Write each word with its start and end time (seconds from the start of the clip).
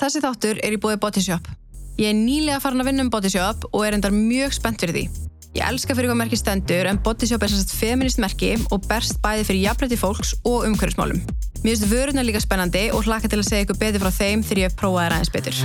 Þessi 0.00 0.22
þáttur 0.24 0.56
er 0.64 0.72
í 0.72 0.78
búið 0.80 0.96
Bodyshop. 1.02 1.48
Ég 2.00 2.08
er 2.08 2.14
nýlega 2.16 2.56
farin 2.64 2.80
að 2.80 2.86
vinna 2.88 3.04
um 3.04 3.10
Bodyshop 3.12 3.66
og 3.68 3.82
er 3.84 3.92
endar 3.98 4.14
mjög 4.16 4.54
spennt 4.56 4.80
fyrir 4.80 4.96
því. 4.96 5.02
Ég 5.58 5.66
elska 5.66 5.92
fyrir 5.92 6.08
hvað 6.08 6.20
merki 6.22 6.38
stendur 6.40 6.88
en 6.88 7.00
Bodyshop 7.04 7.44
er 7.44 7.52
sérst 7.52 7.74
feminist 7.76 8.22
merki 8.22 8.54
og 8.72 8.86
berst 8.88 9.20
bæði 9.20 9.44
fyrir 9.44 9.66
jafnrætti 9.66 9.98
fólks 10.00 10.32
og 10.48 10.64
umhverfismálum. 10.70 11.20
Mér 11.60 11.74
finnst 11.74 11.90
vöruna 11.90 12.24
líka 12.24 12.40
spennandi 12.40 12.86
og 12.96 13.04
hlaka 13.04 13.28
til 13.28 13.42
að 13.42 13.50
segja 13.50 13.66
ykkur 13.66 13.80
betur 13.82 14.00
frá 14.06 14.16
þeim 14.22 14.46
þegar 14.46 14.62
ég 14.62 14.70
hef 14.70 14.78
prófað 14.80 15.04
þær 15.04 15.16
aðeins 15.18 15.34
betur. 15.36 15.60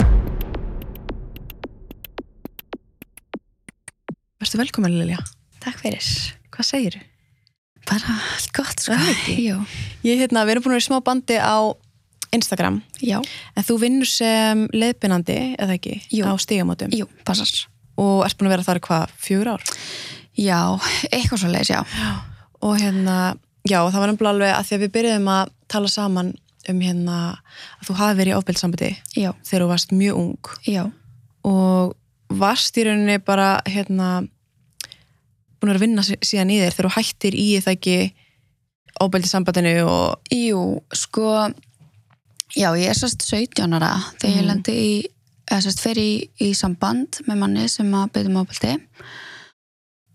Verstu 4.44 4.60
velkomin 4.60 5.00
Lilja. 5.00 5.24
Takk 5.64 5.80
fyrir. 5.80 6.12
Hvað 6.52 6.72
segir 6.74 7.00
þú? 7.00 7.08
Bara 7.86 8.20
allt 8.36 8.52
gott, 8.58 8.84
sko. 8.84 9.00
Er 9.00 9.16
ekki. 9.16 9.40
Jú. 9.46 9.64
Ég 10.04 10.20
hérna, 10.26 10.44
við 10.44 10.58
erum 10.58 10.66
búin 10.66 10.74
að 10.74 10.80
vera 10.82 10.84
í 10.84 10.90
smá 10.90 11.00
bandi 11.06 11.40
á 11.40 11.85
Instagram 12.36 12.82
Já. 13.02 13.18
en 13.56 13.64
þú 13.68 13.78
vinnur 13.82 14.10
sem 14.10 14.66
leiðbynandi, 14.74 15.38
eða 15.60 15.78
ekki, 15.80 15.96
Jú. 16.14 16.26
á 16.28 16.34
stigamótum 16.40 16.94
Jú, 16.96 17.08
passar. 17.28 17.50
og 17.98 18.26
ert 18.28 18.38
búin 18.38 18.50
að 18.52 18.56
vera 18.58 18.68
þar 18.70 18.80
hvað, 18.88 19.14
fjögur 19.18 19.52
ár? 19.56 19.64
Já, 20.36 20.60
eitthvað 21.12 21.40
svo 21.42 21.52
leiðis, 21.54 21.72
já. 21.72 21.82
og 22.62 22.78
hérna, 22.82 23.18
já, 23.68 23.80
það 23.88 24.00
var 24.02 24.12
nefnilega 24.12 24.34
alveg 24.36 24.56
að 24.56 24.66
því 24.68 24.76
að 24.78 24.84
við 24.86 24.94
byrjuðum 24.98 25.30
að 25.36 25.54
tala 25.72 25.88
saman 25.94 26.34
um 26.68 26.80
hérna 26.82 27.16
að 27.80 27.88
þú 27.88 27.96
hafi 28.00 28.18
verið 28.20 28.34
í 28.34 28.38
ofbeldsambandi 28.40 28.90
Já, 29.22 29.32
þegar 29.46 29.64
þú 29.66 29.68
varst 29.70 29.92
mjög 29.94 30.16
ung 30.18 30.50
já. 30.66 30.84
og 31.46 31.94
varst 32.36 32.78
í 32.82 32.84
rauninni 32.88 33.20
bara 33.22 33.62
hérna 33.70 34.28
búin 35.62 35.72
að 35.76 35.80
vinna 35.86 36.02
sí- 36.04 36.18
síðan 36.26 36.52
í 36.52 36.58
þér 36.60 36.74
þegar 36.74 36.90
þú 36.90 36.96
hættir 36.98 37.38
í 37.38 37.48
það 37.62 37.76
ekki 37.78 37.98
ofbeldissambandinu 39.06 39.74
og 39.86 40.32
Jú, 40.34 40.62
sko, 40.96 41.30
já, 42.54 42.70
ég 42.78 42.90
er 42.92 42.98
sérst 42.98 43.26
17 43.26 43.74
ára 43.74 43.94
þegar 44.20 44.36
ég 44.36 44.42
Mhm. 44.42 44.48
lendi 44.52 44.72
í, 44.76 44.94
eða 45.50 45.62
sérst 45.66 45.80
fer 45.82 45.98
í, 45.98 46.30
í 46.42 46.54
samband 46.54 47.22
með 47.28 47.38
manni 47.42 47.68
sem 47.70 47.92
að 47.92 48.12
byrja 48.12 48.34
móbildi 48.36 48.74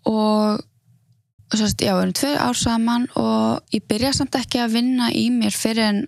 og 0.07 0.61
sérst, 1.55 1.83
já, 1.83 1.93
við 1.97 2.03
erum 2.05 2.13
tvö 2.15 2.31
ár 2.39 2.55
saman 2.57 3.09
og 3.19 3.61
ég 3.75 3.83
byrja 3.91 4.13
samt 4.15 4.35
ekki 4.39 4.61
að 4.63 4.73
vinna 4.79 5.11
í 5.11 5.31
mér 5.35 5.51
fyrir 5.55 5.89
en 5.89 6.07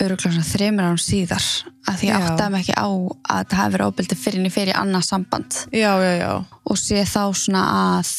öruglega 0.00 0.42
þreymur 0.44 0.84
árum 0.90 1.00
síðar 1.00 1.44
að 1.88 2.00
því 2.00 2.08
ég 2.10 2.50
mig 2.52 2.60
ekki 2.66 2.74
á 2.76 2.88
að 3.32 3.44
það 3.52 3.70
verið 3.72 3.86
óbildi 3.90 4.16
fyrir 4.20 4.40
en 4.42 4.48
ég 4.48 4.52
fer 4.52 4.68
í 4.68 4.74
annað 4.76 5.06
samband. 5.08 5.56
Já, 5.72 5.92
já, 6.02 6.12
já. 6.20 6.32
Og 6.68 6.76
sé 6.76 7.00
þá 7.08 7.22
svona 7.32 7.62
að 7.96 8.10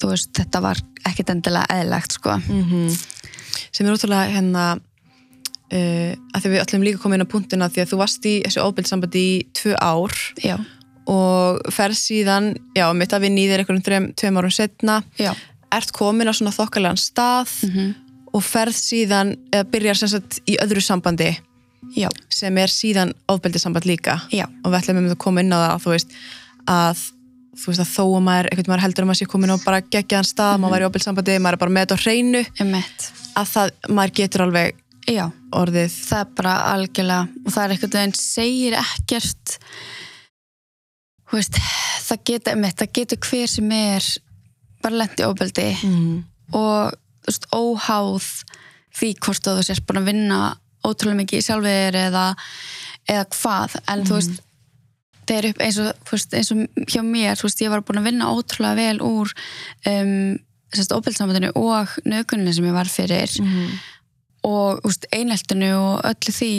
þú 0.00 0.10
veist, 0.12 0.30
þetta 0.32 0.62
var 0.64 0.80
ekkit 1.04 1.32
endilega 1.34 1.66
eðlegt 1.80 2.12
sko. 2.16 2.36
mm 2.48 2.96
sem 3.72 3.86
er 3.86 3.92
ótrúlega 3.92 4.32
hérna 4.32 4.62
uh, 5.72 6.14
að 6.34 6.40
því 6.44 6.54
við 6.54 6.62
öllum 6.62 6.86
líka 6.86 7.02
komið 7.02 7.18
inn 7.18 7.26
á 7.26 7.32
punktuna 7.34 7.70
því 7.72 7.84
að 7.84 7.92
þú 7.92 8.00
varst 8.04 8.26
í 8.28 8.38
þessu 8.46 8.64
ofbeldissambandi 8.64 9.26
í 9.26 9.36
tvö 9.56 9.76
ár. 9.80 10.16
Já, 10.42 10.56
og 11.06 11.60
ferð 11.74 12.00
síðan, 12.00 12.54
já, 12.74 12.88
mitt 12.98 13.14
að 13.14 13.28
vinna 13.28 13.44
í 13.44 13.50
þér 13.50 13.62
einhverjum 13.62 14.08
tveim, 14.18 14.40
árum 14.40 14.54
setna 14.54 15.02
já. 15.20 15.30
Ert 15.74 15.92
komin 15.94 16.30
á 16.30 16.34
svona 16.34 16.54
þokkalega 16.54 16.98
stað 16.98 17.52
mm 17.66 17.94
og 18.36 18.44
ferð 18.44 18.76
síðan, 18.76 19.34
eða 19.54 19.66
byrjar 19.72 20.00
sem 20.00 20.10
sagt 20.12 20.40
í 20.48 20.58
öðru 20.60 20.82
sambandi 20.84 21.30
já, 21.96 22.08
sem 22.32 22.56
er 22.60 22.72
síðan 22.72 23.14
ofbeldissamband 23.32 23.86
líka. 23.88 24.18
Já, 24.34 24.46
og 24.62 24.72
við 24.72 24.80
ætlum 24.80 25.04
að 25.04 25.20
koma 25.22 25.44
inn 25.44 25.54
á 25.54 25.58
það 25.62 25.84
þú 25.84 25.94
veist, 25.94 26.16
að 26.68 27.04
þú 27.56 27.70
veist 27.70 27.84
að 27.84 27.92
þó 27.94 28.02
að 28.04 28.24
maður, 28.26 28.48
einhvern 28.50 28.72
maður 28.72 28.84
heldur 28.84 29.06
að 29.06 29.10
maður 29.10 29.20
sé 29.22 29.28
komin 29.32 29.54
á 29.54 29.56
bara 29.62 29.84
geggjaðan 29.86 30.28
stað, 30.28 30.58
maður 30.60 30.74
væri 30.74 30.84
í 30.84 30.88
ofbeldissambandi 30.90 31.38
maður 31.40 31.56
er 31.56 31.62
bara 31.62 31.74
með 31.76 31.86
þetta 31.86 31.96
á 31.96 32.04
hreinu, 32.04 32.42
að 33.40 33.52
það, 33.54 33.72
maður 33.88 34.14
getur 34.20 34.44
alveg 34.46 34.82
já, 35.06 35.24
orðið. 35.56 35.96
Það 36.08 36.22
er 36.22 36.34
bara 36.38 36.54
algjörlega 36.72 37.44
og 37.44 37.54
það 37.54 37.62
er 37.64 37.74
einhvern 37.74 37.96
veginn 37.98 38.18
segir 38.20 38.78
ekkert. 38.80 39.56
Veist 41.32 41.58
það 42.06 42.22
getur, 42.30 42.86
getur 42.94 43.20
hver 43.26 43.50
sem 43.50 43.72
er 43.74 44.06
bara 44.84 45.02
lendi 45.02 45.26
óbeldi 45.26 45.66
mm. 45.88 46.16
og 46.54 46.94
veist, 47.26 47.48
óháð 47.50 48.28
því 48.96 49.12
hvort 49.24 49.48
þú 49.48 49.56
sést 49.66 49.86
búin 49.88 50.02
að 50.02 50.10
vinna 50.12 50.40
ótrúlega 50.86 51.20
mikið 51.20 51.40
í 51.40 51.46
sjálfur 51.46 51.98
eða, 51.98 52.26
eða 53.10 53.24
hvað, 53.34 53.78
en 53.90 54.04
þú 54.06 54.20
veist 54.20 54.42
það 55.26 55.36
er 55.36 55.48
upp 55.50 55.62
eins 55.66 55.78
og, 55.82 56.04
veist, 56.12 56.36
eins 56.38 56.52
og 56.54 56.84
hjá 56.86 57.02
mér, 57.02 57.40
veist, 57.42 57.62
ég 57.64 57.72
var 57.72 57.82
búin 57.86 58.00
að 58.00 58.10
vinna 58.12 58.30
ótrúlega 58.30 58.78
vel 58.78 59.02
úr 59.04 59.34
um, 59.90 60.36
óbeldsambandinu 60.76 61.52
og 61.58 61.92
nögunni 62.06 62.54
sem 62.54 62.66
ég 62.68 62.76
var 62.76 62.90
fyrir. 62.90 63.32
Mm. 63.42 63.76
Og 64.46 64.80
þú 64.82 64.90
veist, 64.90 65.06
eineltinu 65.16 65.70
og 65.76 66.04
öllu 66.10 66.34
því 66.38 66.50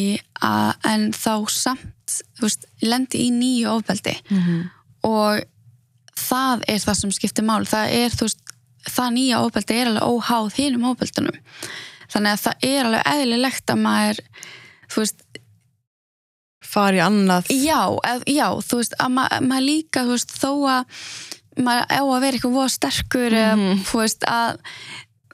að, 0.44 0.72
en 0.92 1.06
þá 1.16 1.34
samt 1.53 2.18
ég 2.42 2.90
lendi 2.92 3.22
í 3.28 3.30
nýju 3.36 3.70
ofbeldi 3.78 4.16
Mm. 4.31 4.70
og 5.08 5.44
það 6.18 6.64
er 6.68 6.80
það 6.84 7.00
sem 7.02 7.12
skiptir 7.16 7.46
mál 7.48 7.64
það 7.70 7.94
er, 8.02 8.16
veist, 8.20 8.42
það 8.88 9.14
nýja 9.18 9.42
ofbeldi 9.46 9.78
er 9.81 9.92
alveg 9.92 10.08
óháð 10.08 10.53
hinum 10.58 10.88
ofbeldunum 10.92 11.40
þannig 12.12 12.31
að 12.34 12.44
það 12.46 12.68
er 12.72 12.86
alveg 12.90 13.09
eðlilegt 13.14 13.74
að 13.74 13.81
maður 13.84 14.22
þú 14.88 15.02
veist, 15.04 15.24
fari 16.68 17.00
annað 17.04 17.52
já, 17.54 17.80
já 18.28 18.48
þú 18.66 18.80
veist, 18.81 18.96
að 19.00 19.14
ma 19.16 19.28
maður 19.44 19.68
líka 19.68 20.04
veist, 20.16 20.34
þó 20.36 20.52
að 20.68 21.04
maður 21.64 21.86
á 21.90 22.02
að 22.04 22.22
vera 22.24 22.38
eitthvað 22.38 22.72
sterkur 22.74 23.34
eða, 23.34 23.54
Mhm. 23.58 23.84
veist, 24.02 24.24
að 24.28 24.59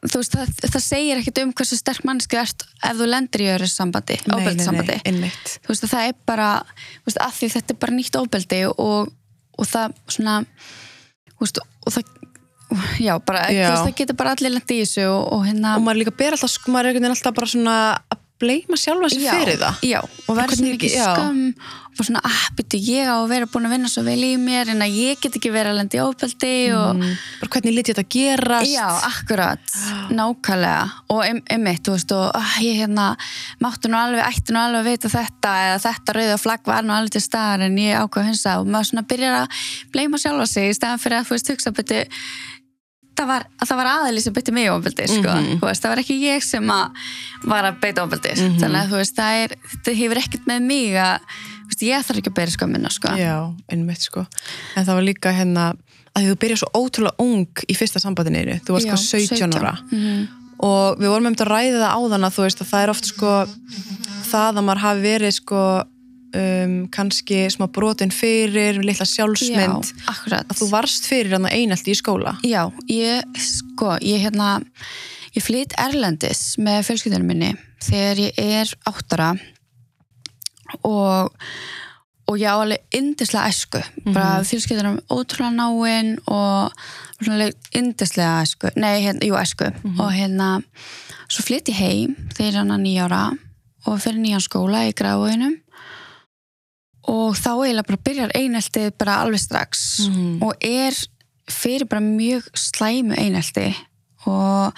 þú 0.03 0.19
veist, 0.22 0.36
það, 0.36 0.53
það 0.74 0.84
segir 0.86 1.19
ekkert 1.22 1.41
um 1.44 1.53
hversu 1.58 1.78
sterk 1.80 2.03
mannsku 2.08 2.40
ert 2.40 2.66
ef 2.84 2.97
þú 3.00 3.08
lendir 3.09 3.44
í 3.46 3.50
öðru 3.53 3.69
sambandi, 3.72 4.18
einmitt. 5.08 5.53
Þú 5.64 5.72
veist 5.74 5.86
að 5.88 5.94
það 5.94 6.08
er 6.09 6.18
bara 6.30 6.50
veist, 7.06 7.22
að 7.24 7.38
því 7.40 7.52
þetta 7.58 7.75
er 7.75 7.80
bara 7.86 7.97
nýtt 7.97 8.19
ofbeldi 8.19 8.62
og, 8.74 9.14
og 9.59 9.69
það 9.69 9.96
svona 10.18 10.36
veist, 11.40 11.62
og 11.86 11.96
það 11.96 12.12
já, 13.03 13.14
bara, 13.22 13.46
Já. 13.53 13.69
veist, 13.69 13.86
það 13.86 13.96
getur 14.02 14.19
bara 14.19 14.34
allir 14.36 14.53
lendi 14.56 14.80
í 14.80 14.84
þessu 14.84 15.08
og, 15.12 15.24
og 15.38 15.47
hérna 15.47 15.75
og 15.78 15.86
maður 15.86 16.02
líka 16.02 16.16
ber 16.24 16.38
alltaf, 16.38 16.59
maður 16.74 16.97
er 17.00 17.09
alltaf 17.12 17.35
bara 17.38 17.52
svona 17.53 17.78
að 18.09 18.22
bleima 18.44 18.75
sjálfa 18.80 19.09
já, 19.14 19.31
fyrir 19.38 19.59
það. 19.62 19.84
já, 19.88 20.00
og 20.03 20.38
verður 20.40 20.59
svona 20.59 20.74
ekki- 20.75 20.94
skam 20.97 21.41
og 21.99 22.07
svona, 22.07 22.21
ah, 22.25 22.43
byrju, 22.57 22.79
ég 22.81 23.09
á 23.09 23.15
að 23.15 23.31
vera 23.31 23.47
búin 23.49 23.67
að 23.67 23.75
vinna 23.75 23.91
svo 23.91 24.03
vel 24.05 24.19
í 24.25 24.31
mér 24.41 24.71
en 24.73 24.83
að 24.85 24.95
ég 24.97 25.21
get 25.21 25.37
ekki 25.37 25.51
verið 25.53 25.73
að 25.73 25.79
lendi 25.79 25.99
í 25.99 26.03
ofbeldi 26.03 26.53
og 26.77 26.99
mm. 26.99 27.11
bara 27.41 27.53
hvernig 27.55 27.75
lit 27.75 27.91
ég 27.91 27.97
þetta 27.97 28.15
gerast? 28.15 28.71
Já, 28.71 28.87
akkurat, 29.09 29.75
nákvæmlega. 30.13 30.85
Og 31.13 31.21
em- 31.27 31.43
einmitt, 31.53 31.83
þú 31.85 31.97
veist, 31.97 32.15
og 32.17 32.31
ah, 32.39 32.55
ég 32.65 32.79
hérna 32.81 33.09
máttu 33.63 33.91
nú 33.91 33.99
alveg, 33.99 34.23
ætti 34.25 34.55
nú 34.55 34.63
alveg 34.63 34.81
að 34.81 34.89
vita 34.91 35.13
þetta 35.13 35.53
eða 35.67 35.83
þetta 35.87 36.17
rauða 36.19 36.39
flagg 36.41 36.71
var 36.73 36.87
nú 36.87 36.95
alveg 36.95 37.17
til 37.17 37.25
staðar 37.25 37.67
en 37.67 37.77
ég 37.81 37.99
ákvað 37.99 38.31
hinsa 38.31 38.57
og 38.61 38.71
maður 38.71 38.91
svona 38.93 39.05
byrjar 39.13 39.43
að 39.43 39.61
bleima 39.93 40.21
sjálfa 40.21 40.49
sig 40.49 40.71
í 40.71 40.79
staðan 40.79 41.03
fyrir 41.03 41.21
að 41.21 41.29
þú 41.29 41.37
veist, 41.37 41.53
hugsa 41.53 41.75
byrju 41.77 42.07
það 43.17 43.29
var, 43.29 43.45
að 43.59 43.69
það 43.69 43.79
var 43.79 43.89
aðeins 43.91 44.27
sem 44.27 44.35
byrti 44.35 44.53
mig 44.55 44.69
ofbeldi, 44.71 45.07
sko, 45.09 45.35
þú 45.61 45.67
veist, 45.67 45.83
það 45.83 45.93
var 45.93 46.01
ekki 46.03 46.19
ég 46.23 46.45
sem 46.45 46.71
að 46.73 47.09
var 47.51 47.67
að 47.69 47.79
beita 47.83 48.05
ofbeldi. 48.05 48.33
Mhm. 48.33 48.59
þannig 48.61 48.79
að 48.79 48.93
þú 48.93 49.01
veist, 49.01 49.17
það 49.17 49.41
er, 49.43 49.55
þetta 49.73 49.95
hefur 49.99 50.21
ekkert 50.23 50.47
með 50.49 50.69
mig 50.69 50.97
að, 51.03 51.27
ég 51.81 52.06
þarf 52.06 52.19
ekki 52.22 52.29
að 52.29 52.38
bera 52.38 52.51
skömmina, 52.51 52.91
sko. 52.94 53.16
Já, 53.17 53.38
einmitt 53.72 54.01
sko. 54.06 54.25
En 54.75 54.85
það 54.85 55.00
var 55.00 55.03
líka 55.03 55.34
hérna 55.34 55.66
að 56.13 56.29
þú 56.29 56.38
byrja 56.44 56.59
svo 56.61 56.69
ótrúlega 56.78 57.23
ung 57.23 57.63
í 57.66 57.75
fyrsta 57.78 58.01
sambandinu 58.01 58.59
þú 58.61 58.75
varst 58.75 58.89
sko 58.91 59.17
17 59.17 59.57
ára. 59.57 59.78
Mhm. 59.89 60.28
og 60.63 61.00
við 61.00 61.09
vorum 61.09 61.25
um 61.28 61.35
að 61.35 61.50
ræða 61.50 61.79
það 61.81 61.95
áðan 61.97 62.25
að 62.28 62.35
þú 62.35 62.44
veist 62.45 62.61
að 62.61 62.69
það 62.69 62.84
er 62.84 62.89
oft 62.94 63.06
sko 63.09 63.31
það 64.29 64.59
að 64.59 64.63
maður 64.63 64.84
hafi 64.84 65.01
verið 65.01 65.34
sko 65.34 65.63
um, 66.34 66.75
kannski 66.94 67.39
smá 67.53 67.67
brotin 67.73 68.13
fyrir 68.13 68.79
litla 68.85 69.05
sjálfsmynd. 69.07 69.91
Já, 70.29 70.40
að 70.40 70.55
þú 70.61 70.69
varst 70.72 71.07
fyrir 71.09 71.35
hann 71.38 71.50
einaldi 71.50 71.94
í 71.94 71.97
skóla. 71.97 72.38
Já, 72.45 72.69
ég, 72.91 73.25
sko, 73.41 73.97
ég 74.01 74.23
hérna, 74.28 74.55
ég 75.34 75.45
flytt 75.45 75.75
Erlendis 75.81 76.55
með 76.61 76.85
fjölskyldunum 76.90 77.34
minni 77.34 77.51
þegar 77.84 78.23
ég 78.28 78.40
er 78.61 78.73
áttara. 78.90 79.34
og, 79.34 79.62
og 80.84 82.37
ég 82.40 82.47
á 82.49 82.55
alveg 82.55 82.79
yndislega 82.96 83.49
æsku, 83.52 83.81
bara 84.14 84.43
fjölskyldunum 84.47 84.99
ótrúlega 85.11 85.52
náinn 85.53 86.14
og 86.31 86.72
yndislega 87.75 88.41
æsku, 88.43 88.72
nei, 88.79 89.02
hérna, 89.03 89.28
jú, 89.28 89.35
æsku. 89.37 89.67
Og 89.99 90.11
hérna, 90.16 90.61
svo 91.28 91.43
flytt 91.46 91.70
ég 91.70 91.79
heim 91.81 92.16
þegar 92.34 92.47
ég 92.47 92.53
er 92.53 92.59
hann 92.61 92.84
nýjára 92.84 93.23
og 93.85 93.99
fyrir 93.99 94.22
nýjan 94.23 94.41
skóla 94.46 94.85
í 94.87 94.93
gráðunum 94.96 95.59
og 97.11 97.35
þá 97.35 97.49
eiginlega 97.52 97.87
bara 97.90 98.03
byrjar 98.08 98.31
eineltið 98.40 98.91
bara 98.97 99.17
alveg 99.23 99.40
strax 99.43 100.08
Mhm. 100.08 100.41
og 100.43 100.53
er 100.64 100.93
fyrir 101.52 101.85
bara 101.90 101.99
mjög 102.02 102.47
slæmu 102.55 103.14
einelti. 103.20 103.75
Og 104.25 104.72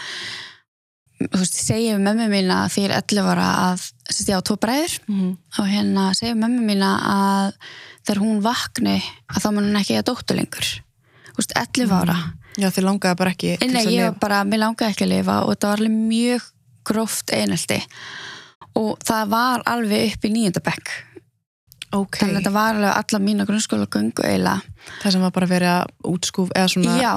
þú 1.22 1.40
veist, 1.40 1.58
segi 1.58 1.92
við 1.94 2.04
mömmu 2.06 2.28
mína 2.32 2.62
er 2.68 2.96
11 3.00 3.30
ára 3.32 3.50
að 3.72 3.86
sérst 4.10 4.32
ég 4.32 4.40
á 4.40 4.44
tvo 4.46 4.58
bræður. 4.62 4.96
Mhm. 5.08 5.30
og 5.60 5.70
hérna 5.72 6.08
segi 6.14 6.34
við 6.34 6.42
mömmu 6.44 6.66
mína 6.70 6.92
að 7.12 7.54
þegar 8.06 8.22
hún 8.22 8.42
vakni 8.42 8.98
að 9.32 9.42
þá 9.42 9.50
mun 9.52 9.70
hún 9.70 9.80
ekki 9.82 10.00
að 10.00 10.08
dóttu 10.12 10.36
lengur. 10.36 10.68
Þú 11.32 11.40
veist, 11.40 11.56
11 11.56 11.92
ára. 11.92 12.18
Já, 12.56 12.70
þið 12.72 12.86
langaði 12.88 13.18
bara 13.20 13.32
ekki 13.32 13.58
Nei, 13.68 13.84
ég 13.84 14.06
lifa. 14.06 14.20
bara, 14.20 14.44
mér 14.44 14.64
langaði 14.64 14.94
ekki 14.94 15.04
að 15.04 15.14
lifa 15.18 15.42
og 15.44 15.50
þetta 15.52 15.68
var 15.68 15.82
alveg 15.82 15.92
mjög 15.92 16.42
gróft 16.86 17.32
einelti. 17.36 17.82
Og 18.76 19.00
það 19.04 19.28
var 19.30 19.64
alveg 19.66 20.14
upp 20.16 20.24
í 20.26 20.32
nýjöndabekk 20.32 20.94
ok, 21.96 22.20
þannig 22.20 22.36
að 22.36 22.40
þetta 22.42 22.54
var 22.56 22.76
alveg 22.76 22.94
alla 23.00 23.22
mína 23.24 23.48
grunnskóla 23.48 23.88
göngu 23.92 24.26
eiginlega. 24.26 24.62
Það 25.02 25.16
sem 25.16 25.26
var 25.26 25.34
bara 25.36 25.50
verið 25.50 25.72
að 25.72 26.12
útskúf 26.12 26.54
eða 26.56 26.72
svona 26.72 26.98
já, 27.00 27.14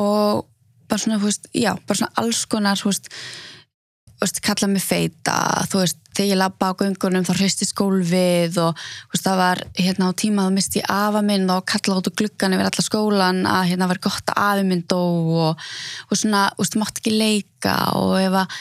og 0.00 0.44
bara 0.88 1.00
svona, 1.02 1.18
þú 1.22 1.28
veist, 1.30 1.48
já, 1.54 1.72
bara 1.86 1.98
svona 2.00 2.12
alls 2.22 2.44
konar, 2.50 2.80
þú 2.80 2.90
veist, 2.92 4.40
kalla 4.44 4.68
mig 4.72 4.82
feita, 4.84 5.34
þú 5.68 5.82
veist 5.82 5.98
þegar 6.14 6.30
ég 6.30 6.38
labba 6.38 6.68
á 6.70 6.78
göngunum 6.78 7.24
þá 7.26 7.32
hristist 7.34 7.74
gólfið 7.76 8.56
og 8.62 8.78
þú 8.78 9.12
veist, 9.16 9.24
það 9.26 9.40
var 9.42 9.60
hérna 9.76 10.08
á 10.08 10.12
tíma 10.22 10.44
þá 10.46 10.52
misti 10.54 10.80
ég 10.80 10.90
afa 10.94 11.22
minn 11.26 11.50
og 11.50 11.64
kalla 11.66 11.96
út 11.98 12.08
úr 12.08 12.14
gluggan 12.20 12.54
yfir 12.54 12.68
alla 12.70 12.84
skólan 12.86 13.40
að 13.50 13.66
hérna 13.72 13.88
var 13.90 14.00
gott 14.06 14.30
að 14.30 14.38
afi 14.46 14.64
minn 14.70 14.84
dó 14.88 15.00
og, 15.48 15.64
og 16.08 16.16
svona, 16.20 16.44
þú 16.54 16.62
veist, 16.64 16.78
mátt 16.80 17.00
ekki 17.02 17.14
leika 17.18 17.74
og 17.98 18.14
ef 18.22 18.38
að 18.44 18.56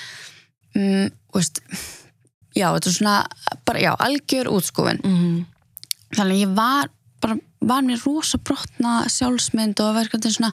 mm, 0.81 1.13
þú 1.29 1.39
veist, 1.39 1.61
já, 2.57 2.67
þetta 2.73 2.89
er 2.89 2.97
svona 2.97 3.15
bara, 3.69 3.85
já, 3.85 3.91
algjör 4.07 4.51
útskúfin 4.57 4.99
Mhm. 5.05 5.45
þannig 6.17 6.35
að 6.35 6.43
ég 6.43 6.57
var 6.57 6.89
bara, 7.23 7.37
var 7.63 7.81
mér 7.87 8.01
rosa 8.05 8.37
brotna 8.43 8.97
sjálfsmynd 9.07 9.79
og 9.83 9.95
verkandi 9.95 10.31
svona 10.35 10.51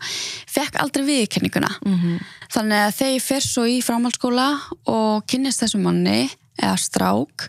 fekk 0.51 0.79
aldrei 0.83 1.05
viðkenninguna 1.09 1.71
Mhm. 1.85 2.21
þannig 2.55 2.85
að 2.87 2.95
þegar 3.01 3.15
ég 3.17 3.27
fer 3.27 3.45
svo 3.47 3.65
í 3.67 3.81
framhaldsskóla 3.83 4.49
og 4.87 5.27
kynnist 5.27 5.61
þessum 5.65 5.83
manni 5.89 6.31
eða 6.63 6.77
strák 6.79 7.49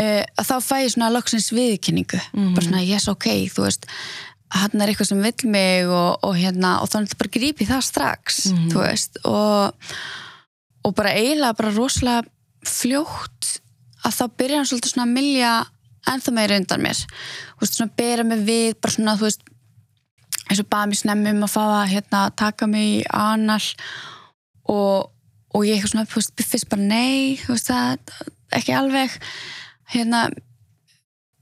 uh, 0.00 0.24
þá 0.40 0.56
fæ 0.64 0.76
ég 0.86 0.92
svona 0.94 1.12
loksins 1.12 1.50
viðkenningu 1.52 2.20
Mhm. 2.32 2.54
bara 2.54 2.66
svona 2.66 2.82
yes 2.86 3.08
ok, 3.08 3.26
þú 3.52 3.66
veist 3.68 3.86
hann 4.50 4.80
er 4.82 4.88
eitthvað 4.90 5.06
sem 5.12 5.22
vill 5.22 5.50
mig 5.50 5.86
og, 5.86 6.18
og 6.26 6.34
hérna 6.34 6.80
og 6.82 6.88
þannig 6.90 7.14
bara 7.20 7.30
grípi 7.36 7.66
það 7.68 7.84
strax 7.86 8.46
Mhm. 8.50 8.70
þú 8.72 8.78
veist 8.86 9.16
og, 9.24 9.74
og 10.84 10.94
bara 10.96 11.12
eiginlega 11.14 11.56
bara 11.56 11.70
rosalega 11.76 12.24
fljótt 12.66 13.60
að 14.04 14.16
þá 14.16 14.24
byrja 14.40 14.56
hann 14.56 14.66
svolítið 14.70 14.92
svona 14.94 15.06
að 15.06 15.14
milja 15.18 15.52
ennþá 16.08 16.32
meira 16.32 16.56
undan 16.60 16.80
mér 16.84 16.98
þú 17.04 17.60
veist 17.64 17.76
svona 17.78 17.96
bera 17.96 18.24
mig 18.24 18.44
við 18.48 18.74
bara 18.80 18.94
svona 18.96 19.16
þú 19.20 19.26
veist 19.28 19.42
eins 20.50 20.60
og 20.64 20.68
baða 20.72 20.88
mér 20.90 20.98
snemmi 21.02 21.30
um 21.36 21.44
að 21.46 21.52
fá 21.54 21.62
að 21.62 21.90
hérna, 21.94 22.20
taka 22.36 22.66
mig 22.66 22.86
í 23.00 23.04
anal 23.14 23.60
og, 24.70 25.10
og 25.54 25.66
ég 25.66 25.76
eitthvað 25.76 25.92
svona 25.94 26.06
þú 26.10 26.20
veist, 26.22 26.46
fyrst 26.52 26.68
bara 26.72 26.82
nei 26.90 27.36
þú 27.42 27.54
veist 27.54 27.70
það, 27.70 28.14
ekki 28.58 28.74
alveg 28.74 29.18
hérna 29.94 30.24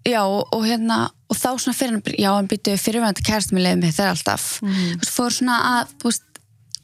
já 0.09 0.23
og, 0.25 0.63
hérna 0.65 0.99
og 1.29 1.37
þá 1.37 1.49
svona 1.61 1.77
fyrir 1.77 2.15
já 2.17 2.31
hann 2.33 2.47
byttu 2.49 2.77
fyrirvændi 2.81 3.25
kæristum 3.27 3.59
í 3.61 3.65
leiðum 3.65 3.83
með 3.85 3.97
þeir 3.99 4.13
alltaf 4.15 4.45
Mhm. 4.63 4.85
þú 4.97 5.03
veist, 5.03 5.15
fór 5.17 5.35
svona 5.37 5.57
að, 5.73 5.91
þú 6.01 6.09
veist, 6.11 6.28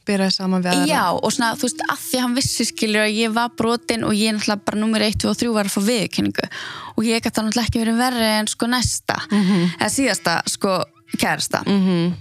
byrjaði 0.05 0.35
saman 0.35 0.61
við 0.63 0.71
aðra. 0.71 0.87
Já 0.89 1.03
og 1.15 1.31
svona, 1.33 1.55
þú 1.57 1.67
veist, 1.67 1.81
að 1.91 2.03
því 2.05 2.19
hann 2.23 2.35
vissi 2.37 2.65
skilur 2.69 3.01
að 3.05 3.15
ég 3.17 3.33
var 3.35 3.49
brotin 3.57 4.03
og 4.07 4.13
ég 4.13 4.35
náttúrulega 4.35 4.65
bara 4.65 4.77
nummer 4.81 5.01
1, 5.01 5.17
2 5.23 5.29
og 5.31 5.37
3 5.41 5.53
var 5.55 5.65
að 5.69 5.75
fá 5.75 5.81
viðkynningu 5.89 6.47
og 6.95 7.03
ég 7.07 7.21
gæti 7.25 7.41
náttúrulega 7.41 7.67
ekki 7.69 7.81
verið 7.83 7.97
verri 8.03 8.29
en 8.39 8.47
sko 8.47 8.65
næsta, 8.67 9.17
Mhm. 9.31 9.75
eða 9.79 9.89
síðasta 9.97 10.41
sko 10.47 10.83
kærasta. 11.17 11.63
Mhm. 11.65 12.13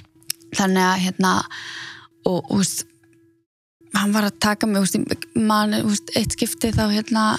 þannig 0.54 0.84
að 0.86 0.98
hérna 1.02 1.31
og 2.26 2.44
þú 2.48 2.56
veist 2.60 2.84
hann 3.94 4.12
var 4.12 4.22
að 4.22 4.38
taka 4.40 4.66
mig, 4.66 4.82
veist, 4.82 5.25
man, 5.34 5.70
veist 5.70 6.10
eitt 6.16 6.31
skipti 6.36 6.70
þá 6.70 6.84
hérna 6.94 7.38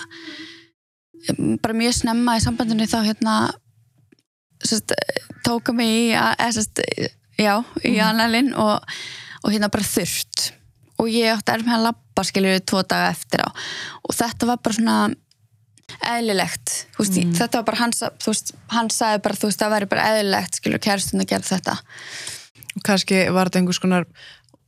bara 1.62 1.74
mjög 1.74 1.94
snemma 1.94 2.36
í 2.38 2.42
sambandinu 2.44 2.83
þá 2.88 3.00
hérna 3.07 3.36
tóka 5.45 5.74
mig 5.74 5.88
í 5.88 6.13
að- 6.13 6.36
eða, 6.39 7.09
já, 7.39 7.63
í 7.83 7.95
analinn 8.01 8.53
og, 8.56 8.81
og 9.45 9.53
hérna 9.53 9.69
bara 9.74 9.86
þurft 9.86 10.50
og 11.01 11.12
ég 11.12 11.36
átti 11.36 11.53
erf 11.53 11.68
með 11.68 11.77
að 11.77 11.86
labba 11.89 12.24
skilur 12.25 12.62
tvo 12.63 12.81
daga 12.88 13.12
eftir 13.12 13.44
á. 13.44 13.50
Og 14.07 14.15
þetta 14.15 14.50
var 14.50 14.62
bara 14.63 14.77
svona 14.77 14.97
eðlilegt 16.15 16.71
veist, 16.97 17.19
þetta 17.38 17.59
var 17.59 17.68
bara 17.68 17.81
hans 17.83 18.01
veist, 18.25 18.56
hann 18.74 18.89
sagði 18.94 19.21
bara, 19.25 19.38
þú 19.38 19.50
veist, 19.51 19.59
það 19.62 19.75
væri 19.75 19.89
bara 19.92 20.07
eðlilegt 20.13 20.57
skilur 20.59 20.81
kærstun 20.81 21.21
að 21.21 21.30
gera 21.33 21.50
þetta. 21.50 21.75
Og 22.75 22.88
kannski 22.88 23.21
var 23.36 23.50
þetta 23.51 23.62
einhvers 23.62 23.81
konar 23.83 24.07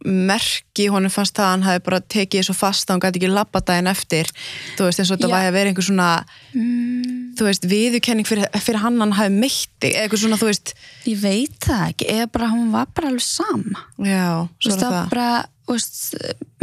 merki, 0.06 0.86
honum 0.94 1.12
fannst 1.12 1.36
það 1.36 1.48
að 1.48 1.54
hann 1.56 1.66
hafi 1.66 1.84
bara 1.88 2.00
tekið 2.14 2.46
svo 2.46 2.56
fast 2.56 2.86
að 2.86 2.94
hann 2.94 3.04
gæti 3.08 3.22
ekki 3.22 3.32
labba 3.32 3.64
daginn 3.66 3.90
eftir. 3.90 4.30
Þú 4.78 4.88
veist 4.88 5.02
eins 5.02 5.10
og 5.10 5.18
þetta 5.18 5.32
væri 5.32 5.50
að 5.50 5.58
vera 5.58 5.72
einhver 5.72 5.88
svona 5.88 6.10
mm. 6.54 7.17
Þú 7.40 7.48
veist, 7.48 7.68
viðurkenning 7.70 8.28
fyrir, 8.28 8.48
fyrir 8.64 8.82
hann 8.84 9.00
hann 9.04 9.16
hafi 9.18 9.34
meitti, 9.34 9.92
eitthvað 9.94 10.24
svona, 10.24 10.40
þú 10.42 10.50
veist 10.52 10.74
Ég 11.08 11.20
veit 11.22 11.58
það 11.64 11.84
ekki, 11.92 12.10
eða 12.18 12.28
bara 12.36 12.52
hún 12.54 12.70
var 12.74 12.90
bara 12.98 13.12
alveg 13.12 13.26
sama. 13.26 13.86
já, 14.04 14.48
svo 14.64 14.74
er 14.76 14.82
það 14.84 15.00
bara, 15.14 15.30
veist, 15.72 16.00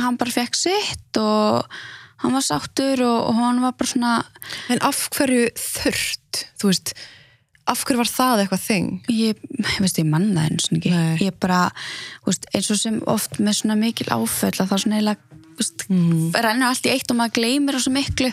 hann 0.02 0.20
bara 0.20 0.34
fekk 0.34 0.58
sitt 0.58 1.20
og 1.22 1.76
hann 2.24 2.32
var 2.36 2.44
sáttur 2.46 3.02
og, 3.04 3.18
og 3.30 3.34
hann 3.40 3.60
var 3.64 3.74
bara 3.78 3.90
svona, 3.90 4.14
en 4.72 4.80
af 4.86 5.02
hverju 5.16 5.50
þurft, 5.60 6.46
þú 6.60 6.72
veist 6.72 6.94
af 7.64 7.80
hverju 7.88 7.96
var 8.02 8.10
það 8.12 8.42
eitthvað 8.42 8.64
þing 8.66 8.88
ég, 9.08 9.38
ég 9.56 9.78
veist, 9.80 9.96
ég 10.00 10.08
manna 10.08 10.42
eins 10.44 10.66
og 10.68 10.74
ekki. 10.76 10.90
Nei. 10.92 11.14
Ég 11.24 11.36
bara, 11.40 11.62
veist, 12.26 12.44
eins 12.52 12.68
og 12.74 12.76
sem 12.80 12.98
oft 13.08 13.38
með 13.40 13.60
svona 13.62 13.76
mikil 13.80 14.10
áföll 14.12 14.52
að 14.58 14.68
það 14.68 14.82
svona 14.84 14.98
eiginlega, 15.00 15.30
Mm. 15.86 16.32
rennur 16.34 16.66
allt 16.66 16.86
í 16.88 16.90
eitt 16.90 17.12
og 17.12 17.16
maður 17.20 17.36
gleymir 17.36 17.76
þessu 17.76 17.92
miklu 17.94 18.26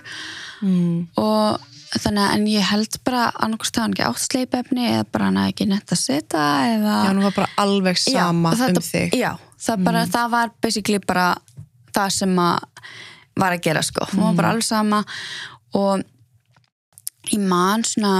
mm. 0.65 0.95
og 1.21 1.67
þannig 1.99 2.23
að 2.23 2.33
en 2.37 2.45
ég 2.47 2.67
held 2.71 2.97
bara 3.03 3.21
annarkvæmst 3.43 3.75
það 3.75 3.83
hann 3.83 3.95
ekki 3.95 4.05
átt 4.07 4.21
sleipefni 4.23 4.85
eða 4.93 5.05
bara 5.11 5.25
hann 5.27 5.39
hefði 5.41 5.51
ekki 5.53 5.67
nett 5.71 5.91
að 5.91 5.99
setja 6.01 6.43
eða 6.71 6.93
já, 6.95 7.07
hann 7.09 7.23
var 7.25 7.33
bara 7.35 7.49
alveg 7.65 7.97
sama 7.99 8.53
já, 8.53 8.59
þetta, 8.61 8.79
um 8.83 8.87
þig. 8.87 9.17
já, 9.19 9.31
það, 9.65 9.83
bara, 9.89 10.03
það 10.15 10.29
var 10.37 10.53
basically 10.63 10.99
bara 11.07 11.25
það 11.91 12.09
sem 12.15 12.39
að 12.39 12.87
var 13.41 13.55
að 13.57 13.61
gera 13.67 13.81
sko, 13.83 14.05
hún 14.13 14.23
var 14.29 14.39
bara 14.39 14.53
alveg 14.55 14.67
sama 14.67 15.03
og 15.79 16.03
ég 17.31 17.43
man 17.47 17.83
svona 17.87 18.13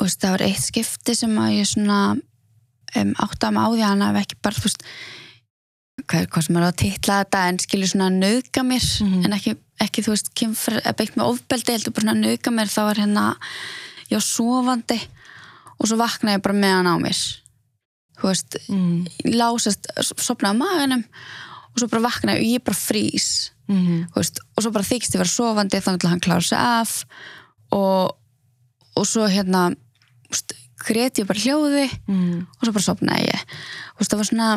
veist, 0.00 0.20
það 0.20 0.30
var 0.36 0.44
eitt 0.46 0.62
skipti 0.64 1.14
sem 1.16 1.34
að 1.40 1.56
ég 1.58 1.68
svona 1.68 1.98
um, 2.14 3.12
átti 3.24 3.48
að 3.48 3.52
maður 3.56 3.64
á 3.64 3.74
því 3.74 3.82
að 3.84 3.88
hann 3.92 4.04
hafði 4.08 4.22
ekki 4.26 4.38
bara 4.44 4.58
þú 4.60 4.64
veist 4.68 4.84
hvað, 6.04 6.26
hvað 6.34 6.46
sem 6.48 6.56
er 6.60 6.66
að 6.68 6.78
titla 6.84 7.18
þetta 7.22 7.42
en 7.48 7.60
skilur 7.64 7.90
svona 7.92 8.08
að 8.10 8.18
nauðga 8.24 8.64
mér 8.68 8.86
Mhm. 9.04 9.24
en 9.24 9.36
ekki, 9.38 9.56
ekki 9.82 10.04
þú 10.06 10.14
veist, 10.14 10.28
kynfer, 10.38 10.80
beitt 10.96 11.16
með 11.18 11.30
ofbeldi 11.32 11.74
heldur 11.74 11.94
bara 11.96 12.12
að 12.14 12.20
nauðga 12.22 12.52
mér 12.54 12.70
þá 12.70 12.80
var 12.88 13.00
hérna 13.02 13.24
var 14.10 14.22
sofandi 14.22 15.00
og 15.74 15.88
svo 15.90 15.96
vaknaði 15.98 16.38
ég 16.38 16.44
bara 16.44 16.54
með 16.60 16.76
hann 16.78 16.90
á 16.92 16.96
mér 17.02 17.22
þú 18.20 18.28
veist, 18.30 18.58
mm. 18.70 19.00
lásast, 19.34 19.88
sopnaði 20.00 20.60
maganum 20.60 21.02
og 21.74 21.80
svo 21.82 21.88
bara 21.90 22.04
vaknaði 22.06 22.44
og 22.44 22.52
ég 22.54 22.64
bara 22.68 22.78
frýs 22.78 23.32
Mm. 23.64 24.10
veist, 24.12 24.42
og 24.52 24.60
svo 24.60 24.70
bara 24.74 24.84
þykist 24.84 25.14
ég 25.16 25.22
vera 25.22 25.32
sofandi 25.32 25.78
þannig 25.80 26.02
til 26.02 26.08
hann 26.10 26.20
klára 26.20 26.44
sig 26.44 26.58
af 26.60 26.90
og, 27.72 28.10
og 28.92 29.06
svo 29.08 29.24
hérna 29.24 29.70
greti 30.84 31.22
ég 31.22 31.26
bara 31.30 31.40
hljóði 31.40 31.86
Mm. 32.04 32.42
og 32.44 32.60
svo 32.60 32.74
bara 32.76 32.84
sopnaði 32.84 33.30
ég 33.30 33.40
þú 33.40 34.02
veist, 34.02 34.10
það 34.12 34.20
var 34.20 34.28
svona 34.28 34.50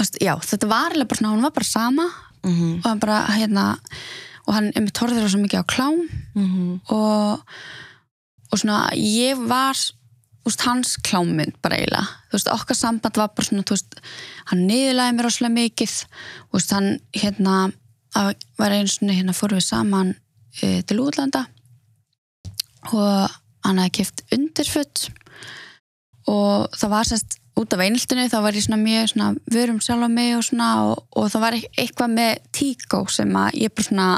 veist, 0.00 0.18
já, 0.18 0.34
þetta 0.42 0.70
var 0.72 0.96
alveg 0.96 1.08
bara 1.12 1.20
svona, 1.20 1.34
hún 1.36 1.46
var 1.46 1.54
bara 1.54 1.70
sama 1.70 2.08
Mm. 2.44 2.78
og 2.82 2.86
hann 2.90 3.02
bara, 3.02 3.24
hérna 3.32 3.66
og 4.44 4.54
hann 4.54 4.70
með 4.76 4.92
torður 4.98 5.28
svo 5.32 5.40
mikið 5.42 5.64
á 5.64 5.72
klám. 5.72 6.00
Mm. 6.36 6.80
og, 6.92 7.54
og 8.52 8.60
svona 8.60 8.86
ég 8.98 9.40
var 9.48 9.78
veist, 10.44 10.64
hans 10.66 10.96
klámynd 11.04 11.56
bara 11.64 11.78
eiginlega. 11.80 12.04
Þú 12.28 12.36
veist, 12.36 12.50
okkar 12.52 12.78
samband 12.78 13.20
var 13.20 13.32
bara 13.32 13.48
svona 13.48 13.64
veist, 13.70 13.96
hann 14.50 14.66
niðurlæði 14.68 15.16
mér 15.16 15.28
rosalega 15.28 15.56
mikið. 15.56 15.96
Veist, 16.52 16.74
hann 16.76 16.90
hérna 17.16 17.56
að 18.14 18.34
var 18.60 18.74
einu 18.74 18.90
svona 18.90 19.16
hérna 19.16 19.34
fórum 19.34 19.58
við 19.58 19.66
saman 19.66 20.12
e, 20.60 20.82
til 20.86 21.00
útlanda. 21.02 21.46
Og 22.92 23.32
hann 23.64 23.80
hafði 23.80 23.94
kipt 23.98 24.24
undirfutt 24.34 25.08
og 26.30 26.68
það 26.76 26.92
var 26.92 27.08
sérst 27.08 27.38
út 27.56 27.72
af 27.76 27.80
eineltinu 27.84 28.24
þá 28.28 28.38
var 28.42 28.52
ég 28.56 28.64
svona 28.66 28.80
mjög 28.82 29.10
svona 29.12 29.28
vörum 29.54 29.80
sjálf 29.84 30.02
á 30.02 30.10
mig 30.10 30.32
og 30.36 30.42
svona 30.42 30.68
og, 30.88 31.04
og 31.16 31.28
það 31.30 31.40
var 31.44 31.52
eit- 31.58 31.76
eitthvað 31.78 32.10
með 32.16 32.32
tíkó 32.56 33.04
sem 33.10 33.30
að 33.38 33.58
ég 33.62 33.74
bara 33.74 33.86
svona 33.88 34.08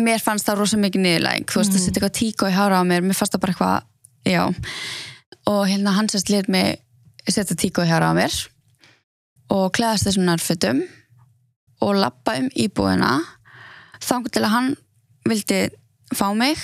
mér- 0.00 0.22
fannst 0.24 0.46
það 0.48 0.58
rosa 0.60 0.76
mikið 0.80 1.00
niðurlæging. 1.04 1.46
Þú 1.48 1.56
veist 1.60 1.70
að 1.72 1.76
Mhm. 1.76 1.84
setja 1.84 2.00
eitthvað 2.00 2.18
tíkó 2.20 2.44
í 2.50 2.56
hára 2.56 2.80
á 2.80 2.84
mér 2.84 3.02
mér 3.04 3.16
fannst 3.16 3.32
það 3.34 3.40
bara 3.40 3.52
eitthvað, 3.52 3.82
já. 4.26 4.44
Og 5.46 5.66
hérna 5.68 5.94
hann 5.96 6.06
sérst 6.08 6.28
lit 6.30 6.48
mig 6.48 6.78
setja 7.28 7.56
tíkó 7.56 7.82
í 7.84 7.88
hára 7.90 8.12
á 8.12 8.14
mér 8.14 8.32
og 9.50 9.72
klæðast 9.72 10.04
þessum 10.06 10.24
nærfötum 10.26 10.82
og 11.80 11.94
lappa 11.96 12.36
um 12.38 12.48
íbúðina 12.50 13.20
þangur 14.00 14.30
til 14.30 14.42
að 14.42 14.50
hann 14.50 14.76
vildi 15.28 15.70
fá 16.14 16.34
mig 16.36 16.56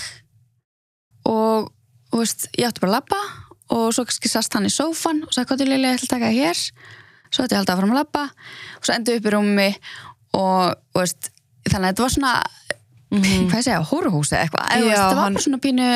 og 1.25 1.73
þú 2.13 2.19
veist, 2.19 2.49
ég 2.59 2.67
átti 2.69 2.81
bara 2.81 2.93
að 2.93 2.97
lappa 3.01 3.21
og 3.73 3.89
svo 3.97 4.05
kannski 4.09 4.29
sast 4.31 4.53
hann 4.57 4.69
í 4.69 4.73
sófan 4.73 5.23
og 5.27 5.33
sagði 5.33 5.49
hvað 5.51 5.63
til 5.63 5.71
Lilja, 5.73 5.93
ég 5.95 6.01
ætla 6.01 6.09
að 6.09 6.15
taka 6.17 6.33
hér. 6.37 6.63
Svo 7.33 7.45
ætti 7.47 7.55
ég 7.57 7.61
alltaf 7.63 7.79
að 7.79 7.81
fara 7.81 7.93
að 7.93 8.01
lappa 8.03 8.25
og 8.77 8.85
svo 8.87 8.95
endur 8.97 9.17
upp 9.19 9.29
í 9.29 9.33
rúmi 9.33 9.69
og 10.37 10.75
þú 10.93 11.01
veist, 11.03 11.31
þannig 11.71 11.87
að 11.87 11.93
þetta 11.93 12.07
var 12.07 12.15
svona 12.17 12.35
Mhm. 13.13 13.49
hvað 13.51 13.59
ég 13.61 13.65
segja, 13.67 13.81
hóruhúsi 13.85 14.33
eða 14.33 14.45
eitthvað. 14.47 14.69
Já, 14.73 14.85
þetta 14.89 15.15
var 15.17 15.23
hann- 15.25 15.35
bara 15.35 15.45
svona 15.45 15.59
pínu 15.61 15.89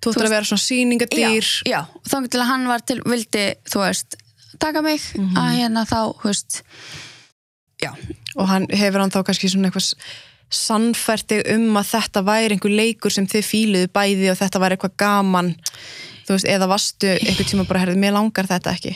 þú 0.00 0.10
ættir 0.12 0.26
að 0.26 0.34
vera 0.36 0.46
svona 0.46 0.66
sýningadýr 0.70 1.46
já, 1.66 1.70
já, 1.74 1.80
þannig 2.08 2.30
til 2.30 2.40
að 2.40 2.46
hann 2.46 2.66
var 2.70 2.78
til 2.86 3.00
vildi, 3.02 3.46
þú 3.66 3.78
veist, 3.82 4.14
taka 4.60 4.82
mig 4.82 5.00
að 5.34 5.50
hérna 5.58 5.82
þá, 5.84 6.14
þú 6.22 6.26
veist 6.30 6.62
og 8.36 8.46
hann 8.48 8.66
hefur 8.70 9.00
hann 9.00 9.10
þá 9.10 9.22
kannski 9.26 9.50
svona 9.50 9.70
eitthvað 9.70 9.94
sannfært 10.50 11.26
þig 11.30 11.50
um 11.54 11.76
að 11.78 11.88
þetta 11.94 12.22
væri 12.26 12.54
einhver 12.56 12.74
leikur 12.76 13.12
sem 13.14 13.26
þið 13.30 13.46
fíluðu 13.46 13.88
bæði 13.94 14.30
og 14.32 14.38
þetta 14.40 14.60
væri 14.62 14.76
eitthvað 14.76 14.96
gaman 15.02 15.52
þú 16.30 16.36
veist, 16.36 16.46
eða 16.46 16.70
varstu 16.70 17.10
einhver 17.16 17.48
tíma 17.50 17.66
bara, 17.66 17.82
herðið, 17.82 18.02
mér 18.04 18.14
langar 18.14 18.46
þetta 18.46 18.76
ekki? 18.76 18.94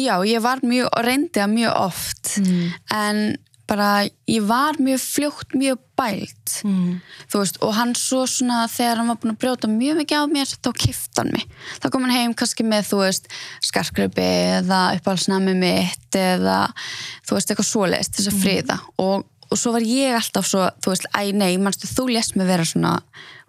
Já, 0.00 0.14
ég 0.24 0.40
var 0.40 0.62
mjög, 0.64 0.88
reyndi 1.04 1.36
það 1.36 1.54
mjög 1.58 1.72
oft. 1.76 2.36
Mm. 2.40 2.68
en 2.96 3.24
bara 3.70 3.88
ég 4.26 4.42
var 4.48 4.78
mjög 4.82 4.98
fljótt, 5.04 5.52
mjög 5.54 5.78
bælt. 5.98 6.54
Mm. 6.66 6.96
þú 7.30 7.42
veist, 7.42 7.58
og 7.62 7.74
hann 7.76 7.92
svo 7.94 8.24
svona 8.26 8.64
þegar 8.72 8.98
hann 8.98 9.10
var 9.12 9.18
búin 9.20 9.34
að 9.36 9.42
brjóta 9.44 9.70
mjög 9.70 10.00
mikið 10.00 10.24
á 10.24 10.32
mér 10.32 10.54
þá 10.56 10.70
kifti 10.74 11.20
hann 11.20 11.34
mig, 11.36 11.44
þá 11.78 11.86
kom 11.92 12.06
hann 12.06 12.16
heim 12.16 12.34
kannski 12.34 12.66
með, 12.66 12.88
þú 12.88 13.02
veist, 13.04 13.28
skarkröpi 13.68 14.24
eða 14.56 14.80
uppáhaldsnami 14.96 15.54
mitt 15.60 16.18
eða 16.18 16.62
þú 17.28 17.36
veist, 17.36 17.52
eitthvað 17.52 17.70
svoleiðist 17.70 18.16
þess 18.16 18.32
að 18.32 18.40
friða. 18.42 18.80
Og, 19.04 19.28
og 19.50 19.60
svo 19.60 19.76
var 19.76 19.86
ég 19.86 20.18
alltaf 20.18 20.50
svo, 20.50 20.66
þú 20.82 20.96
veist, 20.96 21.06
æ 21.14 21.22
nei, 21.36 21.52
manstu, 21.62 21.90
þú 21.90 22.08
lést 22.16 22.40
mig 22.40 22.50
vera 22.50 22.66
svona, 22.66 22.96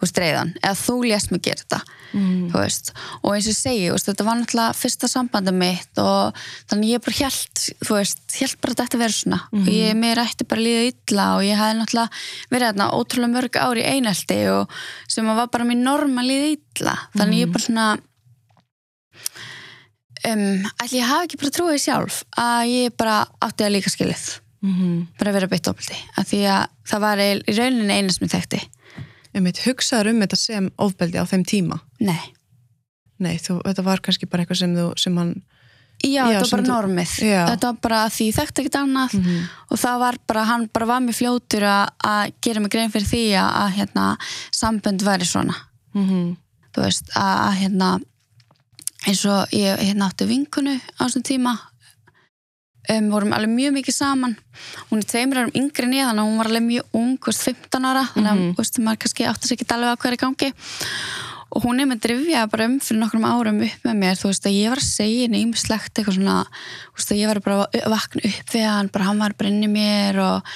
veist, 0.04 0.22
reyðan 0.22 0.54
eða 0.62 0.78
þú 0.82 0.96
lést 1.06 1.34
mig 1.34 1.44
gera 1.46 1.64
þetta 1.64 1.82
þú 2.12 2.60
veist, 2.60 2.92
og 3.22 3.36
eins 3.36 3.48
og 3.48 3.56
segi, 3.56 3.88
veist, 3.94 4.08
þetta 4.10 4.26
var 4.28 4.40
náttúrulega 4.40 4.76
fyrsta 4.76 5.10
sambandi 5.12 5.54
mitt 5.56 6.02
og 6.02 6.42
þannig 6.72 6.92
ég 6.92 7.04
bara 7.06 7.18
hjælt, 7.22 7.64
þú 7.86 7.98
veist, 7.98 8.22
hjælt 8.36 8.60
bara 8.64 8.76
að 8.76 8.82
þetta 8.82 9.02
verið 9.02 9.18
svona. 9.18 9.40
Og 9.56 9.72
ég, 9.72 9.96
mér 10.00 10.24
ætti 10.26 10.48
bara 10.50 10.66
líða 10.66 10.84
illa 10.90 11.28
og 11.38 11.46
ég 11.48 11.60
hefði 11.62 11.80
náttúrulega 11.80 12.22
verið 12.52 12.68
þarna 12.68 12.90
ótrúlega 12.98 13.36
mörg 13.38 13.60
ári 13.64 13.84
í 13.84 13.90
einelti 13.96 14.40
og 14.52 14.78
sem 15.12 15.32
að 15.32 15.42
var 15.42 15.52
bara 15.56 15.68
mér 15.70 15.84
norm 15.86 16.22
að 16.22 16.32
líða 16.32 16.54
illa. 16.58 16.96
Þannig 17.16 17.44
ég 17.46 17.54
bara 17.56 17.66
svona 17.68 17.88
um, 20.28 20.70
ætli 20.84 21.00
ég 21.00 21.10
hafi 21.14 21.30
ekki 21.30 21.42
bara 21.46 21.56
trúið 21.58 21.84
sjálf 21.86 22.22
að 22.36 22.64
ég 22.74 22.98
bara 23.00 23.22
átti 23.40 23.68
að 23.68 23.76
líka 23.78 23.94
skilið. 23.94 24.28
Mm 24.62 25.08
bara 25.18 25.32
að 25.32 25.40
vera 25.40 25.48
beitt 25.50 25.68
ofbeldi 25.72 25.98
af 26.22 26.28
því 26.30 26.44
að 26.46 26.68
það 26.86 27.00
var 27.02 27.18
í 27.24 27.30
í 27.50 27.56
rauninni 27.58 27.96
eina 27.98 28.14
sem 28.14 28.28
ég 28.28 28.34
þekkti 28.36 28.60
Einmitt, 29.34 29.62
hugsaður 29.66 30.10
um 30.12 30.20
þetta 30.26 30.38
sem 30.38 30.70
ofbeldi 30.78 31.18
á 31.22 31.26
þeim 31.30 31.46
tíma 31.48 31.80
nei, 32.00 32.34
nei, 33.20 33.38
þú, 33.38 33.62
þetta 33.64 33.84
var 33.84 34.02
kannski 34.04 34.28
bara 34.30 34.44
eitthvað 34.44 34.58
sem, 34.64 34.76
þú, 34.76 34.88
sem 35.00 35.18
hann 35.18 35.34
já, 36.04 36.10
Já, 36.10 36.24
þetta 36.28 36.42
var 36.42 36.52
bara 36.52 36.64
þú- 36.64 36.74
normið 36.74 37.12
Já. 37.24 37.42
þetta 37.52 37.68
var 37.72 37.78
bara 37.82 38.02
því 38.10 38.28
ég 38.28 38.36
þekkti 38.40 38.62
ekkert 38.66 38.80
annað 38.82 39.14
Mhm. 39.20 39.42
og 39.72 39.78
það 39.80 40.00
var 40.00 40.16
bara, 40.28 40.44
hann 40.46 40.70
bara 40.74 40.86
var 40.86 41.00
mér 41.02 41.14
fljótur 41.16 41.64
að, 41.64 42.32
gera 42.42 42.60
mig 42.60 42.72
grein 42.72 42.92
fyrir 42.92 43.08
því 43.08 43.24
að, 43.38 43.50
að 43.64 43.70
hérna, 43.78 44.18
sambönd 44.52 45.02
væri 45.02 45.26
svona 45.26 45.56
mm 45.94 46.10
-hmm. 46.10 46.38
þú 46.74 46.82
veist, 46.84 47.10
að 47.16 47.54
hérna 47.62 48.00
eins 49.08 49.26
og 49.26 49.48
ég 49.52 49.78
hérna 49.80 50.10
átti 50.10 50.28
vinkunu 50.28 50.76
á 51.00 51.04
þessum 51.08 51.24
tíma 51.24 51.58
um, 52.90 53.10
vorum 53.12 53.34
alveg 53.34 53.50
mjög 53.54 53.74
mikið 53.78 53.96
saman. 53.96 54.38
Hún 54.90 55.02
er 55.02 55.10
tveimur 55.10 55.38
árum 55.42 55.52
yngri 55.58 55.90
ég 55.98 56.08
þannig 56.08 56.24
að 56.24 56.30
hún 56.30 56.38
var 56.42 56.50
alveg 56.52 56.66
mjög 56.68 56.98
ung, 56.98 57.18
þú 57.22 57.32
veist, 57.32 57.44
15 57.50 57.86
ára. 57.92 58.06
Þannig 58.16 58.32
að 58.32 58.42
þú 58.56 58.62
veist, 58.62 58.80
maður 58.80 59.02
kannski 59.06 59.28
átti 59.30 59.48
sig 59.52 59.58
ekki 59.62 59.76
alveg 59.76 59.92
að 59.92 60.02
hverja 60.06 60.22
gangi. 60.26 60.52
Og 61.52 61.66
hún 61.66 61.82
er 61.84 61.88
með 61.90 62.00
drifja 62.06 62.46
bara 62.48 62.66
um 62.70 62.78
fyrir 62.80 63.02
nokkrum 63.02 63.26
árum 63.28 63.58
upp 63.66 63.84
með 63.84 63.98
mér. 64.00 64.16
Þú 64.16 64.30
veist 64.32 64.46
að 64.48 64.56
ég 64.56 64.70
var 64.72 64.80
að 64.80 64.88
segja 64.88 65.26
henni 65.26 65.42
ýmislegt 65.44 65.92
eitthvað 66.00 66.16
svona, 66.16 66.38
þú 66.48 66.96
veist 67.02 67.12
að 67.12 67.20
ég 67.20 67.28
var 67.28 67.40
bara 67.44 67.58
að 67.68 67.92
vakna 67.92 68.22
upp 68.32 68.54
við 68.56 68.68
hann, 68.72 68.88
bara 68.96 69.08
hann 69.10 69.20
var 69.20 69.36
inn 69.50 69.60
í 69.68 69.72
mér 69.74 70.22
og 70.24 70.54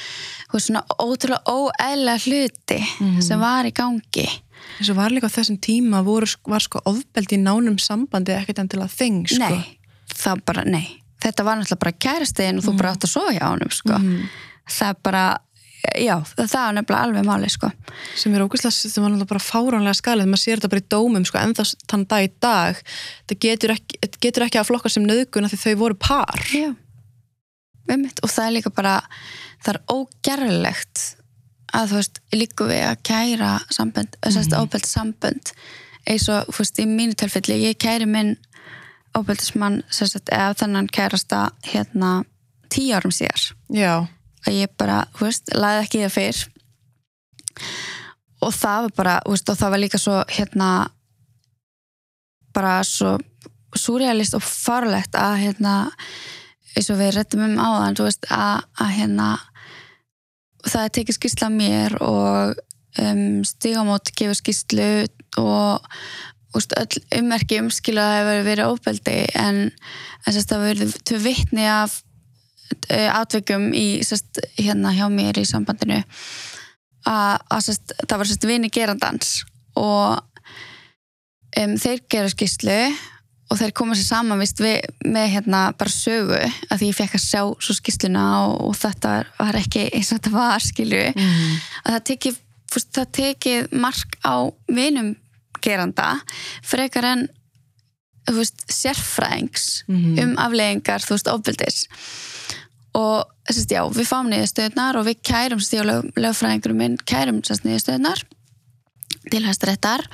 þú 0.48 0.56
veist 0.56 0.70
svona 0.72 0.86
ótrúlega 0.96 1.44
óeðlega 1.52 2.24
hluti 2.24 2.80
Mhm. 2.80 3.22
sem 3.22 3.40
var 3.40 3.66
í 3.68 3.74
gangi. 3.76 4.28
Eins 4.80 4.90
og 4.90 4.96
var 4.96 5.10
líka 5.12 5.28
á 5.28 5.36
þessum 5.36 5.60
tíma 5.60 6.00
voru, 6.04 6.26
var 6.48 6.60
sko 6.64 6.80
ofbeldi 6.86 7.36
í 7.36 7.44
nánum 7.44 7.76
sambandi 7.78 8.32
ekkert 8.32 8.60
enn 8.64 8.70
til 8.72 8.80
að 8.80 8.96
þeng 8.96 9.28
sko. 9.28 9.40
Nei, 9.50 9.78
það 10.16 10.46
bara, 10.46 10.64
nei 10.64 11.02
Þetta 11.24 11.46
var 11.48 11.58
náttúrulega 11.60 11.84
bara 11.86 11.98
kæristein 12.06 12.60
og 12.60 12.68
þú 12.68 12.76
bara 12.78 12.94
átt 12.94 13.08
að 13.08 13.14
sofa 13.16 13.34
hjá 13.34 13.48
honum, 13.48 13.72
sko. 13.72 13.98
Mhm. 13.98 14.30
Það 14.76 14.90
er 14.90 15.02
bara, 15.04 15.24
já, 16.02 16.16
það 16.36 16.54
var 16.54 16.74
nefnilega 16.74 17.04
alveg 17.04 17.26
máli, 17.26 17.50
sko. 17.50 17.72
Sem 18.16 18.34
er 18.36 18.46
ógæslega, 18.46 18.72
sem 18.72 19.04
var 19.04 19.12
náttúrulega 19.12 19.34
bara 19.34 19.46
fáránlega 19.46 20.00
skalið 20.02 20.32
maður 20.32 20.44
sér 20.44 20.60
þetta 20.60 20.70
bara 20.74 20.82
í 20.82 20.90
dómum, 20.96 21.26
sko, 21.26 21.38
en 21.38 21.54
það 21.54 21.76
þann 21.88 22.08
dag 22.08 22.24
í 22.26 22.32
dag, 22.42 22.82
það 23.28 23.40
getur 23.40 23.76
ekki, 23.76 24.00
getur 24.20 24.48
ekki 24.48 24.60
að 24.60 24.68
flokka 24.72 24.90
sem 24.90 25.06
nöðgun 25.06 25.46
af 25.46 25.54
því 25.54 25.62
þau 25.64 25.76
voru 25.84 25.96
par. 25.96 26.42
Já 26.52 26.76
Einmitt. 27.86 28.22
Og 28.26 28.32
það 28.34 28.48
er 28.48 28.56
líka 28.58 28.72
bara, 28.74 28.96
það 29.64 29.76
er 29.76 29.82
ógerlegt 29.94 31.04
að 31.76 31.92
þú 31.92 32.00
veist, 32.00 32.22
líka 32.34 32.70
við 32.70 32.84
að 32.88 33.02
kæra 33.06 33.52
sambönd, 33.74 34.18
þess 34.24 34.50
að 34.50 34.62
óbelt 34.64 34.90
sambönd. 34.90 35.52
Eins 36.06 36.28
og, 36.32 36.50
þú 36.50 36.64
veist, 36.64 36.82
í 36.82 36.86
mínu 36.90 37.18
tilfelli 37.20 37.60
ég 37.66 37.80
kæri 37.82 38.08
minn 38.10 38.36
óbeltismann 39.16 39.82
eða 39.92 40.54
þannig 40.60 40.92
kærasta 40.96 41.48
hérna 41.66 42.24
tíu 42.72 42.96
árum 42.98 43.14
síðar. 43.14 43.48
Já, 43.74 44.08
að 44.46 44.60
ég 44.60 44.74
bara, 44.78 45.06
þú 45.16 45.30
veist, 45.30 45.54
laði 45.56 45.84
ekki 45.86 46.02
í 46.02 46.06
það 46.06 46.16
fyrr. 46.18 46.42
Og 48.46 48.54
það 48.54 48.88
var 48.88 48.96
bara, 49.00 49.16
þú 49.26 49.36
veist, 49.36 49.50
og 49.50 49.60
það 49.62 49.74
var 49.74 49.84
líka 49.84 50.02
svo 50.02 50.18
hérna 50.30 50.70
bara 52.56 52.76
svo 52.88 53.16
surrealist 53.76 54.36
og 54.38 54.44
farlegt 54.46 55.18
að 55.20 55.42
hérna 55.44 55.74
eins 56.76 56.92
og 56.92 57.00
við 57.00 57.16
rettum 57.16 57.44
um 57.48 57.58
áðan, 57.60 57.98
veist, 58.00 58.28
að, 58.32 58.64
að 58.80 58.94
hérna 59.00 59.30
það 60.66 60.86
er 60.86 60.94
tekið 60.98 61.18
skýrsla 61.20 61.50
mér 61.54 61.98
og 62.04 62.56
um, 63.02 63.44
stigamót 63.48 64.12
gefur 64.16 64.40
skýrslu 64.40 64.90
og 65.42 65.86
úst, 66.58 66.76
öll 66.80 67.04
ummerki 67.20 67.62
það 68.08 68.18
hefur 68.20 68.44
verið 68.50 68.74
óbeldi 68.74 69.16
en, 69.40 69.62
en 70.26 70.36
sérst, 70.36 70.52
það 70.52 70.68
verið 70.70 70.98
tvö 71.10 71.22
vitni 71.26 71.66
af 71.70 72.00
atvikum 73.14 73.72
í 73.78 73.88
sérst, 74.06 74.42
hérna 74.58 74.94
hjá 74.96 75.08
mér 75.14 75.40
í 75.42 75.48
sambandinu 75.48 76.02
að, 77.06 77.44
það 78.08 78.18
var 78.18 78.32
vini 78.50 78.72
gerandans 78.74 79.36
og 79.78 80.24
um, 81.60 81.76
þeir 81.82 82.02
gera 82.10 82.32
skýrslu 82.32 82.80
og 83.46 83.60
þeir 83.60 83.76
koma 83.78 83.96
sér 83.98 84.08
saman 84.08 84.42
vist, 84.42 84.62
við, 84.64 84.80
með 85.06 85.28
hérna 85.36 85.68
bara 85.78 85.94
sögu 85.94 86.40
að 86.40 86.80
því 86.80 86.90
ég 86.90 86.98
fekk 86.98 87.18
að 87.18 87.26
sjá 87.26 87.42
svo 87.44 87.76
skýrsluna 87.78 88.24
og, 88.48 88.56
og 88.70 88.80
þetta 88.80 89.14
var 89.38 89.60
ekki 89.60 89.86
eins 89.92 90.10
og 90.10 90.20
þetta 90.20 90.34
var 90.34 90.66
skilju 90.66 91.04
mm. 91.14 91.60
að 91.84 92.00
það 92.98 93.14
tekið 93.20 93.78
mark 93.78 94.18
á 94.26 94.50
vinum 94.72 95.14
geranda 95.66 96.12
frekar 96.66 97.10
en 97.14 97.28
veist, 98.32 98.66
sérfræðings 98.72 99.84
Mhm. 99.88 100.20
um 100.24 100.36
afleggingar, 100.42 101.04
þú 101.06 101.18
veist, 101.18 101.30
ofbildis 101.30 101.86
og 102.96 103.26
að 103.46 103.68
já, 103.70 103.82
við 103.92 104.08
fáum 104.10 104.30
niðurstöðnar 104.32 104.98
og 104.98 105.06
við 105.06 105.20
kærum 105.28 105.62
stíð 105.62 105.82
og 105.84 105.90
lög, 105.90 106.06
lögfræðingurum 106.24 106.80
minn 106.80 106.98
kærum 107.06 107.42
þess 107.46 107.66
niðurstöðnar 107.66 108.24
til 109.30 109.44
hæstaréttar. 109.46 110.06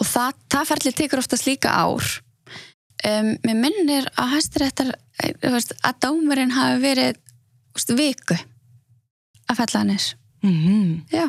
Og 0.00 0.06
það, 0.06 0.38
það 0.52 0.68
ferli 0.70 0.92
tekur 0.92 1.22
oftast 1.22 1.48
líka 1.48 1.72
ár. 1.72 2.04
Um, 3.06 3.34
mér 3.44 3.58
minnir 3.60 4.06
að 4.16 4.36
hæstaréttar 4.36 4.92
veist, 5.42 5.74
að 5.84 5.98
dómurinn 6.04 6.54
hafi 6.56 6.80
verið 6.80 7.18
veist, 7.76 7.92
viku 7.96 8.38
að 9.46 9.58
fella 9.60 9.82
hann 9.82 9.90
er 9.96 10.06
Mm 10.46 11.02
já 11.12 11.26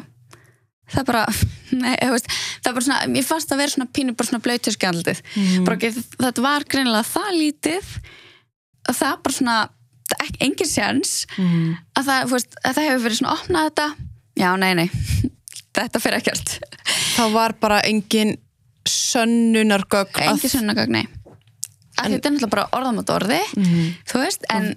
það 0.93 1.05
bara, 1.09 1.23
nei, 1.83 1.95
veist, 2.11 2.27
það 2.63 2.73
bara 2.77 2.85
svona, 2.87 2.99
ég 3.19 3.25
fannst 3.27 3.51
að 3.51 3.57
vera 3.63 3.73
svona 3.75 3.89
pínu 3.93 4.15
bara 4.17 4.27
svona 4.29 4.43
blöyturskjaldið 4.45 5.21
Mhm. 5.35 5.65
bara 5.67 5.75
ekki, 5.77 6.03
þetta 6.17 6.41
var 6.45 6.63
greinilega 6.63 7.03
það 7.11 7.31
lítið 7.41 7.89
og 8.89 8.95
það 8.95 9.17
bara 9.23 9.37
svona 9.39 9.57
engin 10.39 10.69
séns 10.71 11.25
Mm. 11.37 11.77
að 11.99 12.05
það, 12.07 12.29
veist, 12.31 12.55
að 12.63 12.73
það 12.77 12.87
hefur 12.87 13.03
verið 13.07 13.19
svona 13.19 13.35
opnað 13.35 13.69
þetta 13.69 13.87
já, 14.37 14.49
nei, 14.57 14.73
nei, 14.73 14.89
þetta 15.77 15.99
fyrir 16.01 16.21
ekkert 16.21 16.57
það 17.17 17.31
var 17.33 17.53
bara 17.59 17.81
engin 17.83 18.37
sönnunargögn 18.87 20.15
að- 20.21 20.31
engin 20.31 20.49
sönnagögn, 20.53 20.91
nei 20.95 21.05
að 21.97 22.13
þetta 22.13 22.29
er 22.29 22.33
náttúrulega 22.35 22.49
bara 22.53 22.67
orðamot 22.77 23.09
orði 23.09 23.39
Mhm. 23.57 23.93
þú 24.07 24.19
veist, 24.23 24.43
en 24.49 24.75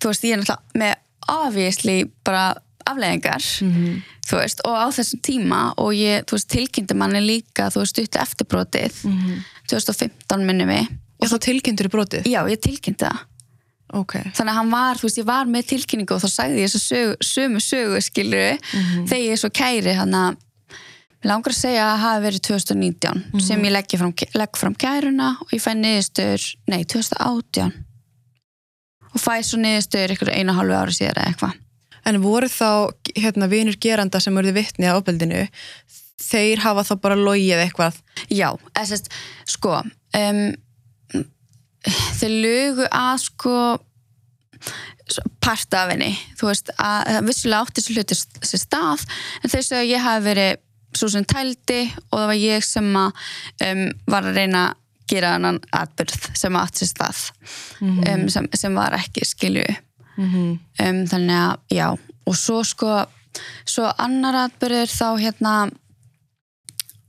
þú 0.00 0.08
veist, 0.08 0.24
ég 0.24 0.32
er 0.32 0.38
náttúrulega 0.38 0.78
með 0.78 0.94
obviously 1.28 1.96
bara 2.24 2.54
afleðingar 2.86 3.42
Mhm. 3.62 4.02
þú 4.26 4.38
veist, 4.38 4.60
og 4.64 4.74
á 4.76 4.86
þessum 4.92 5.20
tíma 5.20 5.74
og 5.78 5.92
ég, 5.94 6.24
þú 6.24 6.32
veist, 6.36 6.48
tilkynnti 6.48 6.94
manni 6.94 7.20
líka 7.20 7.70
þú 7.72 7.82
veist, 7.82 7.96
stuttu 7.96 8.18
eftirbrotið 8.22 9.04
Mhm. 9.04 9.44
2015 9.68 10.46
minni 10.46 10.64
mig. 10.66 10.88
Og 11.22 11.28
þá 11.28 11.38
tilkynntur 11.38 11.86
í 11.86 11.92
brotið? 11.92 12.24
Já, 12.26 12.42
ég 12.50 12.58
tilkynnti 12.60 13.04
það. 13.06 13.18
Ok, 13.94 14.12
þannig 14.32 14.48
að 14.50 14.54
hann 14.56 14.70
var, 14.70 14.94
þú 14.96 15.02
veist, 15.02 15.18
ég 15.18 15.24
var 15.26 15.44
með 15.44 15.66
tilkynningu 15.68 16.12
og 16.14 16.20
þá 16.22 16.28
sagði 16.32 16.58
ég 16.62 16.70
þessu 16.70 16.80
sögu, 16.88 17.16
sömu 17.20 17.60
sögu 17.60 18.00
skilur 18.02 18.58
þegar 19.06 19.20
ég 19.20 19.32
er 19.32 19.36
svo 19.36 19.50
kæri 19.50 19.94
hann 19.94 20.12
að 20.12 20.36
langar 21.24 21.52
að 21.52 21.60
segja 21.60 21.82
að 21.84 21.92
það 21.92 22.00
hafi 22.02 22.22
verið 22.26 22.40
2019 22.48 23.40
sem 23.42 23.62
ég 23.62 23.70
legg 23.72 23.98
fram, 23.98 24.14
legg 24.34 24.56
fram 24.56 24.74
kæruna 24.74 25.36
og 25.42 25.48
ég 25.52 25.60
fæ 25.62 25.72
niðurstöður, 25.76 26.56
nei 26.68 26.84
2018 26.84 27.72
og 29.14 29.20
fæ 29.20 29.36
svo 29.44 29.58
niðurstöður 29.60 30.14
ykkur 30.16 30.32
einu 30.32 30.50
og 30.50 30.56
hálfu 30.56 30.78
ári 30.80 30.96
síðar 30.96 31.20
eða 31.20 31.28
eitthvað 31.34 31.54
en 32.08 32.20
voru 32.22 32.48
þá 32.50 32.90
hérna 33.16 33.48
vinur 33.50 33.78
geranda 33.80 34.20
sem 34.22 34.34
voruði 34.34 34.60
vitni 34.60 34.90
á 34.90 34.98
ofbeldinu 34.98 35.46
þeir 36.22 36.62
hafa 36.64 36.84
þá 36.86 36.94
bara 37.02 37.18
logið 37.18 37.62
eitthvað? 37.64 37.98
Já, 38.30 38.50
eða 38.74 38.88
sérst, 38.92 39.10
sko 39.50 39.80
um, 39.82 40.42
þeir 42.20 42.36
lugu 42.44 42.86
að 42.88 43.16
sko 43.26 43.56
part 45.42 45.74
af 45.74 45.90
henni. 45.90 46.12
Þú 46.38 46.50
veist, 46.50 46.70
að 46.78 47.16
að 47.16 47.24
vissulega 47.26 47.64
átti 47.66 47.82
þessu 47.82 47.96
hluti 47.96 48.18
sér 48.46 48.62
stað, 48.62 49.06
en 49.42 49.52
segja 49.52 49.80
að 49.80 49.90
ég 49.90 50.04
hafi 50.04 50.24
verið 50.28 50.52
svo 50.96 51.08
sem 51.12 51.26
tældi 51.26 51.82
og 52.10 52.18
það 52.20 52.28
var 52.30 52.38
ég 52.38 52.64
sem 52.66 52.88
að 53.00 53.26
um, 53.66 53.82
var 54.12 54.28
að 54.28 54.38
reyna 54.38 54.64
að 54.68 54.78
gera 55.12 55.34
annan 55.36 55.58
atbyrð 55.76 56.28
sem 56.38 56.56
átti 56.56 56.84
sér 56.84 56.90
stað 56.92 57.22
um, 57.82 58.26
sem, 58.32 58.46
sem 58.56 58.76
var 58.76 58.94
ekki 58.96 59.24
skilju 59.26 59.64
um, 60.22 61.02
þannig 61.10 61.38
að 61.38 61.76
já, 61.78 61.88
og 62.26 62.38
svo 62.38 62.62
sko 62.66 63.02
svo 63.68 63.88
annar 64.00 64.36
atbyrður 64.46 64.90
þá 64.92 65.08
hérna 65.20 65.54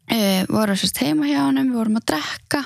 e, 0.08 0.44
voru 0.50 0.76
sérst 0.80 1.02
heima 1.04 1.28
hjá 1.30 1.42
honum, 1.46 1.72
við 1.72 1.80
vorum 1.82 2.00
að 2.00 2.08
drekka. 2.14 2.64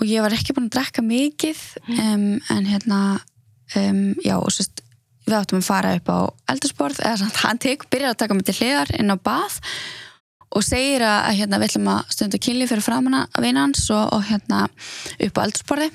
Og 0.00 0.06
ég 0.08 0.24
var 0.24 0.34
ekki 0.34 0.56
búin 0.56 0.70
að 0.70 0.76
drekka 0.78 1.04
mikið 1.04 1.64
um, 1.92 2.28
en 2.50 2.68
hérna 2.68 3.00
um, 3.76 4.04
já 4.24 4.36
og 4.38 4.50
sérst 4.54 4.84
við 5.26 5.36
áttum 5.38 5.60
að 5.60 5.68
fara 5.68 5.96
upp 5.98 6.08
á 6.10 6.18
eldursporð 6.54 7.02
eða 7.04 7.18
samt 7.20 7.42
hann 7.44 7.60
tek, 7.62 7.84
byrjar 7.92 8.14
að 8.14 8.22
taka 8.22 8.36
mig 8.36 8.46
til 8.48 8.56
hliðar 8.58 8.90
inn 8.98 9.12
á 9.12 9.16
bað 9.20 9.60
og 10.50 10.64
segir 10.66 11.04
að, 11.06 11.18
að 11.28 11.36
hérna, 11.38 11.60
við 11.60 11.68
ætlum 11.68 11.90
að 11.92 12.14
stundu 12.16 12.40
kynli 12.42 12.66
fyrir 12.66 12.82
framanna 12.82 13.20
að 13.28 13.44
vinna 13.46 13.66
hans 13.68 13.84
og, 13.94 14.08
og 14.16 14.24
hérna 14.26 14.64
upp 14.66 15.38
á 15.38 15.44
eldursporði 15.44 15.90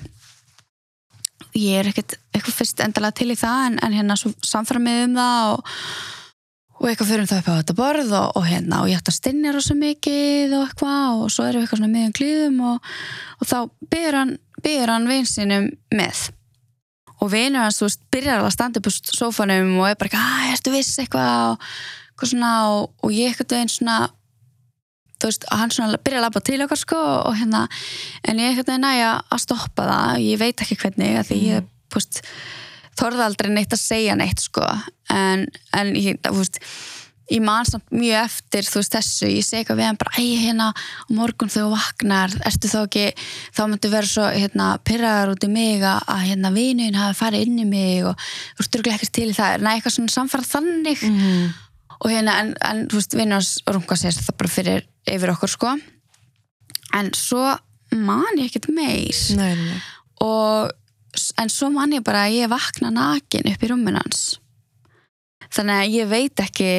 ég 1.60 1.80
er 1.80 1.90
ekkert 1.90 2.16
eitthvað 2.34 2.58
fyrst 2.60 2.82
endalega 2.84 3.18
til 3.20 3.30
í 3.32 3.38
það 3.38 3.64
en, 3.70 3.80
en 3.86 3.96
hérna 3.96 4.18
svo 4.20 4.32
samfæra 4.44 4.82
mig 4.82 5.02
um 5.06 5.16
það 5.16 5.50
og, 5.54 5.74
og 6.76 6.88
eitthvað 6.90 7.10
fyrir 7.12 7.28
það 7.30 7.42
upp 7.42 7.50
á 7.50 7.58
þetta 7.58 7.76
borð 7.80 8.14
og, 8.20 8.30
og 8.40 8.48
hérna 8.48 8.80
og 8.84 8.90
ég 8.92 9.00
ætti 9.00 9.12
að 9.12 9.18
stinja 9.18 9.54
rosa 9.56 9.76
mikið 9.78 10.56
og 10.58 10.66
eitthvað 10.66 11.22
og 11.24 11.34
svo 11.34 11.46
erum 11.46 11.62
við 11.62 11.66
eitthvað 11.66 11.82
svona 11.82 11.92
miðan 11.94 12.16
glýðum 12.20 12.58
og, 12.70 12.90
og 13.40 13.50
þá 13.52 13.58
byrjar 13.94 14.20
hann, 14.22 14.34
hann 14.92 15.10
vinsinum 15.10 15.70
með. 15.94 16.26
Og 17.16 17.30
vinur 17.32 17.64
hans, 17.64 17.78
þú 17.80 17.86
veist, 17.86 18.02
byrjar 18.12 18.42
að 18.44 18.52
standa 18.52 18.80
upp 18.82 18.90
á 18.90 18.92
sófanum 18.92 19.78
og 19.80 19.86
er 19.88 19.96
bara 19.96 20.10
eitthvað, 20.10 20.34
að, 20.36 20.50
ertu 20.52 20.74
viss 20.74 20.98
eitthvað? 21.00 21.54
og, 21.54 21.70
eitthvað 22.16 22.32
svona, 22.32 22.52
og, 23.00 23.12
ég 23.12 23.32
eitthvað 23.32 23.56
veginn 23.56 23.72
svona 23.72 23.96
þú 25.16 25.30
veist, 25.30 25.48
hann 25.52 25.72
svona 25.72 25.98
byrjar 25.98 26.20
að 26.20 26.26
labba 26.26 26.44
til 26.44 26.60
okkar 26.64 26.80
sko 26.80 27.00
og 27.00 27.38
hérna, 27.38 27.64
en 28.28 28.42
ég 28.42 28.60
veginn 28.60 28.84
næja 28.84 29.16
að 29.32 29.42
stoppa 29.46 29.88
það, 29.88 30.22
ég 30.26 30.40
veit 30.42 30.62
ekki 30.64 30.78
hvernig 30.82 31.24
því 31.30 31.40
ég, 31.46 31.72
þú 31.90 32.00
veist 32.00 32.22
þorði 32.96 33.26
aldrei 33.26 33.50
neitt 33.52 33.74
að 33.74 33.82
segja 33.82 34.14
neitt 34.18 34.42
sko. 34.44 34.64
En, 35.12 35.44
en 35.76 35.92
ég, 35.98 36.20
þú 36.24 36.38
veist 36.40 36.60
ég 37.26 37.42
man 37.42 37.66
samt 37.66 37.88
mjög 37.90 38.20
eftir 38.22 38.66
þú 38.68 38.80
veist 38.80 38.94
þessu. 38.94 39.28
Ég 39.30 39.44
segi 39.46 39.62
eitthvað 39.62 39.80
við 39.80 39.88
hann 39.88 40.00
bara, 40.00 40.14
æ, 40.14 40.24
hérna 40.44 40.68
á 40.70 41.08
morgun 41.12 41.52
þú 41.52 41.66
vaknar, 41.72 42.34
ertu 42.46 42.70
þá 42.70 42.78
ekki 42.84 43.06
þá 43.56 43.62
myndu 43.66 43.92
vera 43.92 44.10
svo, 44.10 44.26
hérna, 44.30 44.70
pyrraðar 44.86 45.34
út 45.34 45.46
í 45.46 45.50
mig 45.50 45.84
að, 45.84 46.02
hérna, 46.28 46.52
vinuinn 46.54 46.98
hafi 46.98 47.18
farið 47.20 47.46
inn 47.48 47.62
í 47.64 47.68
mig 47.68 48.06
og 48.06 48.14
þú 48.20 48.62
veist, 48.62 48.78
þú 48.78 48.94
ekki 48.94 49.12
til 49.20 49.30
það. 49.34 49.58
En 49.58 49.70
eitthvað 49.72 49.96
svona 49.98 50.18
samfara 50.18 50.50
þannig. 50.54 51.06
Mhm. 51.10 51.54
og 51.96 52.10
hérna, 52.12 52.40
en, 52.42 52.54
en 52.60 52.84
þú 52.92 53.00
veist, 53.00 53.14
vinnur 53.16 53.40
hans 53.40 53.54
runga 53.66 53.96
sér 53.96 54.12
það 54.12 54.36
bara 54.36 54.52
fyrir 54.52 54.82
yfir 55.10 55.32
okkur 55.34 55.52
sko. 55.52 55.74
En 56.96 57.12
svo 57.16 57.44
man 57.96 58.38
ég 58.38 58.48
ekkert 58.50 58.70
meir. 58.74 59.16
Nei, 59.38 59.52
nei, 59.58 59.78
og 60.24 60.72
en 61.40 61.50
svo 61.52 61.70
man 61.72 61.94
ég 61.96 62.04
bara 62.04 62.26
að 62.26 62.38
ég 62.40 62.50
vakna 62.52 62.90
nakin 62.92 63.48
upp 63.52 63.62
í 63.64 63.70
rúmin 63.70 63.98
hans. 63.98 64.38
Þannig 65.54 65.82
að 65.82 65.94
ég 65.96 66.08
veit 66.10 66.42
ekki 66.42 66.70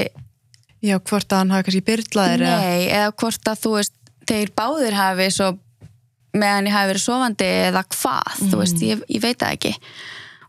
Já, 0.85 0.99
hvort 1.01 1.31
að 1.33 1.39
hann 1.41 1.51
hafi 1.55 1.65
kannski 1.65 1.85
byrlaðir 1.87 2.43
nei, 2.45 2.83
eða 2.93 3.13
hvort 3.17 3.49
að 3.49 3.61
þú 3.63 3.71
veist 3.79 3.95
þeir 4.29 4.51
báðir 4.53 4.93
hafi 4.93 5.25
svo 5.33 5.47
meðan 6.37 6.67
ég 6.69 6.75
hafi 6.75 6.91
verið 6.91 7.01
sofandi 7.01 7.47
eða 7.63 7.81
hvað, 7.95 8.35
þú 8.51 8.59
veist, 8.61 8.83
ég, 8.85 9.01
ég 9.09 9.23
veit 9.23 9.39
það 9.41 9.55
ekki. 9.55 9.71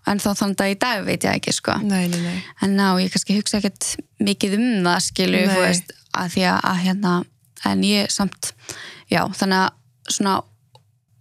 En 0.08 0.20
þá 0.20 0.28
þannig 0.42 0.62
að 0.64 0.72
í 0.74 0.76
dag 0.84 1.00
veit 1.06 1.24
ég 1.24 1.38
ekki 1.38 1.54
sko, 1.56 1.78
Nei, 1.84 2.04
nei, 2.12 2.20
nei. 2.20 2.36
en 2.64 2.76
ná, 2.76 2.86
ég 3.00 3.12
kannski 3.14 3.38
hugsa 3.38 3.58
ekkert 3.62 3.88
mikið 4.24 4.58
um 4.58 4.68
það 4.84 5.00
skilu 5.06 5.42
veist, 5.54 5.96
að 6.12 6.30
því 6.36 6.44
að, 6.52 6.60
að 6.72 6.78
hérna 6.84 7.14
en 7.66 7.82
ég 7.86 8.12
samt, 8.12 8.52
já, 9.10 9.24
þannig 9.38 9.64
að 9.64 10.12
svona, 10.18 10.36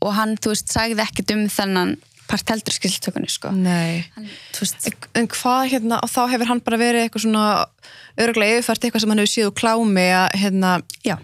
og 0.06 0.14
hann 0.16 0.36
þú 0.38 0.54
veist, 0.54 0.70
sagði 0.72 1.04
ekkert 1.04 1.34
um 1.36 1.48
þennan 1.52 1.96
part 2.28 2.52
heldur 2.52 2.76
skiltökunni 2.76 3.30
sko 3.32 3.54
Nei. 3.56 4.04
hann, 4.18 4.28
En, 4.58 4.98
en 5.22 5.30
hvað 5.32 5.72
hérna, 5.72 6.02
og 6.04 6.12
þá 6.12 6.22
hefur 6.34 6.52
hann 6.52 6.62
bara 6.66 6.80
verið 6.82 7.06
eitthvað 7.06 7.24
svona 7.24 7.46
örgulega 8.20 8.60
yfirfært 8.60 8.88
eitthvað 8.88 9.04
sem 9.04 9.14
hann 9.14 9.24
hefur 9.24 9.50
úr 9.52 9.58
klámi 9.62 10.06
að 10.12 10.28
hérna, 10.42 10.72
já, 11.08 11.16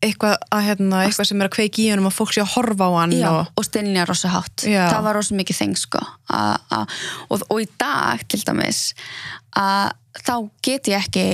eitthvað, 0.00 0.36
að, 0.48 0.64
hérna, 0.68 1.02
eitthvað 1.04 1.28
sem 1.28 1.42
er 1.42 1.48
að 1.50 1.54
kveiki 1.56 1.84
í 1.84 1.90
honum 1.92 2.08
og 2.08 2.16
fólk 2.16 2.32
sé 2.34 2.44
að 2.44 2.52
horfa 2.54 2.88
á 2.88 2.92
hann 3.02 3.14
já, 3.16 3.28
og, 3.30 3.52
og 3.60 3.66
stinja 3.66 4.06
rosa 4.08 4.30
hátt 4.32 4.64
Já. 4.64 4.84
það 4.88 5.06
var 5.08 5.18
rosa 5.18 5.36
mikið 5.36 5.58
þeng 5.60 5.76
sko 5.80 6.00
og, 6.00 7.44
og 7.44 7.58
í 7.60 7.68
dag 7.80 8.24
til 8.30 8.40
dæmis 8.46 8.82
að 9.58 9.92
þá 10.24 10.34
get 10.64 10.90
ég 10.90 11.04
ekki 11.04 11.26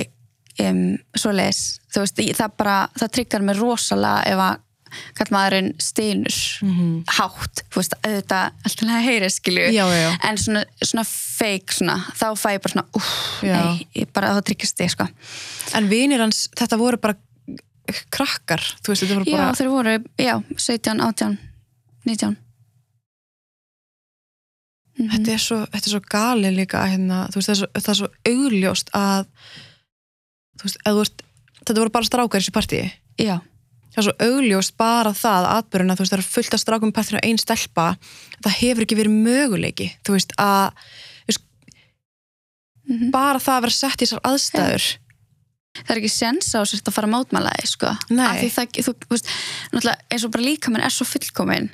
um, 0.64 0.84
svoleiðis, 1.16 1.64
þú 1.92 2.04
veist, 2.04 2.22
það 2.38 2.54
bara 2.60 2.76
það 2.98 3.12
tryggar 3.18 3.44
mér 3.48 3.60
rosalega 3.60 4.22
ef 4.32 4.42
að 4.46 4.62
kallmaðurinn 5.18 5.72
stynur 5.82 6.36
hátt, 7.18 7.64
þú 7.74 7.80
veist, 7.82 7.96
auðvitað 8.06 8.52
alltaf 8.64 8.92
að 8.96 9.02
heyri 9.08 9.28
skilju, 9.34 9.64
Já, 9.74 9.82
já, 9.90 9.98
já. 10.06 10.10
en 10.30 10.38
svona, 10.40 10.62
svona 10.80 11.04
fake 11.10 11.74
svona, 11.80 11.96
þá 12.16 12.26
fæ 12.38 12.48
ég 12.54 12.62
bara 12.64 12.72
svona 12.72 13.04
Já. 13.42 13.56
nei, 13.58 13.86
ég 13.98 14.12
bara 14.14 14.30
þá 14.38 14.40
tryggast 14.46 14.80
ég 14.86 14.94
sko 14.94 15.08
en 15.76 15.90
vinir 15.90 16.22
hans, 16.22 16.46
þetta 16.56 16.78
voru 16.80 17.00
bara 17.02 17.18
krakkar, 18.14 18.62
þú 18.80 18.94
veist, 18.94 19.02
þetta 19.04 19.18
voru 19.18 19.28
já, 19.30 19.36
bara 19.42 19.58
þeir 19.60 19.70
voru, 19.74 19.96
já, 20.22 20.34
17, 20.56 21.00
18 21.10 21.38
19 22.06 22.36
Mhm. 24.96 25.10
þetta 25.12 25.32
er 25.34 25.40
svo, 25.44 25.56
þetta 25.68 25.86
er 25.90 25.92
svo 25.92 26.00
gali 26.08 26.50
líka 26.56 26.80
hérna, 26.88 27.18
þú 27.28 27.36
veist, 27.36 27.50
það 27.50 27.52
er 27.52 27.58
svo, 27.60 27.68
það 27.76 27.90
er 27.92 27.98
svo 27.98 28.08
augljóst 28.30 28.92
að 28.96 29.26
þú 30.56 30.68
veist, 30.68 30.80
veist 31.00 31.26
þetta 31.62 31.78
voru 31.80 31.94
bara 31.98 32.08
strákar 32.08 32.40
í 32.40 32.44
þessu 32.44 32.54
partíi 32.56 32.84
já, 33.20 33.36
það 33.94 34.02
er 34.02 34.06
svo 34.08 34.14
augljóst 34.28 34.76
bara 34.80 35.12
það 35.16 35.50
atbyrjuna, 35.54 35.96
þú 35.96 36.04
veist, 36.04 36.14
það 36.14 36.22
er 36.22 36.30
fullt 36.36 36.54
af 36.56 36.62
strákum 36.62 36.92
í 36.92 36.96
partíinu 36.96 37.20
og 37.22 37.28
ein 37.30 37.42
stelpa, 37.42 37.88
það 38.44 38.58
hefur 38.60 38.86
ekki 38.86 39.00
verið 39.00 39.18
möguleiki, 39.26 39.90
þú 40.06 40.18
veist, 40.18 40.36
að 40.40 40.70
mhm 42.86 43.10
bara 43.10 43.40
það 43.42 43.56
að 43.56 43.64
vera 43.66 43.74
sett 43.74 43.98
í 44.02 44.06
þessar 44.06 44.20
aðstæður 44.30 44.84
það 45.76 45.90
er 45.92 45.98
ekki 46.00 46.10
sens 46.12 46.50
á 46.56 46.60
sér 46.64 46.80
að 46.86 46.94
fara 46.96 47.08
að 47.08 47.12
mótmæla 47.12 47.50
því 47.58 47.68
sko. 47.68 47.90
Nei. 48.14 48.22
Af 48.24 48.38
því 48.40 48.50
það, 48.54 48.76
þú 48.86 48.92
veist, 49.10 49.32
eins 50.08 50.24
og 50.24 50.32
bara 50.32 50.46
líkaminn 50.46 50.84
er 50.86 50.94
svo 50.94 51.04
fullkomin 51.08 51.66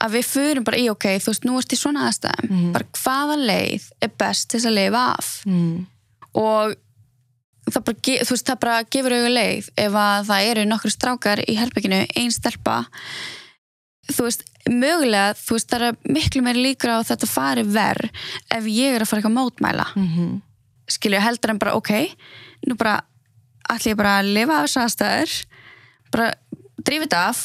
að 0.00 0.14
við 0.16 0.28
förum 0.30 0.66
bara 0.68 0.80
í 0.80 0.86
ok, 0.92 1.08
þú 1.20 1.32
veist, 1.34 1.48
nú 1.48 1.58
ert 1.60 1.74
í 1.74 1.80
svona 1.80 2.06
aðstæðum 2.08 2.48
Mhm. 2.54 2.70
bara 2.76 2.88
hvaða 3.02 3.36
leið 3.50 3.90
er 4.00 4.12
best 4.22 4.48
til 4.48 4.60
þess 4.60 4.70
að 4.70 4.78
leifa 4.78 5.02
af 5.18 5.28
mm. 5.46 5.86
og 6.40 6.76
það 7.74 7.86
bara, 7.88 8.16
þú 8.26 8.34
veist, 8.34 8.48
það 8.48 8.60
bara 8.64 8.82
gefur 8.90 9.16
auðvitað 9.16 9.36
leið 9.36 9.70
ef 9.84 9.98
að 10.02 10.28
það 10.30 10.50
eru 10.50 10.66
nokkru 10.68 10.92
strákar 10.94 11.44
í 11.46 11.56
herbygginu, 11.58 12.02
ein 12.20 12.34
stelpa. 12.34 12.82
Þú 14.10 14.26
veist, 14.26 14.46
mögulega 14.66 15.34
þú 15.38 15.56
veist, 15.56 15.70
það 15.70 15.88
er 15.88 15.98
miklu 16.18 16.44
meiri 16.44 16.64
líkur 16.68 16.94
á 16.94 17.06
þetta 17.06 17.28
fari 17.30 17.66
verð 17.66 18.10
ef 18.50 18.70
ég 18.70 18.96
er 18.96 19.04
að 19.04 19.10
fara 19.10 19.22
eitthvað 19.22 19.34
að 19.34 19.38
mótmæla. 19.38 19.90
Mm 19.96 20.38
skilju 20.90 21.22
heldur 21.22 21.54
en 21.54 21.60
bara 21.62 21.76
ok 21.78 21.92
nú 22.68 22.76
bara 22.78 23.00
ætla 23.70 23.92
ég 23.92 23.98
bara 23.98 24.16
að 24.20 24.32
lifa 24.34 24.58
af 24.58 24.66
þess 24.66 24.80
aðstæður 24.84 25.36
bara 26.10 26.30
þetta 26.80 27.20
af 27.28 27.44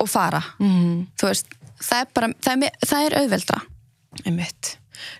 og 0.00 0.08
fara. 0.08 0.40
Mm. 0.58 1.08
þú 1.18 1.28
veist, 1.28 1.50
það 1.82 1.98
er 2.00 2.12
bara 2.16 2.30
það 2.42 2.64
er, 2.66 2.78
það 2.88 3.06
er 3.06 3.18
auðveldra 3.20 3.60
einmitt 4.24 4.76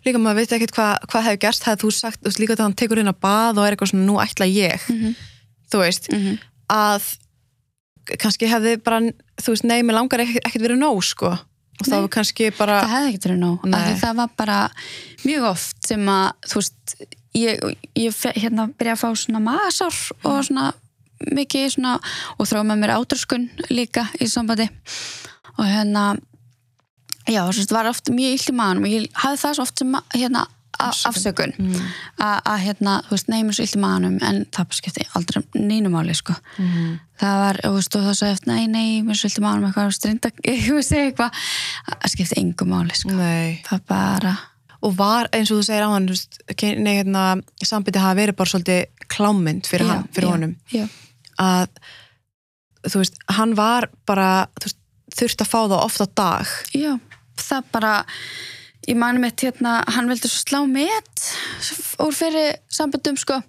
líka 0.07 0.21
maður 0.23 0.43
veit 0.43 0.55
ekkert 0.57 0.75
hvað 0.77 0.93
hva 1.13 1.25
hefur 1.27 1.43
gerst. 1.47 1.67
Hefði 1.67 1.83
þú 1.83 1.93
sagt, 1.97 2.21
þú 2.21 2.31
veist, 2.31 2.43
líka 2.43 2.57
þegar 2.57 2.69
hann 2.69 2.81
tekur 2.83 3.03
inn 3.03 3.13
að 3.13 3.21
bað 3.25 3.59
og 3.59 3.67
er 3.67 3.77
eitthvað 3.77 3.93
svona, 3.93 4.09
nú 4.09 4.19
ætla 4.23 4.49
ég. 4.49 4.89
Mhm. 4.89 5.15
þú 5.73 5.79
veist, 5.81 6.09
-hmm. 6.13 6.39
að 6.69 7.03
kannski 8.19 8.47
hefði 8.51 8.77
bara, 8.83 9.01
þú 9.41 9.55
veist, 9.55 9.65
nei, 9.65 9.83
mér 9.83 9.95
langar 10.01 10.21
ekkert, 10.21 10.47
ekkert 10.47 10.65
verið 10.67 10.79
nóg, 10.79 11.03
sko. 11.05 11.33
Og 11.81 11.87
þá 11.89 12.09
kannski 12.13 12.51
bara 12.59 12.83
það 12.83 12.95
hefði 12.95 13.09
ekkert 13.09 13.27
verið 13.27 13.41
nóg. 13.41 13.59
Það 14.01 14.17
var 14.17 14.31
bara 14.37 14.59
mjög 15.25 15.49
oft 15.51 15.77
sem 15.87 16.09
að 16.09 16.29
þú 16.47 16.61
veist, 16.61 16.95
ég, 17.35 17.77
ég 17.99 18.25
hérna 18.37 18.69
byrja 18.79 18.97
að 18.97 19.03
fá 19.03 19.09
svona 19.17 19.41
magasár 19.41 19.97
og 20.23 20.45
svona 20.45 20.73
mikið 21.33 21.69
svona 21.77 21.95
og 22.39 22.49
þrá 22.51 22.63
með 22.67 22.83
mér 22.83 22.95
átröskun 22.99 23.49
líka 23.71 24.07
í 24.21 24.29
sambandi. 24.31 24.69
Og 25.59 25.67
hérna 25.69 26.13
já, 27.29 27.43
veist, 27.47 27.75
var 27.75 27.91
oft 27.91 28.11
mjög 28.11 28.39
illt 28.39 28.51
í 28.53 28.57
maðanum 28.57 28.89
og 28.89 28.97
ég 28.97 29.23
hafði 29.23 29.43
það 29.45 29.57
svo 29.59 29.69
oft 29.69 29.83
sem 29.83 29.97
hérna 30.17 30.47
afsökun. 30.83 31.53
mm. 31.59 31.89
að 32.19 32.59
hérna, 32.65 32.95
þú 33.07 33.15
veist, 33.17 33.29
neymur 33.31 33.57
svo 33.57 33.67
illt 33.67 33.77
í 33.77 33.83
maðanum 33.83 34.17
en 34.27 34.39
það 34.55 34.69
bara 34.71 34.79
skipti 34.79 35.07
aldrei 35.19 35.43
nínumáli 35.55 36.15
sko. 36.17 36.35
Mm. 36.59 36.95
það 37.23 37.37
var, 37.43 37.61
þú 37.65 37.73
veist, 37.77 37.97
og 37.99 38.07
það 38.07 38.17
sagði 38.19 38.37
eftir 38.37 38.53
nei, 38.53 38.65
nei, 38.73 38.89
mér 39.05 39.15
er 39.15 39.21
svolítið 39.21 39.45
mánum 39.47 39.69
eitthvað 39.69 39.93
strinda, 39.99 40.33
ég 40.51 40.67
veist 40.73 40.97
eitthvað. 40.97 41.45
Það 41.93 42.15
skipti 42.17 42.41
engu 42.43 42.69
máli, 42.73 42.99
sko. 42.99 43.21
Það 43.69 43.87
bara, 43.93 44.35
og 44.83 44.99
var 44.99 45.31
eins 45.37 45.53
og 45.53 45.61
þú 45.61 45.69
segir 45.69 45.87
á 45.87 45.91
hann 45.95 46.11
nei, 46.83 46.95
hérna, 46.99 47.25
sambiti 47.63 48.03
hafa 48.03 48.19
verið 48.19 48.39
bara 48.41 48.55
svolítið 48.55 49.09
klámynd 49.13 49.69
fyrir, 49.71 49.87
Já, 49.87 49.95
hann, 49.95 50.09
fyrir 50.17 50.29
já, 50.29 50.35
honum. 50.35 50.55
já, 50.73 50.87
að 51.43 51.67
þú 52.89 53.05
veist, 53.05 53.21
hann 53.39 53.57
var 53.59 53.91
bara 54.09 54.31
veist, 54.59 54.79
þurft 55.13 55.45
að 55.45 55.51
fá 55.53 55.59
það 55.61 55.81
oft 55.85 56.03
á 56.03 56.07
dag. 56.17 56.55
Já 56.73 56.93
það 57.39 57.65
bara 57.73 57.93
ég 58.89 58.97
mani 58.99 59.19
mitt 59.23 59.41
hérna, 59.45 59.77
hann 59.95 60.09
vildi 60.11 60.29
svo 60.29 60.41
slá 60.43 60.61
met 60.67 61.27
úr 62.03 62.13
fyrir 62.17 62.57
sambundum 62.69 63.17
sko. 63.17 63.41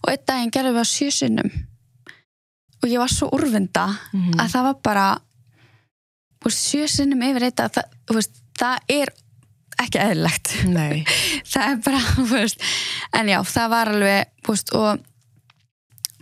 Og 0.00 0.08
einn 0.12 0.22
daginn 0.26 0.50
gerðum 0.54 0.76
við 0.78 0.86
á 0.86 0.92
sjösinnum 0.94 1.50
og 2.80 2.88
ég 2.88 2.98
var 3.02 3.10
svo 3.12 3.28
úrvinda 3.36 3.88
Mhm. 4.12 4.38
að 4.40 4.48
það 4.54 4.62
var 4.62 4.74
bara 4.82 5.08
sjösinnum 6.48 7.20
yfir 7.26 7.44
þetta 7.50 7.66
það, 7.74 7.84
veist, 8.16 8.38
það 8.58 8.78
er 8.88 9.12
ekki 9.80 9.98
eðlilegt. 10.00 10.48
Það 11.52 11.66
er 11.70 11.76
bara, 11.84 12.00
veist 12.30 12.64
en 13.16 13.28
já, 13.28 13.38
það 13.48 13.68
var 13.72 13.90
alveg 13.94 14.48
veist, 14.48 14.72
og, 14.76 15.00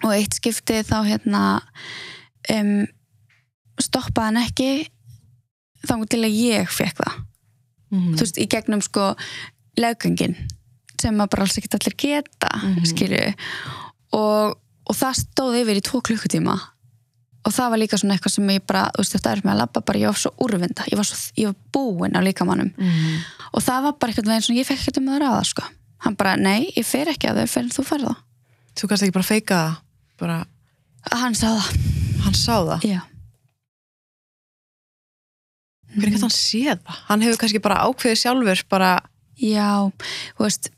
og 0.05 0.13
eitt 0.15 0.35
skipti 0.39 0.81
þá 0.87 0.97
hérna 1.07 1.43
um, 2.55 2.87
stoppaði 3.83 4.27
hann 4.29 4.41
ekki 4.43 4.69
þá 5.87 5.95
til 6.09 6.23
að 6.25 6.39
ég 6.43 6.69
fekk 6.69 6.97
það 7.05 7.25
Mhm. 7.91 8.15
þú 8.17 8.21
veist, 8.21 8.37
í 8.39 8.47
gegnum 8.49 8.83
sko 8.83 9.15
lögöngin 9.81 10.35
sem 11.01 11.15
að 11.17 11.31
bara 11.31 11.43
alls 11.47 11.57
ekkert 11.59 11.75
allir 11.79 11.95
geta 11.97 12.49
Mhm. 12.59 12.85
skilju 12.85 13.35
og, 14.13 14.59
og 14.87 14.97
það 14.97 15.15
stóð 15.25 15.61
yfir 15.63 15.77
í 15.81 15.85
tvo 15.87 16.01
klukkutíma 16.03 16.57
og 17.47 17.53
það 17.55 17.71
var 17.71 17.79
líka 17.79 17.97
svona 17.97 18.15
eitthvað 18.19 18.35
sem 18.35 18.49
ég 18.51 18.67
bara, 18.67 18.91
þú 18.93 18.99
veist, 19.01 19.13
þetta 19.17 19.31
er 19.33 19.41
með 19.41 19.53
að 19.55 19.59
labba 19.63 19.81
bara, 19.87 19.99
ég 19.99 20.07
var 20.11 20.15
svo 20.21 20.33
úrvinda, 20.45 20.85
ég 20.91 20.97
var, 20.97 21.05
svo, 21.05 21.17
ég 21.39 21.47
var 21.47 21.57
búin 21.73 22.13
á 22.13 22.21
líkamannum 22.21 22.73
Mhm. 22.77 23.19
og 23.55 23.63
það 23.63 23.83
var 23.83 23.93
bara 23.93 24.13
eitthvað 24.13 24.27
veginn 24.27 24.43
svona, 24.43 24.59
ég 24.61 24.67
fekk 24.67 24.81
ekkert 24.83 24.99
um 24.99 25.07
það 25.07 25.23
að 25.23 25.39
það 25.39 25.45
sko 25.47 25.63
hann 25.99 26.15
bara, 26.15 26.37
nei, 26.37 26.73
ég 26.77 26.85
fer 26.85 27.07
ekki 27.07 27.29
að 27.31 27.37
þau 27.41 27.49
fyrir 27.49 27.73
þú 27.73 27.85
færð 27.85 28.05
það 28.09 28.17
Þú 28.79 28.87
kannst 28.89 29.03
ekki 29.03 29.13
bara 29.13 29.25
feika 29.25 29.55
það. 29.55 29.77
Bara, 30.19 30.47
hann 31.13 31.35
sá 31.35 31.47
það, 31.59 32.21
hann 32.23 32.35
sá 32.35 32.53
það. 32.63 32.81
já 32.83 33.01
Hvernig 35.95 36.15
gæti 36.19 36.25
hann 36.27 36.35
séð 36.37 36.83
það? 36.85 36.99
Hann 37.09 37.23
hefur 37.25 37.39
kannski 37.41 37.61
bara 37.65 37.81
ákveðið 37.89 38.19
sjálfur 38.23 38.63
bara, 38.69 38.91
já, 39.41 39.69
þú 40.37 40.45
veist 40.45 40.69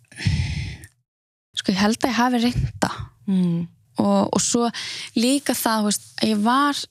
sko, 1.58 1.72
ég 1.74 1.80
held 1.80 1.98
að 2.04 2.10
ég 2.12 2.18
hafi 2.20 2.40
reynda 2.44 2.90
mm. 3.26 3.58
og, 4.00 4.30
og 4.36 4.40
svo 4.44 4.68
líka 5.18 5.56
það, 5.58 5.88
veist, 5.90 6.06
að 6.22 6.32
ég 6.32 6.42
var 6.46 6.82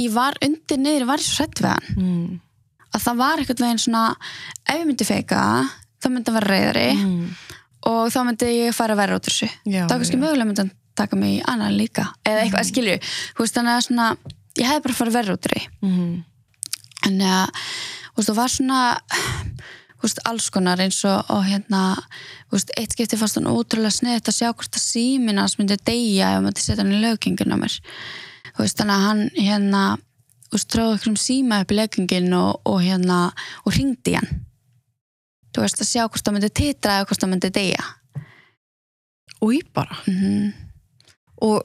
ég 0.00 0.10
var 0.14 0.38
undir 0.42 0.80
niður, 0.82 1.04
ég 1.04 1.10
var 1.12 1.22
í 1.22 1.26
svo 1.28 1.38
hrætt 1.44 1.62
við 1.62 1.70
hann 1.70 1.90
Mm. 1.94 2.40
að 2.94 3.02
það 3.06 3.16
var 3.22 3.40
eitthvað 3.42 3.62
veginn 3.64 3.82
svona 3.84 4.02
ef 4.66 4.76
ég 4.80 4.86
myndi 4.88 5.06
feika, 5.08 5.40
þá 6.02 6.06
myndi 6.10 6.30
hann 6.32 6.38
vera 6.40 6.50
reyðari 6.52 6.88
Mm. 6.98 7.24
og 7.90 8.10
þá 8.12 8.18
myndi 8.26 8.50
ég 8.58 8.74
fara 8.74 8.94
að 8.94 9.02
vera 9.04 9.16
út 9.18 9.28
úr 9.30 9.34
þessu 9.34 9.50
Já, 9.70 9.86
þá 9.86 9.94
kannski 9.98 10.18
já. 10.18 10.22
mögulega 10.24 10.48
myndi 10.50 10.62
hann 10.64 10.74
taka 10.94 11.16
mig 11.18 11.38
í 11.38 11.42
annan 11.50 11.74
líka 11.78 12.08
eða 12.26 12.42
eitthvað, 12.44 12.64
mm. 12.64 12.70
skilju, 12.74 12.98
þú 13.38 13.44
veist, 13.46 13.54
þannig 13.58 13.74
að 13.78 13.84
svona 13.88 14.08
ég 14.58 14.68
hefði 14.70 14.82
bara 14.88 14.98
farið 15.00 15.16
verið 15.20 15.36
út 15.38 15.46
úr 15.48 15.54
því 15.54 15.64
Mm. 15.82 16.14
En 17.08 17.20
þú 17.20 18.18
veist, 18.18 18.28
það 18.28 18.38
var 18.38 18.52
svona 18.52 18.82
veist, 20.04 20.20
alls 20.28 20.50
konar 20.52 20.80
eins 20.84 21.00
og, 21.08 21.30
og 21.32 21.44
hérna, 21.46 21.82
veist, 22.52 22.72
eitt 22.78 22.94
skipti 22.94 23.18
fannst 23.20 23.38
hann 23.40 23.50
ótrúlega 23.50 23.94
sniðt 23.94 24.30
að 24.30 24.38
sjá 24.38 24.48
hvort 24.52 24.78
að 24.78 24.84
síminn 24.84 25.40
hans 25.40 25.56
myndi 25.58 25.78
deyja 25.80 26.30
ef 26.32 26.38
hann 26.38 26.48
myndi 26.48 26.64
setja 26.64 26.82
hann 26.82 26.94
í 26.94 27.02
lögingin 27.02 27.54
á 27.54 27.58
mér. 27.60 27.76
Veist, 28.58 28.78
þannig 28.78 28.94
að 28.94 29.06
hann 29.08 29.22
hérna, 29.38 29.84
tróði 30.70 30.98
ykkur 30.98 31.12
um 31.12 31.18
síma 31.18 31.62
upp 31.64 31.72
í 31.74 31.78
lögingin 31.78 32.34
og, 32.38 32.60
og 32.70 32.82
hérna 32.84 33.20
og 33.64 33.76
ringdi 33.76 34.16
hann. 34.18 34.42
Þú 35.54 35.64
veist, 35.64 35.80
að 35.80 35.90
sjá 35.90 36.02
hvort 36.04 36.24
það 36.26 36.36
myndi 36.36 36.52
titra 36.60 36.98
eða 36.98 37.08
hvort 37.08 37.24
það 37.24 37.32
myndi 37.32 37.54
deyja. 37.54 37.88
Új 39.44 39.64
bara. 39.74 40.02
mm 40.08 40.52
Og 41.44 41.64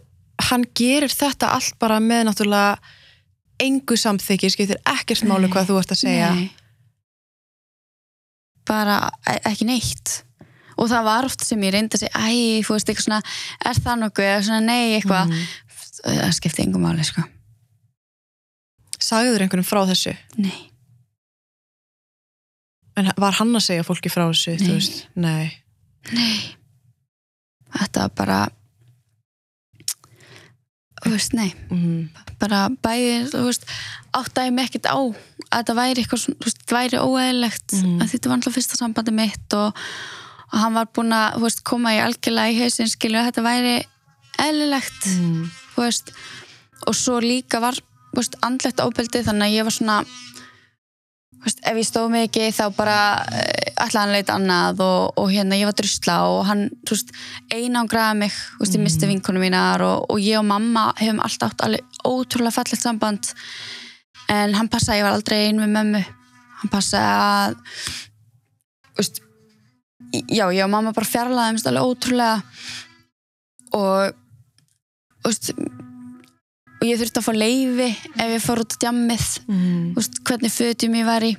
hann 0.50 0.64
gerir 0.76 1.12
þetta 1.14 1.54
allt 1.56 1.76
bara 1.80 2.00
með 2.04 2.26
náttúrulega 2.28 2.80
engu 3.60 3.96
samþykki, 3.98 4.50
skiptir 4.54 4.80
ekkert 4.86 5.24
Nei. 5.48 5.52
hvað 5.54 5.68
þú 5.70 5.80
ert 5.82 5.92
að 5.96 6.02
segja. 6.06 6.32
Nei. 6.36 6.50
bara 8.70 9.10
e- 9.26 9.40
ekki 9.50 9.66
neitt 9.66 10.12
og 10.78 10.86
það 10.92 11.04
var 11.08 11.26
oft 11.26 11.42
sem 11.42 11.60
ég 11.66 11.72
reyndi 11.74 11.98
að 11.98 12.04
segja 12.04 12.20
æ, 12.22 12.62
þú 12.62 12.76
veist, 12.76 12.90
eitthvað 12.92 13.06
svona, 13.08 13.22
er 13.66 13.80
það 13.82 13.96
nokkuð 14.04 14.28
eða 14.30 14.44
svona, 14.46 14.60
nei, 14.62 15.00
eitthvað 15.00 15.32
Mm. 15.32 15.48
það 16.06 16.34
skipti 16.38 16.64
engum 16.64 16.82
máli, 16.86 17.04
sko 17.04 17.24
Sagður 19.00 19.42
einhverjum 19.42 19.66
frá 19.66 19.82
þessu? 19.90 20.14
nei, 20.38 20.70
En 23.00 23.12
var 23.18 23.32
hann 23.40 23.54
að 23.56 23.64
segja 23.64 23.84
fólki 23.88 24.10
frá 24.12 24.28
þessu? 24.30 24.58
þú 24.60 24.68
Nei. 24.68 24.76
veist? 24.76 25.08
Nei. 25.16 25.58
nei 26.14 26.56
þetta 27.74 28.02
var 28.06 28.10
bara 28.16 28.40
þú 31.04 31.12
veist, 31.16 31.34
nei 31.34 31.54
Mm. 31.72 32.10
bara 32.40 32.70
bæði, 32.70 33.30
þú 33.32 33.44
veist 33.48 33.66
áttaði 34.14 34.54
mig 34.54 34.70
ekkert 34.70 34.88
á 34.92 34.98
að 35.00 35.16
þetta 35.64 35.76
væri 35.76 36.04
eitthvað 36.04 36.22
svona, 36.24 36.38
þú 36.40 36.46
veist, 36.50 36.64
væri 36.72 36.98
óeðlegt 37.04 37.74
Mhm. 37.74 38.02
að 38.02 38.10
þetta 38.14 38.30
var 38.30 38.38
alltaf 38.38 38.54
fyrsta 38.58 38.76
sambandi 38.78 39.12
mitt 39.14 39.54
og, 39.54 39.74
og 40.54 40.60
hann 40.60 40.74
var 40.74 40.86
búinn 40.94 41.14
að, 41.14 41.36
þú 41.38 41.42
veist, 41.48 41.64
koma 41.64 41.90
í 41.96 42.00
algjörlega 42.04 42.54
í 42.54 42.60
hausinn, 42.62 42.88
skilju, 42.90 43.18
að 43.20 43.28
þetta 43.32 43.44
væri 43.44 43.76
eðlilegt 44.40 45.06
Mm. 45.06 45.52
þú 45.76 45.84
veist, 45.86 46.12
og 46.88 46.94
svo 46.96 47.20
líka 47.22 47.60
var 47.62 47.74
þú 47.74 48.16
veist, 48.18 48.36
andlegt 48.42 48.80
ábeldi 48.82 49.24
þannig 49.24 49.46
að 49.48 49.56
ég 49.58 49.64
var 49.64 49.72
svona 49.76 50.06
veist, 51.44 51.60
ef 51.64 51.80
ég 51.80 51.88
stóð 51.88 52.10
mig 52.14 52.28
ekki 52.28 52.50
þá 52.56 52.66
bara 52.76 53.00
uh, 53.24 53.86
ætlaði 53.86 54.00
hann 54.00 54.12
að 54.12 54.16
leita 54.18 54.36
annað 54.36 54.84
og, 54.86 55.20
og 55.22 55.32
hérna 55.34 55.60
ég 55.60 55.70
var 55.70 55.78
drusla 55.80 56.18
og 56.32 56.40
hann 56.50 56.66
veist, 56.90 57.14
einangraði 57.56 58.22
mig 58.24 58.38
veist, 58.60 58.78
ég 58.78 58.84
misti 58.84 59.10
vinkunum 59.10 59.44
mínar 59.46 59.84
og, 59.86 60.08
og 60.12 60.24
ég 60.24 60.40
og 60.42 60.48
mamma 60.50 60.90
hefum 61.00 61.24
alltaf 61.26 61.54
átt 61.54 61.66
alveg 61.68 62.00
ótrúlega 62.08 62.56
fallegt 62.56 62.84
samband. 62.84 63.32
En 64.30 64.54
hann 64.56 64.70
passaði, 64.70 65.02
ég 65.02 65.08
var 65.08 65.18
aldrei 65.18 65.40
ein 65.48 65.60
með 65.62 65.74
mömmu. 65.74 66.04
Hann 66.62 66.72
passaði 66.72 67.10
að 67.10 67.52
já, 70.30 70.46
ég 70.54 70.64
og 70.66 70.74
mamma 70.74 70.94
bara 70.96 71.08
fjarlæði 71.08 71.64
alveg 71.72 71.92
ótrúlega 71.92 72.38
og 73.78 74.18
veist 75.26 75.54
og 76.80 76.88
ég 76.88 77.00
þurfti 77.00 77.20
að 77.20 77.28
fá 77.28 77.34
leifi 77.36 77.90
ef 78.16 78.34
ég 78.34 78.44
fór 78.44 78.64
út 78.64 78.76
á 78.76 78.82
djammið 78.86 79.28
Mm. 79.50 79.94
veist, 79.96 80.20
hvernig 80.24 80.54
fötum 80.54 80.96
ég 80.96 81.06
var 81.06 81.24
í 81.28 81.36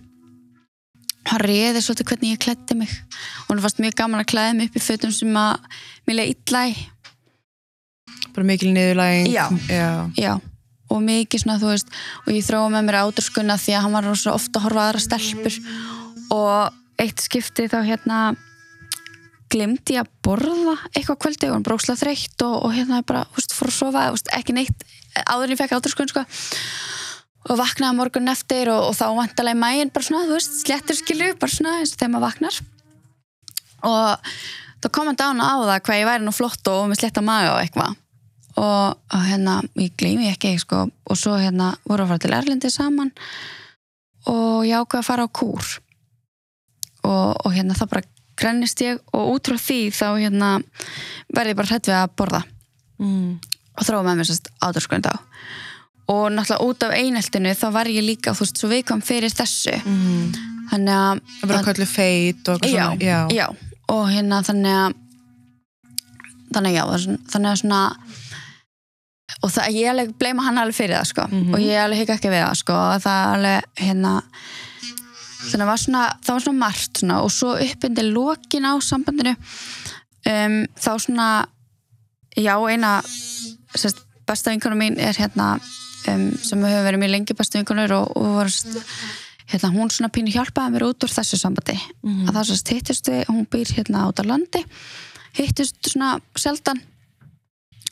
hann 1.30 1.40
reyði 1.44 1.80
svolítið 1.84 2.08
hvernig 2.10 2.32
ég 2.34 2.42
klætti 2.44 2.76
mig 2.76 2.90
og 2.90 3.48
hann 3.54 3.62
fannst 3.64 3.80
mjög 3.80 3.96
gaman 3.96 4.20
að 4.20 4.30
klæða 4.32 4.56
mig 4.56 4.70
upp 4.70 4.76
í 4.76 4.84
fötum 4.84 5.12
sem 5.12 5.36
að 5.36 5.58
mér 6.06 6.20
leiði 6.20 6.36
í 6.36 6.86
Bara 8.30 8.46
mikil 8.46 8.70
niðurlæging. 8.72 9.32
Já. 9.32 9.48
Já. 9.68 10.10
já, 10.16 10.34
og 10.90 11.00
mikið 11.02 11.42
svona 11.42 11.58
þú 11.58 11.72
veist 11.72 11.88
og 12.26 12.30
ég 12.34 12.46
þróa 12.46 12.68
með 12.70 12.86
mér 12.86 12.98
ádurskunna 13.02 13.56
því 13.58 13.74
að 13.74 13.82
hann 13.86 13.96
var 13.96 14.06
ofta 14.10 14.60
að 14.60 14.64
horfa 14.66 14.84
aðra 14.86 15.02
stelpur 15.02 15.56
og 16.30 16.78
eitt 17.00 17.24
skipti 17.24 17.66
þá 17.70 17.80
hérna 17.88 18.20
glimti 19.50 19.96
ég 19.96 20.04
að 20.04 20.12
borða 20.22 20.76
eitthvað 20.94 21.18
kvöldi 21.24 21.48
og 21.48 21.56
hann 21.56 21.66
bróksla 21.66 21.96
þreytt 21.98 22.44
og, 22.46 22.56
og 22.66 22.74
hérna 22.76 23.02
bara, 23.02 23.24
veist, 23.34 23.54
fór 23.56 23.72
að 23.72 23.78
sofa 23.80 24.04
veist, 24.14 24.30
ekki 24.36 24.54
neitt, 24.54 24.84
áður 25.18 25.46
en 25.46 25.54
ég 25.54 25.60
fekk 25.60 25.76
ádurskunn 25.78 26.10
sko. 26.10 26.24
Og 27.50 27.56
vaknaði 27.56 27.96
morgun 27.96 28.30
eftir 28.30 28.68
og, 28.72 28.90
og 28.90 28.96
þá 28.98 29.06
vantalega 29.16 29.56
í 29.56 29.60
mægin 29.60 29.92
bara 29.94 30.06
svona, 30.06 30.26
þú 30.28 30.36
veist, 30.36 30.58
slettur 30.60 30.98
skilu 30.98 31.30
bara 31.40 31.54
svona 31.54 31.78
eins 31.80 31.94
og 31.94 32.02
þegar 32.02 32.12
maður 32.14 32.26
vaknar. 32.26 32.60
Og 33.88 34.36
þá 34.84 34.90
kom 34.92 35.08
hann 35.08 35.20
dána 35.20 35.48
á 35.48 35.56
það 35.64 35.82
hvað 35.86 36.00
ég 36.02 36.10
væri 36.10 36.26
nú 36.26 36.34
flott 36.36 36.72
og 36.72 36.86
með 36.90 37.00
sletta 37.00 37.24
maga 37.24 37.54
og 37.54 37.62
eitthvað. 37.62 37.96
Og, 38.60 38.98
og 39.14 39.24
hérna, 39.24 39.60
ég 39.80 39.94
gleymi 39.96 40.28
ekki 40.28 40.52
sko, 40.60 40.84
og 40.90 41.16
svo 41.16 41.38
hérna 41.40 41.70
voru 41.88 42.04
að 42.04 42.12
fara 42.12 42.22
til 42.24 42.34
Erlendi 42.36 42.70
saman 42.72 43.12
og 44.28 44.66
ég 44.68 44.76
ákveði 44.76 45.00
að 45.00 45.06
fara 45.06 45.24
á 45.24 45.30
kúr. 45.32 45.68
Og, 47.08 47.28
og 47.46 47.54
hérna 47.54 47.76
það 47.78 47.92
bara 47.94 48.08
grennist 48.40 48.82
ég 48.84 49.00
og 49.16 49.36
út 49.36 49.48
frá 49.48 49.56
því 49.60 49.78
þá 49.96 50.06
hérna 50.18 50.50
verði 51.32 51.54
ég 51.54 51.60
bara 51.60 51.72
hrætt 51.72 51.88
við 51.88 51.96
að 51.96 52.16
borða. 52.20 52.42
Mm. 53.00 53.38
og 53.80 53.86
þróa 53.88 54.04
með 54.04 54.18
mér 54.18 54.28
sérst 54.28 54.39
ádurskunn 54.62 55.02
þá 55.06 55.12
og 56.10 56.24
náttúrulega 56.34 56.64
út 56.66 56.82
af 56.82 56.94
eineltinu 56.98 57.52
þá 57.54 57.66
var 57.72 57.86
ég 57.86 58.02
líka, 58.02 58.32
þú 58.34 58.42
veist, 58.44 58.58
svo 58.58 58.68
viðkvæm 58.72 59.02
fyrir 59.06 59.30
þessu 59.30 59.76
Mm. 59.84 60.32
þannig 60.70 60.94
að 60.94 61.20
Það 61.40 61.48
bara 61.52 61.62
kallu 61.68 61.86
feit 61.86 62.48
og 62.48 62.60
já, 62.66 62.70
svona. 62.70 62.96
Já. 63.02 63.28
já, 63.30 63.46
og 63.88 64.08
hérna 64.10 64.40
þannig 64.46 64.74
að 64.80 64.94
þannig 66.54 66.70
að 66.70 66.76
já, 66.78 66.84
þannig 67.30 67.50
að 67.52 67.60
svona 67.62 67.80
og 69.42 69.50
það, 69.54 69.68
ég 69.78 69.88
alveg 69.92 70.10
bleima 70.18 70.42
hann 70.44 70.58
alveg 70.58 70.74
fyrir 70.76 70.96
það 70.98 71.06
sko 71.12 71.24
Mhm. 71.30 71.54
og 71.54 71.60
ég 71.60 71.78
alveg 71.84 71.98
hika 72.02 72.16
ekki 72.18 72.28
við 72.34 72.42
það 72.44 72.56
sko 72.60 72.72
og 72.74 73.02
það 73.06 73.20
alveg 73.34 73.64
hérna 73.78 74.12
þannig 75.50 75.64
að 75.64 75.70
var 75.70 75.76
svona, 75.84 76.02
það 76.22 76.32
var 76.34 76.42
svona 76.44 76.58
margt 76.58 76.98
svona 77.00 77.20
og 77.24 77.30
svo 77.30 77.54
uppindi 77.56 78.02
lokin 78.12 78.66
á 78.66 78.72
sambandinu 78.82 79.36
um, 80.26 80.66
þá 80.76 80.90
svona 81.00 81.28
já, 82.36 82.54
eina 82.68 83.00
sérst, 83.74 84.02
besta 84.30 84.52
vinkunum 84.54 84.78
mín 84.80 84.98
er 85.02 85.18
hérna 85.18 85.52
um, 85.58 86.28
sem 86.38 86.62
hefur 86.64 86.86
verið 86.86 87.02
mjög 87.02 87.12
lengi 87.16 87.36
besta 87.38 87.58
vinkunur 87.60 87.94
og, 87.98 88.16
og 88.16 88.34
var 88.38 88.52
hérna, 89.50 89.70
hún 89.74 89.90
svona 89.90 90.10
pínu 90.14 90.30
hjálpaði 90.34 90.74
mér 90.76 90.86
út 90.88 91.04
úr 91.06 91.10
þessu 91.16 91.38
sambandi 91.40 91.74
Mhm. 92.06 92.28
að 92.30 92.36
það 92.38 92.48
sérst 92.50 92.68
hittist 92.74 93.08
við, 93.10 93.24
hún 93.28 93.46
býr 93.50 93.72
hérna 93.76 94.06
át 94.08 94.20
á 94.22 94.24
landi 94.24 94.62
hittist 95.38 95.76
svona 95.90 96.20
sjaldan 96.38 96.78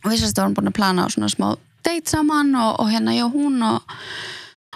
og 0.05 0.12
við 0.12 0.20
sérst 0.22 0.38
varum 0.38 0.55
búin 0.55 0.70
að 0.70 0.79
plana 0.79 1.07
á 1.07 1.11
svona 1.11 1.29
smá 1.33 1.57
date 1.85 2.11
saman 2.11 2.55
og, 2.55 2.81
og 2.81 2.88
hérna 2.92 3.14
ég 3.16 3.24
og 3.27 3.35
hún 3.35 3.59
og, 3.62 3.83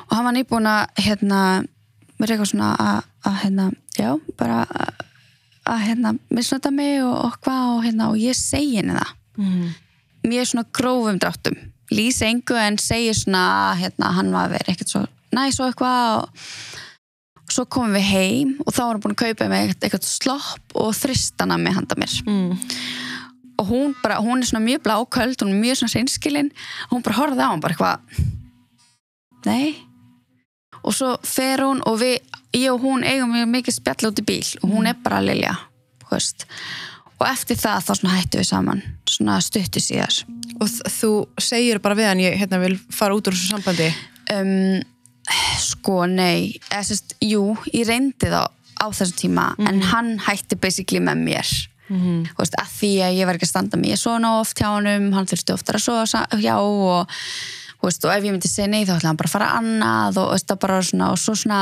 og 0.08 0.12
hann 0.16 0.24
var 0.26 0.34
nýbúin 0.36 0.66
að 0.70 1.02
hérna 1.06 1.40
mér 2.18 2.34
eitthvað 2.34 2.50
svona 2.52 2.68
að, 2.78 3.38
hérna, 3.42 3.64
já, 3.98 4.10
bara 4.38 4.60
að, 5.66 5.80
hérna, 5.86 6.12
misnota 6.30 6.70
mig 6.74 7.02
og 7.02 7.38
hvað 7.42 7.64
og 7.76 7.80
hérna, 7.86 8.10
og 8.10 8.18
ég 8.18 8.34
segi 8.38 8.76
henni 8.80 8.98
það 8.98 9.18
Mm. 9.38 9.70
Mjög 10.26 10.48
svona 10.50 10.68
grófum 10.74 11.18
dráttum. 11.22 11.58
Lýsa 11.92 12.28
engu 12.28 12.56
en 12.56 12.78
segir 12.80 13.16
svona 13.16 13.74
hérna, 13.80 14.14
hann 14.16 14.32
var 14.32 14.52
vera 14.52 14.72
ekkert 14.72 14.92
svo 14.92 15.04
næs 15.32 15.58
og 15.60 15.70
eitthvað 15.70 16.24
og 17.42 17.52
svo 17.52 17.64
komum 17.68 17.96
við 17.96 18.08
heim 18.08 18.52
og 18.64 18.72
þá 18.72 18.82
var 18.82 18.92
hann 18.94 19.02
búin 19.04 19.16
að 19.16 19.22
kaupa 19.22 19.48
mig 19.50 19.72
eitthvað, 19.74 20.06
slopp 20.08 20.76
og 20.78 20.92
þristana 20.96 21.58
með 21.60 21.80
handa 21.80 21.98
mér. 22.00 22.18
Mm. 22.26 22.52
og 23.60 23.66
hún 23.68 23.96
bara, 24.02 24.20
hún 24.24 24.40
er 24.40 24.48
svona 24.48 24.64
mjög 24.64 24.82
bláköld 24.86 25.42
hún 25.42 25.52
er 25.52 25.60
mjög 25.60 25.80
svona 25.80 25.94
seinskilin 25.94 26.52
og 26.88 26.96
hún 26.96 27.04
bara 27.04 27.18
horfði 27.18 27.44
á 27.44 27.50
hann 27.50 27.64
bara 27.64 27.76
eitthvað 27.76 27.98
nei. 29.46 29.74
Og 30.82 30.94
svo 30.96 31.12
fer 31.22 31.62
hún 31.62 31.82
og 31.86 32.00
við 32.00 32.16
ég 32.56 32.72
og 32.72 32.82
hún 32.82 33.04
eigum 33.06 33.30
mjög 33.34 33.50
mikið 33.52 33.76
spjall 33.76 34.08
út 34.10 34.22
í 34.22 34.26
bíl 34.26 34.48
og 34.62 34.72
hún 34.72 34.88
er 34.90 34.96
bara 35.04 35.20
Lilja 35.22 35.54
þú 36.02 36.16
veist. 36.16 36.46
og 36.46 36.91
eftir 37.28 37.58
það 37.60 37.88
þá 37.88 38.08
hættu 38.12 38.40
við 38.40 38.48
saman 38.48 38.82
svona 39.08 39.40
stuttu 39.44 39.82
síðar 39.82 40.22
Og 40.62 40.68
þú 40.68 41.10
segir 41.40 41.80
bara 41.82 41.96
við 41.98 42.08
hann, 42.10 42.22
ég 42.22 42.38
hérna, 42.38 42.60
vil 42.62 42.76
fara 42.92 43.16
út 43.16 43.26
úr 43.26 43.34
þessu 43.34 43.54
sambandi. 43.54 43.88
um, 44.34 44.82
sko 45.58 46.04
nei 46.06 46.58
eða 46.68 46.84
sérst, 46.86 47.16
jú, 47.24 47.56
ég 47.72 47.88
reyndi 47.88 48.30
þá 48.30 48.46
á 48.82 48.86
þessum 48.90 49.18
tíma 49.18 49.46
en 49.62 49.82
hann 49.92 50.16
hætti 50.22 50.58
basically 50.60 51.02
með 51.02 51.22
mér 51.26 51.52
Mm. 51.92 52.22
Þú 52.30 52.38
veist, 52.40 52.54
að 52.56 52.70
því 52.78 52.90
að 53.04 53.16
ég 53.18 53.28
var 53.28 53.36
ekki 53.36 53.48
að 53.48 53.52
standa 53.52 53.80
mig 53.80 53.98
svona 54.00 54.36
oft 54.40 54.60
hjá 54.60 54.68
honum, 54.70 55.10
hann 55.12 55.28
þurfti 55.28 55.52
oftar 55.52 55.76
að 55.76 55.84
sofa 55.84 56.22
hjá 56.40 56.54
og, 56.56 57.10
veist, 57.82 58.06
og 58.06 58.14
ef 58.14 58.22
ég 58.24 58.30
myndi 58.32 58.48
segja 58.48 58.70
nei 58.70 58.84
þá 58.86 58.94
ætlaði 58.94 59.10
hann 59.10 59.20
bara 59.20 59.30
að 59.30 59.34
fara 59.34 59.50
annað 59.58 60.20
og, 60.22 60.30
veist, 60.32 60.54
bara 60.62 60.78
svona, 60.86 61.10
og 61.12 61.20
svo 61.20 61.34
svona 61.36 61.60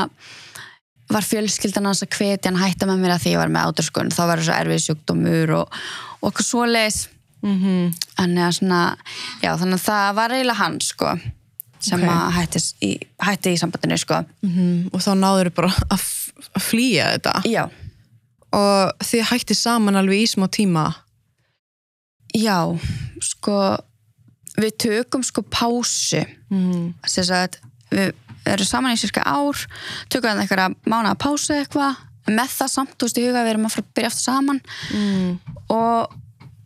var 1.13 1.25
fjölskyldan 1.27 1.85
hans 1.89 2.03
að 2.05 2.15
hvetja 2.17 2.51
hann 2.51 2.61
hætta 2.61 2.87
með 2.89 3.01
mér 3.03 3.13
að 3.15 3.23
því 3.25 3.33
ég 3.35 3.41
var 3.41 3.51
með 3.53 3.67
áturskun 3.71 4.11
þá 4.15 4.21
var 4.29 4.41
það 4.41 4.47
svo 4.49 4.55
erfið 4.61 4.81
sjúkdómur 4.85 5.53
og, 5.59 5.77
og 6.21 6.29
okkur 6.31 6.47
svoleiðis 6.47 7.01
Mm 7.41 7.91
þannig 8.19 8.43
að 8.45 8.51
svona, 8.59 8.79
já 9.41 9.49
þannig 9.57 9.79
að 9.79 9.85
það 9.87 10.09
var 10.19 10.33
eiginlega 10.35 10.59
hann 10.59 10.75
sko 10.85 11.13
sem 11.81 12.03
Ok. 12.03 12.09
að 12.13 12.33
hætti 12.35 12.59
í, 12.85 12.89
hætti 13.25 13.53
í 13.55 13.57
sambandinu 13.57 13.97
sko 13.97 14.19
Og 14.93 14.99
þá 15.01 15.11
náður 15.17 15.49
þau 15.49 15.55
bara 15.57 15.71
að 15.89 16.03
að 16.55 16.61
flýja 16.67 17.07
þetta. 17.15 17.33
já, 17.49 17.63
Og 18.53 18.91
þið 19.09 19.23
hætti 19.31 19.55
saman 19.57 19.95
alveg 19.95 20.21
í 20.21 20.27
smá 20.29 20.45
tíma. 20.53 20.85
já, 22.35 22.57
sko 23.21 23.57
við 24.61 24.77
tökum 24.77 25.23
sko 25.23 25.41
pásu 25.41 26.25
Mm. 26.51 26.93
sem 27.07 27.23
sagt, 27.23 27.57
við 27.89 28.11
erum 28.45 28.65
saman 28.65 28.93
í 28.95 28.99
sérska 29.01 29.21
ár 29.25 29.57
tökum 30.09 30.29
við 30.31 30.41
einhverja 30.45 30.69
mánuða 30.89 31.17
pásu 31.21 31.53
eitthvað 31.55 31.99
með 32.31 32.49
það 32.53 32.69
samt, 32.71 32.95
þú 32.97 33.07
veist, 33.07 33.17
í 33.17 33.25
huga 33.27 33.43
við 33.43 33.49
erum 33.55 33.65
að 33.67 33.73
fara 33.75 33.85
að 33.87 33.93
byrja 33.97 34.09
aftur 34.11 34.25
saman 34.27 34.59
Mm. 34.93 35.39
og, 35.69 36.13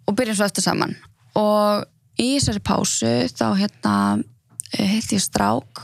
og 0.07 0.15
byrjum 0.19 0.35
svo 0.39 0.45
aftur 0.49 0.63
saman 0.65 0.95
og 1.35 1.85
í 2.19 2.29
þessari 2.37 2.61
pásu 2.63 3.13
þá 3.31 3.45
hérna 3.59 3.95
heilt 4.75 5.11
ég 5.15 5.23
strák 5.23 5.81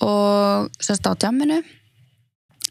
og 0.00 0.70
sérst 0.80 1.06
á 1.06 1.12
djamminu 1.14 1.60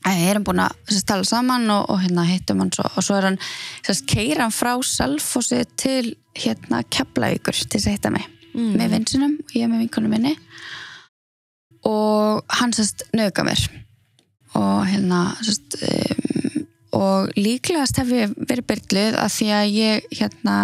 við 0.10 0.24
erum 0.32 0.46
búin 0.48 0.62
að 0.64 0.74
sérst, 0.90 1.06
tala 1.12 1.28
saman 1.28 1.68
og, 1.70 1.84
og 1.94 2.00
hérna 2.02 2.24
hittum 2.26 2.64
hann 2.64 2.72
svo 2.74 2.88
og 2.90 3.04
svo 3.06 3.18
er 3.20 3.28
hann 3.30 3.38
sérst 3.86 4.08
keira 4.10 4.48
hann 4.48 4.56
frá 4.56 4.72
Selfossi 4.86 5.60
til 5.78 6.16
hérna 6.40 6.82
Keflavíkur 6.90 7.54
til 7.54 7.78
þess 7.78 7.88
að 7.92 7.98
hitta 7.98 8.14
mig 8.18 8.28
Mm. 8.50 8.72
með 8.80 8.90
vinsinum 8.96 9.34
og 9.44 9.52
ég 9.54 9.68
með 9.70 9.84
vinkunum 9.84 10.10
minni 10.10 10.32
og 11.88 12.44
hann 12.60 12.74
sérst 12.76 13.06
nöðga 13.16 13.46
mér. 13.48 13.62
Og 14.58 14.88
hérna 14.90 15.22
sérst 15.46 15.78
um, 15.86 16.66
og 17.00 17.30
líklegast 17.38 18.00
hef 18.02 18.10
ég 18.12 18.34
verið 18.50 18.68
byrluð 18.72 19.20
að 19.22 19.34
því 19.36 19.50
að 19.56 19.76
ég 19.76 20.08
hérna 20.20 20.56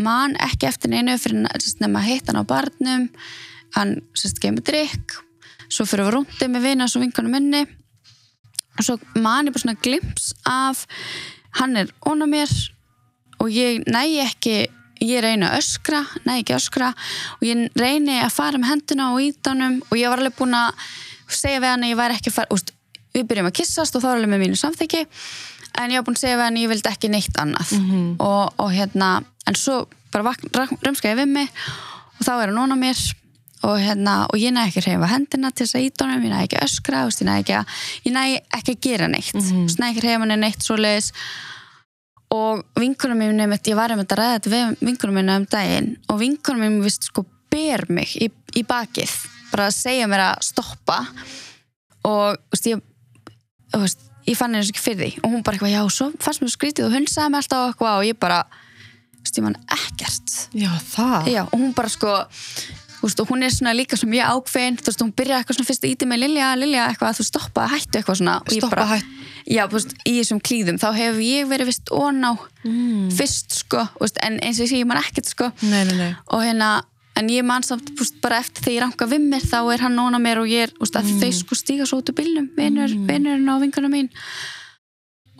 man 0.00 0.34
ekki 0.42 0.66
eftir 0.66 0.90
neinu 0.90 1.18
fyrir 1.20 1.44
sérst, 1.60 1.82
nema 1.84 2.00
að 2.00 2.10
hitta 2.10 2.32
hann 2.32 2.42
á 2.42 2.52
barnum. 2.54 3.08
Hann 3.76 3.98
sérst 4.16 4.40
geymur 4.42 4.64
drikk 4.66 5.20
svo 5.74 5.86
fyrir 5.88 6.08
við 6.08 6.16
rúndið 6.16 6.52
með 6.52 6.68
vina 6.68 6.86
og 6.88 7.02
vinkunum 7.02 7.34
minni. 7.34 7.64
Og 8.74 8.86
svo 8.86 8.96
man 9.22 9.46
ég 9.46 9.54
bara 9.54 9.62
svona 9.62 9.82
glimps 9.82 10.32
af 10.48 10.84
hann 11.60 11.76
er 11.78 11.92
ón 12.06 12.24
á 12.24 12.28
mér. 12.30 12.50
Og 13.42 13.50
ég 13.52 13.84
næ 13.86 14.06
ekki 14.24 14.64
ég 15.00 15.22
reyni 15.24 15.48
að 15.48 15.58
öskra, 15.58 16.04
næ 16.26 16.36
ekki 16.40 16.56
öskra 16.56 16.92
og 17.38 17.42
ég 17.46 17.66
reyni 17.78 18.20
að 18.20 18.34
fara 18.36 18.60
með 18.60 18.72
henduna 18.74 19.10
á 19.10 19.12
ídánum 19.24 19.80
og 19.88 19.98
ég 19.98 20.12
var 20.12 20.22
alveg 20.22 20.38
búin 20.38 20.54
að 20.58 20.86
segja 21.28 21.62
við 21.62 21.72
hann 21.72 21.86
að 21.86 21.92
ég 21.94 22.00
væri 22.02 22.18
ekki 22.18 22.30
að 22.30 22.38
fara 22.38 22.54
úst, 22.54 22.72
við 23.14 23.26
byrjum 23.30 23.50
að 23.50 23.58
kissast 23.60 23.96
og 23.96 24.04
þá 24.04 24.08
er 24.10 24.16
alveg 24.18 24.32
með 24.34 24.44
mínu 24.44 24.60
samþyggi 24.60 25.02
en 25.82 25.90
ég 25.90 25.98
var 25.98 26.06
búin 26.06 26.18
að 26.18 26.24
segja 26.24 26.38
við 26.38 26.46
hann 26.46 26.58
að 26.58 26.64
ég 26.64 26.72
vildi 26.74 26.92
ekki 26.92 27.10
neitt 27.10 27.42
annað. 27.42 27.74
Og, 28.22 28.54
og 28.62 28.70
hérna 28.74 29.10
en 29.48 29.58
svo 29.58 29.84
bara 30.14 30.34
römskaði 30.86 31.18
við 31.22 31.30
mig 31.34 31.50
og 32.18 32.24
þá 32.26 32.32
er 32.36 32.54
hann 32.54 32.74
á 32.74 32.78
mér 32.78 33.00
og, 33.64 33.78
hérna, 33.80 34.14
og 34.28 34.38
ég 34.38 34.52
næ 34.54 34.66
ekki 34.68 34.82
að 34.82 34.88
reyfa 34.90 35.10
hendina 35.14 35.50
til 35.50 35.66
þess 35.66 35.78
að 35.78 35.86
ídánum, 35.88 36.24
ég 36.26 36.32
næ 36.32 36.40
ekki 36.44 36.58
að 36.60 36.66
öskra 36.68 37.04
úst, 37.08 37.22
ég 37.22 37.28
næ 37.28 37.34
ekki 37.40 37.56
að, 37.56 37.78
ég 38.04 38.14
næ 38.14 38.22
ekki 38.58 38.74
að 38.74 38.80
gera 38.86 39.08
neitt. 39.08 39.34
Mm 39.34 39.44
-hmm. 39.46 39.68
Og 42.32 42.64
vinkunum 42.80 43.20
mín 43.20 43.36
nefnt, 43.38 43.68
ég 43.68 43.78
var 43.78 43.92
um 43.92 44.00
þetta 44.00 44.30
þetta 44.32 44.52
við 44.52 44.84
vinkunum 44.88 45.20
mín 45.20 45.32
um 45.34 45.46
daginn 45.50 45.94
og 46.08 46.18
vinkunum 46.22 46.64
mín 46.64 46.82
vist 46.84 47.10
sko 47.10 47.26
ber 47.54 47.86
mig 47.92 48.16
í, 48.18 48.30
í 48.58 48.64
bakið, 48.66 49.12
bara 49.52 49.68
að 49.70 49.76
segja 49.76 50.08
mér 50.10 50.24
að 50.30 50.42
stoppa. 50.48 51.00
Og 52.04 52.36
veist, 52.52 52.68
ég 52.68 52.82
veist, 53.72 54.02
ég 54.28 54.38
fann 54.38 54.56
henni 54.56 54.72
ekki 54.72 54.82
fyrir 54.82 55.00
því. 55.00 55.10
Og 55.22 55.32
hún 55.32 55.44
bara 55.46 55.58
eitthvað, 55.58 55.74
já, 55.76 55.82
svo 55.92 56.10
fannst 56.22 56.44
mér 56.44 56.54
skrítið 56.54 56.88
og 56.88 56.96
hunsaði 56.98 57.32
mig 57.32 57.42
alltaf 57.42 57.62
og 57.62 57.72
eitthvað. 57.72 58.00
Og 58.00 58.08
ég 58.08 58.20
bara 58.20 58.40
veist, 59.20 59.38
ég 59.38 59.46
man 59.46 59.58
ekkert. 59.78 60.38
Já, 60.52 60.72
það. 60.90 61.30
já, 61.32 61.42
og 61.46 61.56
hún 61.60 61.76
bara 61.76 61.92
sko 61.92 62.16
Veist, 63.04 63.20
og 63.20 63.28
hún 63.28 63.42
er 63.44 63.50
svona 63.52 63.74
líka 63.76 63.98
svo 64.00 64.08
mjög 64.08 64.30
ákveðin 64.32 64.78
þú 64.80 64.86
veist, 64.88 65.02
hún 65.04 65.12
byrjaði 65.12 65.42
eitthvað 65.44 65.56
svona 65.58 65.68
fyrst 65.68 65.84
að 65.84 65.90
íti 65.92 66.06
með 66.08 66.18
Lilja, 66.24 66.46
Lilja 66.56 66.86
eitthvað, 66.88 67.18
þú 67.18 67.24
stoppa, 67.28 67.66
hættu 67.68 67.98
eitthvað 68.00 68.16
svona 68.22 68.36
Stoppa, 68.48 68.70
bara, 68.72 68.86
hætt. 68.94 69.04
já, 69.46 69.62
þú 69.68 69.76
veist, 69.76 69.92
í 70.08 70.14
þessum 70.22 70.40
klíðum 70.40 70.78
þá 70.80 70.88
hefur 70.96 71.20
ég 71.26 71.46
verið 71.52 71.66
vist 71.72 71.92
ón 71.92 72.24
á 72.24 72.32
Mm. 72.64 73.10
fyrst, 73.12 73.52
sko, 73.60 73.82
þú 73.92 74.00
veist, 74.00 74.18
en 74.24 74.38
eins 74.40 74.56
og 74.58 74.64
ég 74.64 74.70
sé 74.72 74.78
ég 74.80 74.86
man 74.88 74.96
ekkert, 75.02 75.26
sko, 75.28 75.50
Nei, 75.62 75.84
nei, 75.84 75.96
nei. 76.00 76.14
og 76.32 76.40
hérna 76.40 76.82
en 77.16 77.28
ég 77.28 77.44
man 77.44 77.62
samt, 77.62 77.90
þú 77.92 78.00
veist, 78.00 78.20
bara 78.22 78.38
eftir 78.40 78.62
þegar 78.64 78.74
ég 78.74 78.80
ranka 78.86 79.06
við 79.06 79.20
mér 79.28 79.44
þá 79.44 79.58
er 79.74 79.80
hann 79.84 79.98
ón 80.00 80.16
á 80.16 80.20
mér 80.24 80.40
og 80.40 80.48
ég 80.48 80.62
er, 80.64 80.70
þú 80.72 80.80
veist, 80.80 80.96
að 80.96 81.04
Mm. 81.12 81.20
þau 81.20 81.32
sko 81.42 81.54
stíga 81.54 81.84
svo 81.86 82.00
út 82.00 82.08
úr 82.08 82.16
vinurinn 82.16 83.48
og 83.52 83.60
vinkuna 83.62 83.88
mín 83.92 84.08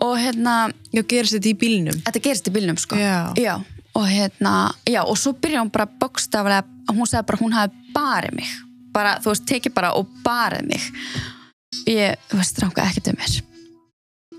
og 0.01 0.17
hérna 0.19 0.71
Já, 0.93 1.01
gerist 1.01 1.33
þetta 1.33 1.49
í 1.49 1.55
bílnum. 1.57 1.97
þetta 2.03 2.21
gerist 2.21 2.47
í 2.47 2.51
bílnum 2.53 2.77
sko 2.77 2.95
Já. 2.95 3.33
Og 3.95 4.07
hérna, 4.09 4.73
já, 4.85 5.01
og 5.03 5.17
svo 5.17 5.33
byrja 5.39 5.63
hún 5.63 5.71
bara 5.71 5.87
bókstaflega, 5.87 6.65
hún 6.91 7.07
sagði 7.07 7.27
bara 7.29 7.41
hún 7.41 7.55
hafi 7.55 7.93
barið 7.95 8.37
mig, 8.41 8.51
bara, 8.93 9.15
þú 9.23 9.31
veist, 9.31 9.47
tekið 9.47 9.75
bara 9.75 9.93
og 9.95 10.09
barið 10.23 10.67
mig. 10.67 10.87
Ég, 11.87 12.19
þú 12.29 12.39
veist, 12.41 12.59
ranka 12.59 12.83
ekkert 12.83 13.13
um 13.13 13.19
mér. 13.19 13.41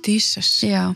Jesus. 0.06 0.62
já, 0.62 0.94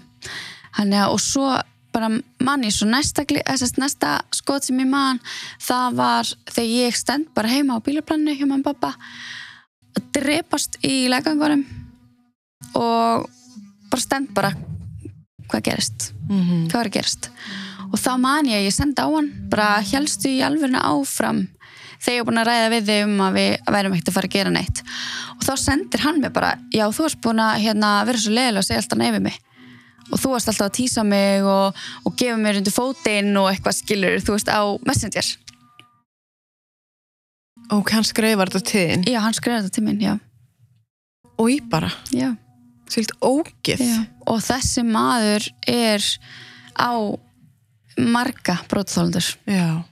hann 0.77 0.93
og 0.93 1.21
svo 1.21 1.51
bara 1.93 2.09
manni, 2.39 2.71
svo 2.71 2.87
næsta, 2.87 3.25
sagt, 3.57 3.79
næsta 3.79 4.21
skot 4.31 4.65
sem 4.65 4.79
ég 4.79 4.87
man 4.87 5.19
það 5.59 5.97
var 5.99 6.29
þegar 6.51 6.71
ég 6.71 6.97
stend 6.97 7.31
bara 7.35 7.51
heima 7.51 7.79
á 7.79 7.83
bílaplaninu 7.83 8.37
hjá 8.39 8.47
mann 8.47 8.63
pappa 8.63 8.95
að 9.99 10.07
drepast 10.15 10.79
í 10.87 11.09
legangurum 11.11 11.65
og 12.79 13.27
bara 13.91 14.03
stend 14.03 14.31
bara. 14.35 14.53
Hvað 15.51 15.67
gerist? 15.67 16.13
Mm 16.29 16.69
hvað 16.71 16.79
var 16.79 16.87
að 16.87 16.95
gerast 16.95 17.31
og 17.91 17.99
þá 17.99 18.11
man 18.23 18.47
ég 18.51 18.61
að 18.61 18.69
ég 18.69 18.75
sendi 18.77 19.03
á 19.03 19.09
hann 19.11 19.31
bara 19.51 19.69
helstu 19.83 20.31
í 20.31 20.41
alvörinu 20.47 20.79
áfram 20.81 21.45
þegar 22.01 22.15
ég 22.17 22.23
var 22.23 22.29
búin 22.31 22.41
að 22.41 22.49
ræða 22.51 22.69
við 22.73 22.87
þig 22.91 23.05
um 23.05 23.21
að 23.27 23.35
við 23.37 23.51
værum 23.77 23.93
ekkert 23.97 24.09
að 24.13 24.17
fara 24.17 24.29
að 24.31 24.37
gera 24.39 24.53
neitt 24.55 24.83
og 25.37 25.43
þá 25.45 25.53
sendir 25.65 26.05
hann 26.07 26.21
mér 26.23 26.33
bara 26.33 26.53
já 26.73 26.87
þú 26.89 27.05
varst 27.07 27.21
búin 27.25 27.43
að 27.45 27.59
hérna, 27.67 27.91
vera 28.09 28.19
svo 28.23 28.33
leiðilega 28.37 28.63
og 28.63 28.69
segja 28.71 28.81
alltaf 28.85 29.01
neyfið 29.03 29.25
mig 29.27 29.39
og 30.11 30.19
þú 30.19 30.33
varst 30.33 30.49
alltaf 30.51 30.67
að 30.71 30.77
tísa 30.81 31.05
mig 31.07 31.45
og, 31.47 31.77
og 32.07 32.17
gefa 32.19 32.39
mér 32.41 32.59
undir 32.63 32.75
fótinn 32.75 33.37
og 33.39 33.51
eitthvað 33.53 33.77
skilur 33.83 34.17
þú 34.25 34.35
veist 34.39 34.49
á 34.51 34.61
Messenger 34.89 35.29
Og 37.71 37.87
hann 37.95 38.03
skreifar 38.03 38.51
þetta 38.51 38.67
til 38.67 38.81
þín. 38.91 39.03
já 39.07 39.21
hann 39.23 39.37
skrifaði 39.37 39.67
þetta 39.69 39.75
til 39.77 39.85
minn 39.87 40.01
já, 40.03 40.15
Og 41.39 41.51
í 41.55 41.59
bara. 41.71 41.91
já, 42.13 42.33
Svilt 42.91 43.13
ógið. 43.23 43.79
já. 43.79 44.01
og 44.27 44.41
þessi 44.43 44.83
maður 44.85 45.47
er 45.71 46.03
á 46.75 46.91
marga 47.99 48.59
brottþólandur 48.71 49.27
Já. 49.51 49.83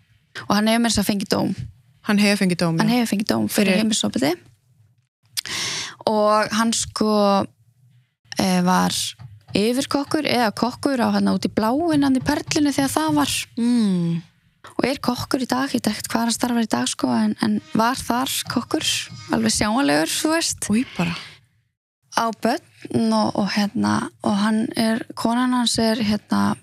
og 0.46 0.52
hann 0.54 0.68
hefur 0.70 0.82
mér 0.84 0.92
þess 0.94 1.02
að 1.04 1.10
fengið 1.12 1.32
dóm 1.34 1.54
Hann 2.08 2.18
hefur 2.22 2.38
fengið 2.44 2.60
dóm. 2.62 2.78
hann 2.80 2.88
hefur 2.88 3.10
fengið 3.12 3.28
dóm 3.32 3.48
fyrir 3.52 3.76
heimilsopiti 3.80 4.30
og 6.08 6.48
hann 6.56 6.72
sko 6.76 7.10
e, 8.38 8.46
var 8.64 8.94
yfirkokkur 9.56 10.26
eða 10.28 10.50
kokkur 10.56 11.00
á 11.04 11.08
hann 11.16 11.28
út 11.32 11.46
í 11.48 11.52
bláin 11.52 12.04
hann 12.06 12.16
í 12.18 12.24
perlinu 12.24 12.72
þegar 12.74 12.92
það 12.94 13.14
var 13.18 13.34
Mm. 13.58 14.22
og 14.78 14.84
er 14.86 14.98
kokkur 15.02 15.42
í 15.42 15.48
dag, 15.48 15.70
ég 15.72 15.80
ekkert 15.80 16.08
hvað 16.12 16.20
hann 16.26 16.32
starfar 16.34 16.66
í 16.66 16.70
dag 16.70 16.86
sko 16.88 17.08
en, 17.14 17.34
en 17.42 17.58
var 17.74 17.96
þar 17.96 18.28
kokkur 18.52 18.84
alveg 19.32 19.52
sjáanlegur, 19.54 20.10
þú 20.12 20.32
veist 20.34 20.68
bara. 20.96 21.14
á 22.18 22.24
börn 22.42 23.12
og, 23.12 23.36
og 23.36 23.48
hérna 23.56 24.10
og 24.22 24.36
hann 24.36 24.66
er, 24.76 25.04
konan 25.14 25.52
hans 25.56 25.78
er 25.78 25.96
hérna 26.02 26.56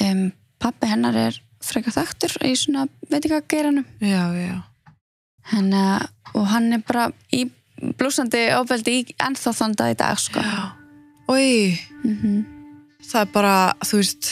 um, 0.00 0.32
pappi 0.62 0.90
hennar 0.90 1.18
er 1.28 1.40
frekar 1.62 1.94
þaktur 1.94 2.36
í 2.46 2.54
svona, 2.58 2.86
veit 3.10 3.20
ekki 3.20 3.34
hvað 3.34 3.50
geiranum 3.52 3.86
já, 4.02 4.24
já 4.38 4.54
henni, 5.52 5.82
og 6.38 6.48
hann 6.52 6.72
er 6.76 6.82
bara 6.86 7.10
í 7.34 7.44
blúsandi 7.98 8.46
ofbeldi 8.56 8.98
í 9.00 9.04
ennþá 9.18 9.52
þann 9.58 9.76
dag 9.78 9.94
í 9.94 9.98
dag 9.98 10.18
sko. 10.22 10.42
Oi, 11.32 11.78
mm 12.06 12.42
það 13.12 13.24
er 13.26 13.30
bara, 13.34 13.54
þú 13.84 13.98
veist 13.98 14.28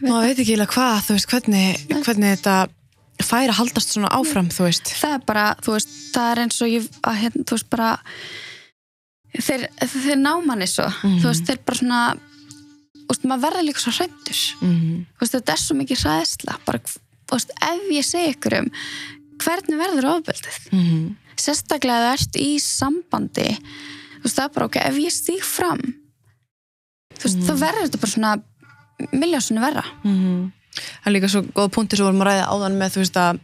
maður 0.00 0.28
veit 0.28 0.38
ekki 0.38 0.52
eiginlega 0.54 0.72
hvað, 0.72 1.00
þú 1.04 1.16
veist, 1.16 1.30
hvernig, 1.32 1.80
hvernig 2.06 2.36
þetta 2.36 3.24
fær 3.26 3.50
að 3.52 3.58
haldast 3.58 3.92
svona 3.92 4.12
áfram, 4.16 4.48
þú 4.54 4.68
veist. 4.68 4.92
Það 4.96 5.16
er 5.16 5.26
bara, 5.28 5.42
þú 5.60 5.74
veist, 5.74 5.90
það 6.14 6.30
er 6.30 6.42
eins 6.44 6.60
og 6.64 6.70
ég, 6.72 6.86
að, 7.02 7.18
hérna, 7.24 7.44
þú 7.44 7.58
veist, 7.58 7.68
bara 7.74 7.90
þeir, 9.36 9.66
þeir 9.82 10.22
ná 10.22 10.32
manni 10.46 10.70
svo. 10.70 10.86
Mhm. 10.88 11.18
þú 11.20 11.32
veist, 11.32 11.50
þeir 11.50 11.60
bara 11.66 11.80
svona 11.82 12.00
veist, 13.10 13.24
maður 13.28 13.44
verður 13.48 13.66
líka 13.68 13.82
svo 13.84 13.92
hrættur 13.98 14.42
mm 14.62 15.06
veist, 15.20 15.34
þetta 15.36 15.52
er 15.56 15.62
svo 15.64 15.76
mikið 15.78 16.04
hræðsla. 16.04 16.58
Bara, 16.66 16.80
veist, 17.32 17.50
ef 17.70 17.88
ég 17.94 18.06
segi 18.06 18.32
ykkur 18.34 18.58
um 18.60 18.70
hvernig 19.40 19.78
verður 19.80 20.08
ofbeldið? 20.16 20.58
-hmm. 20.70 21.16
sérstaklega 21.40 22.10
þú 22.10 22.12
ert 22.18 22.36
í 22.40 22.50
sambandi 22.60 23.48
veist, 24.22 24.36
það 24.36 24.44
er 24.46 24.54
bara 24.54 24.66
ok, 24.70 24.76
ef 24.76 24.96
ég 25.00 25.12
stíg 25.12 25.42
fram 25.44 25.80
veist, 27.20 27.36
Mhm. 27.36 27.46
þá 27.48 27.52
verður 27.66 27.84
þetta 27.86 28.00
bara 28.00 28.12
svona 28.14 28.42
miljósunni 29.12 29.60
verra. 29.60 29.84
Það 30.04 31.06
er 31.06 31.12
líka 31.12 31.28
svo 31.28 31.40
góð 31.56 31.70
punkti 31.72 31.96
sem 31.96 32.04
vorum 32.06 32.20
að 32.22 32.28
ræða 32.30 32.48
áðan 32.52 32.76
með, 32.78 32.90
þú 32.94 33.00
veist, 33.02 33.16
að 33.16 33.40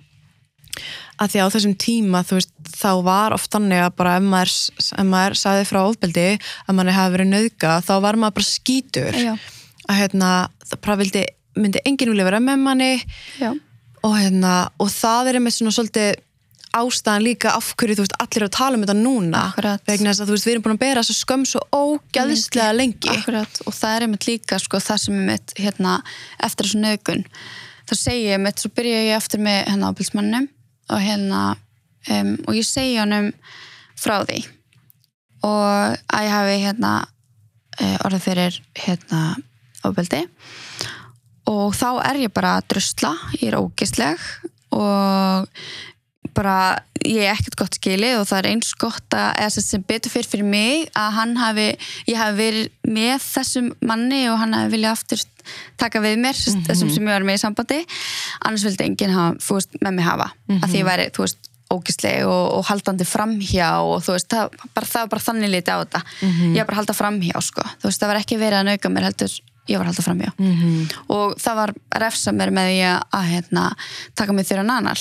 að 1.18 1.30
því 1.32 1.38
á 1.40 1.46
þessum 1.48 1.74
tíma, 1.80 2.20
þú 2.28 2.34
veist, 2.36 2.50
þá 2.76 2.90
var 3.02 3.32
oft 3.32 3.50
þannig 3.50 3.80
að 3.86 3.96
bara 3.96 4.16
ef 4.18 4.22
maður, 4.22 4.52
ef 5.00 5.06
maður 5.08 5.34
sagði 5.40 5.64
frá 5.64 5.78
ofbeldi, 5.88 6.38
að 6.68 6.74
manni 6.76 6.92
hafi 6.92 7.14
verið 7.16 7.30
nauðga, 7.32 7.70
þá 7.80 7.94
var 8.04 8.14
maður 8.20 8.34
bara 8.36 8.44
skítur. 8.44 9.12
Já, 9.16 9.32
að 9.86 10.00
hérna, 10.02 10.30
það 10.66 10.84
bara 10.86 11.00
vildi 11.02 11.24
myndi 11.56 11.82
enginn 11.88 12.12
vilja 12.12 12.28
vera 12.28 12.42
með 12.44 12.62
manni. 12.62 12.92
Og 14.06 14.14
hérna, 14.20 14.54
og 14.78 14.92
það 14.92 15.30
er 15.30 15.38
einmitt 15.40 15.56
svona 15.56 15.74
svolítið 15.74 16.22
ástæðan 16.76 17.24
líka 17.24 17.54
af 17.56 17.70
hverju, 17.80 17.96
þú 17.96 18.04
veist, 18.04 18.16
allir 18.20 18.44
að 18.44 18.52
tala 18.52 18.76
um 18.76 18.82
þetta 18.84 18.96
núna. 18.98 19.44
Vegna 19.88 20.10
þess 20.10 20.20
að 20.20 20.28
þú 20.28 20.34
veist, 20.34 20.46
við 20.46 20.52
erum 20.52 20.64
búin 20.66 20.76
að 20.76 20.82
bera 20.82 21.04
þessa 21.04 21.22
skömm 21.22 21.46
svo 21.48 21.62
ógæðislega 21.72 22.74
lengi. 22.76 23.12
Akkurat. 23.14 23.62
Og 23.64 23.72
það 23.74 23.94
er 23.94 24.04
einmitt 24.04 24.26
líka 24.28 24.58
sko, 24.60 24.82
það 24.84 25.00
sem 25.06 25.16
einmitt 25.16 25.54
hérna, 25.56 25.94
eftir 26.44 26.68
þessu 26.68 26.82
nögun 26.82 27.24
þá 27.86 27.94
segi 27.98 28.26
ég 28.26 28.36
einmitt, 28.36 28.60
svo 28.60 28.72
byrja 28.74 29.02
ég 29.06 29.16
eftir 29.16 29.42
með 29.42 29.62
hérna 29.70 29.90
ábylsmannum 29.92 30.48
og 30.92 31.02
hérna 31.02 31.42
um, 32.10 32.32
og 32.46 32.58
ég 32.58 32.66
segi 32.66 32.98
honum 32.98 33.30
frá 33.98 34.18
því. 34.26 34.42
Og 35.46 35.98
að 36.10 36.26
ég 36.26 36.34
hafi 36.34 36.56
hérna 36.64 36.92
uh, 37.04 37.96
orðið 38.06 38.24
fyrir 38.26 38.58
hérna 38.80 39.22
ábyldi 39.90 40.22
og 41.50 41.74
þá 41.78 41.88
er 42.10 42.22
ég 42.26 42.32
bara 42.34 42.56
að 42.60 42.68
drusla 42.74 43.12
ég 43.40 43.50
er 43.52 43.58
ógisleg 43.60 44.24
og 44.76 45.46
bara 46.36 46.56
ég 47.06 47.22
er 47.22 47.32
ekkert 47.36 47.54
gott 47.56 47.76
skilið 47.78 48.18
og 48.18 48.26
það 48.28 48.38
er 48.42 48.48
eins 48.50 48.72
gott 48.76 49.14
að 49.16 49.28
eða 49.44 49.62
sem- 49.62 49.84
betur 49.88 50.12
fyrir 50.12 50.26
fyrir 50.28 50.44
mig 50.50 50.88
að 50.98 51.12
hann 51.16 51.36
hafi, 51.38 51.66
ég 52.10 52.18
hafi 52.18 52.36
verið 52.36 52.66
með 52.92 53.22
þessum 53.24 53.70
manni 53.88 54.24
og 54.28 54.36
hann 54.42 54.52
hafi 54.58 54.74
viljað 54.74 54.96
aftur 54.98 55.22
taka 55.78 56.02
við 56.02 56.18
mér, 56.20 56.34
mm 56.34 56.64
þessum 56.66 56.90
sem 56.92 57.06
ég 57.06 57.14
var 57.14 57.22
með 57.24 57.38
í 57.38 57.42
sambandi. 57.44 57.78
Annars 58.42 58.64
vildi 58.66 58.84
enginn 58.84 59.14
hafa, 59.14 59.38
þú 59.46 59.54
veist, 59.60 59.76
með 59.80 59.92
mig 59.94 60.04
hafa. 60.04 60.26
Að 60.50 60.68
því 60.72 60.80
ég 60.82 60.88
væri, 60.90 61.04
þú 61.14 61.22
veist, 61.24 61.50
ógisleg 61.70 62.26
og, 62.26 62.44
og 62.58 62.64
haldandi 62.66 63.04
framhjá 63.06 63.70
og 63.86 64.02
þú 64.02 64.16
veist, 64.18 64.28
það, 64.34 64.50
bara, 64.74 64.86
það 64.86 65.00
var 65.06 65.12
bara 65.14 65.26
þannig 65.30 65.52
lítið 65.54 65.72
á 65.72 65.78
þetta. 65.84 66.00
Ég 66.26 66.58
var 66.58 66.66
bara 66.66 66.74
að 66.76 66.80
halda 66.82 66.98
framhjá, 67.00 67.40
sko. 67.42 67.62
Þú 67.80 67.88
veist, 67.88 68.00
það 68.02 68.10
var 68.12 68.20
ekki 68.24 68.40
verið 68.42 68.58
að 68.60 68.68
nauka 68.72 68.88
mér 68.90 69.06
heldur 69.08 69.38
ég 69.68 69.78
var 69.78 69.86
að 69.86 69.92
halda 69.92 70.06
framhjá 70.06 70.32
Mhm. 70.38 70.88
og 71.10 71.36
það 71.42 71.54
var 71.60 71.72
refsa 72.00 72.32
mér 72.32 72.50
með 72.54 72.70
því 72.72 72.80
að, 73.12 73.28
hérna, 73.32 73.64
taka 74.14 74.32
mig 74.32 74.46
þurra 74.46 74.64
nanal 74.66 74.96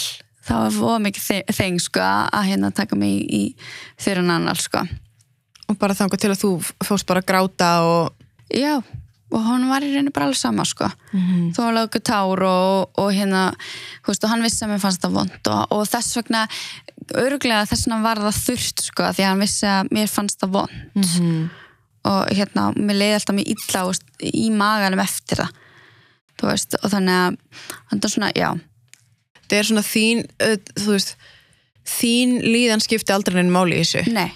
það 0.46 0.60
var 0.62 0.72
fóða 0.72 1.00
mikið 1.08 1.24
þe- 1.30 1.56
þeng 1.58 1.80
sko, 1.82 2.00
að, 2.02 2.44
hérna, 2.50 2.72
taka 2.74 2.96
mig 2.96 3.14
í, 3.26 3.26
í 3.34 3.56
þurra 3.98 4.24
nanal 4.24 4.56
sko. 4.56 4.84
og 5.70 5.80
bara 5.80 5.94
þangar 5.98 6.18
til 6.22 6.30
að 6.30 6.42
þú 6.44 6.52
fórst 6.86 7.06
bara 7.08 7.22
að 7.22 7.26
gráta 7.26 7.70
og 7.82 8.14
já, 8.54 8.78
og 9.32 9.42
hún 9.42 9.68
var 9.68 9.82
í 9.82 9.90
reynu 9.96 10.12
bara 10.14 10.28
alveg 10.28 10.38
sama 10.38 10.64
sko. 10.64 10.86
þó 11.52 11.58
var 11.58 11.74
lögur 11.74 12.02
tár 12.06 12.44
og, 12.46 12.92
og 12.98 13.10
hérna 13.12 13.56
veist, 14.08 14.24
og 14.24 14.30
hann 14.30 14.44
vissi 14.46 14.62
að 14.66 14.70
mér 14.76 14.80
fannst 14.86 15.02
það 15.02 15.12
vond 15.18 15.48
og, 15.50 15.68
og 15.72 15.88
þess 15.90 16.16
vegna, 16.22 16.48
öruglega 17.18 17.66
þess 17.66 17.88
vegna 17.88 18.02
var 18.04 18.18
það 18.22 18.40
þurft 18.46 18.82
sko, 18.86 19.04
því 19.14 19.24
að 19.26 19.30
hann 19.34 19.40
vissi 19.46 19.66
að 19.66 19.90
mér 19.98 20.08
fannst 20.14 20.40
það 20.40 20.52
vond 20.60 21.50
og 22.06 22.34
hérna, 22.36 22.70
mér 22.78 23.00
leiði 23.00 23.18
alltaf 23.20 23.38
mjög 23.38 23.52
illa 23.56 23.84
veist, 23.90 24.10
í 24.22 24.50
maganum 24.54 25.02
eftir 25.04 25.42
það. 25.42 25.62
Þú 26.36 26.50
veist, 26.52 26.78
og 26.82 26.92
þannig 26.92 27.22
að 27.22 27.38
þetta 27.94 28.08
er 28.10 28.14
svona, 28.14 28.32
já, 28.36 28.50
það 29.46 29.58
er 29.58 29.70
svona 29.70 29.86
þín 29.88 30.22
þú 30.82 30.92
veist, 30.92 31.16
þín 31.96 32.36
líðan 32.44 32.84
skipti 32.84 33.16
aldrei 33.16 33.40
neina 33.40 33.56
máli 33.56 33.80
í 33.80 33.86
þessu. 33.86 34.06
Nei. 34.14 34.30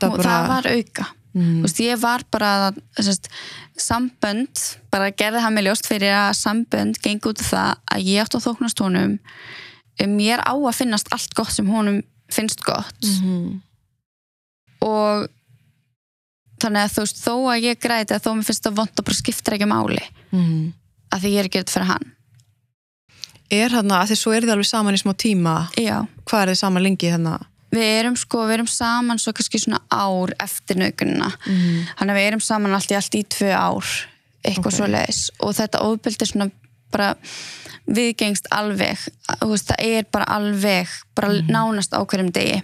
Það, 0.00 0.12
og 0.12 0.22
það 0.26 0.46
var 0.50 0.70
auka. 0.74 1.08
Mm. 1.30 1.50
þú 1.60 1.68
veist, 1.68 1.80
ég 1.84 1.98
var 2.02 2.24
bara 2.34 2.52
sest, 2.98 3.28
sambönd, 3.78 4.62
bara 4.90 5.12
gerði 5.14 5.44
hann 5.44 5.54
með 5.54 5.68
ljóst 5.68 5.86
fyrir 5.86 6.16
að 6.16 6.32
sambönd 6.40 6.98
gengi 7.04 7.30
út 7.30 7.42
af 7.44 7.52
það 7.52 7.74
að 7.94 8.08
ég 8.10 8.24
átt 8.24 8.36
að 8.36 8.46
þóknast 8.48 8.82
honum. 8.82 9.18
Mér 10.10 10.42
á 10.42 10.54
að 10.56 10.78
finnast 10.80 11.12
allt 11.14 11.36
gott 11.38 11.52
sem 11.54 11.68
honum 11.70 12.00
finnst 12.32 12.64
gott. 12.66 12.98
Mhm. 13.04 13.60
og 14.80 15.28
þannig 16.62 16.86
að 16.86 16.94
þú 16.94 17.04
veist, 17.04 17.20
þó 17.24 17.34
að 17.50 17.66
ég 17.66 17.82
græti 17.82 18.16
að 18.16 18.24
þó 18.24 18.30
mér 18.36 18.48
finnst 18.48 18.66
það 18.66 18.78
vond 18.80 19.02
og 19.02 19.06
bara 19.08 19.18
skiptir 19.18 19.56
ekki 19.56 19.70
máli. 19.70 20.02
Mhm. 20.30 20.72
að 21.10 21.22
því 21.24 21.30
ég 21.34 21.40
er 21.40 21.48
þetta 21.50 21.72
fyrir 21.74 21.88
hann. 21.90 22.12
Er 23.50 23.72
þarna, 23.74 23.96
að 23.98 24.10
því 24.10 24.16
svo 24.20 24.32
er 24.32 24.44
þið 24.44 24.52
alveg 24.54 24.68
saman 24.68 24.94
í 24.94 25.00
smá 25.00 25.12
tíma. 25.18 25.54
Já, 25.74 26.06
hvað 26.24 26.42
er 26.42 26.50
þið 26.52 26.60
saman 26.60 26.84
lengi 26.86 27.10
þarna? 27.10 27.32
Við 27.70 27.88
erum 27.98 28.16
sko, 28.16 28.44
við 28.46 28.54
erum 28.54 28.70
saman 28.70 29.18
svo 29.18 29.32
kannski 29.34 29.58
svona 29.58 29.80
ár 29.90 30.32
eftir 30.42 30.78
naukunina 30.78 31.28
mm. 31.46 31.90
þannig 31.98 32.14
að 32.14 32.18
við 32.18 32.28
erum 32.30 32.42
saman 32.42 32.74
allt 32.74 32.90
í 32.90 32.96
allt 32.98 33.14
í 33.14 33.22
tvö 33.30 33.50
ár 33.54 33.90
eitthvað 34.42 34.70
Ok. 34.72 34.76
svo 34.76 34.88
leiðis 34.90 35.20
og 35.38 35.54
þetta 35.58 35.82
ofbeldi 35.86 36.26
svona 36.26 36.48
bara 36.90 37.12
viðgengst 37.90 38.50
alveg. 38.54 39.02
Veist, 39.42 39.70
það 39.70 39.84
er 39.86 40.08
bara 40.10 40.26
alveg 40.34 40.90
bara 41.14 41.30
nánast 41.46 41.94
á 41.94 42.02
hverjum 42.02 42.30
degi. 42.34 42.62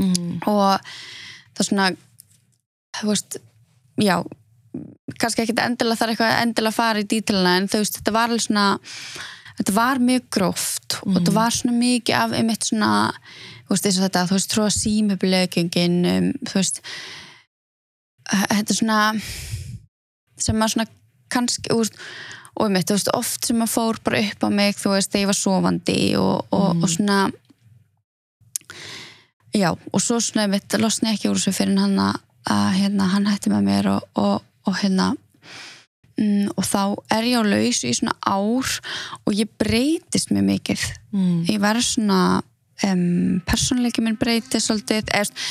Mm. 0.00 0.40
og 0.48 0.80
það 1.52 1.66
svona 1.68 1.90
þú 3.02 3.10
veist, 3.10 3.38
já 4.00 4.16
kannski 5.20 5.44
ekki 5.44 5.56
endilega 5.60 6.00
þarf 6.00 6.14
eitthvað 6.14 6.38
endilega 6.40 6.72
að 6.72 6.78
fara 6.78 7.02
í 7.02 7.08
dítilina 7.08 7.56
en 7.60 7.68
þú 7.68 7.82
veist, 7.82 7.98
þetta 7.98 8.14
var 8.16 8.30
alveg 8.30 8.44
svona 8.46 8.66
þetta 9.58 9.74
var 9.76 10.00
mjög 10.02 10.28
gróft 10.32 10.98
og 11.02 11.16
þetta 11.18 11.34
var 11.36 11.56
svona 11.56 11.76
mikið 11.76 12.18
af 12.18 12.36
einmitt 12.38 12.68
svona 12.68 12.92
þú 13.66 13.74
veist, 13.74 13.88
eins 13.88 13.98
og 13.98 14.06
þetta, 14.06 14.24
þú 14.30 14.38
veist, 14.38 14.52
tróða 14.52 14.74
símöpulegjöngin 14.78 15.98
um, 16.12 16.30
þú 16.48 16.58
veist 16.58 16.82
þetta 18.32 18.62
er 18.62 18.78
svona 18.78 19.00
sem 20.40 20.58
maður 20.58 20.76
svona 20.76 20.88
kannski 21.32 21.76
veist, 21.76 22.00
og 22.56 22.66
einmitt, 22.66 22.88
þú 22.88 22.98
veist, 22.98 23.12
oft 23.16 23.48
sem 23.48 23.60
maður 23.60 23.74
fór 23.76 24.00
bara 24.04 24.24
upp 24.24 24.44
á 24.44 24.48
mig, 24.52 24.76
þú 24.80 24.96
veist, 24.96 25.12
þegar 25.12 25.24
ég 25.24 25.32
var 25.32 25.40
sofandi 25.40 26.00
og, 26.20 26.52
og, 26.52 26.82
og 26.82 26.90
svona 26.92 27.20
já, 29.52 29.70
og 29.72 30.00
svo 30.00 30.20
svona 30.20 30.46
einmitt, 30.46 30.80
losna 30.80 31.12
ég 31.12 31.20
ekki 31.20 31.32
úr 31.32 31.40
þessu 31.40 31.56
fyrir 31.56 31.80
hann 31.80 31.98
að, 32.00 32.20
að 32.50 32.68
hérna, 32.80 33.10
hann 33.12 33.28
hætti 33.30 33.52
með 33.52 33.66
mér 33.68 33.90
og, 33.92 34.06
og, 34.18 34.46
og 34.66 34.78
hérna 34.80 35.12
mm, 36.18 36.54
og 36.56 36.64
þá 36.66 36.82
er 37.14 37.28
ég 37.30 37.42
á 37.42 37.42
laus 37.46 37.82
í 37.86 37.92
svona 37.96 38.14
ár 38.20 38.72
og 39.26 39.36
ég 39.36 39.50
breytist 39.60 40.32
mjög 40.32 40.48
mikið. 40.48 40.86
Mm. 41.12 41.44
ég 41.50 41.60
verð 41.62 41.86
svona 41.86 42.20
um, 42.88 43.42
persónleiki 43.48 44.04
minn 44.04 44.18
breytist 44.20 44.66
svolítið 44.66 45.12
eða, 45.14 45.44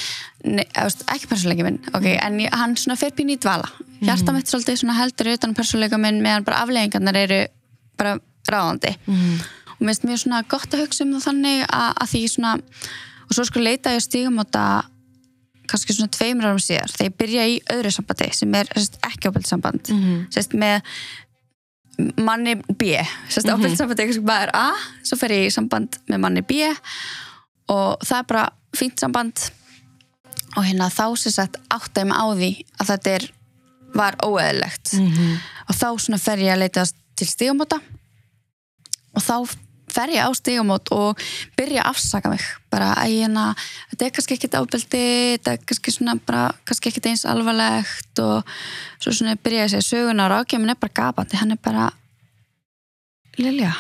ne, 0.47 0.65
eða, 0.73 1.08
ekki 1.15 1.32
persónleiki 1.32 1.67
minn 1.67 1.80
okay, 1.93 2.17
en 2.19 2.39
ég, 2.43 2.51
hann 2.56 2.75
svona 2.80 2.99
fer 2.99 3.15
pín 3.15 3.32
í 3.34 3.39
dvala. 3.41 3.69
Hjarta 4.01 4.34
mitt 4.34 4.49
svolítið 4.49 4.82
svona 4.82 4.97
heldur 4.97 5.32
utan 5.36 5.55
persónleika 5.57 5.99
minn 6.01 6.24
meðan 6.24 6.47
bara 6.47 6.63
afleggingarnar 6.66 7.20
eru 7.22 7.41
bara 7.99 8.18
ráðandi. 8.49 8.95
Mm. 9.05 9.41
og 9.78 9.86
mér 9.86 9.93
finnst 9.93 10.09
mjög 10.09 10.24
svona 10.26 10.43
gott 10.49 10.74
að 10.74 10.84
hugsa 10.86 11.05
um 11.05 11.16
það 11.16 11.28
þannig 11.30 11.63
að, 11.68 11.91
að 12.03 12.11
því 12.11 12.22
svona 12.34 12.55
og 13.32 13.36
svo 13.38 13.45
sko 13.47 13.61
leita 13.63 13.93
ég 13.95 14.03
stígum 14.03 14.41
á 14.41 14.43
þetta 14.43 14.66
kannski 15.72 15.95
svona 15.95 16.11
tveimur 16.11 16.45
árum 16.49 16.59
síðar 16.61 16.91
þegar 16.91 17.09
ég 17.09 17.17
byrja 17.22 17.47
í 17.47 17.57
öðru 17.76 17.91
sambandi 17.95 18.30
sem 18.38 18.55
er 18.59 18.69
sérst, 18.76 18.97
ekki 19.07 19.30
ábyrgðsamband 19.32 19.91
Mhm. 19.95 20.26
sérst, 20.34 20.53
með 20.53 20.82
manni 22.17 22.55
B 22.55 22.82
sérst, 23.30 23.45
mm 23.45 23.51
-hmm. 23.51 23.59
ábyrgðsamband 23.61 23.99
er 23.99 24.07
maður 24.26 24.51
A 24.53 24.67
svo 25.03 25.17
fer 25.17 25.30
ég 25.32 25.45
í 25.47 25.51
samband 25.53 25.97
með 26.09 26.19
manni 26.19 26.41
B 26.41 26.51
og 27.69 27.99
það 28.03 28.17
er 28.19 28.24
bara 28.28 28.45
fínt 28.76 28.99
samband 28.99 29.51
og 30.57 30.63
hérna 30.65 30.89
þá 30.89 31.15
sem 31.17 31.32
sagt 31.32 31.57
mig 32.05 32.15
á 32.17 32.26
því 32.36 32.51
að 32.80 32.88
þetta 32.91 33.09
er, 33.15 33.32
var 33.95 34.15
óeðlegt 34.24 34.93
Mhm. 34.93 35.38
og 35.69 35.76
þá 35.76 35.88
svona 35.99 36.19
fer 36.19 36.38
ég 36.38 36.53
að 36.53 36.59
leita 36.59 36.86
til 37.15 37.28
stígamóta 37.28 37.80
og 39.15 39.22
þá 39.22 39.55
fer 39.91 40.07
ég 40.09 40.24
á 40.24 40.30
stigamót 40.34 40.88
og 40.91 41.17
byrja 41.57 41.84
að 41.84 41.89
afsaka 41.89 42.30
mig 42.30 42.41
bara 42.72 42.93
að 43.01 43.13
ég 43.13 43.26
hérna, 43.26 43.45
þetta 43.91 44.05
er 44.05 44.15
kannski 44.15 44.38
ekkit 44.38 44.57
ábeldi 44.57 45.03
þetta 45.36 45.53
er 45.53 45.63
kannski 45.67 45.93
svona 45.95 46.17
bara 46.26 46.43
kannski 46.67 46.91
ekkit 46.91 47.09
eins 47.11 47.26
alvarlegt 47.30 48.24
og 48.24 48.51
svo 49.01 49.13
svona 49.13 49.36
byrja 49.36 49.65
ég 49.65 49.69
að 49.69 49.74
segja 49.76 49.89
söguna 49.89 50.28
og 50.28 50.34
rákjöfum 50.36 50.69
er 50.72 50.82
bara 50.82 50.97
gapandi, 51.01 51.39
hann 51.41 51.55
er 51.55 51.61
bara 51.61 51.91
Lilja 53.39 53.72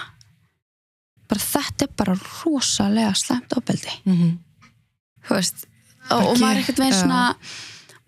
bara 1.31 1.43
þetta 1.43 1.87
er 1.87 1.93
bara 1.97 2.15
rosalega 2.43 3.13
slemt 3.15 3.53
ábeldi 3.55 3.97
mm 4.03 4.15
-hmm. 4.15 4.31
þú 5.27 5.35
veist 5.39 5.67
og, 6.09 6.25
og 6.27 6.39
maður 6.39 6.55
er 6.55 6.61
ekkert 6.61 6.79
já. 6.79 7.01
svona 7.01 7.35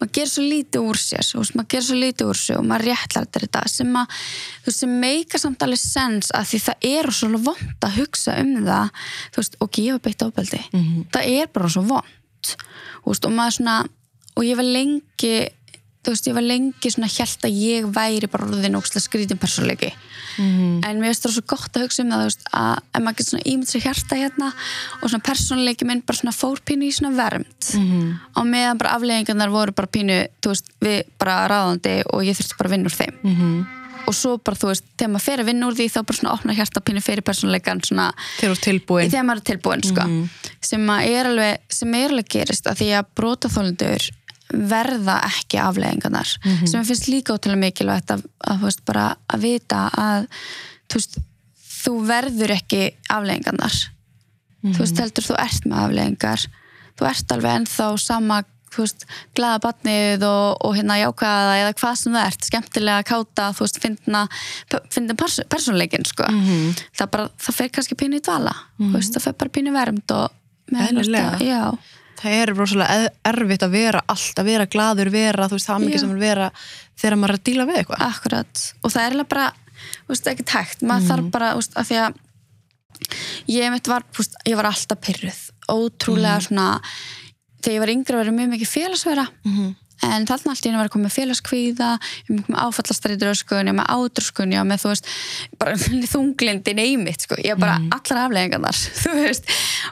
maður 0.01 0.11
gerir 0.17 0.31
svo 0.33 0.43
lítið 0.43 0.87
úr 0.89 0.99
sér 0.99 1.23
maður 1.55 1.69
gerir 1.73 1.85
svo 1.87 1.97
lítið 1.99 2.29
úr 2.33 2.39
sér 2.39 2.57
og 2.59 2.65
maður 2.67 2.85
réttlar 2.89 3.27
þetta. 3.33 3.61
Sem 3.71 3.93
að 3.95 4.07
þú 4.17 4.65
veist, 4.67 4.79
sem 4.79 4.99
meika 4.99 5.39
samt 5.39 5.63
alveg 5.63 5.79
sens 5.79 6.31
að 6.35 6.49
því 6.51 6.61
það 6.67 6.87
er 6.89 7.11
svo 7.11 7.29
vond 7.37 7.87
að 7.87 7.97
hugsa 7.99 8.37
um 8.41 8.53
það 8.65 8.89
þú 9.33 9.41
veist, 9.41 9.55
og 9.61 9.71
gefa 9.77 9.99
beitt 10.07 10.25
ábeldi 10.27 10.61
Mhm. 10.73 11.03
það 11.13 11.29
er 11.39 11.47
bara 11.53 11.69
svo 11.69 11.81
vond 11.87 12.55
og 13.05 13.15
maður 13.31 13.57
svona 13.57 13.77
og 14.35 14.43
ég 14.43 14.55
var 14.57 14.65
lengi 14.65 15.49
þú 16.03 16.11
veist, 16.11 16.27
ég 16.27 16.33
var 16.35 16.43
lengi 16.43 16.89
svona 16.91 17.07
hjælt 17.07 17.45
að 17.47 17.55
ég 17.63 17.85
væri 17.95 18.27
bara 18.31 18.45
orðin 18.45 18.75
ókslega 18.79 19.05
skrítin 19.07 19.39
persónleiki 19.39 19.93
Mhm. 20.37 20.81
en 20.83 20.97
mér 20.99 21.11
finnst 21.13 21.23
það 21.27 21.31
svo 21.35 21.43
gott 21.45 21.73
að 21.77 21.83
hugsa 21.85 22.01
um 22.03 22.09
það 22.09 22.23
veist, 22.25 22.43
að 22.53 22.77
ef 22.95 23.01
maður 23.03 23.17
getur 23.17 23.29
svona 23.29 23.43
ímynd 23.51 23.69
sér 23.69 23.81
hjarta 23.85 24.15
hérna 24.17 24.47
og 25.03 25.09
svona 25.09 25.23
persónleiki 25.23 25.85
minn 25.85 26.01
bara 26.01 26.17
svona 26.17 26.33
fór 26.33 26.57
pínu 26.65 26.83
í 26.89 26.91
svona 26.91 27.15
vernd 27.15 27.45
Mhm. 27.75 28.19
á 28.35 28.41
meðan 28.43 28.77
bara 28.79 28.95
afleggingarnar 28.97 29.49
voru 29.51 29.71
bara 29.75 29.87
pínu 29.87 30.27
þú 30.41 30.49
veist, 30.49 30.65
við 30.81 31.03
bara 31.19 31.47
ráðandi 31.47 32.03
og 32.11 32.23
ég 32.25 32.35
þurfti 32.35 32.57
bara 32.57 32.69
að 32.69 32.71
vinna 32.75 32.89
úr 32.89 32.97
þeim 32.97 33.15
Mhm. 33.23 33.67
og 34.07 34.13
svo 34.13 34.37
bara 34.43 34.57
þú 34.57 34.67
veist, 34.73 34.83
þegar 34.97 35.11
maður 35.13 35.21
fer 35.21 35.37
að 35.39 35.45
vinna 35.45 35.67
úr 35.67 35.75
því 35.77 35.85
þá 35.93 36.05
bara 36.05 36.17
svona 36.17 36.33
opna 36.33 36.53
hjarta 36.55 36.81
pínu 36.81 37.01
fyrir 37.03 37.21
persónleikan 37.21 37.81
svona 37.85 38.11
tilbúin 38.39 39.09
þegar 39.11 39.23
maður 39.29 39.37
er 39.37 39.57
tilbúin 39.57 39.83
sko. 39.85 40.01
Mhm. 40.01 40.29
sem, 40.59 40.89
er 40.89 41.25
alveg, 41.27 41.57
sem 41.69 41.93
er 41.93 42.09
alveg 42.09 42.27
gerist 42.27 42.65
að 42.65 42.77
því 42.81 42.89
að 42.99 43.05
verða 44.53 45.17
ekki 45.27 45.57
afleggingarnar 45.59 46.29
Mhm. 46.45 46.67
sem 46.67 46.81
ég 46.81 46.87
finnst 46.87 47.07
líka 47.09 47.33
ótrúlega 47.33 47.63
mikilvægt 47.65 48.11
að, 48.13 48.23
að, 48.47 48.59
þú 48.59 48.69
veist, 48.69 48.85
bara 48.85 49.05
að 49.33 49.39
vita 49.41 49.89
að 49.97 50.27
þú, 50.89 50.95
veist, 50.99 51.17
þú 51.83 51.93
verður 52.07 52.51
ekki 52.59 52.81
afleggingarnar 53.09 53.75
þú 54.63 54.77
veist 54.79 54.99
heldur 55.01 55.25
þú 55.27 55.35
ert 55.43 55.65
með 55.67 55.79
afleggingar 55.87 56.45
þú 56.99 57.07
ert 57.09 57.31
alveg 57.35 57.55
ennþá 57.59 57.87
sama 57.99 58.43
þú 58.73 58.81
veist, 58.85 59.03
glæða 59.37 59.59
batnið 59.61 60.23
og, 60.25 60.57
og 60.65 60.75
hérna 60.77 60.95
jákaða 60.97 61.57
eða 61.61 61.73
hvað 61.77 61.95
sem 61.99 62.13
það 62.15 62.23
ert. 62.25 62.45
Skemmtilega 62.47 63.03
káta, 63.05 63.49
þú 63.53 63.61
veist, 63.67 63.77
finna 63.83 64.21
finna 64.89 65.13
pers 65.13 65.35
persónleikin, 65.47 66.05
sko. 66.09 66.25
Mhm. 66.25 66.71
það 66.97 67.11
bara, 67.11 67.27
það 67.37 67.53
fer 67.59 67.69
kannski 67.69 67.95
pínu 68.01 68.17
í 68.17 68.23
dvala. 68.25 68.53
Þú 68.79 68.89
veist, 68.95 69.13
það 69.13 69.21
fer 69.27 69.33
bara 69.43 69.49
pínu 69.53 69.69
í 69.69 69.75
vernd 69.77 70.11
og 70.17 70.31
með 70.73 70.89
Eðlilega. 70.89 71.37
já, 71.45 71.77
það 72.21 72.37
er 72.41 72.53
rosalega 72.55 72.97
eð- 72.99 73.13
erfitt 73.33 73.63
að 73.67 73.71
vera 73.77 74.01
allt, 74.07 74.35
að 74.39 74.45
vera 74.51 74.65
gladur, 74.65 75.09
vera, 75.13 75.47
þú 75.49 75.57
veist, 75.57 75.67
það 75.69 75.83
mikið 75.87 75.99
sem 76.03 76.11
er 76.15 76.21
vera 76.23 76.51
þegar 77.01 77.17
maður 77.19 77.33
er 77.33 77.39
að 77.39 77.43
díla 77.49 77.65
við 77.69 77.77
eitthvað. 77.81 78.01
Akkurat. 78.09 78.63
Og 78.83 78.91
það 78.93 79.01
er 79.03 79.09
eiginlega 79.11 79.29
bara, 79.33 79.47
veist, 80.07 80.27
ekki 80.33 80.45
tækt. 80.53 80.81
Maður 80.87 81.07
þarf 81.09 81.31
bara, 81.31 81.53
veist, 81.57 81.77
af 81.77 81.87
því 81.89 81.97
að 82.03 82.13
ég 83.51 83.71
mitt 83.73 83.87
var, 83.91 84.03
veist, 84.17 84.35
ég 84.47 84.55
var 84.59 84.69
alltaf 84.69 84.99
pyrruð, 85.03 85.41
ótrúlega 85.73 86.39
svona 86.47 86.67
þegar 87.63 87.73
ég 87.75 87.79
var 87.83 87.91
yngri 87.93 88.15
var 88.19 88.25
ég 88.29 88.35
mjög 88.37 88.51
mikið 88.53 88.71
félagsvera. 88.73 89.27
Mhm. 89.45 89.75
En 90.03 90.25
þarna 90.29 90.53
allt 90.53 90.65
í 90.65 90.69
henni 90.69 90.79
var 90.81 90.89
að 90.89 90.93
koma 90.95 91.07
með 91.07 91.15
félagskvíða 91.17 91.89
ég 92.27 92.31
með 92.33 92.43
ég 92.43 93.67
var 93.67 93.77
með 93.79 93.91
átröskun 93.95 94.53
ég 94.53 94.61
var 94.61 94.69
með, 94.69 94.81
þú 94.83 94.91
veist, 94.93 95.09
bara 95.61 95.75
þunglindi 96.13 96.75
neymitt, 96.77 97.25
sko, 97.27 97.37
ég 97.43 97.59
bara 97.61 97.77
allar 97.95 98.21
afleggingarnar, 98.27 98.79
þú 99.03 99.13
veist. 99.19 99.51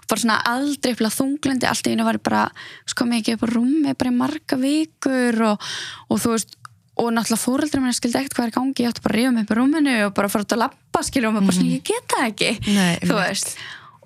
Bara 0.09 0.23
svona 0.23 0.39
aldrei 0.51 0.93
upplega 0.95 1.15
þunglindi, 1.17 1.69
allt 1.71 1.87
í 1.87 1.93
henni 1.95 2.07
var 2.07 2.19
ég 2.19 2.25
bara 2.25 2.45
sko 2.91 3.07
mikið 3.09 3.37
upp 3.37 3.45
á 3.45 3.47
rúmi 3.55 3.93
bara 3.97 4.11
í 4.11 4.17
marga 4.17 4.59
vikur 4.61 5.41
og, 5.51 5.69
og 6.11 6.21
þú 6.23 6.35
veist 6.35 6.57
og 7.01 7.07
náttúrulega 7.15 7.41
fóreldrar 7.41 7.81
minni 7.81 7.95
skildi 7.97 8.19
ekkert 8.19 8.35
hvað 8.37 8.49
er 8.49 8.55
gangi 8.57 8.83
ég 8.83 8.89
átti 8.91 9.01
bara 9.01 9.15
að 9.15 9.21
rífa 9.21 9.31
mig 9.33 9.45
upp 9.47 9.53
í 9.53 9.57
rúminu 9.57 9.93
og 10.05 10.11
bara 10.17 10.29
fara 10.29 10.43
út 10.45 10.53
að 10.53 10.59
lappa 10.65 11.01
skilja 11.07 11.29
og 11.31 11.37
maður 11.37 11.47
bara 11.47 11.55
svona, 11.57 11.71
ég 11.71 11.85
get 11.87 12.11
það 12.11 12.25
ekki 12.27 12.49
Nei, 12.75 12.91
þú 13.07 13.15
veist. 13.17 13.53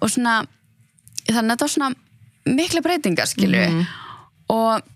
Og 0.06 0.12
svona, 0.14 0.36
þannig 1.26 1.40
að 1.42 1.50
þetta 1.56 1.66
var 1.66 1.74
svona 1.74 1.90
mikla 2.56 2.84
breytingar 2.86 3.32
skilju 3.32 3.64
Mhm. 3.66 3.82
og 4.54 4.92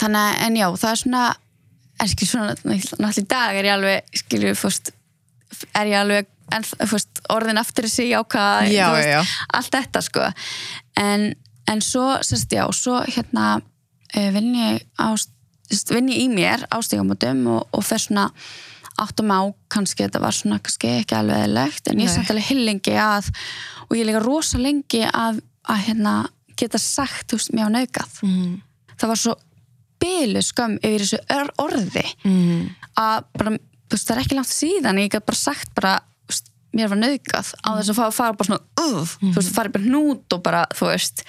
þannig 0.00 0.20
að, 0.22 0.36
en 0.46 0.56
já, 0.60 0.66
það 0.82 0.90
er 0.94 1.00
svona 1.02 1.22
en 2.02 2.08
skilju 2.10 2.30
svona, 2.32 2.54
náttúrulega 2.64 3.22
í 3.22 3.26
dag 3.30 3.56
er 3.60 3.68
ég 3.68 3.74
alveg, 3.76 4.14
skilju, 4.22 4.54
fórst 4.58 4.90
er 5.78 5.90
ég 5.92 5.98
alveg, 6.00 6.30
en, 6.56 6.64
fórst, 6.88 7.20
orðin 7.32 7.60
aftur 7.60 7.86
þessi 7.86 8.08
jákvæða, 8.10 8.64
Já, 8.72 8.86
þú 8.88 9.04
já, 9.06 9.20
allt 9.58 9.76
þetta 9.76 10.02
sko. 10.02 10.24
En, 10.98 11.28
en 11.70 11.84
svo, 11.84 12.06
sérst 12.26 12.52
já, 12.56 12.64
svo 12.74 12.98
hérna 13.06 13.52
uh, 13.60 14.28
vinn 14.34 14.50
ég 14.56 14.82
á 14.98 15.12
vinn 15.92 16.10
ég 16.12 16.24
í 16.24 16.28
mér 16.28 16.66
á 16.68 16.76
stígamótum 16.84 17.46
og, 17.54 17.62
og 17.72 17.84
fer 17.86 18.02
svona 18.02 18.26
áttum 19.00 19.30
á 19.32 19.40
kannski 19.72 20.04
þetta 20.04 20.20
var 20.20 20.34
svona 20.36 20.58
kannski 20.60 20.90
ekki 20.98 21.16
alveg 21.16 21.46
eðlegt 21.46 21.86
en 21.88 22.02
ég 22.02 22.10
er 22.10 22.12
samt 22.12 22.28
alveg 22.34 22.50
hillengi 22.50 22.92
að 23.00 23.30
og 23.86 23.94
ég 23.96 24.02
er 24.02 24.10
líka 24.10 24.20
rosa 24.20 24.60
lengi 24.60 25.00
að, 25.08 25.38
að 25.64 25.80
hérna 25.86 26.12
geta 26.60 26.76
sagt, 26.82 27.24
þú 27.32 27.38
veist, 27.40 27.54
mér 27.56 27.70
á 27.72 27.74
naukað 27.78 28.18
Mhm. 28.26 28.52
það 29.00 29.08
var 29.14 29.20
svo 29.22 29.34
bylu 30.02 30.42
skömm 30.44 30.78
yfir 30.82 31.04
þessu 31.06 31.20
orði. 31.62 32.06
Mhm. 32.24 32.70
að 33.00 33.28
bara, 33.38 33.52
veist, 33.92 34.08
það 34.08 34.16
er 34.16 34.22
ekki 34.24 34.36
langt 34.36 34.52
síðan 34.52 34.98
ég 35.00 35.12
get 35.14 35.26
bara 35.28 35.38
sagt 35.38 35.70
bara, 35.78 35.92
veist, 36.28 36.50
mér 36.76 36.90
var 36.92 37.00
naukað 37.00 37.52
á 37.64 37.68
þess 37.78 37.92
að 37.92 38.00
fara, 38.00 38.16
fara 38.16 38.36
bara 38.36 38.50
svona 38.50 38.60
uh, 38.82 39.14
þú 39.22 39.36
veist, 39.38 39.54
fara 39.56 39.72
bara 39.72 39.86
hnút 39.86 40.36
og 40.36 40.42
bara, 40.44 40.66
þú 40.76 40.90
veist. 40.90 41.24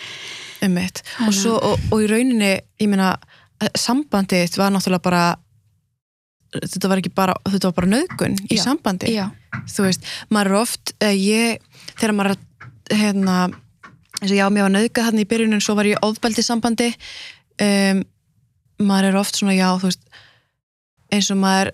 Einmitt. 0.64 1.04
og, 1.28 1.34
svo, 1.36 1.56
og, 1.60 1.80
og 1.92 2.04
í 2.04 2.08
rauninni 2.08 2.54
ég 2.80 2.88
meina, 2.92 3.14
eh, 3.60 3.72
sambandið 3.76 4.58
var 4.60 4.72
náttúrulega 4.72 5.04
bara 5.04 5.24
þetta 6.54 6.90
var 6.92 7.02
ekki 7.02 7.14
bara, 7.16 7.36
þetta 7.50 7.70
var 7.70 7.76
bara 7.80 7.92
nöðgun 7.96 8.38
í 8.52 8.60
sambandi. 8.62 9.12
já, 9.16 9.28
þú 9.74 9.88
veist, 9.88 10.08
maður 10.30 10.52
er 10.52 10.58
oft 10.62 10.94
eh, 11.04 11.16
ég, 11.18 11.64
þegar 11.96 12.16
maður 12.18 12.36
er 12.36 12.98
hérna, 13.00 13.38
eins 14.22 14.32
og 14.32 14.38
já, 14.38 14.46
mér 14.54 14.68
var 14.68 14.76
nöðgað 14.76 15.08
þarna 15.10 15.24
í 15.24 15.30
byrjunin, 15.32 15.64
svo 15.64 15.76
var 15.80 15.90
ég 15.90 16.06
ofbeldi 16.06 16.46
sambandi 16.46 16.90
um, 17.64 18.04
maður 18.80 19.10
er 19.12 19.20
oft 19.20 19.36
svona, 19.38 19.56
já, 19.58 19.68
þú 19.80 19.90
veist 19.92 20.02
eins 21.14 21.30
og 21.32 21.38
maður 21.38 21.72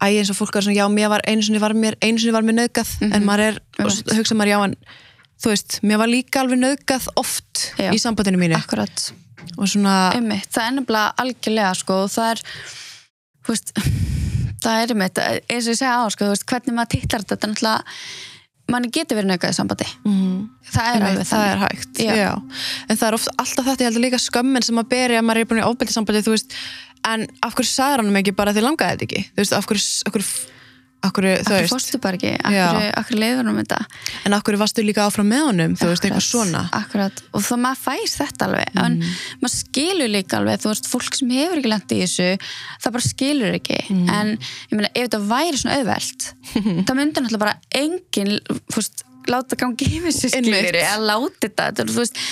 æ, 0.00 0.06
eins 0.16 0.30
og 0.32 0.38
fólk 0.38 0.56
er 0.56 0.64
svona, 0.64 0.78
já, 0.80 0.86
mér 0.88 1.10
var 1.12 1.22
einu 1.28 1.42
sinni 1.44 1.60
var 1.60 1.74
mér 1.76 1.96
einu 2.00 2.18
sinni 2.18 2.32
var 2.32 2.42
mér 2.46 2.56
nöðgað, 2.62 2.90
Mhm. 3.00 3.12
en 3.14 3.24
maður 3.28 3.40
er 3.50 3.60
svo 3.90 4.16
hugsa 4.16 4.34
maður, 4.34 4.52
já, 4.54 4.64
en 4.64 4.74
þú 5.40 5.50
veist, 5.52 5.80
mér 5.82 5.98
var 5.98 6.08
líka 6.08 6.40
alveg 6.40 6.58
nöðgað 6.60 7.08
oft 7.16 7.72
Já. 7.78 7.90
í 7.92 7.98
sambandinu 8.00 8.38
mínu 8.40 8.56
akkurat 8.56 9.12
og 9.58 9.66
svona, 9.68 10.12
einmitt, 10.14 10.48
það 10.52 10.66
er 10.66 10.74
nefnilega 10.78 11.14
algjörlega 11.16 11.74
sko, 11.76 12.02
og 12.04 12.10
það 12.10 12.30
er 12.30 12.42
þú 13.44 13.54
veist, 13.54 13.72
það 14.64 14.82
er 14.82 14.88
einmitt 14.94 15.18
eins 15.48 15.64
og 15.66 15.72
ég 15.72 15.78
segja 15.80 15.96
á, 15.96 16.04
sko, 16.12 16.28
veist, 16.32 16.46
hvernig 16.46 16.76
maður 16.76 16.92
titlar 16.96 17.24
þetta 17.24 17.46
er 17.48 17.52
náttúrulega, 17.54 17.82
manni 18.72 18.92
getur 18.94 19.18
verið 19.18 19.32
naukað 19.32 19.54
í 19.54 19.56
sambandi. 19.58 19.88
Mm, 20.06 20.36
það 20.70 20.90
er 20.92 21.06
alveg 21.08 21.28
það 21.30 21.46
er 21.48 21.64
hægt. 21.64 21.90
Já. 22.04 22.12
já. 22.18 22.30
en 22.86 23.00
það 23.00 23.08
er 23.08 23.18
oft 23.18 23.32
alltaf 23.36 23.68
þetta, 23.70 23.82
ég 23.84 23.90
heldur 23.90 24.06
líka 24.06 24.22
skömmin 24.22 24.66
sem 24.66 24.80
að 24.80 24.90
beri 24.94 25.18
að 25.18 25.26
maður 25.26 25.42
er 25.42 25.50
búin 25.50 25.62
í 25.62 25.66
ofbeldi 25.66 25.96
sambandi 25.96 26.24
veist, 26.28 26.56
en 27.10 27.26
af 27.44 27.56
hverju 27.56 27.70
sagður 27.70 28.04
hann 28.04 28.22
ekki 28.22 28.36
bara 28.36 28.54
því 28.56 28.64
langaði 28.66 28.96
þetta 28.96 29.08
ekki, 29.08 29.26
þú 29.30 29.44
veist, 29.44 29.56
af 29.56 29.68
hverju 29.70 29.84
af 30.06 30.16
hverju, 30.16 30.30
akkur 31.06 31.26
veist 31.26 31.72
fórstu 31.72 32.00
bara 32.02 32.18
ekki, 32.18 32.32
akkur, 32.38 32.86
akkur 33.00 33.18
leiður 33.20 33.50
um 33.50 33.58
þetta? 33.60 33.78
En 34.28 34.36
hverju 34.36 34.60
varstu 34.60 34.84
líka 34.84 35.04
áfram 35.06 35.30
með 35.32 35.44
honum? 35.48 35.76
Þú 35.80 35.90
veist, 35.90 36.06
eitthvað 36.06 36.26
svona. 36.26 36.62
Mm. 36.66 36.78
akkurat. 36.80 37.22
og 37.32 37.44
það 37.46 37.62
maður 37.64 37.82
fæst 37.84 38.20
þetta 38.20 38.48
alveg 38.48 38.80
en 38.84 38.98
maður 39.40 39.54
skilur 39.56 40.12
líka 40.12 40.40
alveg 40.40 40.64
þú 40.64 40.72
veist, 40.72 40.90
fólk 40.92 41.20
sem 41.20 41.34
hefur 41.36 41.60
ekki 41.60 41.72
lent 41.72 41.94
í 41.96 42.00
þessu 42.04 42.28
það 42.84 42.96
bara 42.98 43.06
skilur 43.08 43.58
ekki. 43.60 43.78
Mm. 43.88 44.08
en 44.16 44.32
ég 44.36 44.74
meina, 44.76 44.92
ef 44.94 45.08
þetta 45.08 45.22
væri 45.30 45.62
svona 45.62 45.78
auðvelt 45.80 46.28
það 46.88 46.98
myndi 47.00 47.24
náttúrulega 47.24 47.44
bara 47.46 47.56
engin 47.80 48.34
þú 48.48 48.80
veist, 48.80 49.04
láta 49.30 49.56
gangi 49.60 49.86
yfir 49.86 50.10
Einmitt. 50.10 50.32
skilur 50.32 50.80
að 50.84 51.06
láta 51.08 51.50
þetta. 51.50 51.86
Þú 51.90 52.00
veist, 52.02 52.22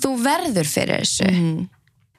þú 0.00 0.12
verður 0.24 0.68
fyrir 0.68 1.04
þessu. 1.04 1.28
Mm, 1.30 1.60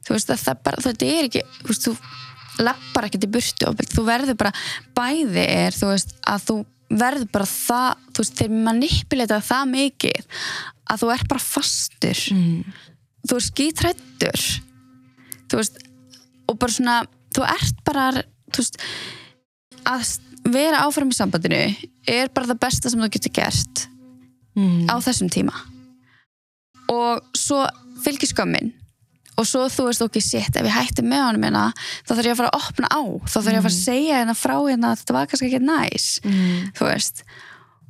þú 0.06 0.16
veist, 0.16 0.32
að 0.32 0.44
það 0.46 0.62
bara, 0.68 0.86
þetta 0.86 1.10
er 1.10 1.28
ekki 1.30 1.44
þú 1.62 1.72
veist, 1.72 1.88
þú 1.88 2.24
lappar 2.62 3.08
ekkert 3.08 3.28
í 3.28 3.32
burtu 3.36 3.68
og 3.70 3.84
þú 3.92 4.06
verður 4.08 4.40
bara, 4.40 4.54
bæði 4.96 5.44
er 5.44 5.76
þú 5.76 5.92
veist, 5.92 6.16
að 6.28 6.48
þú 6.50 6.58
verður 6.96 7.32
bara 7.34 7.48
það, 7.50 8.04
þú 8.14 8.24
veist, 8.24 8.38
þeir 8.40 8.60
manipulita 8.68 9.42
það 9.44 9.72
mikið 9.74 10.40
að 10.86 11.02
þú 11.02 11.12
er 11.16 11.26
bara 11.32 11.42
fastur. 11.42 12.22
Mm, 12.36 12.78
þú 13.26 13.40
er 13.40 13.46
skítrættur 13.48 14.46
þú 15.50 15.60
veist 15.60 15.82
og 16.46 16.60
bara 16.62 16.76
svona, 16.76 16.96
þú 17.34 17.46
ert 17.50 17.84
bara 17.88 18.08
þú 18.54 18.62
veist 18.62 18.80
að 19.86 20.16
vera 20.54 20.84
áfram 20.86 21.12
í 21.12 21.18
sambandinu 21.18 21.62
er 22.10 22.30
bara 22.34 22.52
það 22.52 22.62
besta 22.62 22.92
sem 22.92 23.02
þú 23.02 23.12
getur 23.16 23.34
gert 23.40 23.86
mm, 24.58 24.86
á 24.90 24.96
þessum 25.02 25.32
tíma. 25.34 25.54
Og 26.94 27.26
svo 27.38 27.64
fylgir 28.06 28.30
skömmin 28.30 28.74
og 29.38 29.48
svo 29.50 29.66
þú 29.72 29.88
veist 29.90 30.04
okkur 30.06 30.24
shit, 30.24 30.56
ef 30.56 30.66
ég 30.70 30.76
hætti 30.76 31.04
með 31.06 31.24
honum 31.28 31.44
hérna 31.48 31.64
þá 31.78 32.14
þarf 32.14 32.26
ég 32.30 32.36
að 32.36 32.40
fara 32.42 32.52
að 32.54 32.62
opna 32.70 32.88
á. 32.92 33.02
Þá 33.26 33.36
þarf 33.40 33.50
ég 33.52 33.58
að 33.60 33.66
fara 33.66 33.74
að 33.74 33.82
segja 33.82 34.20
hérna 34.22 34.36
frá 34.40 34.56
hérna 34.70 34.92
að 34.94 35.02
þetta 35.02 35.18
var 35.18 35.28
kannski 35.32 35.50
ekki 35.50 35.64
næs 35.66 36.08
mm, 36.24 36.72
þú 36.80 36.88
veist. 36.92 37.26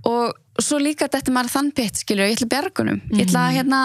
Og 0.05 0.61
svo 0.61 0.77
líka 0.79 1.07
þetta 1.11 1.33
maður 1.35 1.53
þann 1.55 1.69
pitt, 1.75 1.99
skilur, 2.01 2.27
ég 2.29 2.37
ætla 2.37 2.45
að 2.47 2.53
bjarga 2.55 2.83
honum. 2.83 2.99
Ég 3.17 3.25
ætla 3.27 3.45
að 3.49 3.55
hérna, 3.57 3.79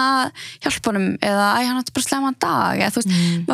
hjálpa 0.63 0.91
honum 0.91 1.07
eða 1.19 1.47
að 1.57 1.69
hann 1.69 1.79
átti 1.81 1.95
bara 1.97 2.05
slemma 2.07 2.33
dag 2.45 2.81
eða, 2.85 2.91
þú 2.95 3.01
veist, 3.01 3.15
Mm. 3.15 3.45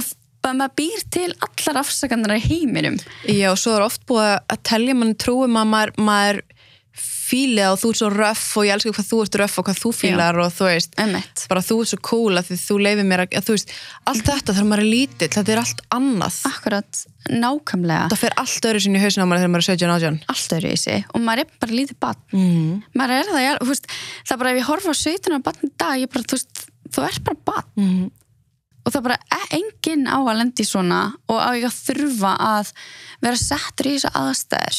maður 0.47 0.57
maður 0.61 0.75
býr 0.79 1.01
til 1.11 1.29
allar 1.47 1.79
afsakannar 1.81 2.35
í 2.37 2.43
heiminum. 2.43 2.99
Já, 3.27 3.49
og 3.51 3.57
svo 3.59 3.73
er 3.75 3.83
oft 3.87 4.05
búið 4.07 4.29
að 4.53 4.61
telja 4.63 4.95
mann 4.95 5.15
trúum 5.19 5.57
að 5.59 5.67
maður, 5.73 5.91
maður 6.07 6.41
fíli 7.27 7.63
og 7.67 7.75
þú 7.81 7.89
ert 7.91 7.99
svo 7.99 8.09
röff 8.13 8.45
og 8.59 8.65
ég 8.67 8.73
elskar 8.77 8.95
hvað 8.95 9.07
þú 9.11 9.19
ert 9.25 9.37
röff 9.41 9.57
og 9.59 9.65
hvað 9.67 9.79
þú 9.83 9.91
fílar 9.97 10.39
og 10.39 10.53
þú 10.55 10.67
veist 10.69 10.97
Emmett. 11.03 11.43
bara 11.51 11.63
þú 11.67 11.77
ert 11.83 11.91
svo 11.91 11.99
cool 12.07 12.39
að 12.39 12.49
því 12.51 12.57
þú 12.63 12.77
leifir 12.85 13.07
mér 13.09 13.23
að, 13.25 13.35
að 13.39 13.47
þú 13.47 13.55
veist, 13.57 13.73
allt 14.11 14.23
þetta 14.29 14.55
þegar 14.55 14.69
maður 14.71 14.83
er 14.85 14.89
lítill 14.93 15.29
þetta 15.35 15.53
er 15.55 15.61
allt 15.63 15.81
annað. 15.97 16.37
Akkurat, 16.51 17.01
nákvæmlega. 17.27 18.05
Það 18.13 18.21
fer 18.23 18.37
allt 18.43 18.69
öðru 18.71 18.83
sinni 18.85 18.99
í 18.99 19.03
hausinu 19.03 19.25
á 19.25 19.29
maður 19.29 19.43
þegar 19.43 19.53
maður 19.55 19.65
er 19.65 19.77
17 19.77 19.95
átján. 19.97 20.19
Allt 20.33 20.55
öðru 20.57 20.71
í 20.71 20.79
sig 20.83 21.07
og 21.11 21.25
maður 21.27 21.43
er 21.43 21.51
bara 21.65 21.77
lítið 21.81 21.99
barn. 22.07 22.23
Mm. 22.31 22.71
maður 22.97 23.17
er 23.17 23.31
það, 23.33 23.43
ég, 23.43 23.59
þú 23.63 23.71
veist, 23.73 23.91
það 24.23 24.35
er 24.37 24.41
bara 24.43 24.53
ef 24.53 24.61
ég 24.61 24.69
horfa 24.71 24.95
á 24.95 24.97
17 25.03 25.35
á 25.35 25.39
barn 25.47 25.67
í 25.67 25.71
dag, 25.83 25.95
ég 26.01 26.13
bara, 26.13 26.27
þú 26.27 26.37
veist 26.39 26.65
þú 26.95 27.05
ert 27.09 27.23
bara 27.27 27.43
barn. 27.51 27.71
Mm. 27.77 28.05
og 28.87 28.93
það 28.93 28.99
er 29.01 29.07
bara 29.09 29.19
e- 29.35 29.49
enginn 29.59 30.05
á 30.07 30.17
að 30.23 30.37
lendi 30.39 30.63
svona 30.63 30.99
og 31.27 31.39
á 31.43 31.49
ég 31.59 31.65
að 31.67 31.79
þurfa 31.89 32.31
að 32.39 32.69
vera 33.25 33.39
settur 33.41 33.89
í 33.91 33.97
þessu 33.97 34.13
aðstæður 34.15 34.77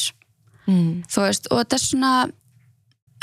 Mm. 0.69 0.89
þú 1.09 1.25
veist, 1.25 1.49
og 1.49 1.63
þetta 1.63 1.77
er 1.77 1.85
svona 1.85 2.15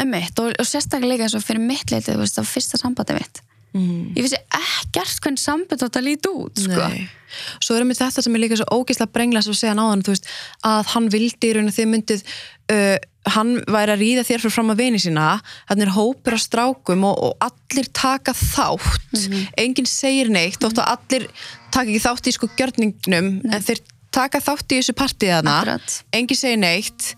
ummitt 0.03 0.41
og, 0.43 0.55
og 0.61 0.69
sérstaklega 0.69 1.27
eins 1.27 1.37
og 1.39 1.45
fyrir 1.45 1.63
mitt 1.63 1.93
leitið, 1.93 2.17
þú 2.17 2.23
veist, 2.25 2.39
það 2.41 2.55
fyrsta 2.55 2.81
sambandi 2.83 3.19
mitt. 3.19 3.43
Mm. 3.77 4.15
ég 4.17 4.25
vissi 4.25 4.39
ekkert 4.57 5.19
hvernig 5.21 5.43
samband 5.43 5.83
átt 5.85 5.99
að 5.99 6.07
líti 6.07 6.31
út, 6.33 6.63
sko. 6.63 6.87
Nei. 6.89 7.09
Svo 7.61 7.75
er 7.77 7.85
mér 7.85 7.99
þetta 7.99 8.23
sem 8.25 8.37
er 8.37 8.41
líka 8.41 8.57
svo 8.57 8.79
ógeðslega 8.79 9.13
brenglas 9.13 9.49
að 9.51 9.59
segja 9.59 9.75
náðan, 9.77 10.05
þú 10.07 10.15
veist, 10.15 10.31
að 10.65 10.95
hann 10.95 11.11
vildi 11.13 11.51
í 11.51 11.57
raun 11.57 11.69
og 11.69 11.77
þið 11.77 11.91
myndið 11.93 12.23
uh, 12.73 12.97
hann 13.37 13.53
væri 13.75 13.93
að 13.93 14.03
ríða 14.05 14.25
þér 14.25 14.45
fyrir 14.45 14.55
fram 14.55 14.73
að 14.73 14.81
vini 14.81 15.01
sína. 15.03 15.27
Hann 15.69 15.83
er 15.83 15.93
hópur 15.97 16.37
af 16.37 16.45
strákum 16.45 17.05
og, 17.09 17.19
og 17.27 17.49
allir 17.49 17.91
taka 17.91 18.33
þátt. 18.39 19.27
Enginn 19.61 19.91
segir 19.91 20.31
neitt, 20.33 20.61
þótt 20.63 20.81
að 20.81 20.93
allir 20.95 21.29
taka 21.75 21.91
ekki 21.91 22.05
þátt 22.07 22.31
í 22.31 22.37
sko 22.37 22.51
gjörningnum 22.57 23.31
en 23.51 23.67
þeir 23.67 23.83
taka 24.17 24.41
þátt 24.41 24.73
í 24.73 24.81
þessu 24.81 24.95
partíðana 24.97 25.77
enginn 26.15 26.39
segir 26.39 26.61
neitt 26.61 27.13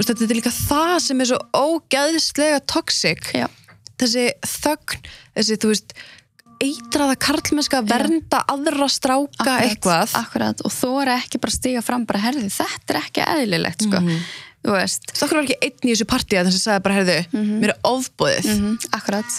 veist, 0.00 0.12
þetta 0.14 0.28
er 0.30 0.38
líka 0.40 0.54
það 0.54 0.94
sem 1.06 1.20
er 1.24 1.30
svo 1.30 1.40
ógeðslega 1.60 2.60
toxic. 2.70 3.30
Já. 3.36 3.46
þessi 4.00 4.26
þögn, 4.48 5.08
þessi, 5.36 5.58
þú 5.60 5.70
veist 5.74 5.94
eitraða 6.60 7.16
karlmennska 7.20 7.78
að 7.80 7.88
vernda 7.94 8.42
aðra 8.52 8.86
stráka 8.92 9.44
Akkurat, 9.44 9.64
eitthvað. 9.64 10.14
akkurat, 10.20 10.62
og 10.64 10.72
þú 10.74 10.90
er 11.02 11.10
ekki 11.14 11.40
bara 11.40 11.52
að 11.54 11.56
stiga 11.56 11.82
fram 11.84 12.04
bara, 12.08 12.20
herði, 12.26 12.50
þetta 12.52 12.94
er 12.94 12.98
ekki 13.00 13.24
eðlilegt, 13.24 13.84
sko. 13.86 14.00
Mhm. 14.00 14.18
þú 14.60 14.74
veist, 14.76 15.06
Stakkur 15.16 15.38
var 15.40 15.46
ekki 15.48 15.56
einn 15.64 15.88
í 15.88 15.92
þessu 15.94 16.08
partíða 16.10 16.42
þess 16.48 16.58
að 16.60 16.64
sagði 16.66 16.82
bara, 16.84 16.96
heyrðu, 16.98 17.18
mér 17.62 17.72
er 17.72 17.78
ofbúðið 17.88 18.50
mm 18.52 18.74
akkurat. 18.98 19.38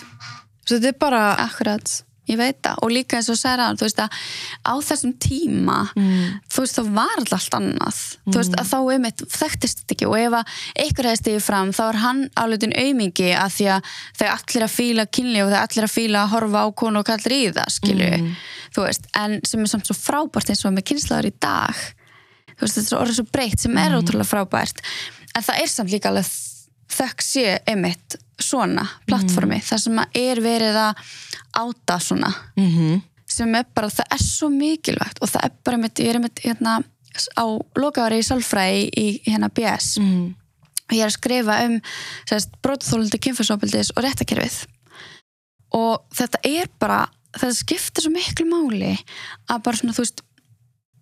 Svo 0.65 0.77
þetta 0.77 0.87
er 0.93 0.97
bara 1.01 1.21
Akkurat, 1.45 1.93
ég 2.31 2.39
veit 2.39 2.57
það. 2.63 2.79
Og 2.85 2.93
líka 2.93 3.19
eins 3.19 3.29
og 3.31 3.39
særa 3.39 3.69
þú 3.77 3.87
veist 3.87 4.01
að 4.03 4.17
á 4.63 4.73
þessum 4.87 5.13
tíma 5.21 5.77
þú 5.93 6.63
veist 6.63 6.79
þá 6.79 6.83
var 6.97 7.23
allt 7.23 7.57
annað. 7.57 8.01
Þú 8.27 8.35
veist 8.37 8.57
að 8.59 8.71
þá 8.71 8.77
einmitt 8.95 9.23
þekktist 9.35 9.83
þetta 9.83 9.95
ekki. 9.97 10.09
Og 10.09 10.17
ef 10.19 10.37
að 10.39 10.55
ykkur 10.85 11.09
hefði 11.11 11.21
stigið 11.21 11.45
fram 11.45 11.73
þá 11.75 11.83
er 11.87 12.01
hann 12.05 12.21
álutin 12.39 12.75
aumingi 12.77 13.31
að 13.37 13.55
því 13.57 13.69
að 13.75 13.95
þau 14.19 14.27
allir 14.31 14.67
að 14.67 14.75
fíla 14.75 15.07
kynli 15.19 15.43
og 15.45 15.53
þau 15.53 15.61
allir 15.61 15.87
að 15.87 15.95
fíla 15.95 16.25
að 16.25 16.35
horfa 16.35 16.65
á 16.65 16.67
konu 16.81 17.01
og 17.01 17.09
kallir 17.09 17.37
í 17.37 17.41
það 17.55 17.73
skilju, 17.77 18.11
þú 18.75 18.85
veist 18.85 19.09
en 19.21 19.39
sem 19.47 19.65
er 19.65 19.71
samt 19.71 19.89
svo 19.89 19.97
frábært 19.97 20.53
eins 20.53 20.63
og 20.65 20.75
með 20.75 20.87
kynslaður 20.91 21.31
í 21.31 21.33
dag. 21.41 21.83
Þú 22.55 22.67
veist 22.67 22.77
þetta 22.77 22.95
er 22.95 23.01
orðið 23.01 23.19
svo 23.19 23.27
breytt 23.33 23.63
sem 23.63 23.77
er 23.81 23.97
ótrúlega 23.97 24.29
frábært. 24.29 24.81
En 25.35 25.45
það 25.45 25.61
er 25.63 25.71
samt 25.71 25.93
líka 25.93 26.11
alveg 26.11 26.27
þökk 26.91 27.23
sé 27.23 27.45
einmitt 27.69 28.17
svona 28.41 28.83
plattformi 29.07 29.61
þar 29.63 29.81
sem 29.83 29.99
að 30.01 30.17
er 30.21 30.41
verið 30.43 30.79
að 30.81 31.11
áta 31.57 31.99
svona. 31.99 32.33
Mm 32.55 33.01
sem 33.31 33.53
er 33.55 33.67
bara, 33.75 33.89
það 33.91 34.09
er 34.11 34.23
svo 34.23 34.49
mikilvægt 34.51 35.21
og 35.23 35.29
það 35.31 35.45
er 35.47 35.53
bara 35.63 35.79
mitt, 35.79 36.01
ég 36.03 36.11
er 36.11 36.19
mitt 36.23 36.41
hérna 36.43 36.81
á 37.39 37.45
lokaðari 37.79 38.21
í 38.21 38.25
sálfræði 38.27 38.83
í, 38.99 39.05
hérna 39.27 39.49
BS 39.51 39.97
mm. 40.01 40.25
og 40.87 40.95
ég 40.95 41.03
er 41.03 41.09
að 41.09 41.15
skrifa 41.17 41.57
um 41.67 41.77
bróðþólandi 42.63 43.19
kynfærsopildis 43.23 43.91
og 43.95 44.03
réttakerfið 44.05 44.57
og 45.79 46.03
þetta 46.17 46.41
er 46.47 46.71
bara 46.81 47.01
þetta 47.37 47.53
skiptir 47.55 48.05
svo 48.05 48.11
miklu 48.11 48.47
máli 48.49 48.93
að 49.47 49.63
bara 49.67 49.79
svona 49.79 49.95
þú 49.95 50.03
veist 50.05 50.23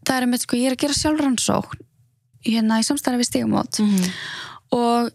það 0.06 0.16
er 0.18 0.28
með 0.30 0.44
sko, 0.46 0.60
ég 0.60 0.70
er 0.70 0.78
að 0.78 0.84
gera 0.84 1.00
sjálfrannsókn 1.00 1.86
hérna 2.50 2.82
í 2.82 2.86
samstæða 2.88 3.22
við 3.22 3.30
stígamót 3.32 3.82
Mhm. 3.84 4.12
og 4.78 5.10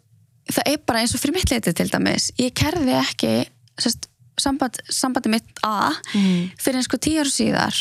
það 0.51 0.73
er 0.73 0.83
bara 0.87 1.01
eins 1.05 1.15
og 1.15 1.23
fyrir 1.23 1.39
mitt 1.39 1.51
leitið 1.51 1.79
til 1.79 1.91
dæmis 1.95 2.31
ég 2.39 2.53
kerði 2.59 2.99
ekki 2.99 3.35
sest, 3.81 4.09
samband, 4.41 4.79
sambandi 4.91 5.29
mitt 5.33 5.61
að 5.65 5.95
Mm. 6.15 6.51
fyrir 6.59 6.77
eins 6.81 6.89
sko 6.89 6.97
tíu 6.99 7.21
ára 7.23 7.31
síðar 7.31 7.77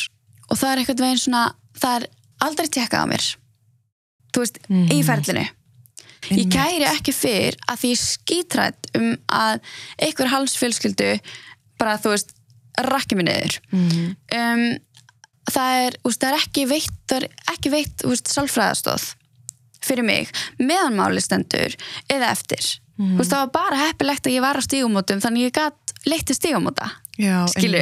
og 0.49 0.57
það 0.57 0.71
er 0.71 0.77
eitthvað 0.83 1.03
veginn 1.05 1.23
svona 1.23 1.43
það 1.79 1.95
er 2.01 2.07
aldrei 2.41 2.67
tjekkað 2.67 3.03
á 3.03 3.07
mér 3.09 3.25
þú 4.33 4.39
veist, 4.43 4.57
Mhm. 4.69 4.87
í 4.91 5.03
ferlinu 5.03 5.45
ég 6.31 6.47
kæri 6.51 6.85
ekki 6.87 7.13
fyrr 7.13 7.55
að 7.67 7.77
því 7.81 7.89
ég 7.93 7.99
skítrætt 8.01 8.87
um 8.95 9.17
að 9.29 9.59
einhver 9.99 10.27
halsfjölskyldu 10.31 11.19
bara 11.79 11.97
þú 11.97 12.13
veist 12.15 12.33
rakki 12.79 13.15
mig 13.15 13.25
niður 13.27 13.59
Mm. 13.71 14.15
um, 14.33 14.77
það 15.51 15.87
er, 15.87 15.93
úst, 16.05 16.19
það 16.23 16.31
er 16.33 16.39
ekki 16.39 16.67
veitt 16.69 16.93
það 17.07 17.23
er 17.23 17.29
ekki 17.51 17.69
veitt 17.71 17.97
úst, 18.07 18.25
sálfræðastóð 18.31 19.15
fyrir 19.83 20.05
mig 20.07 20.31
meðanmáli 20.59 21.19
stendur 21.21 21.75
eða 22.09 22.29
eftir 22.31 22.79
mm. 22.97 23.17
úst, 23.19 23.29
það 23.29 23.43
var 23.43 23.51
bara 23.51 23.81
heppilegt 23.87 24.25
að 24.27 24.33
ég 24.37 24.41
var 24.45 24.55
á 24.55 24.61
stígumótum 24.63 25.19
þannig 25.19 25.49
ég 25.49 25.57
gætt 26.03 26.11
leitti 26.11 26.35
stígumóta 26.35 26.89
Já, 27.17 27.45
skilu 27.47 27.79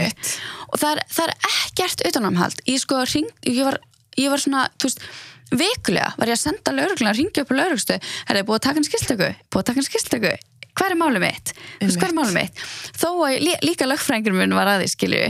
og 0.72 0.80
það 0.80 0.92
er, 0.92 1.04
það 1.10 1.26
er 1.26 1.34
ekkert 1.50 2.06
utanamhald 2.08 2.62
ég 2.68 2.80
sko 2.82 3.04
ring, 3.08 3.30
ég 3.48 3.66
var, 3.66 3.80
ég 4.18 4.30
var 4.30 4.40
svona 4.42 4.70
þú 4.78 4.90
veist, 4.90 5.04
vikulega 5.52 6.14
var 6.18 6.28
ég 6.28 6.38
að 6.38 6.44
senda 6.44 6.72
lauruglunar, 6.76 7.16
ringja 7.18 7.44
upp 7.44 7.52
á 7.52 7.60
laurugstu 7.60 7.98
er 7.98 8.38
það 8.38 8.48
búið 8.48 8.60
að 8.60 8.66
taka 8.68 8.80
hann 8.80 8.90
skilstöku, 8.90 9.30
búið 9.50 9.62
að 9.62 9.70
taka 9.70 9.80
hann 9.80 9.90
skilstöku 9.90 10.34
hvað 10.72 10.94
er 10.94 10.98
málið 11.00 11.24
mitt, 11.26 11.54
hvað 11.82 12.08
er 12.08 12.16
málið 12.16 12.36
mitt? 12.38 12.66
Þó 12.96 13.08
að 13.28 13.38
lí, 13.44 13.54
líka 13.68 13.88
lögfræðingur 13.90 14.38
minn 14.38 14.56
var 14.56 14.70
að 14.72 14.86
því 14.86 14.92
skilju, 14.94 15.24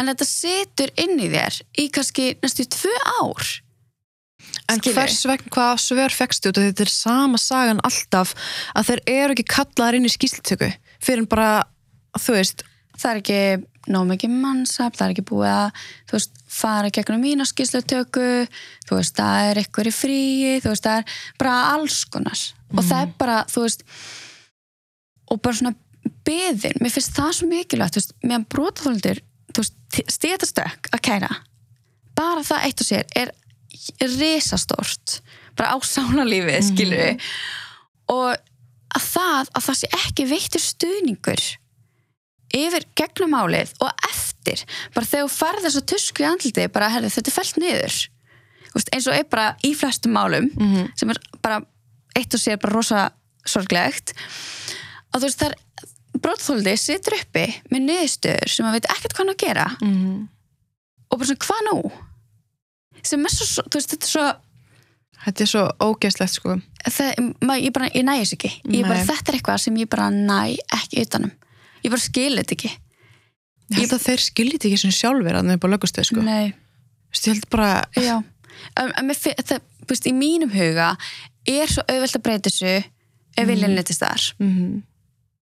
en 0.00 0.08
þetta 0.08 0.26
setur 0.28 0.92
inn 1.04 1.20
í 1.20 1.28
þér 1.32 1.58
í 1.76 1.88
kannski 1.92 2.28
næstu 2.40 2.64
tvö 2.72 2.94
ár. 3.20 3.50
En 4.68 4.80
Skilurðu? 4.80 4.94
hvers 4.96 5.20
vegna, 5.28 5.52
hvað 5.52 5.82
svör 5.84 6.14
fegstu 6.14 6.50
og 6.50 6.56
þetta 6.56 6.84
er 6.86 6.92
sama 6.92 7.40
sagan 7.40 7.82
alltaf 7.84 8.32
að 8.72 8.90
þeir 8.90 9.02
eru 9.12 9.36
ekki 9.36 9.46
kallaðar 9.52 9.98
inn 9.98 10.08
í 10.08 10.12
skýslutöku 10.12 10.70
fyrir 11.04 11.22
en 11.22 11.28
bara, 11.30 11.50
þú 12.16 12.36
veist 12.38 12.64
það 12.98 13.10
er 13.10 13.20
ekki 13.20 13.40
nóg 13.92 14.06
mikið 14.10 14.36
mannsap, 14.42 14.96
það 14.98 15.06
er 15.06 15.14
ekki 15.14 15.26
búið 15.30 15.50
að 15.52 15.82
þú 16.08 16.16
veist, 16.16 16.40
fara 16.58 16.92
gegnum 16.92 17.22
mína 17.22 17.46
skýrslutöku 17.48 18.28
þú 18.88 18.98
veist, 18.98 19.16
það 19.16 19.50
er 19.50 19.60
eitthvað 19.62 19.90
í 19.90 19.94
fríi 19.94 20.54
þú 20.64 20.72
veist, 20.72 20.88
það 20.88 21.02
er 21.02 21.18
bara 21.40 21.58
alls 21.74 22.00
konar. 22.12 22.46
Og 22.74 22.82
það 22.84 23.04
er 23.04 23.12
bara, 23.20 23.38
þú 23.48 23.64
veist 23.64 23.84
og 25.28 25.40
bara 25.44 25.60
svona 25.60 25.74
beðin, 26.28 26.80
mér 26.82 26.92
finnst 26.92 27.16
það 27.16 27.34
svo 27.38 27.48
mikilvægt 27.50 27.96
þú 27.96 28.02
veist, 28.02 28.16
meðan 28.24 28.48
brotaþóldur 28.52 29.22
þú 29.52 29.64
veist, 29.64 30.02
stétastökk 30.18 30.90
að 30.92 31.04
kæra. 31.08 31.30
Bara 32.18 32.44
það 32.44 32.66
eitt 32.68 32.84
og 32.84 32.90
sér 32.90 33.08
er 33.16 33.32
risastórt 34.18 35.20
bara 35.58 35.74
á 35.74 35.76
sálarlífið, 35.84 36.60
skilur 36.66 37.30
og 38.12 38.34
að 38.96 39.04
það 39.04 39.50
að 39.52 39.64
það 39.66 39.78
sé 39.80 39.90
ekki 39.98 40.26
veittur 40.28 40.64
stuðningur 40.64 41.42
yfir 42.54 42.84
gegnum 42.96 43.30
málið 43.34 43.72
og 43.84 43.90
eftir. 44.08 44.62
Bara 44.94 45.06
þegar 45.06 45.26
þú 45.28 45.34
farð 45.36 45.66
þess 45.66 45.80
að 45.82 45.86
tusku 45.92 46.22
í 46.24 46.28
andliti 46.28 46.68
bara 46.72 46.88
herði 46.94 47.10
þetta 47.16 47.28
er 47.32 47.36
fellt 47.38 47.56
niður. 47.62 47.98
Þú 48.68 48.74
veist, 48.78 48.90
eins 48.94 49.06
og 49.08 49.14
er 49.18 49.24
bara 49.32 49.46
í 49.64 49.74
flestum 49.76 50.12
málum 50.12 50.50
Mhm. 50.56 50.90
sem 50.96 51.10
er 51.10 51.18
bara 51.42 51.60
eitt 52.16 52.34
og 52.34 52.40
sér 52.40 52.58
bara 52.60 52.72
rosa 52.74 53.10
sorglegt 53.46 54.12
að 55.14 55.20
þú 55.20 55.24
veist 55.28 55.38
það 55.38 55.52
er 55.52 55.56
brottþóldi 56.18 56.74
situr 56.78 57.14
uppi 57.20 57.46
með 57.70 57.84
niðurstöður 57.86 58.48
sem 58.50 58.66
maður 58.66 58.72
veit 58.80 58.90
ekkert 58.92 59.14
hvað 59.14 59.18
hann 59.24 59.34
að 59.34 59.42
gera. 59.44 59.66
Mm. 59.82 60.28
og 61.10 61.18
bara 61.18 61.28
svona 61.28 61.46
hvað 61.46 61.60
nú? 61.72 61.92
Sem 63.02 63.24
er 63.24 63.30
svo, 63.30 63.62
þú 63.62 63.78
veist 63.78 63.90
þetta 63.94 64.04
er 64.04 64.14
svo 64.16 64.26
Þetta 65.18 65.40
er 65.42 65.48
svo 65.50 65.62
ógeðslegt 65.82 66.30
sko. 66.30 66.52
Það, 66.94 67.16
maður, 67.42 67.62
ég 67.64 67.72
bara, 67.74 67.88
ég 67.90 68.04
næ 68.06 68.12
þess 68.20 68.34
ekki. 68.36 68.50
Ég 68.70 68.84
bara, 68.86 69.00
þetta 69.04 69.32
er 69.32 69.34
eitthvað 69.40 69.58
sem 69.64 69.74
ég 69.76 69.88
bara 69.90 70.04
næ 70.14 70.56
ekki 70.76 71.00
utanum 71.02 71.32
ég 71.84 71.90
bara 71.92 72.00
skil 72.04 72.34
þetta 72.40 72.56
ekki 72.58 72.70
Ég 73.68 73.82
held 73.82 73.92
að 73.92 74.04
þeir 74.06 74.22
skiljið 74.24 74.62
ekki 74.64 74.78
svona 74.80 74.96
sjálfur 74.96 75.36
að 75.36 75.44
það 75.44 75.52
er 75.52 75.62
bara 75.62 75.72
lögustöð 75.76 76.06
sko 76.08 76.22
Nei. 76.24 76.52
Þú 76.52 77.12
veist, 77.12 77.26
Ég 77.26 77.32
held 77.34 77.48
bara, 77.52 77.72
mér 79.04 79.16
finn- 79.18 79.42
það, 79.44 79.60
veist, 79.90 80.06
í 80.08 80.12
mínum 80.16 80.50
huga 80.52 80.86
er 81.48 81.66
svo 81.72 81.82
auðvelt 81.88 82.16
að 82.16 82.22
breyta 82.24 82.48
þessu 82.50 82.72
ef 83.38 83.46
viljan 83.48 83.74
letist 83.76 84.00
þar. 84.04 84.24
mm 84.42 84.82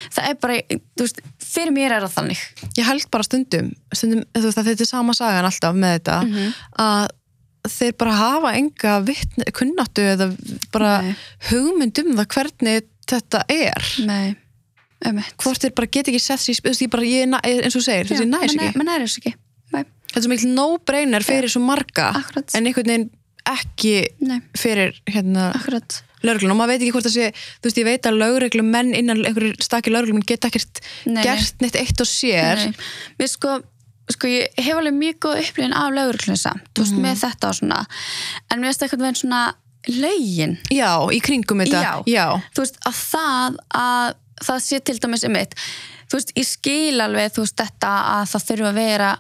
Það 0.01 0.29
er 0.31 0.37
bara, 0.41 0.55
þú 0.97 1.05
veist, 1.05 1.19
fyrir 1.45 1.73
mér 1.77 1.93
er 1.93 2.05
það 2.07 2.15
þannig. 2.15 2.43
ég 2.79 2.87
held 2.89 3.09
bara 3.13 3.23
stundum, 3.27 3.67
stundum 3.93 4.23
veist, 4.33 4.57
þetta 4.57 4.81
er 4.81 4.89
sama 4.89 5.13
sagan 5.13 5.45
alltaf 5.45 5.75
með 5.77 5.97
þetta 5.99 6.15
Mhm. 6.25 6.55
að 6.81 7.09
þeir 7.69 7.97
bara 8.01 8.13
hafa 8.17 8.53
enga 8.57 8.95
vitni, 9.05 9.45
kunnáttu 9.53 10.01
eða 10.15 10.31
bara 10.73 11.03
Nei. 11.03 11.17
hugmynd 11.51 11.99
um 12.05 12.17
það 12.17 12.27
hvernig 12.33 12.83
þetta 13.07 13.43
er 13.51 13.91
Nei. 14.07 14.37
Hvort 15.41 15.63
þeir 15.65 15.75
bara 15.75 15.87
get 15.91 16.09
ekki 16.09 16.21
sett 16.21 16.41
sér 16.45 16.61
veist, 16.65 16.83
er 16.83 17.63
eins 17.65 17.77
og 17.77 17.83
segir, 17.87 18.07
þessi 18.11 18.27
næs 18.29 18.53
ekki. 18.55 18.77
menn 18.77 18.89
er 18.89 19.01
þessu 19.07 19.23
ekki. 19.23 19.35
Nei, 19.73 19.85
þetta 20.11 20.19
er 20.21 20.23
svo 20.27 20.31
mikil 20.35 20.53
no-brainer 20.55 21.23
fyrir 21.25 21.49
svo 21.53 21.63
marga 21.65 22.11
Akkurat. 22.19 22.55
en 22.55 22.67
einhvern 22.67 22.87
veginn 22.93 23.11
ekki 23.51 23.95
nei, 24.21 24.41
fyrir 24.59 24.93
hérna 25.09 25.51
akkurat. 25.57 26.03
lögreglun 26.23 26.53
og 26.53 26.59
maður 26.61 26.75
veit 26.75 26.83
ekki 26.85 26.93
hvort 26.93 27.07
það 27.09 27.15
sé 27.17 27.29
þú 27.33 27.65
veist 27.71 27.79
ég 27.81 27.85
veit 27.89 28.07
að 28.11 28.19
lögreglum 28.21 28.69
menn 28.71 28.93
innan 28.95 29.23
einhverjir 29.25 29.57
stakki 29.65 29.91
lögreglum 29.95 30.21
geta 30.29 30.51
ekkert 30.51 30.83
Nei, 31.07 31.23
gert 31.25 31.55
neitt 31.65 31.79
eitt 31.81 32.01
og 32.05 32.07
sér. 32.11 32.61
Nei, 32.61 32.75
mér 33.19 33.31
sko, 33.33 33.55
sko 34.13 34.29
ég 34.29 34.53
hef 34.61 34.77
alveg 34.77 34.93
mjög 34.99 35.19
góð 35.25 35.41
upplifin 35.47 35.73
af 35.73 35.91
lauruglun 35.97 36.37
samt, 36.37 36.69
þú 36.75 36.85
veist, 36.85 36.93
Mhm. 36.93 37.03
með 37.07 37.25
þetta 37.25 37.49
og 37.49 37.55
svona. 37.57 37.81
En 38.51 38.61
mér 38.61 38.69
finnst 38.69 38.83
eitthvað 38.85 39.05
veginn 39.07 39.21
svona 39.23 39.55
lögin, 39.89 40.59
já, 40.71 40.93
í 41.09 41.21
kringum 41.25 41.63
þetta. 41.65 41.81
Já. 41.81 42.03
já. 42.07 42.27
þú 42.55 42.61
veist, 42.67 42.77
að 42.85 42.99
það 43.09 43.57
að 43.73 44.15
það 44.45 44.63
sé 44.65 44.81
til 44.85 44.99
dæmis 45.03 45.27
um 45.29 45.39
eitt 45.41 45.57
þú 46.11 46.19
veist, 46.19 46.33
ég 46.37 46.49
skil 46.49 47.01
alveg, 47.05 47.33
þú 47.35 47.45
veist, 47.45 47.59
þetta 47.61 47.93
að 48.17 48.25
það 48.33 48.47
þurfa 48.49 48.71
að 48.71 48.81
vera 48.81 49.11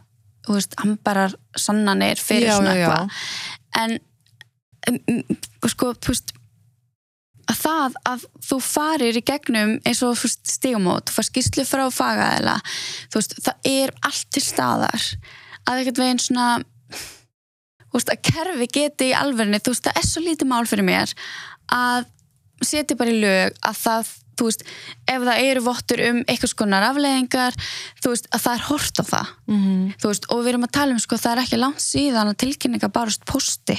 þú 0.46 0.56
veist, 0.56 0.76
ambarar 0.82 1.36
sannanir 1.58 2.20
fyrir 2.22 2.50
Já, 2.50 2.56
svona 2.56 2.74
eitthvað. 2.74 3.18
En 3.80 3.96
um, 4.90 5.00
um, 5.12 5.40
sko, 5.70 5.92
þú 6.00 6.14
veist 6.14 6.34
að 7.50 7.60
það 7.60 7.96
að 8.06 8.26
þú 8.46 8.58
farir 8.62 9.18
í 9.18 9.24
gegnum 9.26 9.76
eins 9.86 10.02
og 10.06 10.18
stigumót, 10.22 11.10
þú 11.10 11.16
far 11.16 11.26
skýslu 11.26 11.66
frá 11.66 11.84
fagaðila, 11.94 12.56
þú 13.10 13.20
veist, 13.20 13.38
það 13.42 13.70
er 13.70 13.94
allt 14.06 14.28
til 14.34 14.44
staðar. 14.44 15.08
Að 15.68 15.82
ekkert 15.82 16.02
veginn 16.02 16.22
svona 16.22 16.48
þú 17.90 17.98
veist, 17.98 18.12
að 18.14 18.22
kerfi 18.30 18.70
geti 18.70 19.10
í 19.10 19.18
alverðinni 19.18 19.62
þú 19.62 19.74
veist, 19.74 19.86
það 19.86 20.00
er 20.00 20.08
svo 20.08 20.24
lítið 20.24 20.50
mál 20.50 20.64
fyrir 20.70 20.86
mér 20.86 21.14
að 21.74 22.08
setja 22.64 22.98
bara 22.98 23.12
í 23.12 23.20
lög 23.22 23.56
að 23.66 23.78
það, 23.80 24.10
þú 24.40 24.48
veist, 24.48 24.66
ef 25.04 25.28
það 25.28 25.44
eru 25.46 25.64
vottur 25.68 26.02
um 26.08 26.20
einhvers 26.24 26.56
konar 26.58 26.88
afleðingar 26.90 27.56
þú 28.00 28.14
veist, 28.14 28.28
að 28.32 28.44
það 28.46 28.58
er 28.58 28.66
hort 28.72 29.00
á 29.00 29.04
það. 29.12 29.32
Mm 29.52 29.88
þú 30.00 30.12
veist, 30.12 30.28
og 30.32 30.42
við 30.42 30.52
erum 30.54 30.68
að 30.68 30.76
tala 30.80 30.96
um 30.96 31.00
sko, 31.02 31.20
það 31.20 31.32
er 31.32 31.44
ekki 31.44 31.60
langt 31.60 31.82
síðan 31.84 32.32
að 32.32 32.38
tilkynninga 32.44 32.92
barust 32.94 33.26
posti 33.28 33.76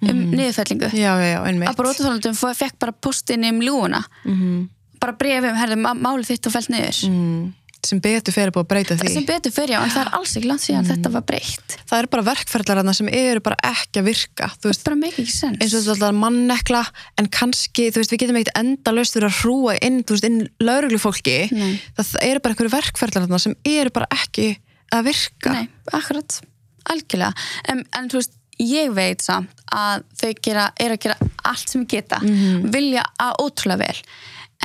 um 0.00 0.20
niðurfellingu. 0.32 0.88
Já, 0.96 1.12
já, 1.20 1.26
já, 1.34 1.40
einmitt. 1.44 1.68
Að 1.68 1.80
brotaþólundum 1.82 2.36
fekk 2.38 2.78
bara 2.80 2.94
postin 2.96 3.44
um 3.50 3.64
ljúuna 3.64 4.04
mm 4.24 4.68
bara 5.00 5.16
brefum, 5.16 5.56
herði, 5.56 5.78
málið 5.80 6.28
þitt 6.34 6.48
og 6.48 6.54
fælt 6.54 6.70
niður. 6.72 6.98
Mm. 7.08 7.44
Sem 7.86 8.00
betur 8.02 8.34
fyrir 8.34 8.52
búið 8.54 8.64
að 8.64 8.70
breyta 8.72 8.96
því. 9.00 9.12
Sem 9.14 9.26
betur 9.28 9.54
fyrir, 9.54 9.74
já, 9.74 9.80
en 9.80 9.92
það 9.94 10.02
er 10.02 10.10
alls 10.18 10.34
ekki 10.36 10.50
langt 10.50 10.64
síðan 10.64 10.88
þetta 10.88 11.12
var 11.14 11.26
breytt, 11.28 11.76
það 11.88 12.02
eru 12.02 12.10
bara 12.14 12.26
verkferðlar 12.30 12.80
þarna 12.80 12.94
sem 12.98 13.10
eru 13.20 13.44
bara 13.44 13.58
ekki 13.70 14.02
að 14.02 14.08
virka 14.10 14.50
þú 14.56 14.70
veist, 14.70 14.84
bara 14.86 14.98
make 15.00 15.22
ekki 15.24 15.34
sens 15.34 15.60
eins 15.64 15.76
og 15.78 15.86
þetta 15.88 16.10
er 16.10 16.18
mannekla 16.20 16.82
en 17.20 17.30
kannski, 17.32 17.88
þú 17.90 18.02
veist, 18.02 18.14
við 18.14 18.24
getum 18.24 18.40
ekkert 18.40 18.60
enda 18.60 18.94
löst 18.96 19.16
fyrir 19.16 19.30
að 19.30 19.38
hrúa 19.40 19.76
inn, 19.80 20.02
þú 20.04 20.16
veist, 20.16 20.28
inn 20.28 20.40
lauruglufólki 20.60 21.38
Nei. 21.56 21.70
það 21.96 22.16
eru 22.28 22.44
bara 22.44 22.56
einhverju 22.56 22.74
verkferðlar 22.76 23.26
þarna 23.26 23.42
sem 23.46 23.56
eru 23.72 23.94
bara 23.96 24.10
ekki 24.20 24.50
að 24.94 25.06
virka. 25.10 25.54
Nei, 25.54 25.68
akkurat, 25.96 26.40
algjörlega. 26.90 27.32
En, 27.70 27.84
en 27.96 28.10
þú 28.10 28.20
veist, 28.20 28.36
ég 28.60 28.92
veit 28.96 29.24
samt 29.24 29.62
að 29.72 30.04
þau 30.20 30.32
gera, 30.44 30.66
er 30.80 30.94
að 30.94 31.04
gera 31.06 31.30
allt 31.48 31.72
sem 31.72 31.86
geta, 31.88 32.20
vilja 32.74 33.06
að 33.22 33.38
ótrúlega 33.44 33.86
vel. 33.86 34.02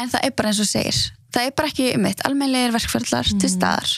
En 0.02 0.12
það 0.12 0.28
er 0.28 0.36
bara 0.36 0.52
eins 0.52 0.64
og 0.64 0.68
segir 0.68 0.98
það 1.36 1.50
er 1.50 1.56
bara 1.60 1.72
ekki 1.72 1.90
mitt, 2.02 2.24
almennlegir 2.28 2.74
verkferðlar 2.76 3.30
til 3.42 3.52
staðar 3.52 3.94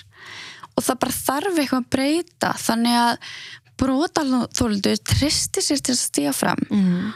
og 0.77 0.83
það 0.85 0.99
bara 1.03 1.15
þarf 1.17 1.61
eitthvað 1.61 1.79
að 1.83 1.89
breyta 1.95 2.51
þannig 2.61 2.97
að 3.03 3.31
brotalþóldu 3.77 4.93
tristi 5.05 5.61
sér 5.63 5.81
til 5.85 5.93
að 5.95 6.01
stíga 6.01 6.33
fram 6.35 6.61
mm. 6.69 7.07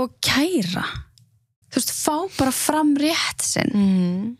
og 0.00 0.14
kæra 0.24 0.84
þú 1.68 1.80
veist, 1.80 1.92
fá 1.92 2.14
bara 2.38 2.54
fram 2.56 2.94
rétt 3.00 3.44
sinn 3.44 3.74
Mm. 3.76 4.36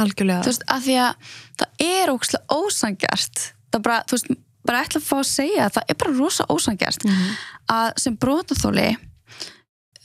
algjörlega 0.00 0.40
þú 0.46 0.52
veist, 0.52 0.64
að 0.72 0.86
því 0.86 0.94
að 1.04 1.34
það 1.60 1.84
er 1.86 2.12
ókslega 2.14 2.56
ósangjart 2.56 3.42
það 3.72 3.82
bara, 3.84 3.98
þú 4.08 4.16
veist, 4.16 4.30
bara 4.64 4.80
ætla 4.86 5.00
að 5.02 5.08
fá 5.10 5.16
að 5.18 5.28
segja 5.28 5.66
að 5.66 5.74
það 5.76 5.90
er 5.92 5.98
bara 6.00 6.16
rosa 6.16 6.46
ósangjart 6.48 7.04
Mhm. 7.04 7.28
að 7.76 7.90
sem 8.04 8.16
brotaþóli 8.16 8.88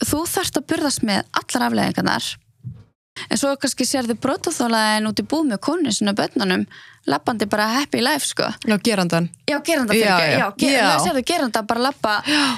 þú 0.04 0.20
þarft 0.28 0.60
að 0.60 0.68
byrðast 0.74 1.04
með 1.08 1.24
allar 1.40 1.68
afleðingarnar 1.70 2.28
en 3.30 3.40
svo 3.40 3.56
kannski 3.62 3.88
sérðu 3.88 4.18
brotaþólaðin 4.22 5.10
út 5.10 5.22
í 5.24 5.26
búð 5.28 5.50
með 5.54 5.62
konu 5.68 5.94
sinna 5.96 6.14
bönnunum 6.18 6.68
lappandi 7.08 7.48
bara 7.48 7.70
happy 7.72 8.02
life 8.04 8.28
sko. 8.28 8.50
Já, 8.68 8.76
gerandan 8.84 9.30
já, 9.48 9.58
geranda 9.64 9.94
fyrir 9.96 10.10
ekki, 10.12 10.34
já. 10.42 10.48
ger, 10.60 10.74
Já. 10.74 10.90
já. 10.92 11.00
sérðu 11.06 11.24
geranda 11.30 11.64
bara 11.64 11.86
lappa 11.88 12.18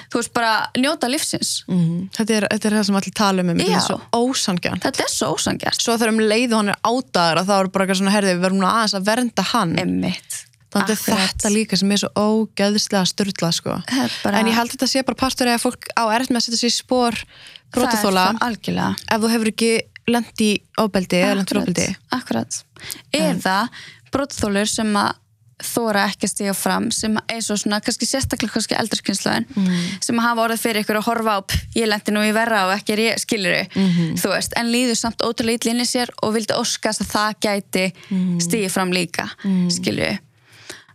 þú 0.09 0.17
veist, 0.23 0.33
bara 0.33 0.53
njóta 0.77 1.09
lífsins. 1.11 1.51
Mm. 1.69 2.09
þetta, 2.17 2.33
er, 2.39 2.47
þetta 2.55 2.69
er 2.71 2.77
það 2.79 2.87
sem 2.89 2.99
allir 3.01 3.15
tala 3.21 3.45
um 3.45 3.53
þetta 3.53 3.77
er 3.77 3.85
svo 3.85 3.99
ósangjan 4.17 4.83
þetta 4.85 5.05
er 5.05 5.13
svo 5.13 5.31
ósangjart 5.37 5.85
svo 5.85 5.97
þegar 6.01 6.15
um 6.15 6.21
leið 6.25 6.55
og 6.55 6.63
hann 6.63 6.73
er 6.73 6.81
ádaður 6.81 7.43
að 7.43 7.51
þá 7.51 7.55
er 7.59 7.71
bara 7.75 7.85
eitthvað 7.85 8.01
svona 8.01 8.15
herði 8.17 8.35
við 8.35 8.45
verðum 8.47 8.63
nú 8.63 8.69
aðeins 8.73 8.97
að 8.97 9.09
vernda 9.11 9.49
hann. 9.53 9.75
Emmitt 9.85 10.45
þannig 10.69 10.91
að 10.93 11.05
þetta 11.07 11.49
líka 11.53 11.77
sem 11.79 11.93
er 11.93 12.01
svo 12.03 12.09
ógeðslega 12.13 13.05
styrla 13.09 13.49
sko. 13.55 13.77
Það 13.89 14.17
bara, 14.23 14.41
en 14.41 14.49
ég 14.51 14.57
held 14.57 14.69
að 14.69 14.75
þetta 14.75 14.89
sé 14.91 15.01
bara 15.07 15.17
partur 15.17 15.49
eða 15.49 15.61
fólk 15.63 15.89
á 15.97 16.03
erft 16.13 16.29
með 16.33 16.41
að 16.41 16.45
setja 16.45 16.59
sér 16.61 16.69
í 16.69 16.75
spór 16.75 17.17
brotaþóla 17.73 18.25
það 18.25 18.35
er 18.35 18.37
það 18.37 18.45
algjörlega. 18.49 18.91
Ef 19.09 19.23
þú 19.23 19.31
hefur 19.33 19.51
ekki 19.53 19.71
lent 20.09 20.41
í 20.41 20.51
ofbeldi 20.77 21.21
eða 21.23 21.35
lent 21.39 21.51
í 21.53 21.57
ofbeldi 21.61 21.87
akkurat. 22.11 22.63
Eða 23.13 23.57
brottþólur 24.13 24.67
sem 24.69 24.93
að 24.99 25.15
þóra 25.59 26.05
ekki 26.07 26.23
að 26.23 26.31
stíga 26.31 26.53
fram 26.55 26.85
sem 26.95 27.17
eins 27.27 27.49
og 27.51 27.57
svona, 27.59 27.81
kannski 27.83 28.07
sérstaklega 28.07 28.53
kannski 28.53 28.77
eldurskynslaðin 28.79 29.45
Mm. 29.57 29.73
sem 29.99 30.17
hafa 30.23 30.45
orðið 30.47 30.61
fyrir 30.63 30.83
ykkur 30.85 30.99
að 31.01 31.03
horfa 31.09 31.33
á 31.35 31.39
"Pff, 31.43 31.65
ég 31.75 31.87
lendi 31.91 32.11
nú 32.15 32.21
í 32.23 32.31
verra 32.33 32.61
og 32.69 32.77
ekki 32.79 32.93
er 32.93 32.99
ég 32.99 33.19
skiluru 33.19 33.67
Mhm. 33.75 34.15
þú 34.15 34.29
veist, 34.31 34.53
en 34.55 34.71
líður 34.71 34.95
samt 34.95 35.17
ótrúlega 35.19 35.59
ítlinni 35.59 35.83
sér 35.85 36.07
og 36.23 36.33
vildi 36.33 36.55
óskast 36.55 37.01
að 37.01 37.11
það 37.11 37.33
gæti 37.41 37.93
Mhm. 38.09 38.39
stígi 38.39 38.71
fram 38.71 38.89
líka 38.91 39.29
mm. 39.43 39.67
skiluru 39.69 40.17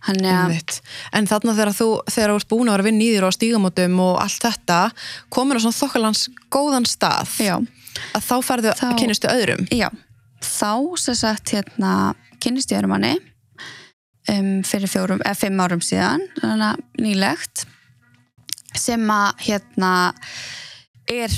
hann 0.01 0.25
er 0.25 0.49
Einmitt. 0.49 0.81
en 1.12 1.27
þarna 1.27 1.53
þegar 1.55 1.73
þú 1.77 2.01
þegar 2.09 2.31
þú 2.31 2.37
ert 2.37 2.49
búin 2.49 2.69
að 2.69 2.73
vera 2.73 2.83
að 2.83 2.89
vinna 2.89 3.05
í 3.05 3.15
þér 3.19 3.23
og 3.25 3.33
stígamótum 3.35 4.01
og 4.01 4.21
allt 4.23 4.41
þetta 4.41 4.93
komin 5.31 5.57
á 5.57 5.61
svona 5.61 5.81
þokkalans 5.83 6.29
góðan 6.51 6.87
stað 6.87 7.29
já, 7.39 7.67
að 8.15 8.27
þá 8.27 8.35
færðu 8.49 8.75
Þá- 8.75 8.89
að 8.89 8.99
kynustu 9.03 9.31
öðrum? 9.31 9.65
Já, 9.75 9.89
þá 10.43 10.73
sem 11.01 11.19
sagt 11.19 11.55
hérna 11.55 11.93
kynnist 12.43 12.73
ég 12.73 12.81
öðrum 12.81 12.95
manni 12.95 13.15
um, 14.33 14.63
fyrir 14.67 14.91
fjórum, 14.91 15.23
eða 15.25 15.39
fimm 15.39 15.61
árum 15.65 15.83
síðan 15.85 16.25
nýlegt 17.01 17.67
sem 18.75 19.03
að 19.13 19.45
hérna 19.47 19.93
er 21.11 21.33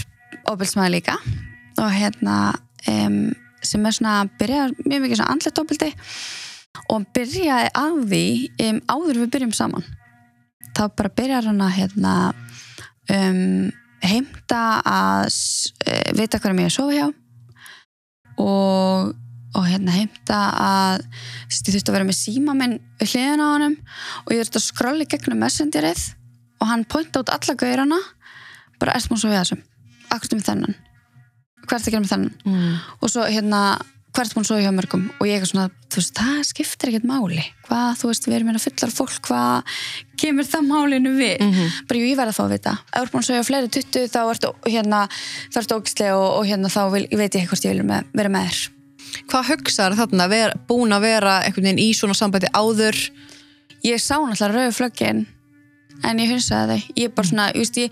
ofbilsmaður 0.48 0.94
líka. 0.94 1.16
Og 1.76 1.90
hérna 1.92 2.36
um, 2.88 3.18
sem 3.66 3.84
er 3.86 3.96
svona 3.96 4.18
byrjar 4.40 4.72
mjög 4.86 5.02
mikið 5.04 5.18
svona 5.20 5.34
andlet 5.34 5.60
ofbildi 5.60 5.90
og 6.92 7.06
byrjaði 7.16 7.70
að 7.76 7.96
því 8.12 8.24
um, 8.68 8.80
áður 8.92 9.20
við 9.22 9.32
byrjum 9.34 9.54
saman. 9.56 9.86
Þá 10.76 10.82
bara 10.96 11.12
byrjar 11.18 11.48
hann 11.50 11.62
að 11.64 11.76
hérna 11.80 12.14
um, 13.12 13.72
heimta 14.10 14.62
að 14.86 15.28
uh, 15.28 16.10
vita 16.18 16.40
hverjum 16.42 16.62
ég 16.62 16.68
er 16.68 16.72
að 16.72 16.76
sofa 16.76 16.96
hjá. 16.96 17.06
Og, 18.42 19.14
og 19.56 19.66
hérna 19.66 19.94
heimta 19.96 20.40
að 20.60 21.06
ég 21.06 21.72
þurfti 21.72 21.90
að 21.90 21.96
vera 21.96 22.08
með 22.08 22.18
síma 22.18 22.56
minn 22.58 22.78
við 23.00 23.14
hliðina 23.14 23.48
á 23.48 23.54
honum. 23.54 23.76
Og 24.24 24.34
ég 24.34 24.42
þurfti 24.42 24.60
að 24.60 24.66
skrolli 24.68 25.08
gegnum 25.10 25.42
messengerið 25.44 26.04
og 26.60 26.70
hann 26.70 26.86
pointa 26.88 27.22
út 27.22 27.32
alla 27.32 27.58
gaurana. 27.58 28.00
Bara 28.80 28.96
erst 28.98 29.10
múin 29.10 29.22
svo 29.22 29.32
við 29.32 29.40
þessum? 29.42 29.62
Akkur 30.12 30.38
með 30.38 30.48
þennan? 30.50 30.78
Hvað 31.66 31.78
ertu 31.78 31.88
að 31.88 31.94
gera 31.94 32.04
með 32.04 32.12
þennan? 32.14 32.34
Mm. 32.46 32.74
og 33.00 33.10
svo 33.10 33.24
hérna 33.26 33.60
hvert 34.16 34.32
búin 34.32 34.46
svo 34.48 34.56
hjá 34.56 34.70
mörgum? 34.72 35.02
Og 35.20 35.28
ég 35.28 35.42
er 35.42 35.48
svona, 35.48 35.68
þú 35.92 36.00
veist, 36.00 36.12
það 36.16 36.38
skiptir 36.48 36.90
ekkert 36.90 37.08
máli. 37.08 37.42
Hvað, 37.66 37.98
þú 38.00 38.08
veist, 38.10 38.28
við 38.28 38.36
erum 38.38 38.50
hérna 38.50 38.62
fullar 38.62 38.94
fólk 38.94 39.18
hvað 39.26 39.74
kemur 40.20 40.48
það 40.48 40.64
málinu 40.70 41.12
við? 41.18 41.36
Mhm. 41.44 41.74
bara 41.88 42.00
jú, 42.00 42.06
ég 42.08 42.16
verð 42.16 42.32
að 42.32 42.38
fá 42.38 42.44
að 42.46 42.54
vita. 42.56 42.72
Ef 42.72 42.96
þú 42.96 43.02
ert 43.02 43.12
búin 43.12 43.26
svo 43.26 43.36
hjá 43.36 43.44
fleiri 43.44 43.68
tuttu 43.68 44.00
þá 44.08 44.20
ertu 44.32 44.52
hérna, 44.64 45.02
þá 45.52 45.58
ertu 45.60 45.76
ógislega 45.76 46.16
og, 46.16 46.30
og 46.38 46.46
hérna 46.48 46.72
þá 46.72 46.82
vil, 46.96 47.06
veit 47.12 47.34
ég 47.34 47.48
hvort 47.48 47.64
ég 47.64 47.76
vil 47.76 47.84
með, 47.84 48.10
vera 48.16 48.32
með 48.32 48.48
þér. 48.48 48.64
Hvað 49.30 49.48
hugsaður 49.50 49.98
þarna? 50.00 50.28
Ver, 50.32 50.56
búin 50.66 50.96
að 50.96 51.06
vera 51.06 51.38
einhvern 51.44 51.68
veginn 51.68 51.84
í 51.84 51.92
svona 51.94 52.16
sambandi 52.16 52.48
áður? 52.56 52.96
Ég 53.84 54.00
sá 54.00 54.16
náttúrulega 54.18 54.56
rauðu 54.56 54.74
flöggin 54.74 55.26
en 56.04 56.18
ég 56.18 56.32
hunsaði 56.32 56.80
þau. 56.80 56.92
Ég 56.96 57.04
er 57.04 57.14
bara 57.14 57.28
svona, 57.28 57.46
ég 57.54 57.78
ég 57.80 57.90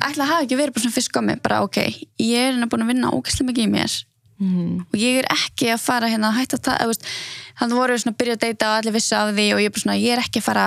ætla 0.00 0.24
að 0.24 0.30
hafa 0.30 0.44
ekki 0.46 0.56
verið 0.60 0.74
bara 0.76 0.84
svona 0.84 0.96
fyrst 0.96 1.12
komi, 1.12 1.36
bara 1.42 1.62
ok 1.66 1.78
ég 2.20 2.38
er 2.38 2.52
hérna 2.52 2.68
búin 2.70 2.84
að 2.84 2.92
vinna 2.94 3.12
ógislega 3.12 3.50
mikið 3.50 3.66
í 3.66 3.72
mér 3.72 3.98
mm. 4.42 4.72
og 4.90 4.98
ég 5.00 5.20
er 5.22 5.30
ekki 5.34 5.70
að 5.74 5.84
fara 5.84 6.10
hérna 6.12 6.32
að 6.32 6.40
hætta 6.40 6.58
að 6.58 6.66
það, 6.68 7.12
þannig 7.60 7.80
voru 7.80 7.96
við 7.96 8.04
svona 8.04 8.14
að 8.14 8.20
byrja 8.22 8.38
að 8.38 8.44
deyta 8.46 8.70
og 8.70 8.80
allir 8.80 8.96
vissi 8.98 9.16
af 9.18 9.32
því 9.32 9.46
og 9.54 9.62
ég 9.62 9.70
er 9.70 9.76
bara 9.76 9.84
svona, 9.84 10.00
ég 10.02 10.16
er 10.16 10.24
ekki 10.24 10.42
að 10.42 10.48
fara 10.48 10.66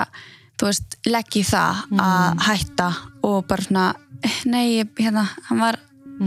þú 0.56 0.70
veist, 0.70 1.00
leggja 1.06 1.42
í 1.42 1.50
það 1.50 1.84
að 2.06 2.46
hætta 2.50 2.92
og 3.28 3.42
bara 3.50 3.68
svona 3.68 3.90
eh, 4.24 4.40
nei, 4.48 4.68
hérna, 5.00 5.28
hann 5.50 5.62
var 5.64 5.82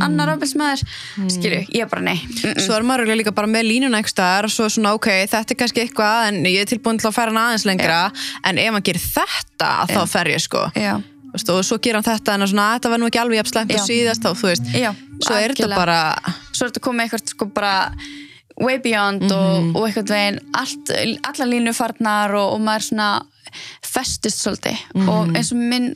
annar 0.05 0.35
ofbilsmaður, 0.35 0.83
skilju, 1.33 1.61
ég 1.73 1.85
er 1.85 1.89
bara 1.89 2.03
nei. 2.05 2.19
Mm 2.19 2.53
-mm. 2.53 2.61
svo 2.61 2.75
er 2.77 2.83
maður 2.85 3.17
líka 3.17 3.33
bara 3.33 3.47
með 3.47 3.69
línuna 3.69 4.03
staðar 4.05 4.45
og 4.45 4.51
svo 4.51 4.65
er 4.65 4.71
svona 4.71 4.93
ok, 4.95 5.09
þetta 5.31 5.53
er 5.53 5.57
kannski 5.57 5.81
eitthvað 5.81 6.29
en 6.29 6.45
ég 6.45 6.61
er 6.61 6.67
tilbúin 6.67 6.99
til 6.99 7.09
að 7.09 7.17
færa 7.17 7.33
hann 7.33 7.43
aðeins 7.45 7.65
lengra. 7.65 8.13
En 8.45 8.59
ef 8.59 8.73
hann 8.73 8.83
gerir 8.83 9.01
þetta 9.01 9.69
að 9.83 9.89
þá 9.97 10.07
fer 10.07 10.29
ég 10.29 10.41
sko. 10.41 10.71
Já, 10.75 11.03
Veistu, 11.33 11.53
og 11.53 11.65
svo 11.65 11.77
gerir 11.79 11.99
hann 12.01 12.05
þetta 12.07 12.35
en 12.35 12.43
að 12.47 12.51
svona, 12.55 12.67
þetta 12.79 12.91
var 12.91 12.99
nú 13.03 13.07
ekki 13.11 13.21
alveg 13.21 13.37
jafn 13.43 13.53
slæmt 13.53 13.73
og 13.75 13.79
Já. 13.79 13.85
síðast 13.85 14.23
þá, 14.25 14.31
þú 14.41 14.47
veist, 14.49 14.69
já, 14.73 14.91
svo 15.21 15.35
er 15.37 15.53
þetta 15.53 15.65
algjörlega. 15.65 15.77
bara 15.77 15.99
svo 16.53 16.65
er 16.65 16.71
þetta 16.71 16.85
komið 16.87 17.03
eitthvað 17.05 17.29
sko 17.35 17.47
bara 17.47 17.75
way 18.61 18.79
beyond 18.79 19.23
Mhm. 19.23 19.33
og, 19.33 19.77
og 19.77 19.89
eitthvað 19.89 20.09
veginn 20.15 20.39
allt, 20.55 20.91
alla 21.29 21.45
línu 21.53 21.75
farnar 21.77 22.35
og, 22.35 22.55
og 22.55 22.61
maður 22.61 22.87
svona 22.89 23.09
festist 23.85 24.41
svolítið 24.47 24.79
Mhm. 24.95 25.09
og 25.09 25.29
eins 25.37 25.53
og 25.53 25.59
minn 25.59 25.95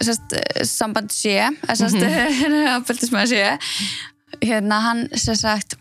sest, 0.00 0.34
samband 0.64 1.10
sé 1.12 1.34
sest, 1.74 1.96
Mhm. 1.96 2.68
aðbildismæði 2.76 3.28
sé 3.32 3.58
hérna 4.44 4.80
hann 4.80 5.08
sem 5.16 5.34
sagt 5.36 5.74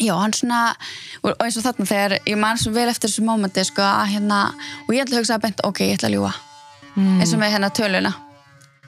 já 0.00 0.14
hann 0.20 0.32
svona 0.32 0.74
og 1.22 1.30
og 1.38 1.46
eins 1.46 1.56
og 1.56 1.62
þarna 1.64 1.86
þegar 1.86 2.18
ég 2.26 2.38
man 2.38 2.56
svo 2.58 2.72
vel 2.72 2.88
eftir 2.88 3.08
þessu 3.08 3.24
mómenti 3.24 3.64
sko 3.64 3.82
að 3.82 4.08
hérna 4.14 4.54
og 4.88 4.94
ég 4.94 5.04
ætla 5.04 5.16
að 5.16 5.22
hugsa 5.22 5.38
að 5.38 5.42
beint 5.46 5.60
ok 5.64 5.78
ég 5.80 5.96
ætla 5.98 6.08
að 6.10 6.14
ljúa 6.18 6.34
Mm. 6.94 7.18
eins 7.20 7.34
og 7.34 7.42
með 7.42 7.56
hérna 7.56 7.72
töluna. 7.74 8.12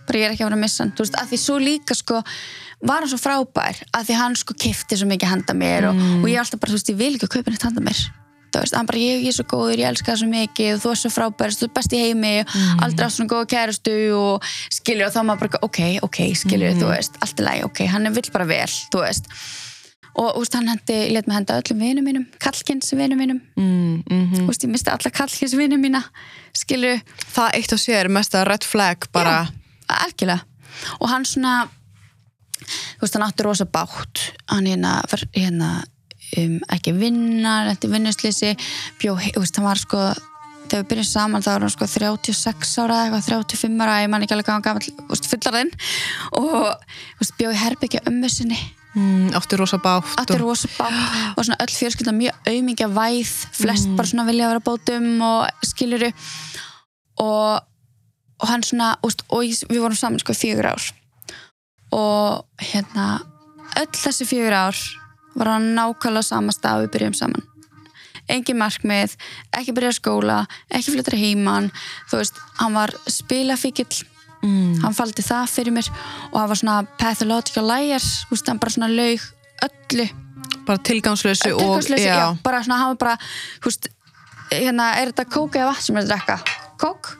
Bara 0.06 0.20
ég 0.20 0.28
er 0.28 0.34
ekki 0.34 0.44
að 0.44 0.50
vera 0.50 0.58
að 0.58 0.62
missa 0.62 0.84
hann. 0.84 0.92
Veist, 0.98 1.16
að 1.18 1.32
því 1.32 1.40
svo 1.42 1.56
líka 1.62 1.96
sko 1.98 2.20
var 2.86 3.02
hann 3.02 3.10
svo 3.10 3.18
frábær 3.18 3.80
að 3.96 4.06
því 4.10 4.20
hann 4.20 4.36
sko 4.38 4.54
kifti 4.54 4.98
svo 5.00 5.08
mikið 5.10 5.32
handa 5.32 5.56
mér 5.56 5.88
og, 5.90 5.98
og 6.20 6.28
ég 6.30 6.36
er 6.36 6.44
alltaf 6.44 6.62
bara, 6.62 6.70
þú 6.70 6.78
veist, 6.78 6.92
ég 6.92 7.00
vil 7.00 7.12
ekki 7.16 7.28
að 7.28 7.34
kaupa 7.36 7.52
neitt 7.52 7.66
handa 7.66 7.84
mér. 7.84 8.02
Þú 8.54 8.62
veist, 8.62 8.76
hann 8.78 8.88
bara, 8.88 9.02
ég, 9.02 9.24
ég 9.24 9.32
er 9.32 9.36
svo 9.36 9.46
góður, 9.50 9.80
ég 9.82 9.90
elska 9.90 10.12
það 10.12 10.20
svo 10.22 10.28
mikið 10.30 10.72
og 10.76 10.82
þú 10.84 10.92
er 10.92 11.00
svo 11.00 11.12
frábær, 11.12 11.56
þú 11.56 11.66
er 11.66 11.74
best 11.76 11.96
í 11.96 12.02
heimi 12.04 12.34
mm. 12.44 12.82
aldrei 12.86 13.06
átt 13.08 13.16
svona 13.16 13.32
góða 13.32 13.48
kærastu 13.52 13.96
og 14.16 14.50
skilju 14.78 15.08
og 15.08 15.14
þá 15.16 15.20
maður 15.26 15.42
bara, 15.42 15.62
ok, 15.66 15.80
ok, 16.06 16.20
skilju 16.44 16.72
þú 16.78 16.92
veist, 16.92 17.18
allt 17.26 17.42
er 17.42 17.48
læg, 17.48 17.64
ok, 17.66 17.82
hann 17.90 18.12
vill 18.14 18.30
bara 18.32 18.48
vel 18.48 18.70
þú 18.94 19.02
veist 19.02 19.28
og 20.16 20.40
veist, 20.40 20.54
hann 20.56 20.68
hendi, 20.72 20.98
let 21.12 21.28
mig 21.28 21.36
henda 21.36 21.58
öllum 21.60 21.82
vinum 21.82 22.06
mínum 22.08 22.26
kallkins 22.40 22.92
vinum 22.96 23.20
mínum, 23.20 23.40
Mm, 23.56 24.02
mhm. 24.08 24.34
þú 24.34 24.46
veist, 24.48 24.64
ég 24.64 24.72
misti 24.72 24.90
alla 24.90 25.10
kallkins 25.10 25.56
vinum 25.56 25.80
mína, 25.82 26.02
skilju 26.56 27.00
Það 27.34 27.56
eitt 27.60 27.72
og 27.72 27.78
sér 27.82 28.04
er 28.04 28.08
mest 28.08 28.34
að 28.34 28.46
red 28.48 28.64
flag 28.64 29.08
bara. 29.12 29.48
Algjörlega. 29.88 30.40
Og 31.00 31.08
hann 31.08 31.24
svona 31.24 31.68
þú 32.66 33.04
veist 33.04 33.16
hann 33.16 33.26
átti 33.26 33.44
rosa 33.46 33.66
bátt 33.68 34.22
hann 34.50 34.66
hérna, 34.66 35.00
hérna 35.34 35.70
um, 36.38 36.56
ekki 36.72 36.94
vinna, 36.96 37.58
lendi 37.68 37.90
vinnuslýsi 37.92 38.54
bjó, 39.00 39.16
þú 39.18 39.42
veist 39.42 39.60
hann 39.60 39.68
var 39.68 39.80
sko 39.80 40.02
þegar 40.66 40.82
við 40.82 40.88
byrjum 40.90 41.08
saman 41.10 41.44
þá 41.44 41.50
var 41.52 41.66
hann 41.66 41.74
sko 41.76 41.88
36 41.92 42.72
ára 42.82 43.02
eitthvað 43.04 43.28
35 43.28 43.84
ára, 43.84 44.00
ég 44.02 44.10
man 44.10 44.24
ekki 44.26 44.36
alveg 44.36 44.48
hvað 44.48 44.56
hann 44.56 44.66
gammal 44.66 45.20
fullarðinn 45.30 45.72
og 46.40 46.50
þú 46.50 47.22
veist, 47.22 47.36
bjó 47.38 47.52
í 47.52 47.60
herbyggja 47.60 48.04
ömmu 48.10 48.32
sinni 48.32 48.58
mm, 48.96 49.36
áttu 49.36 49.58
rosa 49.60 49.78
bátt 49.82 50.16
átti 50.20 50.36
og, 50.36 50.40
rosa 50.40 50.68
bátt 50.78 51.36
og 51.36 51.44
svona 51.44 51.60
öll 51.62 51.74
fjölskylda 51.76 52.14
mjög 52.16 52.50
aumingja 52.50 52.88
væð. 52.88 53.32
Flest 53.52 53.92
bara 53.96 54.08
svona 54.08 54.26
vilja 54.28 54.50
vera 54.50 54.62
á 54.62 54.68
bótum 54.68 55.08
og 55.22 55.66
skiluru 55.66 56.10
og, 57.22 57.60
og 58.40 58.46
hann 58.48 58.64
svona 58.64 58.94
úst, 59.06 59.24
og 59.28 59.44
ég, 59.44 59.60
við 59.70 59.82
vorum 59.84 59.98
saman 59.98 60.22
sko 60.22 60.36
fjögur 60.36 60.70
ár. 60.72 60.88
Og 61.92 62.46
hérna 62.60 63.20
öll 63.76 63.92
þessi 63.92 64.28
fjögur 64.28 64.56
ár 64.56 64.80
var 65.36 65.52
hann 65.56 65.74
nákvæmlega 65.76 66.24
á 66.24 66.30
sama 66.32 66.52
stað 66.56 66.80
og 66.80 66.86
við 66.86 66.94
byrjum 66.96 67.20
saman. 67.20 67.46
Engin 68.26 68.58
markmið, 68.58 69.12
ekki 69.54 69.72
byrja 69.76 69.92
skóla 70.00 70.40
ekki 70.74 70.96
flyttra 70.96 71.18
heiman. 71.20 71.70
Þú 72.10 72.22
veist, 72.22 72.40
hann 72.58 72.74
var 72.74 72.90
spilafíkil 73.06 73.86
mm, 74.46 74.80
hann 74.84 74.94
faldi 74.96 75.24
það 75.26 75.50
fyrir 75.52 75.74
mér 75.76 75.90
og 76.30 76.38
hann 76.40 76.48
var 76.52 76.60
svona 76.62 76.76
pathological 77.00 77.66
liar 77.66 78.02
veist, 78.30 78.48
hann 78.48 78.58
bara 78.62 78.74
svona 78.76 78.88
laug 78.92 79.26
öllu 79.66 80.08
bara 80.66 80.78
tilgangslösu 80.86 81.52
og 81.54 81.82
já. 81.98 82.14
já, 82.14 82.26
bara 82.42 82.62
svona, 82.62 82.78
hann 82.82 82.94
var 82.94 83.00
bara 83.04 83.16
veist, 83.64 83.88
hérna, 84.52 84.92
er 85.00 85.10
þetta 85.12 85.26
kók 85.30 85.56
eða 85.58 85.70
vatn 85.72 85.82
sem 85.86 85.96
er 85.96 86.04
að 86.06 86.12
drekka? 86.12 86.36
Kók? 86.82 87.16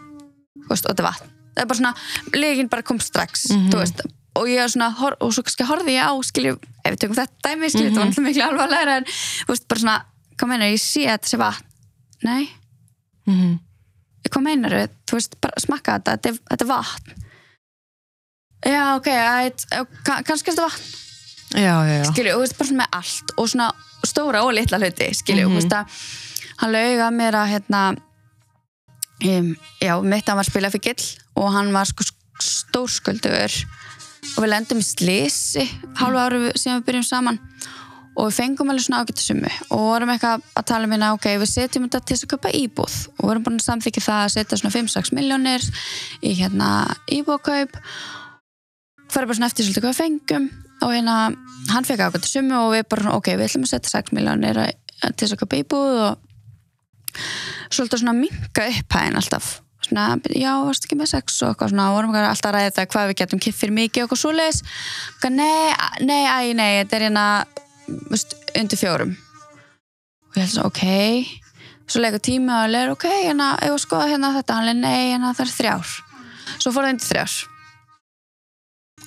Veist, 0.69 0.87
og 0.87 0.93
þetta 0.95 1.03
er 1.03 1.09
vatn 1.11 1.33
það 1.57 1.63
er 1.65 1.69
bara 1.71 1.79
svona, 1.81 1.95
leginn 2.35 2.69
bara 2.73 2.83
kom 2.87 2.99
strax 3.01 3.49
Mhm. 3.51 3.71
þú 3.73 3.79
veist, 3.81 4.01
og 4.37 4.49
ég 4.51 4.61
er 4.61 4.69
svona 4.69 4.91
og 5.21 5.33
svo 5.33 5.43
kannski 5.43 5.65
horfði 5.65 5.95
ég 5.97 6.05
á, 6.05 6.13
skilju, 6.23 6.59
ef 6.85 6.93
við 6.93 6.99
tökum 7.01 7.17
þetta 7.17 7.37
dæmi, 7.47 7.71
skilju, 7.73 7.91
þetta 7.91 8.01
var 8.01 8.05
Mhm. 8.05 8.13
alltaf 8.13 8.25
miklu 8.27 8.43
alvarlega 8.49 8.97
en, 8.97 9.07
bara 9.69 9.81
svona, 9.81 9.97
hvað 10.37 10.49
meinar, 10.49 10.73
ég 10.75 10.83
sé 10.83 11.07
að 11.07 11.17
þetta 11.17 11.29
sé 11.33 11.39
vatn 11.39 11.65
nei, 12.23 12.49
mm, 13.27 13.59
hvað 14.35 14.45
meinar 14.47 14.75
þú 15.07 15.19
veist, 15.19 15.37
bara 15.41 15.63
smakka 15.63 15.99
þetta, 15.99 16.17
þetta 16.17 16.29
er, 16.33 16.39
þetta 16.51 16.65
er 16.67 16.71
vatn. 16.73 17.25
Já, 18.67 18.85
ok, 18.97 19.09
kannski 20.27 20.51
er 20.51 20.57
þetta 20.57 20.67
vatn. 20.67 20.95
Já, 21.57 21.75
já, 21.87 21.97
já. 22.01 22.05
skilju, 22.11 22.33
og 22.35 22.41
þú 22.41 22.45
veist, 22.47 22.59
bara 22.59 22.79
með 22.81 22.97
allt 22.99 23.35
og 23.39 23.49
svona 23.53 23.69
stóra 24.07 24.43
og 24.43 24.53
litla 24.57 24.79
hluti, 24.83 25.11
skilju, 25.15 25.47
mm 25.47 25.53
Mhm. 25.53 25.61
veist 25.61 25.73
að 25.73 25.87
hann 26.59 26.73
lauga 26.73 27.11
mér 27.15 27.35
að 27.39 27.51
hérna 27.55 27.83
um, 29.25 29.57
já, 29.81 29.93
mitt 30.03 30.27
hann 30.29 30.37
var 30.37 30.45
spilafíkil 30.49 30.99
og 31.37 31.53
hann 31.53 31.73
var 31.73 31.85
sko 31.89 32.05
stórskuldugur 32.43 33.53
og 34.37 34.43
við 34.43 34.51
lendum 34.51 34.81
í 34.83 34.85
slisi 34.85 35.65
hálfa 35.97 36.27
ári 36.27 36.41
síðan 36.59 36.81
við 36.83 36.87
byrjum 36.89 37.07
saman 37.07 37.39
og 38.17 38.31
við 38.31 38.37
fengum 38.39 38.71
alveg 38.73 38.87
svona 38.87 39.03
ágættu 39.05 39.23
sumu 39.23 39.51
og 39.69 39.81
vorum 39.83 40.13
eitthvað 40.13 40.45
að 40.57 40.67
tala 40.71 40.89
um 40.89 40.95
hérna, 40.95 41.11
ok, 41.17 41.27
við 41.43 41.51
setjum 41.51 41.87
þetta 41.87 42.01
til 42.09 42.17
að 42.17 42.31
köpa 42.33 42.53
íbúð. 42.57 42.95
Og 43.21 43.29
vorum 43.29 43.45
búin 43.45 43.59
að 43.61 43.67
samþykja 43.67 44.05
það 44.07 44.23
að 44.23 44.33
setja 44.35 44.59
svona 44.61 44.77
5-6 44.77 45.13
miljónir 45.17 45.67
í 46.25 46.33
hérna 46.39 46.71
íbúðkaup 47.13 47.77
fyrir 49.13 49.29
bara 49.29 49.37
svona 49.39 49.51
eftir 49.51 49.67
svolítið 49.67 49.85
hvað 49.85 49.93
við 49.93 50.01
fengum. 50.01 50.49
Og 50.85 50.93
hérna, 50.93 51.19
hann 51.73 51.89
fekk 51.89 52.07
ákvæmt 52.07 52.31
sumu 52.31 52.57
og 52.63 52.73
við 52.73 52.89
bara, 52.95 53.13
ok, 53.19 53.31
við 53.35 53.51
ætlum 53.51 53.69
að 53.69 53.75
setja 53.75 53.93
6 53.99 54.17
miljónir 54.17 54.63
til 55.17 55.29
að 55.29 55.39
köpa 55.43 55.61
íbúð 55.61 56.01
og 56.07 57.23
svolítið 57.69 58.03
svona 58.03 58.17
minka 58.17 58.67
upphæðin 58.73 59.21
alltaf. 59.21 59.53
Svona, 59.87 60.17
já, 60.35 60.51
varst 60.65 60.89
ekki 60.89 60.97
með 60.99 61.13
6 61.13 61.37
og 61.45 61.53
eitthvað 61.53 61.75
svona, 61.75 61.91
vorum 61.95 62.11
eitthvað 62.11 62.31
alltaf 62.33 62.51
að 62.51 62.57
ræða 62.57 62.71
þetta 62.73 62.87
hvað 62.95 63.11
við 63.11 63.19
getum 63.21 63.43
kipt 63.45 63.59
fyrir 63.61 63.77
mikið 63.77 64.03
og 64.03 64.07
eitthvað 64.07 64.23
svoleiðis. 64.23 64.63
Eitthvað, 65.13 65.37
nei, 65.37 66.09
nei, 66.09 66.23
æ, 66.27 66.39
nei, 66.59 66.71
þetta 66.81 66.99
er 66.99 67.07
hérna 67.07 67.27
veist, 68.11 68.35
undir 68.59 68.79
fjórum. 68.81 69.17
Og 69.17 70.37
ég 70.39 70.43
held 70.45 70.53
svona, 70.55 70.71
ok. 70.71 70.83
Svo 71.87 72.01
leikur 72.03 72.19
tími 72.27 72.51
og 72.51 72.71
leir, 72.73 72.91
ok, 72.91 73.05
hérna, 73.07 73.53
ég 73.63 73.71
var 73.71 73.79
að 73.79 73.85
skoða 73.85 74.09
hérna 74.11 74.33
þetta, 74.35 74.55
hann 74.59 74.67
leir, 74.67 74.81
nei, 74.81 75.13
hérna, 75.13 75.35
það 75.39 75.45
er 75.47 75.53
þrjár. 75.55 75.93
Svo 76.59 76.73
fór 76.75 76.87
það 76.89 76.93
undir 76.97 77.11
þrjár. 77.13 77.37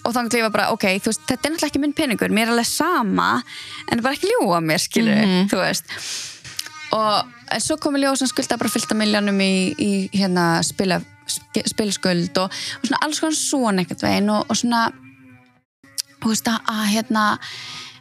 Og 0.05 0.13
þannig 0.15 0.31
til 0.31 0.39
ég 0.39 0.45
var 0.47 0.53
bara, 0.55 0.69
ok, 0.71 0.85
veist, 1.03 1.25
þetta 1.27 1.47
er 1.49 1.51
náttúrulega 1.53 1.69
ekki 1.73 1.81
minn 1.83 1.93
peningur, 1.97 2.31
mér 2.31 2.47
er 2.47 2.53
alveg 2.53 2.69
sama 2.69 3.29
en 3.91 4.01
bara 4.05 4.15
ekki 4.15 4.29
ljúa 4.31 4.61
mér, 4.63 4.79
skilur 4.79 5.17
Mhm. 5.25 5.49
þú 5.51 5.59
veist. 5.59 5.91
Og 6.95 7.27
en 7.51 7.59
svo 7.61 7.77
kom 7.77 7.95
í 7.95 7.99
ljós 8.01 8.21
að 8.23 8.31
skulda 8.31 8.57
bara 8.57 8.69
fylgta 8.69 8.95
miljónum 8.95 9.37
í, 9.43 9.75
í 9.77 10.09
hérna 10.15 10.63
spila, 10.63 11.01
sp- 11.27 11.67
spilaskuld 11.67 12.37
og, 12.37 12.49
og 12.49 12.87
svona 12.87 13.01
alls 13.03 13.19
konar 13.19 13.35
svona 13.35 13.83
einhvern 13.83 14.01
veginn 14.07 14.29
og, 14.33 14.45
og 14.49 14.55
svona 14.57 14.85
þú 16.21 16.31
veist 16.31 16.47
að, 16.47 16.59
að 16.65 16.85
hérna 16.95 17.25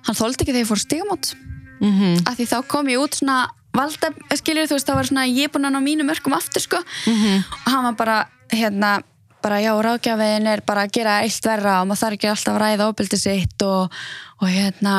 hann 0.07 0.19
þóldi 0.19 0.39
ekki 0.39 0.53
þegar 0.53 0.63
ég 0.65 0.71
fór 0.73 0.83
stigamót 0.85 1.35
Mm 1.79 2.17
af 2.27 2.35
því 2.35 2.45
þá 2.51 2.57
kom 2.67 2.89
ég 2.91 2.99
út 2.99 3.15
svona 3.15 3.37
valda, 3.77 4.09
skiljur 4.35 4.67
þú 4.67 4.75
veist, 4.75 4.89
þá 4.89 4.95
var 4.99 5.07
svona 5.07 5.27
ég 5.31 5.53
búin 5.55 5.69
að 5.69 5.77
ná 5.77 5.81
mínu 5.85 6.07
mörgum 6.09 6.35
aftur 6.35 6.65
sko. 6.65 6.81
Og 7.07 7.69
hann 7.71 7.85
var 7.87 7.95
bara, 8.01 8.17
hérna 8.51 8.97
bara 9.45 9.61
já, 9.63 9.71
ráðgjafin 9.79 10.49
er 10.51 10.63
bara 10.67 10.83
að 10.89 10.97
gera 10.97 11.21
eitt 11.23 11.47
verra 11.47 11.77
og 11.83 11.87
maður 11.87 12.01
þarf 12.03 12.17
ekki 12.19 12.31
alltaf 12.33 12.57
að 12.57 12.63
ræða 12.65 12.89
ábyldi 12.91 13.19
sitt 13.23 13.63
og, 13.63 13.95
og 14.43 14.49
hérna 14.51 14.95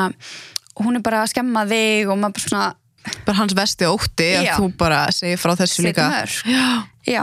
hún 0.80 0.96
er 0.96 1.04
bara 1.04 1.20
að 1.26 1.32
skemma 1.34 1.66
þig 1.68 2.08
og 2.08 2.16
maður 2.22 2.38
bara 2.38 2.46
svona 2.46 2.62
bara 3.26 3.36
hans 3.42 3.54
vesti 3.56 3.88
ótti 3.90 4.30
að 4.38 4.48
Já. 4.48 4.54
þú 4.56 4.70
bara 4.80 5.02
segir 5.12 5.40
frá 5.40 5.52
þessu 5.60 5.82
setja 5.82 5.90
líka. 5.90 6.08
mörg 6.14 6.40
já, 6.48 6.66
já, 7.04 7.22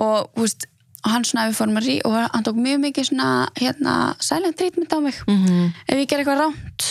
og 0.00 0.32
þú 0.32 0.46
veist 0.46 0.66
hann 1.12 1.26
svona 1.26 1.46
við 1.48 1.58
fórum 1.58 1.80
að 1.80 1.88
rí 1.88 1.96
og 2.08 2.16
hann 2.20 2.46
tók 2.46 2.60
mjög 2.60 2.82
mikið 2.84 3.08
svona 3.10 3.28
hérna 3.58 3.96
silent 4.22 4.58
treatment 4.58 4.92
á 4.92 4.98
mig. 5.00 5.18
Mm 5.26 5.72
ef 5.86 5.96
ég 5.96 6.08
ger 6.08 6.22
eitthvað 6.22 6.42
ránt 6.42 6.88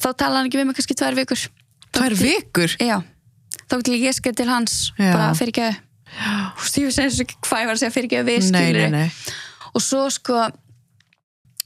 þá 0.00 0.08
tala 0.12 0.38
hann 0.38 0.48
ekki 0.48 0.60
við 0.60 0.68
mig 0.68 0.76
kannski 0.78 0.98
tvær 0.98 1.18
vikur. 1.18 1.46
Tvær 1.94 2.14
vikur? 2.18 2.76
Já, 2.82 2.98
þá 3.70 3.76
til 3.82 3.98
ég 4.00 4.14
skil 4.16 4.34
til 4.34 4.48
hans 4.50 4.92
Já. 4.98 5.12
bara 5.12 5.32
fyrir 5.34 5.54
ekki 5.54 5.68
ég 6.78 6.86
veist 6.86 7.00
eins 7.02 7.18
og 7.18 7.24
ekki 7.26 7.40
hvað 7.42 7.62
ég 7.62 7.68
var 7.68 7.76
að 7.76 7.82
segja 7.82 7.94
fyrir 7.94 8.08
ekki 8.10 8.26
við 8.28 8.50
nei, 8.54 8.66
skilur 8.68 8.96
og 9.74 9.82
svo 9.82 10.02
sko 10.14 10.40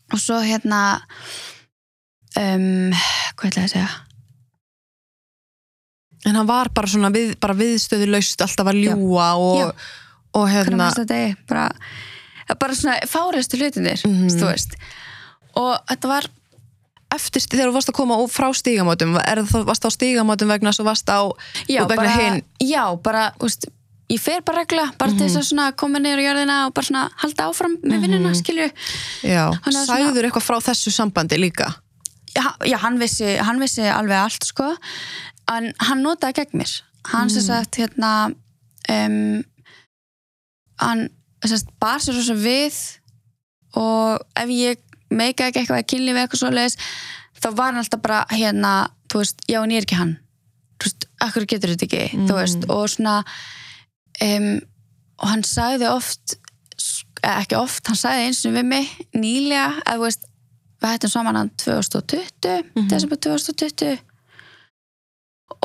og 0.09 0.21
svo 0.23 0.39
hérna 0.41 0.83
um, 2.39 2.93
hvað 3.37 3.51
ætla 3.51 3.65
ég 3.65 3.69
að 3.69 3.75
segja? 3.75 3.89
En 6.27 6.37
hann 6.37 6.49
var 6.49 6.71
bara 6.75 6.91
svona 6.91 7.11
við, 7.15 7.37
bara 7.41 7.57
viðstöðu 7.57 8.09
laust 8.11 8.43
alltaf 8.43 8.73
að 8.73 8.81
ljúa 8.83 9.29
og, 9.39 9.61
Já. 9.61 9.69
Og 10.35 10.49
hérna 10.51 10.91
eigi 10.95 11.37
bara, 11.49 11.69
bara 12.61 12.75
svona 12.75 12.99
fáriðstu 13.07 13.59
hlutinir 13.61 14.03
Mhm. 14.07 14.29
þú 14.31 14.47
veist. 14.53 14.77
Og 15.57 15.79
þetta 15.91 16.09
var 16.09 16.29
eftir 17.15 17.41
þegar 17.41 17.71
þú 17.71 17.73
varst 17.79 17.89
að 17.89 17.95
koma 17.97 18.15
frá 18.29 18.49
stígamótum 18.53 19.17
er 19.25 19.37
það 19.49 19.65
varst 19.65 19.85
á 19.85 19.91
stígamótum 19.91 20.49
vegna 20.49 20.73
svo 20.73 20.85
varst 20.85 21.09
á 21.09 21.25
já, 21.69 21.83
og 21.83 21.89
vegna 21.89 21.97
bara, 22.05 22.17
hinn? 22.19 22.43
já, 22.61 22.97
bara, 23.03 23.33
veist 23.41 23.65
ég 24.11 24.21
fer 24.21 24.41
bara 24.43 24.63
regla, 24.65 24.93
bara 24.99 25.13
til 25.13 25.27
þess 25.27 25.37
að 25.37 25.49
svona 25.53 25.73
koma 25.77 25.99
niður 25.99 26.21
á 26.21 26.27
jörðina 26.29 26.67
og 26.67 26.75
bara 26.75 26.87
svona 26.87 27.11
halda 27.17 27.49
áfram 27.49 27.77
með 27.83 28.01
vinnuna, 28.05 28.31
skilju. 28.35 28.71
Já, 29.23 29.53
Hann 29.53 29.77
er 29.77 29.85
svona- 29.85 29.99
eitthvað 30.31 30.47
frá 30.49 30.57
þessu 30.65 30.93
sambandi 30.93 31.37
líka? 31.39 31.75
Já, 32.37 32.55
já 32.65 32.77
hann, 32.79 32.99
vissi, 32.99 33.37
hann 33.37 33.59
vissi 33.61 33.83
alveg 33.83 34.17
allt 34.17 34.45
sko. 34.45 34.77
En 35.51 35.73
hann 35.81 36.03
notaði 36.03 36.35
gegn 36.35 36.59
mér. 36.61 36.81
Hann 37.07 37.29
sem 37.31 37.43
sagt 37.43 37.77
hérna 37.77 38.35
um, 38.89 39.45
hann 40.83 41.09
sem 41.45 41.57
sagt 41.59 41.73
bar 41.81 42.01
sér 42.03 42.19
svo 42.23 42.35
við 42.39 42.77
og 43.79 44.25
ef 44.37 44.49
ég 44.51 44.81
meika 45.11 45.47
ekki 45.49 45.63
eitthvað 45.63 45.83
að 45.83 45.89
kynli 45.93 46.13
við 46.15 46.23
eitthvað 46.25 46.43
svo 46.43 46.51
leiðis 46.55 46.79
þá 47.39 47.49
var 47.55 47.71
hann 47.73 47.83
alltaf 47.83 48.03
bara 48.03 48.25
hérna, 48.35 48.73
þú 49.09 49.21
veist, 49.23 49.45
já 49.49 49.61
en 49.63 49.71
ég 49.71 49.79
er 49.83 49.87
ekki 49.87 49.99
hann. 50.01 50.17
Þú 50.79 50.89
veist, 50.89 51.07
akkur 51.25 51.47
getur 51.51 51.71
þetta 51.75 51.87
ekki 51.87 52.25
þú 52.29 52.35
veist, 52.39 52.67
og 52.71 52.85
svona 52.91 53.15
um, 54.27 54.49
og 55.19 55.29
hann 55.33 55.45
sagði 55.47 55.89
oft 55.91 56.37
eða 57.23 57.37
ekki 57.43 57.57
oft, 57.59 57.87
hann 57.91 57.99
sagði 57.99 58.27
eins 58.29 58.43
og 58.47 58.53
við 58.59 58.67
mig 58.73 58.91
nýlega, 59.19 59.71
að 59.87 59.97
þú 60.01 60.05
veist 60.09 60.27
við 60.79 60.93
hættum 60.93 61.11
saman 61.15 61.37
hann 61.41 61.51
2020 61.59 62.59
Mhm. 62.77 62.89
desember 62.91 63.17
2020 63.19 63.99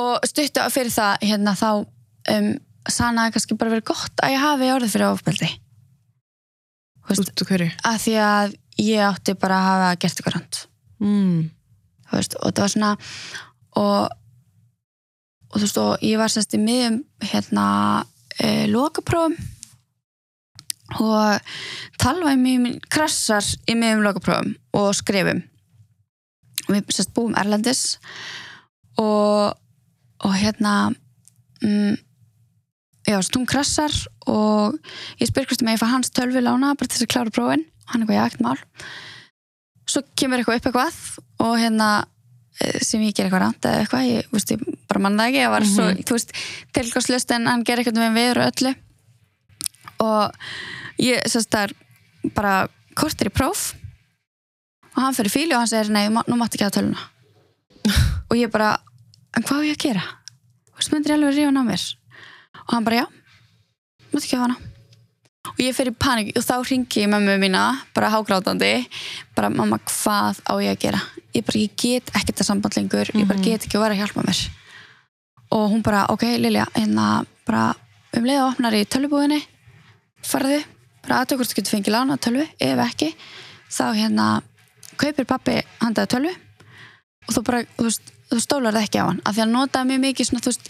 og 0.01 0.24
stuttu 0.26 0.64
fyrir 0.74 0.93
það 0.93 1.18
hérna 1.30 1.53
þá 1.59 1.68
um, 2.34 2.47
sannaði 2.92 3.36
kannski 3.36 3.58
bara 3.60 3.74
verið 3.76 3.90
gott 3.92 4.24
að 4.24 4.36
ég 4.36 4.44
hafi 4.44 4.72
orðið 4.74 4.96
fyrir 4.96 5.10
ofbeldi. 5.12 5.50
Þú 7.04 7.16
veist, 7.16 7.74
að 7.84 7.98
því 8.04 8.14
að 8.24 8.56
ég 8.80 9.06
átti 9.06 9.36
bara 9.40 9.60
að 9.60 9.68
hafa 9.70 9.90
gert 10.02 10.20
eitthvað 10.20 10.36
rand 10.38 10.60
mm. 11.04 11.40
þú 12.08 12.20
veist, 12.20 12.38
og 12.40 12.54
það 12.54 12.64
var 12.64 12.74
svona 12.74 12.92
og, 13.82 14.14
og 15.52 15.58
þú 15.58 15.64
veist, 15.66 15.82
og 15.82 16.06
ég 16.08 16.22
var 16.22 16.34
sérst 16.34 16.56
í 16.56 16.62
miðum 16.62 17.02
hérna 17.24 17.66
e, 18.40 18.70
lokaprófum 18.72 19.36
og 21.04 21.52
talvaði 22.02 22.40
mjög 22.44 22.88
krassar 22.94 23.48
í 23.68 23.76
miðum 23.80 24.06
lokaprófum 24.06 24.54
og 24.78 24.94
skrifum. 24.98 25.42
Og 26.68 26.76
við 26.78 26.96
sérst 26.96 27.14
búum 27.16 27.36
Erlendis 27.40 27.98
og 29.02 29.60
og 30.24 30.36
hérna 30.40 30.94
mm, 31.62 31.96
já, 33.14 33.20
svo 33.22 33.39
hún 33.39 33.49
krassar 33.49 33.93
og 34.30 34.78
ég 35.22 35.30
spyr 35.30 35.47
hvort 35.49 35.64
að 35.64 35.74
ég 35.76 35.82
fá 35.82 35.89
hans 35.91 36.11
tölvi 36.14 36.41
lána 36.43 36.74
bara 36.78 36.89
til 36.89 36.97
þess 36.97 37.07
að 37.07 37.14
klára 37.14 37.34
prófin. 37.34 37.66
Hann 37.91 38.03
er 38.03 38.07
eitthvað 38.07 38.20
jagt 38.20 38.43
mál. 38.43 38.57
Svo 39.89 40.03
kemur 40.18 40.41
eitthvað 40.41 40.59
upp 40.59 40.68
eitthvað 40.70 40.99
og 41.43 41.55
hérna 41.59 41.89
eh, 42.64 42.80
sem 42.82 43.03
ég 43.03 43.16
ger 43.16 43.28
eitthvað 43.28 43.43
ránt 43.43 43.68
eða 43.68 43.84
eitthvað, 43.84 44.09
ég, 44.09 44.30
veist, 44.32 44.53
ég 44.55 44.84
bara 44.89 45.03
mann 45.03 45.20
það 45.20 45.32
ekki, 45.32 45.41
ég 45.43 45.53
var 45.53 45.68
svo, 45.68 45.89
þú 45.99 46.18
veist, 46.18 46.36
tilgangslust 46.78 47.36
en 47.36 47.49
hann 47.51 47.66
ger 47.68 47.82
eitthvað 47.82 48.01
með 48.01 48.20
viður 48.20 48.41
og 48.43 48.51
öllu. 48.53 48.74
Og 50.03 51.03
ég, 51.03 51.26
sérst 51.32 51.51
það 51.53 51.68
er 51.68 51.76
bara 52.36 52.55
kortir 52.97 53.30
í 53.30 53.34
próf 53.34 53.74
og 54.93 55.01
hann 55.01 55.16
fyrir 55.18 55.34
fíli 55.34 55.55
og 55.55 55.64
hann 55.64 55.72
segir, 55.72 55.91
nei, 55.93 56.07
nú 56.09 56.38
mátti 56.38 56.59
ekki 56.59 56.68
að 56.68 56.76
töluna 56.78 57.09
og 58.30 58.36
ég 58.38 58.51
bara 58.53 58.76
en 59.34 59.45
hvað 59.45 59.66
á 59.66 59.68
ég 59.68 59.78
að 59.78 59.86
gera? 59.88 60.03
Þú 60.70 60.80
veist, 60.80 60.93
myndir 60.93 61.14
ég 61.14 61.18
alveg 61.18 61.36
rífa 61.36 61.49
hann 61.49 61.61
á 61.61 61.66
mér 61.66 61.86
og 62.68 62.76
hann 62.76 62.86
bara, 62.88 63.03
já, 63.03 63.05
mátti 64.11 64.28
ekki 64.28 64.38
hafa 64.38 64.47
hana. 64.47 64.74
Og 65.53 65.59
ég 65.59 65.76
fer 65.76 65.89
í 65.91 65.93
panik 65.99 66.32
og 66.39 66.43
þá 66.45 66.55
ringi 66.64 67.03
ég 67.03 67.09
mömmu 67.11 67.36
mína 67.41 67.64
bara 67.93 68.09
hágrátandi 68.14 68.86
bara 69.36 69.49
mamma 69.51 69.78
hvað 69.84 70.39
á 70.47 70.53
ég 70.64 70.72
að 70.72 70.80
gera? 70.86 71.01
Ég 71.36 71.43
bara 71.43 71.59
ég 71.59 71.74
get 71.76 72.14
ekkert 72.16 72.39
að 72.39 72.47
samband 72.47 72.78
lengur. 72.78 73.11
Ég 73.11 73.28
bara 73.28 73.43
get 73.43 73.66
ekki 73.66 73.78
að 73.78 73.84
vera 73.84 73.97
að 73.97 74.01
hjálpa 74.03 74.24
mér. 74.24 74.39
Og 75.51 75.66
hún 75.74 75.84
bara 75.84 76.05
ok 76.14 76.24
Lilja 76.39 76.66
hérna 76.78 77.26
bara 77.45 77.74
um 78.16 78.30
leið 78.30 78.39
og 78.39 78.53
opnar 78.53 78.78
í 78.78 78.86
tölvubúðinni 78.88 79.41
farðu 80.24 80.61
bara 81.03 81.20
aðtöku 81.20 81.41
hvort 81.41 81.51
þú 81.51 81.59
getur 81.59 81.76
fengið 81.76 81.97
lána 81.97 82.18
tölvu 82.24 82.47
ef 82.47 82.84
ekki 82.88 83.11
þá 83.68 83.86
hérna 83.99 84.28
kaupir 84.95 85.28
pappi 85.28 85.59
handaði 85.84 86.14
tölvu. 86.16 86.36
Og 87.28 87.36
þú 87.36 87.45
bara 87.49 87.64
þú 87.76 87.91
þú 88.34 88.41
stólar 88.41 88.74
það 88.74 88.88
ekki 88.88 89.01
á 89.03 89.05
hann 89.05 89.22
af 89.22 89.36
því 89.36 89.43
að 89.43 89.51
notaði 89.53 89.89
mjög 89.91 90.03
mikið 90.07 90.30
svona 90.30 90.43
þú 90.43 90.53
veist 90.53 90.70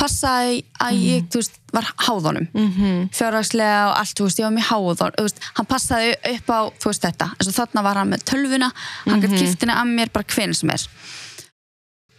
passaði 0.00 0.62
að 0.80 1.00
ég 1.04 1.26
þú 1.30 1.40
veist 1.42 1.58
var 1.76 1.86
háðunum. 2.06 2.46
Mm 2.56 3.08
fjárhagslega 3.14 3.80
og 3.90 3.94
allt, 4.00 4.14
þú 4.18 4.24
veist, 4.26 4.38
ég 4.40 4.46
var 4.48 4.54
mjög 4.56 4.68
háð 4.70 5.02
þú 5.16 5.24
veist, 5.26 5.40
hann 5.58 5.66
passaði 5.70 6.14
upp 6.34 6.50
á, 6.50 6.60
þú 6.80 6.90
veist, 6.90 7.04
þetta. 7.04 7.26
Eins 7.36 7.48
og 7.50 7.54
þarna 7.58 7.82
var 7.86 8.00
hann 8.00 8.10
með 8.10 8.24
tölvuna. 8.24 8.70
Hann 9.06 9.20
Mhm. 9.20 9.22
gætt 9.28 9.38
kiptina 9.38 9.76
að 9.82 9.92
mér 9.94 10.12
bara 10.12 10.24
hvinn 10.34 10.54
sem 10.54 10.70
er. 10.70 10.86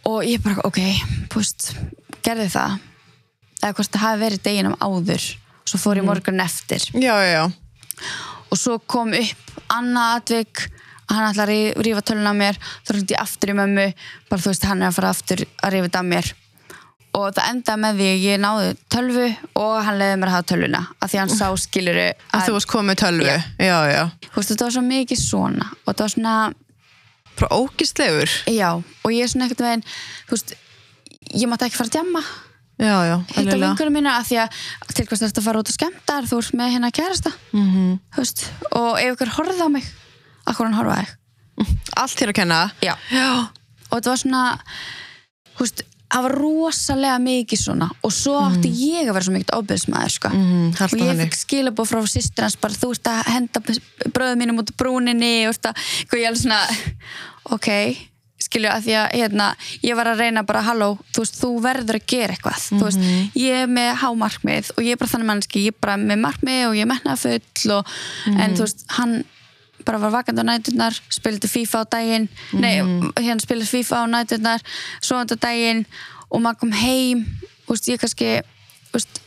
Og 0.06 0.24
ég 0.26 0.42
bara, 0.42 0.60
ok 0.64 0.78
þú 1.30 1.38
veist, 1.42 1.72
gerði 2.22 2.48
það. 2.50 2.78
Eða 3.62 3.74
hvort 3.78 3.90
það 3.94 4.04
hafi 4.06 4.22
verið 4.24 4.42
deginum 4.42 4.76
áður. 4.82 5.36
Svo 5.64 5.78
fór 5.78 5.94
Mhm. 5.96 6.00
ég 6.00 6.04
morgun 6.06 6.40
eftir. 6.40 6.78
Já, 6.94 7.14
já, 7.14 7.32
já. 7.32 7.52
Og 8.50 8.58
svo 8.58 8.78
kom 8.86 9.12
upp 9.12 9.60
annað 9.70 10.16
atvik. 10.20 10.68
Að 11.08 11.16
hann 11.16 11.34
ætla 11.34 11.44
að 11.46 11.50
rí- 11.50 11.74
rífa 11.84 12.02
töluna 12.02 12.30
á 12.32 12.34
mér. 12.36 12.56
Þá 12.86 12.90
reyndi 12.94 13.14
ég 13.14 13.20
aftur 13.20 13.50
í 13.50 13.54
mömmu. 13.54 13.94
Bara 14.30 14.40
þú 14.42 14.46
veist, 14.50 14.64
hann 14.64 14.82
er 14.82 14.88
að 14.88 14.94
fara 14.94 15.10
aftur 15.10 15.36
að 15.62 15.72
rífa 15.72 15.88
þetta 15.88 16.00
á 16.00 16.06
mér 16.08 16.32
og 17.14 17.26
það 17.36 17.48
endaði 17.50 17.80
með 17.82 17.98
því 18.00 18.06
að 18.12 18.22
ég 18.24 18.38
náði 18.40 18.68
tölvu 18.94 19.26
og 19.60 19.74
hann 19.84 19.98
leiði 20.00 20.16
mér 20.22 20.30
að 20.30 20.36
hafa 20.36 20.48
tölvuna 20.52 20.80
af 21.02 21.10
því 21.12 21.18
hann 21.20 21.32
sá 21.36 21.46
skiluru 21.60 22.06
að 22.32 22.46
þú 22.46 22.54
varst 22.56 22.70
komið 22.72 23.00
tölvu 23.02 23.26
Já. 23.28 23.42
já, 23.60 23.78
já, 23.92 24.02
veist, 24.36 24.48
þetta 24.52 24.64
var 24.68 24.72
svo 24.78 24.84
mikið 24.86 25.20
svona 25.20 25.66
og 25.72 25.90
þetta 25.90 26.06
var 26.06 26.14
svona, 26.14 26.36
bara 27.36 27.58
ógistlegur 27.60 28.32
já 28.48 28.70
og 28.80 29.10
ég 29.12 29.22
er 29.26 29.28
svona 29.34 29.44
ekkert 29.50 29.60
veginn, 29.66 29.84
veist 30.32 30.54
ég 31.36 31.48
mátti 31.52 31.68
ekki 31.68 31.76
fara 31.82 31.90
að 31.92 31.96
djamma 31.98 32.24
hitta 32.82 33.40
eðlilega. 33.42 33.68
vinkunum 33.68 33.94
mína 33.94 34.16
af 34.18 34.26
því 34.26 34.38
að 34.42 34.56
til 34.96 35.04
hvers 35.06 35.20
þetta 35.22 35.38
að 35.42 35.44
fara 35.46 35.60
út 35.62 35.68
og 35.70 35.76
skemmtar 35.76 36.24
þú 36.26 36.38
ert 36.42 36.56
með 36.58 36.72
hérna 36.74 36.90
kærasta 36.96 37.30
Mhm. 37.52 37.98
þú 38.16 38.24
veist, 38.24 38.40
og 38.72 38.98
ef 38.98 39.12
ykkur 39.14 39.34
horfði 39.36 39.62
á 39.62 39.68
mig 39.70 39.84
akkur 40.48 40.66
hann 40.66 40.80
horfaði 40.80 41.06
allt 42.00 42.16
þér 42.18 42.32
að 42.32 42.38
kenna 42.40 42.60
já. 42.82 42.96
já, 43.12 43.28
og 43.92 44.00
þetta 44.00 44.10
var 44.10 44.16
svona 44.24 44.58
veist, 45.60 45.82
það 46.12 46.26
var 46.26 46.34
rosalega 46.42 47.18
mikið 47.24 47.62
svona 47.62 47.88
og 48.04 48.12
svo 48.12 48.36
átti 48.44 48.70
ég 48.76 49.08
að 49.08 49.16
vera 49.16 49.26
svo 49.26 49.34
mikið 49.38 49.56
ábyrðsmaður 49.56 50.14
sko. 50.18 50.32
Alltaf 50.36 50.94
og 50.98 51.04
ég 51.06 51.20
fikk 51.24 51.38
skilabóð 51.40 51.92
frá 51.92 52.00
sýstir 52.12 52.46
hans 52.46 52.56
bara 52.60 52.78
þú 52.78 52.92
ert 52.96 53.12
að 53.12 53.20
henda 53.32 53.64
bröðum 54.12 54.42
mínum 54.44 54.62
út 54.62 54.72
á 54.72 54.78
brúninni 54.78 55.34
og 55.48 55.58
hvað 55.58 56.20
ég 56.20 56.28
alveg 56.28 56.42
svona 56.42 56.60
ok, 57.56 57.68
skilju 58.42 58.70
að 58.70 58.86
því 58.86 58.94
að 58.98 59.12
hérna, 59.18 59.48
ég 59.86 59.98
var 59.98 60.10
að 60.12 60.22
reyna 60.22 60.42
bara 60.46 60.62
halló, 60.66 60.88
þú 61.14 61.24
veist, 61.24 61.38
þú 61.40 61.50
verður 61.64 61.98
að 61.98 62.08
gera 62.12 62.34
eitthvað. 62.36 62.64
Þú 62.70 62.86
veist, 62.88 63.04
ég 63.38 63.60
er 63.62 63.70
með 63.70 63.92
hámarkmið 64.02 64.72
og 64.76 64.82
ég 64.86 64.96
er 64.96 65.00
bara 65.02 65.12
þannig 65.14 65.30
mannski, 65.30 65.62
ég 65.66 65.76
er 65.76 65.84
bara 65.86 65.98
með 66.00 66.24
markmið 66.26 66.64
og 66.68 66.74
ég 66.78 66.86
er 66.86 66.90
metnað 66.90 67.22
full 67.26 67.76
og, 67.78 67.94
en 68.34 68.56
þú 68.58 68.66
veist, 68.66 68.84
hann 68.98 69.22
bara 69.86 70.00
var 70.02 70.14
vakandi 70.18 70.42
á 70.42 70.46
næturnar 70.48 70.96
spildi 71.12 71.50
FIFA 71.50 71.82
á 71.82 71.84
daginn. 71.96 72.28
Nei, 72.52 72.78
hérna 73.18 73.42
spildi 73.42 73.68
FIFA 73.68 74.02
á 74.02 74.04
næturnar 74.10 74.64
svoandi 75.00 75.36
á 75.36 75.44
daginn 75.48 75.86
og 76.32 76.40
maður 76.40 76.62
kom 76.64 76.76
heim 76.76 77.26
veist, 77.72 77.88
ég 77.90 78.00
kannski 78.00 78.30
veist, 78.92 79.20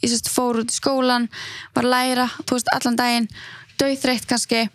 ég 0.00 0.12
sérst 0.12 0.30
fór 0.32 0.62
út 0.62 0.72
í 0.72 0.76
skólan 0.76 1.28
var 1.76 1.88
læra, 1.88 2.28
þú 2.44 2.58
veist, 2.58 2.72
allan 2.74 2.98
daginn 2.98 3.30
dauðþreytt 3.80 4.28
kannski 4.28 4.66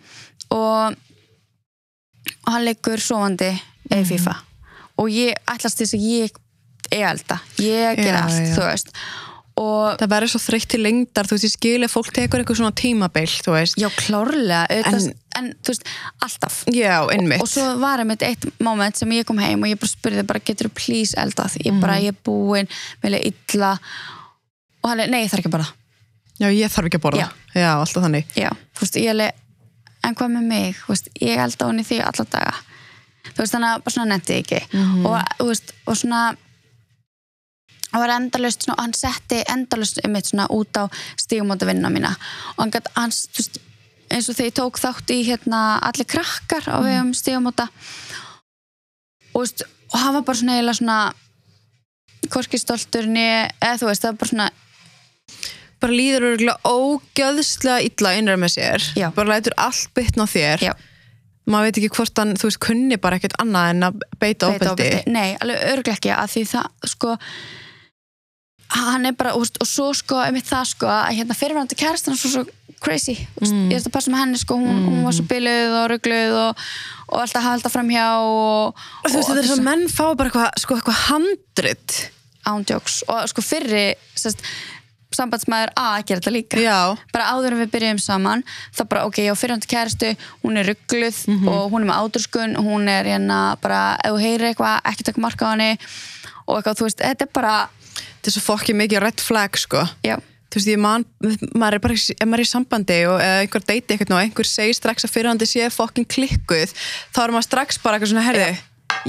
og, 0.54 0.96
og 0.96 2.50
hann 2.50 2.66
leikur 2.66 3.02
svoandi 3.02 3.52
eða 3.90 4.08
FIFA. 4.08 4.34
Og 5.02 5.12
ég 5.12 5.36
ætlast 5.52 5.82
þess 5.82 5.96
að 5.96 6.08
ég 6.08 6.42
er 6.90 7.06
elda, 7.12 7.38
ég 7.60 8.00
ger 8.00 8.18
allt, 8.18 8.40
já. 8.40 8.52
þú 8.56 8.66
veist. 8.70 8.92
Og 9.56 9.96
það 9.96 10.10
verður 10.12 10.32
svo 10.34 10.40
þreytt 10.42 10.68
til 10.72 10.82
lengdar 10.84 11.28
þú 11.28 11.36
veist, 11.36 11.46
ég 11.46 11.54
skil 11.54 11.86
ef 11.86 11.94
fólk 11.96 12.10
tekur 12.16 12.42
eitthvað 12.42 12.60
svona 12.60 12.76
tímabil 12.76 13.28
þú 13.30 13.54
veist, 13.54 13.78
já, 13.80 13.88
klárlega 14.02 14.66
en, 14.90 15.12
En- 15.36 15.54
þú 15.62 15.72
veist, 15.74 15.88
alltaf. 16.24 16.58
Já, 16.72 16.94
einmitt. 17.12 17.42
Og 17.44 17.48
svo 17.50 17.64
var 17.80 18.00
einmitt 18.02 18.22
eitt 18.26 18.46
moment 18.60 18.96
sem 18.96 19.10
ég 19.12 19.26
kom 19.28 19.38
heim 19.42 19.62
og 19.62 19.68
ég 19.68 19.80
bara 19.80 19.92
spurði 19.92 20.26
bara 20.26 20.40
getur 20.40 20.70
þú 20.70 20.74
please 20.80 21.16
eldað? 21.20 21.58
Ég 21.64 21.80
bara 21.80 21.98
ég 22.00 22.14
er 22.14 22.20
búin, 22.24 22.68
vilja 23.02 23.20
illa. 23.30 23.74
Og 24.82 24.90
hann 24.90 25.00
er, 25.04 25.10
nei 25.12 25.24
ég 25.24 25.30
þarf 25.32 25.44
ekki 25.44 25.52
að 25.52 25.58
bara 25.58 25.68
já, 26.40 26.48
ég 26.52 26.72
þarf 26.72 26.88
ekki 26.90 27.00
að 27.00 27.04
borða. 27.08 27.26
Já. 27.26 27.60
já, 27.60 27.68
alltaf 27.74 28.06
þannig. 28.06 28.32
Já, 28.36 28.50
þú 28.76 28.86
veist, 28.86 28.96
ég 29.02 29.12
alveg 29.12 29.44
en 30.06 30.14
hvað 30.14 30.32
með 30.36 30.48
mig, 30.52 30.80
þú 30.84 30.92
veist, 30.94 31.12
ég 31.20 31.44
elda 31.44 31.68
hann 31.68 31.82
í 31.82 31.86
því 31.86 32.00
alla 32.06 32.26
daga. 32.30 32.56
Þú 33.26 33.38
veist, 33.42 33.54
þannig 33.56 33.70
að 33.70 33.84
bara 33.86 33.94
svona 33.96 34.10
nefndi 34.14 34.36
ekki. 34.40 34.60
Og, 35.04 35.16
þú 35.40 35.46
veist, 35.50 35.72
og 35.86 35.98
svona 35.98 36.20
það 37.90 38.02
var 38.02 38.12
endalust, 38.16 38.66
svona, 38.66 38.82
hann 38.82 38.94
setti 38.96 39.42
endalust 39.52 40.00
um 40.04 40.16
eitt 40.18 40.30
svona 40.30 40.46
út 40.52 40.78
á 40.78 40.84
stígumóta 41.20 41.68
vinna 41.68 41.90
mína. 41.92 42.12
Og 42.56 42.64
hann 42.64 42.74
gæti, 42.74 42.92
hans, 42.96 43.24
þú 43.32 43.42
veist 43.42 43.58
eins 44.10 44.28
og 44.30 44.36
þegar 44.36 44.50
ég 44.50 44.56
tók 44.58 44.80
þátt 44.80 45.12
í 45.14 45.20
hérna 45.26 45.62
allir 45.86 46.08
krakkar 46.08 46.68
á 46.70 46.78
vegum 46.84 47.12
stígumóta 47.16 47.68
og, 49.36 49.64
og 49.92 49.98
hann 50.00 50.16
var 50.18 50.26
bara 50.26 50.40
svona 50.40 50.56
eiginlega 50.56 50.80
svona 50.80 50.98
korki 52.32 52.58
stoltur 52.58 53.06
né, 53.10 53.50
eða 53.60 53.80
þú 53.80 53.90
veist, 53.90 54.04
það 54.04 54.12
var 54.12 54.20
bara 54.22 54.32
svona 54.32 54.48
bara 55.82 55.92
líður 55.92 56.28
örgulega 56.32 56.72
ógjöðslega 56.72 57.84
illa 57.86 58.12
innræð 58.16 58.42
með 58.42 58.52
sér. 58.54 58.86
Já. 58.96 59.08
bara 59.14 59.34
lætur 59.34 59.56
allt 59.60 59.90
bytna 59.94 60.24
á 60.24 60.28
þér. 60.32 60.64
Já, 60.64 60.72
maður 61.46 61.68
veit 61.68 61.80
ekki 61.82 61.92
hvort 61.98 62.22
hann, 62.22 62.34
þú 62.40 62.48
veist, 62.48 62.62
kunni 62.64 62.98
bara 63.02 63.20
ekkert 63.20 63.36
annað 63.42 63.74
en 63.74 63.88
að 63.90 64.00
beita 64.22 64.50
ofbeldi. 64.50 64.88
Nei, 65.12 65.36
alveg 65.36 65.62
örglega 65.74 65.98
ekki 65.98 66.14
að 66.16 66.32
því 66.32 66.44
það 66.54 66.90
sko 66.94 67.16
hann 68.76 69.06
er 69.06 69.14
bara, 69.14 69.36
úst, 69.38 69.60
og 69.62 69.68
svo 69.68 69.92
sko 69.94 70.18
einmitt 70.24 70.48
það 70.48 70.72
sko, 70.72 70.88
að 70.90 71.20
hérna 71.20 71.36
fyrirvændi 71.38 71.78
kærastan 71.78 72.18
svo 72.18 72.32
svo 72.32 72.46
crazy, 72.84 73.16
mm. 73.40 73.66
ég 73.70 73.78
veist 73.78 73.88
að 73.88 73.94
passa 73.96 74.12
með 74.12 74.22
henni 74.24 74.40
sko, 74.40 74.58
hún, 74.60 74.84
hún 74.86 75.02
var 75.06 75.16
svo 75.16 75.26
biluð 75.30 75.76
og 75.80 75.88
rugluð 75.94 76.38
og, 76.42 76.64
og 77.08 77.22
alltaf 77.24 77.46
halda 77.46 77.72
framhjá 77.72 78.06
og, 78.20 78.86
þú 79.06 79.14
veist, 79.14 79.30
þetta 79.30 79.42
er 79.42 79.50
svo 79.50 79.58
menn 79.64 79.86
fá 79.90 80.04
bara 80.12 80.30
eitthvað 80.30 80.62
sko, 80.62 80.78
eitthvað 80.78 81.02
handrit. 81.08 81.98
Ándjóks 82.46 83.00
og 83.10 83.24
sko 83.32 83.42
fyrri 83.42 83.86
sest, 84.14 84.44
sambandsmaður 85.16 85.72
A 85.78 85.86
gera 86.06 86.20
þetta 86.20 86.34
líka. 86.34 86.60
Já, 86.60 86.94
bara 87.14 87.30
áður 87.32 87.56
en 87.56 87.62
við 87.64 87.72
byrjum 87.74 88.00
saman 88.02 88.44
þá 88.76 88.82
bara 88.84 89.06
ok, 89.08 89.22
ég 89.24 89.34
á 89.34 89.40
fyrirhandi 89.40 89.70
kæristu 89.70 90.12
hún 90.44 90.60
er 90.60 90.68
ruggluð 90.70 91.22
og 91.48 91.72
hún 91.72 91.82
er 91.82 91.90
með 91.90 92.04
áturskun 92.04 92.56
hún 92.60 92.90
er 92.92 93.08
hérna 93.08 93.40
bara, 93.62 93.96
ef 94.04 94.14
þú 94.14 94.22
heyrir 94.22 94.50
eitthvað 94.50 94.90
ekki 94.92 95.08
taka 95.08 95.24
marka 95.24 95.48
á 95.48 95.52
henni. 95.54 95.72
Og 96.46 96.58
eitthvað, 96.58 96.78
þú 96.78 96.88
veist, 96.88 97.02
þetta 97.02 97.26
er 97.26 97.34
bara 97.34 97.54
þetta 97.96 98.30
er 98.30 98.36
svo 98.36 98.44
fokkið 98.46 98.80
mikið 98.82 99.04
red 99.06 99.22
flag 99.22 99.58
sko. 99.58 99.82
Já, 100.06 100.18
þú 100.46 100.58
veist, 100.60 100.70
ég 100.70 100.80
man, 100.80 101.04
maður 101.54 101.78
er 101.78 101.82
bara 101.84 101.96
ef 101.96 102.26
maður 102.26 102.42
er 102.42 102.46
í 102.46 102.50
sambandi 102.50 102.98
og 103.10 103.22
einhver 103.22 103.64
deyti 103.66 103.94
eitthvað 103.94 104.16
og 104.16 104.22
einhver 104.22 104.48
segir 104.48 104.76
strax 104.78 105.06
að 105.06 105.14
fyrirhandi 105.14 105.48
sé 105.50 105.70
fokkin 105.74 106.06
klikkuð 106.08 106.74
þá 107.14 107.22
er 107.24 107.34
maður 107.34 107.48
strax 107.48 107.80
bara 107.82 107.98
eitthvað 107.98 108.12
svona 108.12 108.26
herði, 108.26 108.52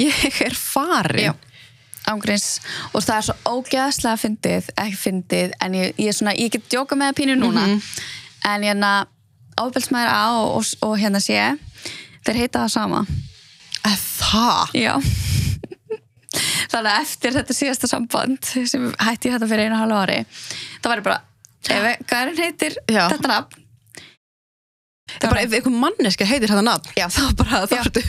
ég 0.07 0.41
er 0.47 0.57
farin. 0.57 1.29
Já. 1.29 1.33
Ángríns. 2.07 2.61
Og 2.95 3.03
það 3.03 3.17
er 3.17 3.25
svo 3.27 3.35
ógeðslega 3.51 4.19
fyndið, 4.21 4.69
ekki 4.79 4.99
fyndið 5.01 5.55
en 5.63 5.73
ég, 5.75 5.89
ég, 5.99 6.07
er 6.07 6.15
svona, 6.15 6.35
ég 6.39 6.53
get 6.53 6.69
djóka 6.71 6.95
með 6.95 7.17
pínu 7.19 7.35
núna. 7.35 7.65
En 8.47 8.63
hérna 8.63 8.91
ábelsmaður 9.59 10.13
A 10.13 10.21
og, 10.37 10.53
og, 10.61 10.69
og 10.87 10.95
hérna 11.01 11.19
sé 11.23 11.41
þeir 12.23 12.43
heita 12.45 12.63
það 12.63 12.75
sama. 12.77 13.03
Það? 13.83 14.77
Já 14.77 14.93
Þannig 16.71 16.91
að 16.91 17.01
eftir 17.01 17.31
þetta 17.37 17.53
síðasta 17.57 17.87
samband 17.91 18.43
sem 18.67 18.89
hætti 18.99 19.29
ég 19.29 19.37
þetta 19.37 19.47
fyrir 19.51 19.65
einu 19.69 19.79
halvu 19.83 20.01
ári 20.03 20.19
það 20.81 20.89
var 20.91 20.97
ég 21.01 21.07
bara, 21.07 21.21
ef 21.69 22.03
gærin 22.11 22.37
heitir 22.43 22.75
Já. 22.91 23.07
þetta 23.13 23.31
nafn 23.33 23.63
Það 25.07 25.23
er 25.23 25.31
bara 25.31 25.41
ef 25.47 25.53
einhver 25.55 25.71
manneska 25.79 26.25
heitir 26.27 26.51
þetta 26.51 26.63
nafn 26.67 26.89
Já. 26.99 27.05
þá 27.07 27.21
bara, 27.39 27.61
þá 27.71 27.75
ertu 27.79 28.01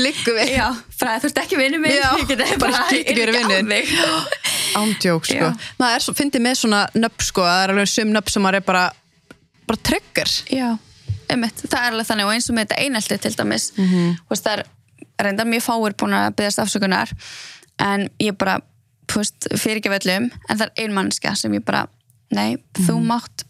liggu 0.04 0.32
við 0.34 0.50
Já, 0.56 0.66
þú 0.98 1.28
ert 1.30 1.38
ekki 1.44 1.58
vinnu 1.60 1.78
minn 1.78 1.94
ég 1.94 2.24
get 2.32 2.42
ekki 2.42 3.14
verið 3.14 3.36
vinur. 3.38 3.92
ándjók 4.80 5.26
sko. 5.30 5.52
Það 5.78 5.94
er 5.94 6.04
svo, 6.04 6.14
fyndið 6.18 6.42
með 6.48 6.58
svona 6.64 6.80
nöpp 6.98 7.22
sko, 7.22 7.46
það 7.46 7.62
er 7.62 7.72
alveg 7.76 7.88
sum 7.94 8.10
nöpp 8.14 8.30
sem 8.34 8.42
maður 8.42 8.58
er 8.60 8.66
bara 8.66 8.82
bara 9.70 9.80
trigger 9.86 10.30
Já, 10.50 10.68
einmitt, 11.30 11.62
það 11.70 11.78
er 11.78 11.94
alveg 11.94 12.10
þannig 12.10 12.26
og 12.28 12.34
eins 12.34 12.50
og 12.50 12.58
með 12.58 12.66
þetta 12.68 12.82
einelti 12.84 13.18
til 13.22 13.34
dæmis 13.38 13.70
Mhm. 13.78 13.88
-hmm. 13.94 14.34
það 14.34 14.52
er 14.58 14.64
reyndar 15.20 15.46
mjög 15.46 15.62
fáir 15.66 15.94
búin 16.00 16.14
að 16.16 16.34
byggast 16.36 16.58
afsökunar 16.62 17.12
en 17.78 18.08
ég 18.20 18.36
bara 18.38 18.58
fyrir 19.10 19.80
ekki 19.80 19.90
vellum 19.90 20.30
en 20.48 20.58
það 20.58 20.66
er 20.66 20.72
ein 20.84 20.92
mannska 20.94 21.34
sem 21.36 21.52
ég 21.52 21.64
bara 21.64 21.86
nei, 22.30 22.56
þú 22.78 22.94
Mhm. 23.00 23.06
mátt 23.10 23.44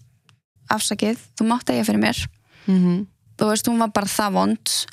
afsakið, 0.70 1.18
þú 1.36 1.46
mátt 1.50 1.68
eiga 1.70 1.84
fyrir 1.84 2.00
mér 2.00 2.26
Mhm. 2.66 3.06
þú 3.38 3.48
veist, 3.50 3.66
hún 3.68 3.78
var 3.78 3.88
bara 3.88 4.06
það 4.06 4.32
vond 4.32 4.86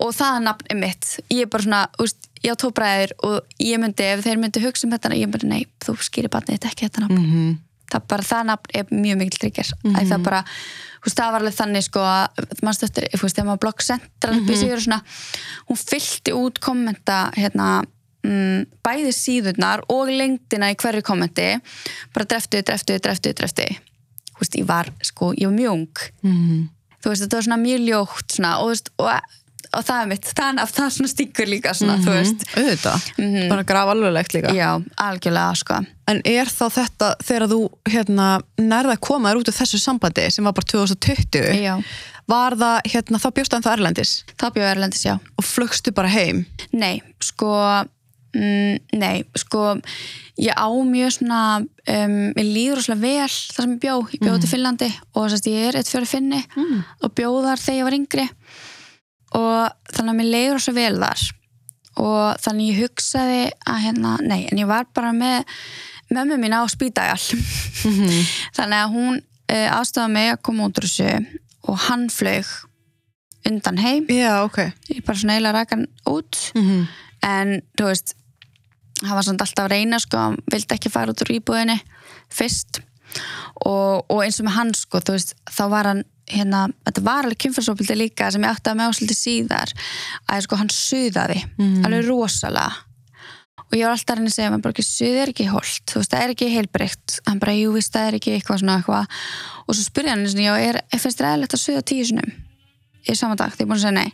og 0.00 0.12
það 0.14 0.36
er 0.36 0.40
nafn 0.40 0.66
er 0.70 0.76
mitt 0.76 1.20
ég 1.30 1.42
er 1.42 1.46
bara 1.46 1.62
svona, 1.62 1.86
þú 1.96 2.02
veist, 2.04 2.28
ég 2.42 2.52
á 2.52 2.56
tvo 2.56 2.70
bræðir 2.72 3.12
og 3.22 3.40
ég 3.60 3.78
myndi, 3.78 4.02
ef 4.02 4.24
þeir 4.24 4.38
myndi 4.38 4.60
hugsa 4.64 4.84
um 4.84 4.90
þetta 4.92 5.14
ég 5.16 5.28
myndi, 5.28 5.46
nei, 5.48 5.66
þú 5.80 5.96
skýrir 5.96 6.28
barnið 6.28 6.58
þetta 6.58 6.70
ekki 6.72 6.88
þetta 6.88 7.00
nafn 7.00 7.18
Mhm. 7.18 7.58
Það 7.92 8.08
bara, 8.12 8.26
það 8.30 8.48
nafn 8.50 8.76
er 8.80 8.90
mjög 8.90 9.20
mikil 9.20 9.38
tryggir 9.44 9.72
mm 9.72 9.94
-hmm. 9.94 10.10
það 10.10 10.26
bara, 10.28 10.42
þú 10.98 11.06
veist, 11.06 11.18
það 11.18 11.32
var 11.32 11.40
alveg 11.40 11.56
þannig 11.60 11.86
sko, 11.88 12.00
að 12.00 12.60
mannstu 12.62 12.86
eftir, 12.88 13.08
þú 13.12 13.22
veist, 13.22 13.36
þegar 13.36 13.48
maður 13.50 13.64
blogg 13.64 13.82
sendra 13.82 14.36
upp 14.36 14.50
í 14.50 14.56
sigur 14.56 14.78
og 14.80 14.86
svona, 14.86 15.02
hún 15.68 15.80
fyllti 15.82 16.32
út 16.32 16.58
kommenta, 16.58 17.18
hérna 17.36 17.84
mm, 18.24 18.66
bæði 18.82 19.12
síðurnar 19.12 19.84
og 19.88 20.08
lengdina 20.08 20.70
í 20.70 20.76
hverju 20.76 21.02
kommenti, 21.02 21.60
bara 22.14 22.24
dreftu, 22.24 22.62
dreftu, 22.62 22.98
dreftu, 22.98 23.32
dreftu 23.32 23.66
þú 24.32 24.40
veist, 24.42 24.56
ég 24.58 24.66
var, 24.66 24.92
sko, 25.02 25.32
ég 25.36 25.46
var 25.46 25.56
mjög 25.56 25.72
ung. 25.72 25.98
Mhm. 26.22 26.68
þú 27.02 27.10
veist, 27.10 27.22
þetta 27.22 27.36
var 27.36 27.42
svona 27.42 27.62
mjög 27.62 27.80
ljótt 27.88 28.28
svona, 28.30 28.58
og, 28.58 28.66
þú 28.66 28.72
veist, 28.72 28.90
og, 28.98 29.08
og 29.72 29.84
það 29.88 30.00
er 30.02 30.08
mitt. 30.10 30.28
Það 30.36 30.60
er, 30.62 30.72
það 30.76 30.90
svona 30.96 31.10
stingur 31.12 31.48
líka, 31.50 31.72
svona, 31.76 31.96
þú 32.04 32.14
veist. 32.16 32.44
Auðvitað, 32.56 33.06
bara 33.52 33.66
graf 33.72 33.92
alveglegt 33.94 34.36
líka. 34.36 34.52
Já, 34.56 34.70
algjörlega, 35.06 35.54
sko. 35.62 35.78
En 36.12 36.20
er 36.28 36.50
þá 36.52 36.64
þetta 36.76 37.12
þegar 37.24 37.46
þú 37.52 37.60
hérna, 37.92 38.26
nærða 38.60 38.96
að 38.98 39.04
koma 39.08 39.30
þér 39.32 39.40
út 39.42 39.52
af 39.52 39.60
þessu 39.62 39.80
sambandi 39.80 40.26
sem 40.34 40.44
var 40.48 40.56
bara 40.58 40.70
2020 40.74 41.62
já, 41.62 41.74
var 42.28 42.56
það, 42.58 42.76
hérna, 42.92 43.22
þá 43.22 43.28
bjóst 43.38 43.56
það 43.56 43.72
Erlendis? 43.76 44.12
Það 44.40 44.54
bjóð 44.58 44.70
Erlendis, 44.74 45.06
já. 45.08 45.16
Og 45.38 45.46
flugstu 45.46 45.94
bara 45.96 46.10
heim? 46.12 46.44
Nei, 46.74 46.96
sko 47.22 47.52
mm, 48.34 48.76
nei, 48.98 49.22
sko 49.38 49.76
ég 50.42 50.56
á 50.56 50.66
mjög 50.68 51.10
svona 51.18 51.40
um, 51.60 52.14
ég 52.32 52.46
líður 52.46 52.78
rosalega 52.80 53.02
vel 53.02 53.28
þar 53.30 53.66
sem 53.66 53.74
ég 53.74 53.80
bjó. 53.82 53.96
Ég 54.14 54.22
bjó 54.24 54.36
til 54.42 54.50
Finnlandi 54.52 54.88
og 55.12 55.26
sérst, 55.32 55.48
ég 55.52 55.68
er 55.70 55.80
eitt 55.80 55.90
fyrir 55.92 56.08
finni 56.08 56.40
Mm. 56.56 56.82
og 57.04 57.12
bjó 57.16 57.30
þar 57.44 57.60
þegar 57.62 57.78
ég 57.78 57.86
var 57.88 57.96
yngri 57.98 58.28
og 59.38 59.92
þannig 59.92 60.12
að 60.12 60.18
mér 60.18 60.30
leiður 60.34 60.58
rosalega 60.58 60.80
vel 60.80 61.04
þar. 61.04 61.24
Og 62.02 62.42
þannig 62.42 62.70
ég 62.70 62.82
hugsaði 62.86 63.42
að 63.68 63.80
hérna, 63.86 64.16
nei, 64.24 64.40
en 64.48 64.60
ég 64.62 64.68
var 64.70 64.88
bara 64.96 65.12
með 65.16 65.52
mömmu 66.12 66.38
mín 66.40 66.56
á 66.56 66.64
spýdagal 66.68 67.20
þannig 68.56 68.78
að 68.78 68.92
hún 68.92 69.20
uh, 69.20 69.68
aðstofaði 69.76 70.14
mig 70.16 70.32
að 70.32 70.42
koma 70.48 70.68
út 70.68 70.80
úr 70.80 70.88
þessu 70.88 71.40
og 71.68 71.80
hann 71.86 72.08
flög 72.12 72.48
undan 73.48 73.80
heim. 73.82 74.08
Já, 74.08 74.44
ok. 74.46 74.58
Ég 74.88 75.04
bara 75.04 75.18
svona 75.18 75.36
eiginlega 75.36 75.62
rækan 75.62 75.88
út. 76.08 76.38
Mm 76.56 76.86
en 77.22 77.60
þú 77.78 77.88
veist 77.90 78.16
hann 79.02 79.16
var 79.16 79.26
svona 79.26 79.46
alltaf 79.46 79.66
að 79.66 79.74
reyna 79.74 80.00
sko 80.02 80.20
hann 80.20 80.40
vildi 80.50 80.76
ekki 80.76 80.92
fara 80.92 81.14
út 81.14 81.22
úr 81.24 81.34
íbúðinni 81.38 81.78
fyrst. 82.32 82.82
Og, 83.68 84.08
og 84.08 84.22
eins 84.24 84.40
og 84.40 84.48
með 84.48 84.56
hann 84.56 84.72
sko 84.76 85.02
veist 85.08 85.34
þá 85.50 85.64
var 85.72 85.90
hann 85.90 86.04
hérna, 86.30 86.66
þetta 86.86 87.04
var 87.06 87.26
alveg 87.26 87.40
kynfærsópildi 87.44 87.96
líka 87.98 88.30
sem 88.32 88.44
ég 88.44 88.52
átti 88.52 88.70
að 88.70 88.78
með 88.78 88.92
ásluti 88.92 89.16
síðar 89.18 89.74
að 90.30 90.46
sko 90.46 90.58
hann 90.60 90.72
suðaði 90.72 91.42
alveg 91.86 92.08
rosalega. 92.08 92.70
Og 93.72 93.78
ég 93.78 93.88
var 93.88 93.96
alltaf 93.96 94.18
reyna 94.18 94.28
að 94.28 94.34
segja 94.34 94.52
maður 94.52 94.64
bara 94.66 94.74
ekki 94.74 94.84
suð 94.84 95.18
er 95.22 95.30
ekki 95.32 95.48
holt, 95.48 95.82
þú 95.88 96.00
veist 96.02 96.12
það 96.12 96.22
er 96.22 96.32
ekki 96.34 96.48
heilbreykt 96.52 97.18
hann 97.24 97.40
bara, 97.40 97.54
jú 97.56 97.72
víst 97.72 97.94
það 97.94 98.08
er 98.08 98.16
ekki 98.18 98.34
eitthvað 98.36 98.60
svona 98.60 98.78
eitthvað. 98.78 99.20
Og 99.64 99.76
svo 99.76 99.84
spurði 99.86 100.12
hann 100.12 100.24
eins 100.26 100.36
og 100.36 100.60
er, 100.60 100.80
er 100.92 101.00
finnst 101.00 101.20
þér 101.20 101.28
eðlilegt 101.30 101.56
að 101.56 101.62
suða 101.62 101.84
tíu 101.88 102.04
sinum 102.04 102.34
í 103.02 103.16
sama 103.16 103.36
dag, 103.40 103.54
því 103.54 103.64
ég 103.64 103.70
búin 103.70 103.78
að 103.78 103.86
segja 103.86 103.96
nei. 103.96 104.12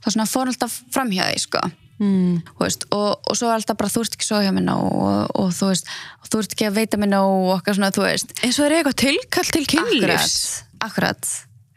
Þá 0.00 0.08
svona 0.08 0.28
fór 0.30 0.46
hann 0.46 0.54
alltaf 0.54 0.76
framhjá 0.94 1.28
því 1.28 1.42
sko. 1.44 1.62
Mm. 2.00 2.40
Veist, 2.58 2.88
og, 2.96 3.10
og 3.28 3.36
svo 3.38 3.52
alltaf 3.52 3.78
bara 3.78 3.92
þú 3.92 4.02
ert 4.02 4.16
ekki 4.16 4.26
svo 4.26 4.40
hjá 4.42 4.50
mér 4.56 4.64
nóg 4.66 4.88
og, 4.88 5.34
og 5.38 5.52
þú 5.54 5.68
veist, 5.70 5.92
og 6.24 6.32
þú 6.32 6.40
ert 6.40 6.56
ekki 6.56 6.68
að 6.70 6.78
veita 6.80 7.00
nóg 7.04 7.34
og 7.36 7.52
okkar 7.58 7.76
svona, 7.76 7.92
þú 7.94 8.08
veist. 8.08 8.34
Eins 8.40 8.58
og 8.58 8.66
er 8.66 8.78
eitthvað 8.80 9.02
tilkall 9.04 9.52
til 9.52 9.66
kynlífs 9.74 10.40
akkurat, 10.88 11.30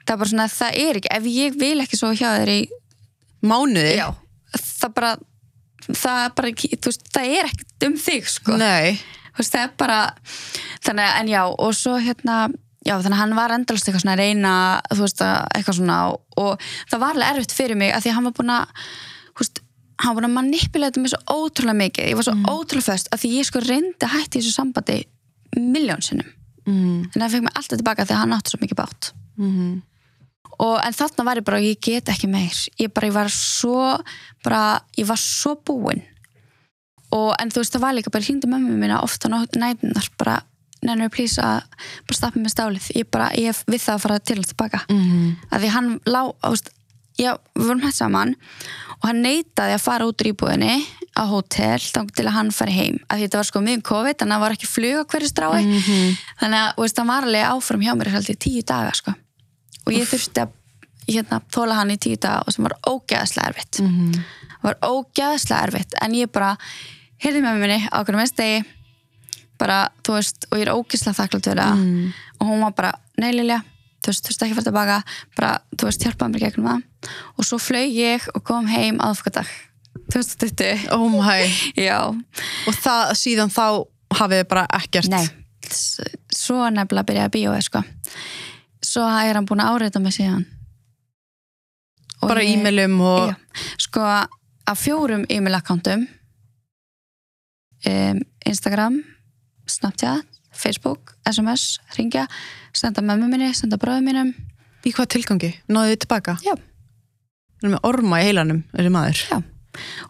það 0.03 0.14
er 0.16 0.22
bara 0.22 0.32
svona, 0.34 0.47
það 0.53 0.78
er 0.84 0.99
ekki, 1.01 1.12
ef 1.18 1.28
ég 1.34 1.58
vil 1.62 1.80
ekki 1.84 1.99
svo 1.99 2.12
hjá 2.16 2.30
þér 2.39 2.51
í, 2.53 2.60
mánuði 3.47 3.95
já. 3.97 4.08
það 4.58 4.93
bara, 4.97 5.12
það 5.88 6.22
er 6.26 6.32
bara 6.39 6.51
ekki, 6.53 6.72
þú 6.78 6.91
veist, 6.93 7.10
það 7.16 7.34
er 7.39 7.49
ekkert 7.51 7.88
um 7.89 7.97
þig, 8.08 8.30
sko. 8.34 8.58
Nei. 8.62 8.97
Þú 9.34 9.43
veist, 9.43 9.53
það 9.53 9.66
er 9.68 9.76
bara 9.78 9.99
þannig, 10.82 11.03
að- 11.05 11.20
en 11.22 11.28
já, 11.36 11.41
og 11.45 11.76
svo 11.78 11.97
hérna 12.01 12.38
já, 12.88 12.95
þannig 12.95 13.14
að 13.18 13.22
hann 13.22 13.36
var 13.38 13.51
endalast 13.51 13.88
eitthvað 13.89 14.03
svona 14.05 14.18
reyna 14.18 14.53
þú 14.93 15.03
veist, 15.03 15.22
að 15.22 15.38
eitthvað 15.58 15.78
svona 15.82 15.97
og, 16.08 16.22
og 16.39 16.66
það 16.89 17.01
var 17.03 17.16
alveg 17.18 17.32
erfitt 17.36 17.55
fyrir 17.58 17.78
mig, 17.78 17.91
að 17.93 18.05
því 18.05 18.12
að 18.12 18.18
hann 18.18 18.28
var 18.30 18.36
búin 18.39 18.53
að 18.55 18.84
þú 19.38 19.43
veist, 19.43 19.62
hann 19.97 20.14
var 20.14 20.18
búin 20.22 20.30
að 20.30 20.36
manipulata 20.38 21.03
mig 21.03 21.12
svo 21.14 21.20
ótrúlega 21.36 21.80
mikið, 21.84 22.10
ég 22.12 22.18
var 22.20 22.28
svo 22.30 22.36
ótrúlega 22.47 22.88
föst 22.88 23.12
að 23.12 23.22
því 23.24 23.32
ég 23.36 23.47
sko 23.49 23.62
reyndi 23.66 24.08
að 24.08 24.14
hætti 24.16 24.39
þessu 24.39 24.55
sambandi 24.55 24.97
miljón 25.58 26.03
sinnum, 26.05 26.30
mm. 26.68 27.11
en 27.15 27.22
það 27.22 27.32
fekk 27.36 27.45
mig 27.47 27.55
alltaf 27.55 27.78
tilbaka 27.82 28.05
að 28.05 28.18
hann 28.22 28.36
átti 28.38 28.53
svo 28.53 28.61
mikið 28.65 28.82
bátt 28.84 29.13
Mm. 29.38 29.82
og 30.59 30.80
en 30.82 30.95
þarna 30.97 31.24
var 31.28 31.38
ég 31.38 31.45
bara, 31.45 31.59
ég 31.61 31.78
get 31.86 32.09
ekki 32.09 32.26
meir 32.32 32.55
ég 32.82 32.89
bara, 32.93 33.07
ég 33.07 33.13
var 33.13 33.28
svo 33.30 33.99
bara, 34.43 34.61
ég 34.97 35.05
var 35.05 35.20
svo 35.22 35.51
búin 35.61 36.01
og 37.13 37.36
en 37.39 37.51
þú 37.53 37.61
veist, 37.61 37.76
það 37.76 37.84
var 37.86 37.93
líka 37.95 38.11
bara 38.11 38.26
hringdi 38.26 38.49
mömmu 38.49 38.80
mína 38.82 38.97
ofta 39.05 39.30
nætunar 39.30 40.09
bara, 40.18 40.39
nennur 40.84 41.09
plís 41.13 41.38
að 41.38 41.61
bara 42.09 42.18
stappa 42.18 42.41
með 42.41 42.55
stálið 42.55 42.89
ég 42.97 43.07
bara, 43.13 43.30
ég 43.38 43.61
við 43.70 43.84
það 43.86 43.93
að 43.95 44.01
fara 44.07 44.20
til 44.20 44.39
og 44.41 44.49
tilbaka 44.49 44.82
Mm. 44.89 45.38
að 45.51 45.61
því 45.61 45.70
hann 45.78 45.93
lá, 46.05 46.22
þú 46.41 46.49
veist 46.55 46.74
já, 47.18 47.32
við 47.55 47.68
vorum 47.70 47.82
hægt 47.86 47.95
saman 48.01 48.36
og 48.97 49.05
hann 49.11 49.22
neitaði 49.24 49.74
að 49.78 49.86
fara 49.86 50.05
út 50.09 50.22
úr 50.22 50.32
íbúðinni 50.34 50.76
á 51.18 51.24
hótel, 51.26 51.82
til 51.82 52.26
að 52.26 52.36
hann 52.36 52.51
fari 52.53 52.72
heim. 52.76 52.99
Að 53.09 53.18
því 53.18 53.26
þetta 53.26 53.39
var 53.39 53.47
sko 53.49 53.61
miðum 53.65 53.84
COVID, 53.89 54.18
þannig 54.20 54.36
að 54.36 54.38
það 54.38 54.43
var 54.45 54.55
ekki 54.55 54.70
flug 54.70 54.97
á 55.01 55.09
hverju 55.11 55.30
strái, 55.32 55.63
Mhm. 55.65 56.18
þannig 56.41 56.59
að 56.61 56.76
veist, 56.78 56.97
hann 56.97 57.07
var 57.07 57.24
alveg 57.28 57.45
áfram 57.49 57.82
hjá 57.82 57.93
mér 57.97 58.11
í 58.30 58.38
tíu 58.38 58.63
daga 58.63 58.93
sko. 58.93 59.15
og 59.88 59.93
ég 59.93 60.03
þurfti 60.03 60.41
að 60.43 60.49
hérna, 61.07 61.41
þóla 61.49 61.74
hann 61.76 61.91
í 61.91 61.97
tíu 61.97 62.18
daga 62.20 62.43
og 62.45 62.53
sem 62.53 62.63
var 62.63 62.78
ógeðslega 62.86 63.47
erfitt. 63.47 63.80
Mhm. 63.80 64.13
það 64.13 64.63
var 64.63 64.78
ógeðslega 64.84 65.63
erfitt. 65.68 65.93
En 66.01 66.11
ég 66.11 66.32
bara, 66.32 66.57
heyrði 67.24 67.41
með 67.41 67.59
minni 67.59 67.88
á 67.89 68.03
hvernig 68.03 68.22
mest 68.22 68.36
degi 68.36 68.65
bara, 69.57 69.89
þú 70.03 70.13
veist, 70.13 70.45
og 70.51 70.57
ég 70.59 70.68
er 70.68 70.74
ógeðslega 70.74 71.15
þakklátt 71.15 71.47
fyrir 71.47 71.63
það. 71.63 71.78
Mm. 71.78 72.13
og 72.39 72.47
hún 72.47 72.61
var 72.61 72.72
bara, 72.72 72.93
nei 73.18 73.32
Lilja 73.32 73.63
þú 74.03 74.11
veist, 74.11 74.24
þú 74.24 74.30
veist 74.30 74.43
ekki 74.43 74.53
að 74.53 74.59
fara 74.59 74.70
tilbaka. 74.72 74.97
Bara, 75.36 75.61
þú 75.76 75.88
veist, 75.88 76.03
hjálpaði 76.05 76.34
mér 76.34 76.43
gegnum 76.45 76.68
það. 76.68 76.84
Og 77.38 77.45
svo 77.45 77.57
flög 77.59 77.95
ég 77.95 78.28
og 78.36 78.43
kom 78.43 78.68
heim 78.68 78.99
aðfokadag 78.99 79.47
2020 80.14 80.88
oh 80.95 81.18
og 82.68 82.78
það 82.82 83.14
síðan 83.20 83.53
þá 83.53 83.66
hafið 84.18 84.41
þið 84.41 84.49
bara 84.51 84.66
ekkert 84.80 85.12
nei 85.12 85.26
svo 85.68 86.68
nefnilega 86.72 87.08
byrjaði 87.10 87.28
að 87.28 87.34
bíóið 87.36 87.66
sko 87.68 87.82
svo 88.84 89.08
er 89.08 89.36
hann 89.36 89.47
búin 89.49 89.64
að 89.64 89.74
áreita 89.76 90.03
mig 90.03 90.16
síðan 90.16 90.45
Og 92.18 92.32
bara 92.32 92.41
e-mailum 92.41 92.95
og 93.05 93.34
sko 93.78 94.01
af 94.01 94.80
fjórum 94.82 95.28
e-mail-akkántum 95.30 96.08
um, 97.86 98.22
Instagram 98.41 99.03
Snapchat, 99.68 100.26
Facebook, 100.55 101.14
SMS, 101.28 101.78
ringja 101.97 102.26
senda 102.74 103.03
mömmu 103.03 103.28
minni, 103.30 103.51
senda 103.53 103.78
bróðu 103.78 104.01
mínum 104.08 104.32
Í 104.88 104.93
hvað 104.95 105.10
tilgangi? 105.18 105.51
Náðu 105.68 105.91
þið 105.91 106.01
tilbaka? 106.05 106.34
Já. 106.45 106.53
Það 107.58 107.68
er 107.68 107.74
með 107.74 107.88
orma 107.89 108.20
í 108.22 108.28
heilanum, 108.28 108.60
þessi 108.72 108.91
maður. 108.93 109.22
Já. 109.28 109.38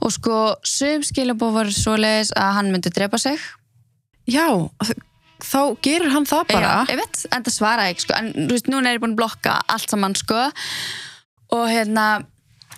Og 0.01 0.11
sko, 0.15 0.37
sum 0.63 1.03
skilabóð 1.05 1.53
voru 1.61 1.75
svoleiðis 1.75 2.33
að 2.37 2.55
hann 2.59 2.71
myndi 2.73 2.93
drepa 2.93 3.17
sig 3.21 3.39
Já, 4.27 4.47
þá 5.39 5.59
gerir 5.85 6.09
hann 6.11 6.25
það 6.27 6.47
bara. 6.51 6.71
Já, 6.83 6.91
ég 6.91 6.97
veit, 6.99 7.19
en 7.31 7.43
það 7.45 7.53
svara 7.55 7.85
ekki 7.91 8.03
sko. 8.03 8.15
en 8.17 8.31
þú 8.35 8.55
veist, 8.55 8.71
núna 8.73 8.89
er 8.89 8.97
ég 8.97 9.03
búin 9.05 9.13
að 9.15 9.21
blokka 9.21 9.53
allt 9.71 9.93
saman 9.93 10.15
sko. 10.19 10.49
og 11.55 11.67
hérna 11.71 12.07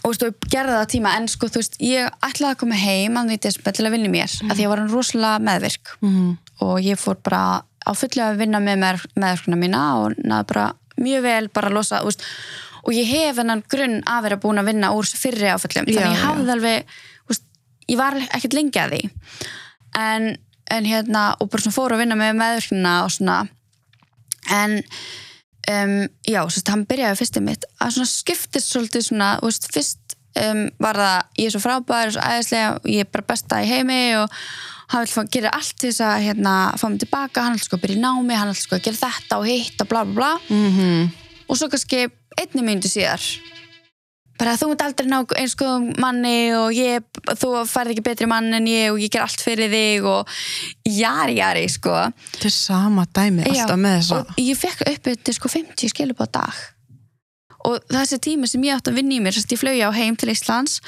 og 0.05 0.13
þú 0.15 0.27
veist, 0.29 0.45
gerði 0.53 0.75
það 0.77 0.91
tíma 0.93 1.15
en 1.17 1.27
sko, 1.31 1.49
þú 1.49 1.59
veist, 1.63 1.79
ég 1.81 2.11
ætlaði 2.23 2.53
að 2.53 2.59
koma 2.61 2.77
heim 2.79 3.17
að 3.19 3.33
desember 3.41 3.75
til 3.75 3.87
að 3.87 3.95
vinna 3.97 4.11
mér, 4.13 4.35
mm. 4.43 4.51
að 4.53 4.61
ég 4.63 4.69
var 4.71 4.83
hann 4.83 4.93
rosalega 4.93 5.39
meðvirk 5.47 5.95
Mhm. 6.01 6.37
og 6.61 6.79
ég 6.83 6.99
fór 6.99 7.17
bara 7.23 7.63
á 7.87 7.91
fullu 7.95 8.21
að 8.23 8.37
vinna 8.37 8.59
með 8.59 8.77
með, 8.83 9.05
meðvirkuna 9.15 9.57
mína 9.57 9.81
og 10.03 10.15
náði 10.21 10.47
bara 10.53 10.73
mjög 10.99 11.21
vel 11.23 11.47
bara 11.49 11.69
að 11.69 11.73
losa, 11.79 12.01
þú 12.03 12.11
veist 12.11 12.23
og 12.84 12.91
ég 12.95 13.07
hef 13.09 13.39
hennan 13.41 13.63
grunn 13.71 14.01
að 14.07 14.27
vera 14.27 14.39
búin 14.41 14.61
að 14.61 14.71
vinna 14.71 14.91
úr 14.95 15.07
fyrri 15.07 15.51
áföllum, 15.51 15.88
þannig 15.89 16.17
ég 16.17 16.25
hafði 16.25 16.53
alveg 16.55 16.93
veist, 17.30 17.47
ég 17.89 17.99
var 17.99 18.19
ekkert 18.30 18.57
lengi 18.57 18.82
að 18.82 18.95
því. 18.95 19.01
En, 19.99 20.30
en 20.71 20.89
hérna 20.89 21.23
og 21.39 21.49
bara 21.49 21.65
svona 21.65 21.77
fór 21.77 21.95
að 21.95 22.03
vinna 22.05 22.19
með 22.19 22.38
meðvirkuna 22.39 22.93
og 23.05 23.13
svona. 23.15 23.39
En 24.49 24.80
um, 24.80 25.97
já, 26.25 26.41
sérst, 26.47 26.71
hann 26.71 26.88
byrjaði 26.89 27.19
fyrstið 27.19 27.45
mitt. 27.45 27.67
Að 27.82 27.97
svona 27.97 28.13
skiptist 28.13 28.73
svolítið 28.73 29.09
svona, 29.09 29.34
veist, 29.43 29.69
fyrst 29.73 30.17
um, 30.39 30.65
var 30.82 30.99
það, 30.99 31.32
ég 31.39 31.49
er 31.49 31.55
svo 31.55 31.63
frábær 31.63 32.11
og 32.11 32.15
svo 32.15 32.25
æðislega, 32.25 32.75
ég 32.89 33.05
er 33.05 33.13
bara 33.13 33.30
besta 33.32 33.61
í 33.63 33.69
heimi 33.69 34.01
og 34.19 34.38
hann 34.89 35.05
vil 35.05 35.21
að 35.21 35.32
gera 35.36 35.53
allt 35.53 35.75
til 35.77 35.91
þess 35.91 36.05
að 36.05 36.23
hérna, 36.25 36.53
fá 36.82 36.86
mig 36.89 37.01
tilbaka, 37.03 37.45
hann 37.45 37.57
vil 37.57 37.65
sko 37.65 37.80
byrja 37.82 37.99
í 37.99 38.01
námi 38.01 38.38
hann 38.38 38.49
vil 38.49 38.57
sko 38.57 38.80
gera 38.82 39.01
þetta 39.03 39.38
og 39.41 39.49
hitt 39.49 39.84
og 39.84 39.91
bla 39.91 40.05
bla 40.07 40.15
bla. 40.15 40.32
Mhm. 40.49 41.09
og 41.49 41.57
svo 41.57 41.69
kannski 41.69 42.07
einni 42.41 42.63
myndu 42.65 42.89
síðar. 42.91 43.23
Bara 44.39 44.53
þú 44.55 44.69
mútt 44.71 44.83
aldrei 44.85 45.09
ná 45.11 45.17
eins 45.35 45.53
góðum 45.59 45.89
manni 45.99 46.53
og 46.55 46.71
ég, 46.71 47.03
þú 47.41 47.49
færð 47.67 47.91
ekki 47.91 48.03
betri 48.05 48.27
mann 48.31 48.47
en 48.55 48.69
ég 48.71 48.93
og 48.93 49.01
ég 49.03 49.11
ger 49.11 49.25
allt 49.25 49.41
fyrir 49.43 49.67
þig 49.73 50.07
og 50.07 50.31
jari 50.87 51.35
jari 51.41 51.65
sko. 51.67 51.97
Þetta 52.37 52.47
er 52.47 52.55
sama 52.55 53.03
dæmi, 53.11 53.43
Já, 53.43 53.65
alltaf 53.65 53.81
með 53.83 53.97
þessa. 53.97 54.19
og 54.21 54.39
ég 54.39 54.59
fekk 54.61 54.85
upp 54.93 55.09
til 55.27 55.35
sko 55.35 55.51
50 55.51 55.91
skilur 55.91 56.23
á 56.23 56.27
dag. 56.39 56.61
Og 57.67 57.83
þessi 57.91 58.21
tími 58.23 58.47
sem 58.47 58.63
ég 58.63 58.79
átti 58.79 58.93
að 58.93 59.01
vinna 59.01 59.17
í 59.17 59.19
mér 59.19 59.35
þess 59.35 59.49
að 59.49 59.57
ég 59.57 59.59
flög 59.65 59.81
á 59.83 59.91
heim 59.99 60.15
til 60.15 60.31
Íslands 60.31 60.79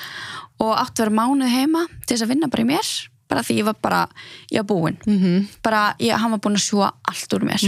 og 0.63 0.71
átti 0.79 1.01
að 1.01 1.09
vera 1.09 1.17
mánuð 1.19 1.51
heima 1.51 1.81
til 2.07 2.15
þess 2.15 2.23
að 2.23 2.31
vinna 2.31 2.47
bara 2.47 2.63
í 2.63 2.69
mér 2.71 2.93
bara 3.31 3.43
því 3.47 3.57
ég 3.61 3.67
var 3.67 3.77
bara, 3.83 4.01
ég 4.51 4.63
var 4.63 4.67
búin 4.71 4.97
Mm 5.07 5.47
bara, 5.63 5.95
ég, 5.99 6.15
hann 6.15 6.31
var 6.31 6.39
búin 6.43 6.55
að 6.59 6.65
sjúa 6.65 6.89
allt 7.07 7.35
úr 7.35 7.45
mér. 7.47 7.63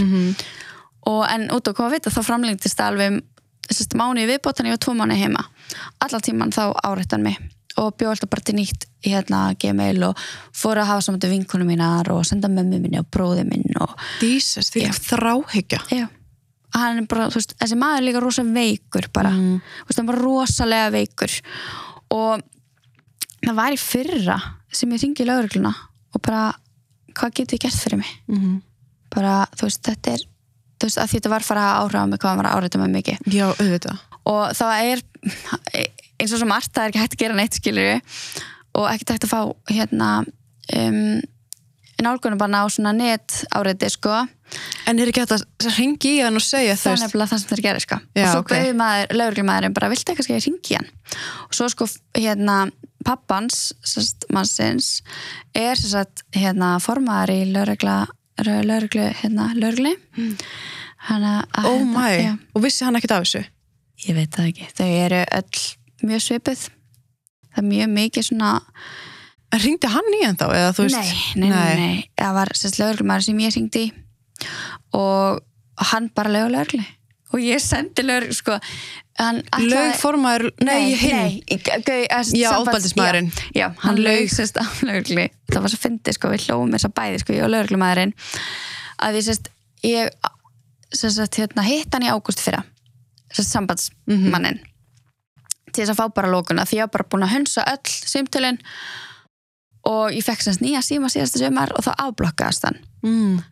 Og 1.08 1.22
en 1.28 1.46
út 1.52 1.68
á 1.68 1.72
COVID 1.76 2.08
þá 2.08 2.20
framlengdist 2.24 2.76
það 2.80 2.90
alveg 2.92 3.22
sérst, 3.70 3.94
mánuði 3.98 4.28
viðbót 4.34 4.58
þannig 4.58 4.72
ég 4.72 4.76
var 4.78 4.82
tvo 4.84 4.94
mánuði 4.98 5.20
heima. 5.24 5.44
Allan 6.04 6.24
tíman 6.24 6.52
þá 6.54 6.62
árættan 6.84 7.22
mig 7.24 7.38
og 7.80 7.96
bjóð 7.98 8.12
alltaf 8.12 8.30
bara 8.30 8.44
til 8.46 8.54
nýtt 8.54 8.84
hérna 9.02 9.38
gmail 9.58 10.04
og 10.06 10.20
fór 10.54 10.78
að 10.78 10.90
hafa 10.92 11.02
saman 11.02 11.20
til 11.22 11.30
vinkunum 11.32 11.66
mínar 11.72 12.10
og 12.14 12.20
senda 12.28 12.46
mömmu 12.48 12.78
minni 12.84 13.00
og 13.00 13.08
bróði 13.10 13.42
minn 13.48 13.74
og 13.82 13.96
Jesus, 14.22 14.70
því 14.70 14.84
ekki 14.88 15.06
þráhyggja. 15.08 15.80
já. 15.90 16.06
Hann 16.74 16.98
er 16.98 17.06
bara, 17.10 17.28
þú 17.30 17.38
veist, 17.40 17.54
þessi 17.58 17.78
maður 17.78 17.98
er 18.00 18.06
líka 18.08 18.20
rosa 18.22 18.42
veikur 18.42 19.08
bara, 19.14 19.30
Mm. 19.30 19.60
þú 19.62 19.88
veist, 19.88 19.98
hann 19.98 20.06
var 20.06 20.18
rosalega 20.18 20.90
veikur. 20.90 21.40
Og 22.10 22.42
það 23.44 23.54
var 23.54 23.72
í 23.72 23.78
fyrra 23.78 24.38
sem 24.72 24.90
ég 24.90 25.02
ringi 25.02 25.22
í 25.22 25.26
laurugluna 25.26 25.74
og 26.14 26.22
bara, 26.22 26.52
hvað 27.14 27.34
getur 27.34 27.58
þið 27.58 27.62
gert 27.62 27.82
fyrir 27.82 27.98
mig? 27.98 28.14
Mm 28.28 28.62
bara, 29.14 29.46
þú 29.54 29.68
veist, 29.68 29.82
þetta 29.86 30.14
er 30.16 30.24
þú 30.84 30.90
veist, 30.90 31.00
að 31.00 31.12
þetta 31.14 31.32
var 31.32 31.46
fara 31.46 31.66
að 31.66 31.82
áhrafa 31.82 32.10
mig 32.10 32.20
hvað 32.20 32.30
hann 32.30 32.40
var 32.42 32.50
að 32.50 32.56
áhrafa 32.58 32.82
mig 32.82 32.94
mikið 32.98 33.34
Já, 33.34 33.46
auðvitað. 33.56 34.02
og 34.28 34.42
það 34.60 34.90
er 34.92 35.04
eins 36.20 36.34
og 36.34 36.40
svo 36.40 36.48
margt, 36.50 36.72
það 36.74 36.84
er 36.84 36.92
ekki 36.92 37.02
hægt 37.02 37.16
að 37.16 37.22
gera 37.24 37.38
neitt 37.40 37.58
skilur 37.58 37.94
og 38.74 38.88
ekki 38.90 39.14
hægt 39.14 39.28
að 39.28 39.32
fá 39.32 39.40
hérna 39.72 40.10
um, 40.76 41.20
nálgunum 42.04 42.40
bara 42.40 42.64
á 42.64 42.66
svona 42.68 42.92
net 42.96 43.44
áriði 43.54 43.88
sko, 43.94 44.24
En 44.84 45.00
er 45.00 45.08
ekki 45.08 45.22
hægt 45.22 45.32
að 45.34 45.44
ringi 45.78 46.10
í 46.18 46.22
hann 46.22 46.36
og 46.36 46.44
segja 46.44 46.76
það 46.78 46.92
er 46.92 47.02
nefnilega 47.04 47.30
það 47.30 47.40
sem 47.40 47.50
þeir 47.50 47.62
gera 47.64 47.80
sko. 47.82 47.96
Já, 48.12 48.24
og 48.24 48.28
svo 48.28 48.42
ok. 48.42 48.44
okay. 48.44 48.58
bauði 48.60 48.74
maður, 48.78 49.14
lauruglumæðurinn 49.18 49.76
bara, 49.78 49.88
viltu 49.90 50.12
eitthvað 50.12 50.28
að 50.28 50.34
ég 50.34 50.44
ringi 50.44 50.76
hann 50.76 50.90
og 51.46 51.56
svo 51.56 51.68
sko, 51.72 51.88
hérna 52.18 52.58
pappans, 53.04 53.62
mannsins 54.32 54.90
er 55.56 55.80
sérst, 55.80 56.24
hérna 56.36 56.74
formaður 56.84 57.34
í 57.34 57.40
laurugla 57.54 57.96
lauruglu, 58.42 59.08
hérna, 59.20 59.48
laurugli 59.54 59.94
að, 59.94 61.64
Oh 61.64 61.78
hérna, 61.78 61.90
my, 61.94 62.12
já. 62.18 62.32
og 62.54 62.62
vissi 62.64 62.84
hann 62.84 62.96
ekkert 62.98 63.16
af 63.16 63.24
þessu? 63.26 63.44
Ég 64.04 64.16
veit 64.16 64.34
það 64.34 64.50
ekki. 64.50 64.68
Þau 64.74 64.88
eru 64.90 65.20
öll 65.38 66.08
mjög 66.08 66.24
svipuð. 66.24 66.62
Það 67.54 67.62
er 67.62 67.68
mjög 67.70 67.92
mikið 67.94 68.28
svona... 68.30 68.52
En 69.54 69.60
ringdi 69.62 69.86
hann 69.86 70.16
í 70.18 70.22
hann 70.24 70.38
þá? 70.40 70.48
Eða, 70.50 70.72
veist, 70.80 70.96
nei, 71.38 71.44
nei, 71.44 71.50
nei, 71.52 71.74
nei. 71.78 71.98
Það 72.18 72.32
var 72.40 72.50
sérst 72.58 72.80
lögurlumæður 72.80 73.26
sem 73.28 73.42
ég 73.44 73.54
syngdi 73.54 73.84
í 73.86 73.92
og 74.98 75.42
hann 75.92 76.08
bara 76.14 76.32
lögur 76.34 76.54
lögurli. 76.56 76.84
Og 77.34 77.42
ég 77.42 77.62
sendi 77.62 78.02
lögur, 78.02 78.34
sko, 78.34 78.58
ætlaði... 79.14 79.68
Lögformaður, 79.70 80.44
nei, 80.66 80.94
hinn. 80.98 81.16
Nei, 81.16 81.58
gau, 81.62 81.98
Já, 82.34 82.48
ofbeldismaðurinn. 82.58 83.28
Já, 83.54 83.60
já, 83.60 83.66
hann 83.84 84.00
laug. 84.02 84.28
sérst 84.32 84.58
á 84.58 84.64
lögurli. 84.82 85.28
Það 85.52 85.60
var 85.66 85.72
svo 85.74 85.80
fyndið, 85.84 86.16
sko, 86.18 86.30
við 86.34 86.46
hlóum 86.48 86.74
þess 86.74 86.88
að 86.88 86.94
bæði, 86.98 87.20
sko, 87.22 87.36
ég 87.36 87.46
og 87.46 87.52
lögurlumæðurinn. 87.54 88.14
Að 89.06 89.18
ég 89.20 89.26
sérst, 89.28 89.50
ég 89.86 90.10
sérst, 90.94 91.38
hérna, 91.38 91.66
hitt 91.68 91.94
hann 91.94 92.06
í 92.06 92.10
ágúst 92.10 92.42
fyrra. 92.42 92.64
Sérst, 93.30 93.54
sambandsmannin. 93.54 94.58
Til 95.70 95.82
þess 95.84 95.94
að 95.94 96.00
fá 96.02 96.06
bara 96.18 96.30
lókuna, 96.34 96.66
því 96.66 96.80
ég 96.80 96.86
var 96.88 96.94
bara 96.98 97.08
búin 97.14 97.26
að 97.26 97.34
hunsa 97.38 97.64
öll 97.70 97.94
símtölin 98.10 98.58
og 99.90 100.14
ég 100.14 100.22
fekk 100.24 100.44
sérst 100.46 100.62
nýja 100.62 100.80
síma 100.86 101.10
síðasta 101.12 101.42
sömar 101.42 101.72
og 101.76 101.82
þá 101.86 101.92
afblokkaðast 102.08 102.66
hann 102.70 102.78
Mm. 103.04 103.42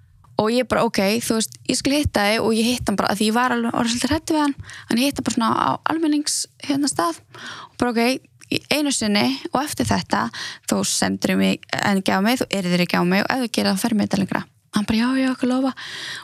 Og 0.40 0.50
ég 0.54 0.68
bara 0.68 0.84
ok, 0.88 1.00
þú 1.22 1.38
veist, 1.38 1.56
ég 1.68 1.78
skulle 1.78 2.00
hitta 2.02 2.26
þig 2.30 2.42
og 2.46 2.56
ég 2.56 2.68
hitt 2.72 2.88
hann 2.88 2.98
bara, 2.98 3.12
af 3.12 3.20
því 3.20 3.30
ég 3.30 3.36
var 3.36 3.54
alveg 3.54 3.78
orðið 3.78 3.94
svolítið 3.94 4.14
hrættu 4.14 4.36
við 4.36 4.44
hann, 4.46 4.54
hann 4.88 5.02
hitta 5.02 5.24
bara 5.26 5.36
svona 5.36 5.50
á 5.52 5.70
almennings 5.92 6.36
hérna 6.64 6.90
stað. 6.90 7.22
Og 7.70 7.78
bara 7.82 7.94
ok, 7.94 8.28
einu 8.72 8.92
sinni 8.92 9.26
og 9.52 9.62
eftir 9.62 9.88
þetta 9.88 10.26
þú 10.70 10.82
sendur 10.88 11.36
mig 11.40 11.64
en 11.78 12.02
á 12.02 12.20
mig, 12.24 12.40
þú 12.40 12.48
erðir 12.50 12.86
ekki 12.86 13.00
á 13.00 13.04
mig 13.04 13.24
og 13.24 13.32
ef 13.32 13.46
þú 13.46 13.52
gerir 13.52 13.72
það 13.72 13.82
fer 13.84 13.96
mér 13.96 14.08
þetta 14.08 14.22
lengra. 14.24 14.44
Hann 14.72 14.88
bara 14.88 15.02
já, 15.02 15.08
já, 15.20 15.32
okkur 15.34 15.50
lofa. 15.52 15.74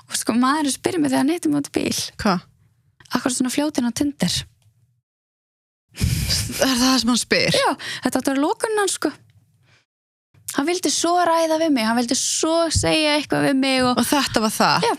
Og 0.08 0.16
sko 0.16 0.36
maður 0.36 0.72
spyrir 0.72 1.02
mig 1.02 1.12
þegar 1.12 1.24
hann 1.24 1.34
hittir 1.34 1.52
í 1.52 1.74
bíl. 1.74 1.98
Hvað? 2.22 2.46
akkur 3.14 3.32
svona 3.32 3.52
fljótin 3.52 3.88
á 3.88 3.92
Tinder. 3.92 4.34
Er 6.58 6.74
það 6.74 6.82
það 6.82 6.98
sem 7.00 7.10
hann 7.12 7.20
spyr? 7.20 7.56
já, 7.56 7.70
þetta 8.04 8.20
átti 8.20 8.28
að 8.28 8.30
vera 8.32 8.42
lókunn 8.42 8.78
hann 8.78 8.90
sko 8.92 9.10
hann 10.58 10.66
vildi 10.68 10.90
svo 10.92 11.14
ræða 11.28 11.56
við 11.62 11.70
mig 11.78 11.86
hann 11.88 11.96
vildi 12.00 12.16
svo 12.18 12.56
segja 12.74 13.14
eitthvað 13.16 13.46
við 13.48 13.56
mig 13.62 13.80
og 13.86 14.02
Og 14.02 14.06
þetta 14.10 14.42
var 14.44 14.54
það? 14.58 14.88
Já. 14.88 14.94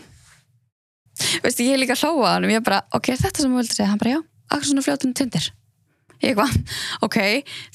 veistu, 1.44 1.64
ég 1.68 1.76
er 1.76 1.82
líka 1.82 1.96
að 1.98 2.04
hlóa 2.08 2.34
hann 2.34 2.46
og 2.48 2.52
ég 2.54 2.64
bara, 2.64 2.82
ok, 2.96 3.10
þetta 3.20 3.42
sem 3.44 3.52
þú 3.52 3.60
vildi 3.60 3.76
segja? 3.76 3.88
Hann 3.92 4.00
bara, 4.00 4.14
já, 4.16 4.20
akkur 4.50 4.70
svona 4.70 4.84
fljótun 4.86 5.14
tindir 5.18 5.50
ég 6.20 6.30
eitthvað, 6.34 6.52
ok, 7.06 7.16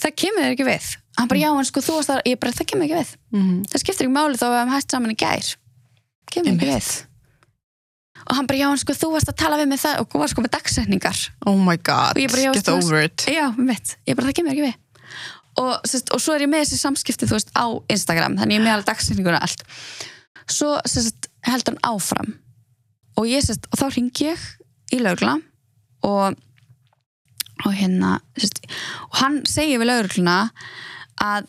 það 0.02 0.16
kemur 0.22 0.48
ekki 0.52 0.66
við. 0.68 0.88
Hann 1.18 1.30
bara, 1.32 1.40
já, 1.41 1.49
en 1.57 1.66
sko 1.70 1.82
þú 1.86 1.95
varst 1.98 2.12
það 2.12 2.20
ég 2.30 2.40
bara, 2.41 2.53
það 2.57 2.68
kemur 2.74 2.86
ekki 2.90 2.99
við, 2.99 3.12
Mm. 3.36 3.56
það 3.72 3.82
skiptir 3.82 4.06
ekki 4.06 4.14
máli 4.16 4.38
þó 4.40 4.45
að 4.45 4.53
við 4.53 4.60
hefum 4.62 4.74
hægt 4.76 4.94
saman 4.94 5.14
í 5.14 5.18
gær. 5.18 5.48
Kemur 6.32 6.52
ekki 6.53 6.68
Einmitt. 6.70 6.86
við. 6.86 6.90
Og 8.26 8.36
hann 8.38 8.48
bara, 8.49 8.60
já, 8.62 8.68
en 8.72 8.80
sko 8.82 8.94
þú 8.98 9.10
varst 9.16 9.30
að 9.34 9.38
tala 9.41 9.57
við 9.62 9.68
mig 9.74 9.82
það 9.82 9.99
og 10.02 10.07
þú 10.14 10.22
varst 10.22 10.34
sko 10.36 10.44
með 10.45 10.53
dagsetningar. 10.56 11.20
Oh 11.49 11.57
my 11.62 11.76
god, 11.78 12.18
bara, 12.22 12.53
get 12.53 12.70
over 12.74 13.02
it. 13.06 13.26
já, 13.30 13.45
mitt, 13.57 13.95
ég 14.07 14.16
bara, 14.18 14.30
það 14.30 14.38
kemur 14.41 14.53
ekki 14.56 14.66
við 14.70 14.76
og, 15.61 15.72
sest, 15.88 16.11
og 16.14 16.22
svo 16.22 16.36
er 16.36 16.45
ég 16.45 16.52
með 16.52 16.65
þessi 16.65 16.82
samskipti 16.82 17.30
veist, 17.30 17.52
á 17.56 17.65
Instagram, 17.91 18.38
þannig 18.40 18.57
ég 18.57 18.61
er 18.61 18.65
með 18.65 18.76
alveg 18.77 18.90
dagsetninguna 18.91 19.41
allt. 19.45 19.64
Svo 20.52 20.76
sest, 20.90 21.30
heldur 21.48 21.76
hann 21.76 21.95
áfram. 21.95 22.34
Og 23.19 23.30
ég 23.32 23.44
sest, 23.45 23.69
og 23.72 23.80
þá 23.80 23.86
ringi 23.95 24.30
ég 24.30 24.49
í 24.95 25.02
laugla 25.03 25.38
og 26.06 26.36
og 27.64 27.72
hérna 27.72 28.18
og 28.19 29.19
hann 29.22 29.38
segir 29.48 29.80
við 29.80 29.88
laugluna 29.88 30.49
að 31.23 31.48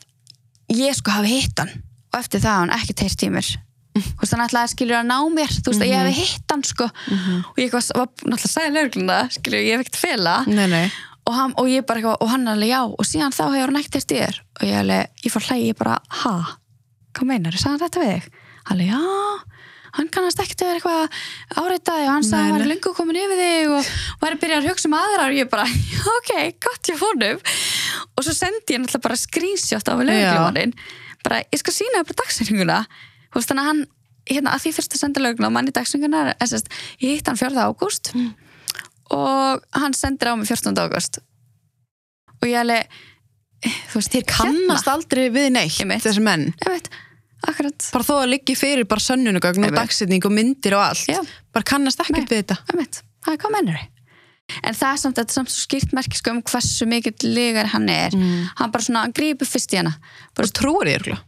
ég 0.71 0.95
sko 0.95 1.11
hafi 1.17 1.33
hitt 1.41 1.59
hann. 1.59 1.73
Og 2.13 2.21
eftir 2.21 2.43
það 2.45 2.61
hann 2.63 2.75
ekki 2.77 2.95
teirt 2.97 3.25
í 3.27 3.31
mér. 3.35 3.49
Þú 3.97 4.21
veist, 4.21 4.33
hann 4.37 4.45
ætlaði 4.45 4.69
að 4.69 4.73
skilja 4.75 5.01
að 5.01 5.09
ná 5.11 5.17
mér. 5.35 5.53
Þú 5.57 5.73
veist, 5.73 5.83
að 5.83 5.91
ég 5.91 6.01
hefði 6.03 6.15
hitt 6.21 6.53
hann 6.53 6.65
sko. 6.69 6.87
Og 7.51 7.61
ég 7.61 7.75
var, 7.75 7.85
var 7.97 8.09
náttúrulega 8.13 8.47
að 8.47 8.55
segja 8.55 8.73
laugluna 8.77 9.19
skilja, 9.35 9.63
ég 9.67 9.75
hef 9.77 9.85
ekkert 9.87 10.01
fela 10.05 10.37
Nei, 10.47 10.67
nei. 10.71 10.87
Og 11.27 11.35
hann, 11.35 11.55
og 11.59 11.69
ég 11.71 11.87
bara 11.87 12.01
eitthvað, 12.01 12.21
og 12.23 12.31
hann 12.31 12.47
alveg 12.53 12.71
já 12.71 12.81
og 12.87 13.07
síðan 13.07 13.35
þá 13.35 13.43
hefur 13.49 13.73
hann 13.73 13.81
ekkert 13.81 14.15
í 14.15 14.21
þér. 14.21 14.41
Og 14.59 14.65
ég 14.69 14.81
alveg, 14.83 15.13
ég 15.25 15.35
fór 15.35 15.47
hlægi, 15.49 15.69
ég 15.73 15.79
bara, 15.79 15.97
ha? 16.23 16.35
Hvað 17.17 17.31
meinar, 17.31 17.57
ég 17.57 17.63
sagði 17.63 17.75
hann 17.75 17.83
þetta 17.85 18.03
við 18.05 18.13
þig? 18.13 18.45
Alveg, 18.75 18.93
já, 18.93 19.01
hann 19.97 20.13
kannast 20.13 20.43
ekkert 20.43 20.65
vera 20.67 20.79
eitthvað 20.79 21.19
áreitaði 21.63 22.07
og 22.07 22.13
hann 22.13 22.27
sagði 22.27 22.51
hann 22.51 22.59
var 22.59 22.71
lengur 22.71 22.97
komin 22.97 23.19
yfir 23.21 23.41
þig 23.41 23.73
og 23.73 23.91
var 24.23 24.37
að 24.37 24.43
byrja 24.43 24.61
að 24.61 24.71
hugsa 24.71 24.91
um 24.91 24.97
aðra 24.99 25.27
og 25.31 25.37
ég 25.39 25.51
bara, 25.53 25.67
ok, 26.17 26.33
gott 26.67 26.91
ég 26.93 27.01
fónum 27.01 27.41
og 27.41 28.27
svo 28.27 28.35
sendi 28.37 28.77
ég 28.77 28.83
náttúrulega 28.83 29.07
bara 29.09 29.19
screenshot 29.21 29.93
af 29.93 30.03
lögreglumannin. 30.03 30.75
Bara, 31.25 31.43
ég 31.51 31.63
skal 31.63 31.75
sína 31.75 32.03
það 32.03 32.11
bara 32.13 32.81
veist, 33.37 33.51
þannig 33.51 33.63
að 33.63 33.71
hann 33.71 33.85
hérna, 34.27 34.55
að 34.55 34.65
því 34.65 34.73
fyrst 34.77 34.97
að 34.97 35.03
senda 35.03 35.73
dagsingunar, 35.77 36.35
en 36.35 36.51
sérst, 36.51 36.71
ég 37.03 37.17
hitt 37.17 37.29
hann 37.31 37.39
4. 37.39 37.67
ágúst 37.67 38.13
og 39.11 39.63
hann 39.75 39.95
sendir 39.95 40.29
á 40.31 40.35
mig 40.37 40.49
14. 40.49 40.75
ágúst 40.75 41.19
og 42.43 42.49
ég 42.49 42.59
alveg 42.61 42.87
þú 43.91 43.99
veist, 44.01 44.13
Þeir 44.13 44.27
kannast 44.29 44.89
aldrei 44.93 45.29
við 45.33 45.51
neitt, 45.57 45.81
Einmitt. 45.81 46.03
þessi 46.05 46.23
menn. 46.23 46.53
ég 46.63 46.71
veit, 46.71 46.89
akkurat 47.49 47.91
Bara 47.93 48.05
þó 48.05 48.15
að 48.23 48.31
liggi 48.35 48.57
fyrir 48.59 48.85
bara 48.89 49.01
sönnunugögn 49.01 49.63
og 49.65 49.71
Einmitt. 49.71 49.79
dagsetning 49.81 50.25
og 50.27 50.33
myndir 50.33 50.75
og 50.77 50.83
allt. 50.91 51.07
Já. 51.09 51.21
Bara 51.53 51.63
kannast 51.65 52.01
ekkert 52.05 52.29
við 52.29 52.43
þetta. 52.45 52.59
ég 52.73 52.77
veit, 52.83 53.03
það 53.25 53.33
er 53.33 53.39
hvað 53.45 53.55
mennur 53.57 53.79
en 54.63 54.75
það 54.79 54.93
er 54.93 54.99
samt, 55.03 55.17
þetta 55.19 55.33
er 55.33 55.35
samt 55.41 55.51
svo 55.51 55.63
skýrt 55.67 55.93
merki 55.97 56.17
sko, 56.21 56.31
um 56.31 56.43
hversu 56.47 56.87
mikill 56.87 57.33
legar 57.35 57.67
hann 57.73 57.89
er 57.91 58.11
Mm. 58.15 58.49
hann 58.61 58.71
bara 58.71 58.85
svona, 58.85 59.01
hann 59.03 59.13
grípur 59.13 59.47
fyrst 59.49 59.73
í 59.75 59.77
hana 59.81 59.97
bara 60.37 60.47
Og 60.47 60.53
trúir 60.55 60.87
þér, 60.87 61.01
örugglega. 61.03 61.23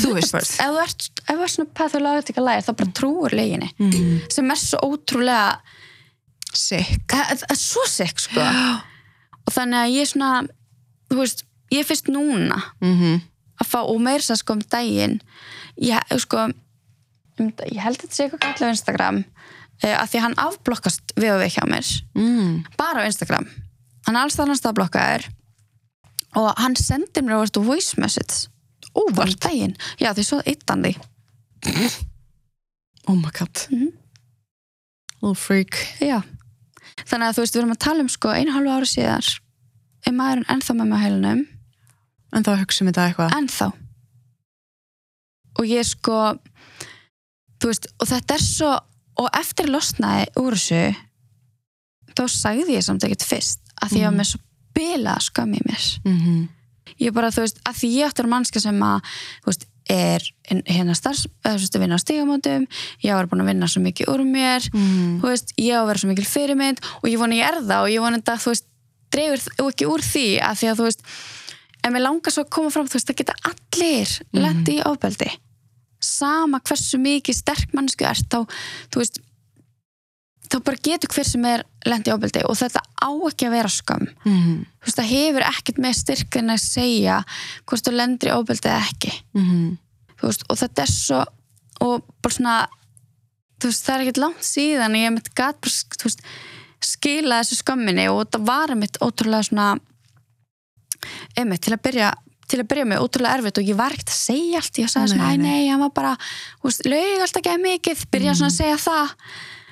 þú 0.00 0.14
veist. 0.14 0.34
ef 0.34 0.56
þú 0.56 0.80
ert, 0.80 1.10
ef 1.28 1.36
þú 1.36 1.42
ert 1.42 1.50
svona 1.52 1.74
pathological 1.74 2.44
liar 2.46 2.62
þá 2.62 2.72
bara 2.76 2.90
trúur 2.96 3.30
leginni 3.36 3.68
Mm. 3.78 4.32
sem 4.32 4.50
er 4.50 4.54
svo 4.56 4.78
ótrúlega 4.80 5.58
Það 6.52 7.32
það 7.32 7.50
er 7.50 7.60
svo 7.60 7.86
sekk 7.90 8.22
sko. 8.22 8.44
Og 9.46 9.54
þannig 9.54 9.78
að 9.80 9.94
ég 9.96 10.10
svona 10.10 10.30
þú 11.10 11.18
veist, 11.20 11.44
ég 11.74 11.86
fyrst 11.86 12.12
núna 12.12 12.60
Mm 12.80 13.20
að 13.56 13.68
fá, 13.70 13.78
og 13.88 14.00
meira 14.04 14.20
sér 14.20 14.36
sko 14.36 14.52
um 14.52 14.60
daginn. 14.60 15.14
Ég, 15.80 15.96
sko 16.20 16.42
ég 17.40 17.80
held 17.80 18.00
þetta 18.02 18.12
sé 18.12 18.26
eitthvað 18.26 18.50
allir 18.50 18.68
á 18.68 18.74
Instagram 18.74 19.20
uh, 19.24 19.94
að 19.96 20.10
því 20.10 20.18
að 20.18 20.24
hann 20.26 20.36
afblokkast 20.44 21.14
við 21.16 21.32
og 21.32 21.40
við 21.40 21.54
hjá 21.56 21.64
mér. 21.70 21.92
Mm. 22.14 22.66
bara 22.76 23.00
á 23.00 23.08
Instagram. 23.08 23.48
Hann 24.06 24.16
alls 24.20 24.36
það 24.36 24.52
hann 24.52 24.60
staðblokkaður 24.60 25.26
og 26.36 26.50
hann 26.60 26.76
sendir 26.76 27.24
mér 27.24 27.38
á 27.40 27.42
veist, 27.46 27.56
voice 27.56 27.96
message. 28.00 28.50
Óvart. 28.96 29.40
daginn, 29.40 29.76
já 30.00 30.12
því 30.12 30.24
svo 30.24 30.42
eittan 30.44 30.84
því 30.84 30.94
Oh 33.08 33.14
my 33.16 33.30
god. 33.32 33.56
Mhm. 33.70 33.92
Little 35.22 35.34
freak. 35.34 35.74
já, 36.00 36.22
þannig 37.04 37.26
að 37.28 37.34
þú 37.36 37.42
veist 37.44 37.54
við 37.56 37.60
erum 37.62 37.74
að 37.76 37.82
tala 37.86 38.00
um 38.00 38.08
sko 38.08 38.28
einu 38.32 38.52
hálfu 38.54 38.72
ári 38.76 38.88
síðar 38.90 39.26
er 40.06 40.12
maðurinn 40.16 40.50
ennþá 40.54 40.74
með 40.78 40.94
á 40.96 40.98
heilunum 41.04 41.44
En 42.36 42.42
þá 42.44 42.50
hugsa 42.60 42.82
um 42.84 42.88
þetta 42.90 43.04
eitthvað. 43.08 43.34
ennþá 43.38 43.68
og 45.56 45.64
ég 45.70 45.86
sko 45.88 46.16
þú 47.62 47.70
veist, 47.70 47.86
og 48.00 48.08
þetta 48.10 48.34
er 48.36 48.42
svo 48.44 48.72
og 49.16 49.28
eftir 49.38 49.68
að 49.68 49.72
losnaði 49.76 50.26
úr 50.42 50.56
þessu 50.58 50.96
þá 52.16 52.22
sagði 52.32 52.76
ég 52.76 52.84
samt 52.84 53.04
ekkert 53.06 53.24
fyrst 53.28 53.60
að 53.80 53.92
því 53.94 54.00
ég 54.02 54.04
var 54.04 54.12
Mhm. 54.12 54.20
með 54.20 54.28
svo 54.32 54.40
bila 54.76 55.14
skam 55.20 55.54
í 55.54 55.60
mér 55.64 55.84
Mm 56.04 56.18
-hmm. 56.20 56.48
ég 57.00 57.12
bara, 57.14 57.30
þú 57.30 57.40
veist, 57.44 57.58
að 57.64 57.74
því 57.80 57.88
ég 57.96 58.06
áttur 58.10 58.26
mannska 58.28 58.60
sem 58.60 58.78
að, 58.82 59.00
þú 59.42 59.46
veist, 59.46 59.66
er 59.88 60.20
hérna 60.46 60.94
starfs, 60.98 61.26
að 61.44 61.78
vinna 61.80 61.94
á 61.94 62.02
stigamótum 62.02 62.66
ég 63.04 63.12
var 63.14 63.26
búin 63.30 63.42
að 63.44 63.50
vinna 63.52 63.68
svo 63.70 63.82
mikið 63.84 64.08
úr 64.12 64.22
mér 64.26 64.66
Mm. 64.74 65.20
veist, 65.22 65.52
ég 65.58 65.72
á 65.76 65.80
að 65.82 65.86
vera 65.92 65.98
svo 66.02 66.08
mikil 66.10 66.26
fyrirmynd 66.26 66.78
og 67.02 67.08
ég 67.10 67.18
vona 67.18 67.34
ég 67.38 67.46
er 67.46 67.60
það 67.62 67.82
og 67.84 67.90
ég 67.94 68.00
vona 68.02 68.18
þetta, 68.18 68.36
þú 68.42 68.50
veist 68.52 68.66
dreifur 69.10 69.38
þ- 69.44 69.68
ekki 69.70 69.86
úr 69.86 70.02
því 70.02 70.26
að 70.42 70.54
því 70.58 70.66
að 70.72 70.76
þú 70.80 70.84
veist 70.88 71.02
en 71.84 71.92
mér 71.94 72.02
langar 72.02 72.32
svo 72.34 72.42
að 72.42 72.50
koma 72.50 72.70
fram, 72.70 72.88
þú 72.88 72.98
veist, 72.98 73.06
það 73.06 73.16
geta 73.16 73.34
allir 73.46 74.08
Mhm. 74.32 74.42
lendi 74.42 74.78
í 74.80 74.82
ofbeldi 74.84 75.30
sama 76.00 76.60
hversu 76.60 76.98
mikið 76.98 77.34
sterk 77.34 77.72
mannsku 77.72 78.04
ert, 78.04 78.26
þá, 78.28 78.42
þú 78.90 78.96
veist 79.00 79.18
þá 80.50 80.60
bara 80.62 80.76
getur 80.82 81.08
hver 81.14 81.24
sem 81.26 81.44
er 81.44 81.64
lendi 81.90 82.10
í 82.10 82.14
ofbeldi 82.14 82.44
og 82.46 82.58
þetta 82.58 82.82
á 82.82 83.10
ekki 83.30 83.48
að 83.48 83.56
vera 83.56 83.72
skam 83.72 84.06
Mm 84.24 84.64
þú 84.86 84.86
veist, 84.86 84.98
það 85.00 85.10
hefur 85.10 85.44
ekkert 85.50 85.78
með 85.82 85.94
styrkinn 85.98 86.52
að 86.54 86.62
segja 86.62 87.16
hvort 87.66 87.86
þú 87.86 87.92
lendir 87.96 88.30
í 88.30 88.36
ofbeldi 88.36 88.68
eða 88.68 88.84
ekki. 88.86 89.12
-hmm. 89.34 89.78
þú 90.20 90.26
veist, 90.28 90.44
og 90.48 90.58
þetta 90.58 90.82
er 90.82 90.92
svo 90.92 91.24
og 91.80 92.04
bara 92.22 92.34
svona 92.34 92.56
þú 93.60 93.70
veist, 93.70 93.84
það 93.84 93.94
er 93.94 94.04
ekkert 94.04 94.22
langt 94.22 94.44
síðan 94.44 94.96
ég 94.96 95.12
mitt 95.12 95.34
gat 95.34 95.60
bara, 95.60 95.72
þú 95.72 96.04
veist, 96.08 96.22
skila 96.80 97.40
þessu 97.40 97.58
skömminni 97.62 98.06
og 98.12 98.22
þetta 98.24 98.40
var 98.46 98.74
mitt 98.74 98.96
ótrúlega 99.00 99.42
svona 99.42 99.78
einmitt, 101.36 101.62
til 101.64 101.74
að 101.74 101.82
byrja 101.82 102.12
til 102.46 102.60
að 102.62 102.68
byrja 102.70 102.86
með 102.86 103.02
ótrúlega 103.02 103.38
erfitt 103.40 103.58
og 103.58 103.66
ég 103.66 103.78
var 103.78 103.94
ekkert 103.94 104.12
að 104.12 104.20
segja 104.20 104.60
allt. 104.60 104.78
Ég 104.78 104.90
sagði 104.90 105.08
svona, 105.12 105.30
Nei, 105.34 105.36
æ 105.36 105.42
nei. 105.42 105.68
hann 105.72 105.82
var 105.82 105.90
bara 105.96 106.12
laug 106.86 107.22
alltaf 107.24 107.40
ekki 107.42 107.56
mikið, 107.58 108.04
byrja 108.12 108.34
svona 108.38 108.52
að 108.52 108.58
segja 108.60 108.76
það 108.84 109.14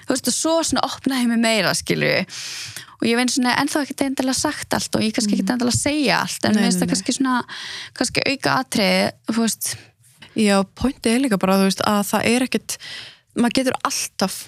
þú 0.04 0.14
veist, 0.14 0.30
og 0.30 0.36
svo 0.36 0.56
svona 0.62 0.84
opnaði 0.86 1.30
mig 1.32 1.42
meira, 1.42 1.74
skilju 1.76 2.12
og 2.94 3.08
ég 3.08 3.18
veit 3.18 3.32
svona 3.34 3.56
ennþá 3.60 3.82
ekki 3.84 4.06
endilega 4.06 4.38
sagt 4.38 4.76
allt 4.76 4.96
og 4.96 5.04
ég 5.04 5.14
kannski 5.16 5.36
ekki 5.36 5.44
endilega 5.44 5.76
segja 5.76 6.20
allt 6.24 6.46
en 6.48 6.56
nei, 6.56 6.70
það 6.72 6.92
kannski 6.92 7.16
svona 7.18 7.40
kannski 7.98 8.24
auka 8.30 8.54
atriði, 8.62 9.10
þú 9.32 9.42
veist. 9.42 9.74
Já, 10.34 10.56
pointið 10.78 11.12
er 11.12 11.22
líka 11.26 11.38
bara 11.42 11.58
veist, 11.62 11.82
að 11.86 12.00
það 12.10 12.30
er 12.30 12.46
ekkert 12.48 12.78
maður 13.34 13.56
getur 13.58 13.78
alltaf 13.86 14.38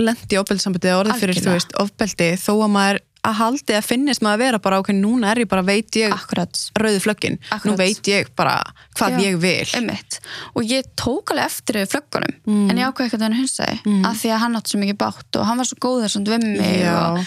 lendi 0.00 0.36
í 0.36 0.40
ofbeldissambandi 0.40 0.90
eða 0.90 1.00
orðið 1.04 1.22
fyrir 1.22 1.40
þú 1.44 1.54
veist, 1.54 1.76
ofbeldi 1.82 2.28
þó 2.40 2.52
að 2.56 2.72
maður 2.74 3.00
að 3.26 3.34
haldi 3.36 3.74
að 3.76 3.84
finnist 3.84 4.22
maður 4.24 4.32
að 4.38 4.42
vera 4.44 4.58
bara 4.64 4.78
ok, 4.80 4.88
núna 4.96 5.30
er 5.34 5.42
ég 5.42 5.48
bara, 5.50 5.62
veit 5.62 5.90
ég 6.00 6.12
akkurat, 6.14 6.60
rauði 6.80 7.00
flöggin, 7.04 7.36
nú 7.68 7.74
veit 7.76 8.02
ég 8.08 8.30
bara 8.36 8.54
hvað 8.96 9.16
Já. 9.18 9.20
ég 9.26 9.38
vil 9.42 9.68
einmitt 9.76 10.18
og 10.54 10.62
ég 10.64 10.88
tók 10.96 11.30
alveg 11.34 11.44
eftir 11.50 11.80
flöggunum 11.86 12.34
Mm. 12.46 12.70
en 12.70 12.76
ég 12.78 12.86
ákveði 12.88 13.10
eitthvað 13.10 13.22
hann 13.26 13.36
hunsaði 13.36 13.76
Mm. 13.84 14.04
af 14.06 14.16
því 14.22 14.30
að 14.32 14.38
hann 14.38 14.56
átti 14.56 14.70
svo 14.72 14.80
mikið 14.80 14.96
bátt 14.98 15.36
og 15.36 15.46
hann 15.46 15.56
var 15.58 15.64
svo 15.68 15.76
góður 15.80 16.08
samt 16.10 16.28
við 16.28 16.46
mig 16.56 16.86
og. 16.88 17.18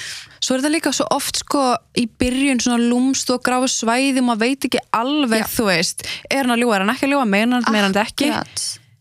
Svo 0.44 0.56
er 0.56 0.60
þetta 0.62 0.74
líka 0.74 0.92
svo 0.94 1.06
oft 1.12 1.38
sko 1.38 1.76
í 1.96 2.08
byrjun 2.20 2.60
svona 2.60 2.82
lúmst 2.90 3.30
og 3.32 3.44
gráðu 3.46 3.70
svæði 3.72 4.18
og 4.20 4.26
maður 4.28 4.40
veit 4.44 4.66
ekki 4.68 4.80
alveg, 4.92 5.40
Já. 5.46 5.48
þú 5.56 5.66
veist 5.70 6.04
er 6.30 6.44
hann 6.44 6.58
að 6.58 6.64
ljúa, 6.66 6.76
er 6.76 6.80
hann 6.84 6.90
ekki 6.96 7.08
að 7.08 7.14
ljúa, 7.14 7.26
meina 7.30 7.56
hann, 7.62 7.72
meina 7.72 7.88
hann 7.88 8.06
ekki 8.06 8.34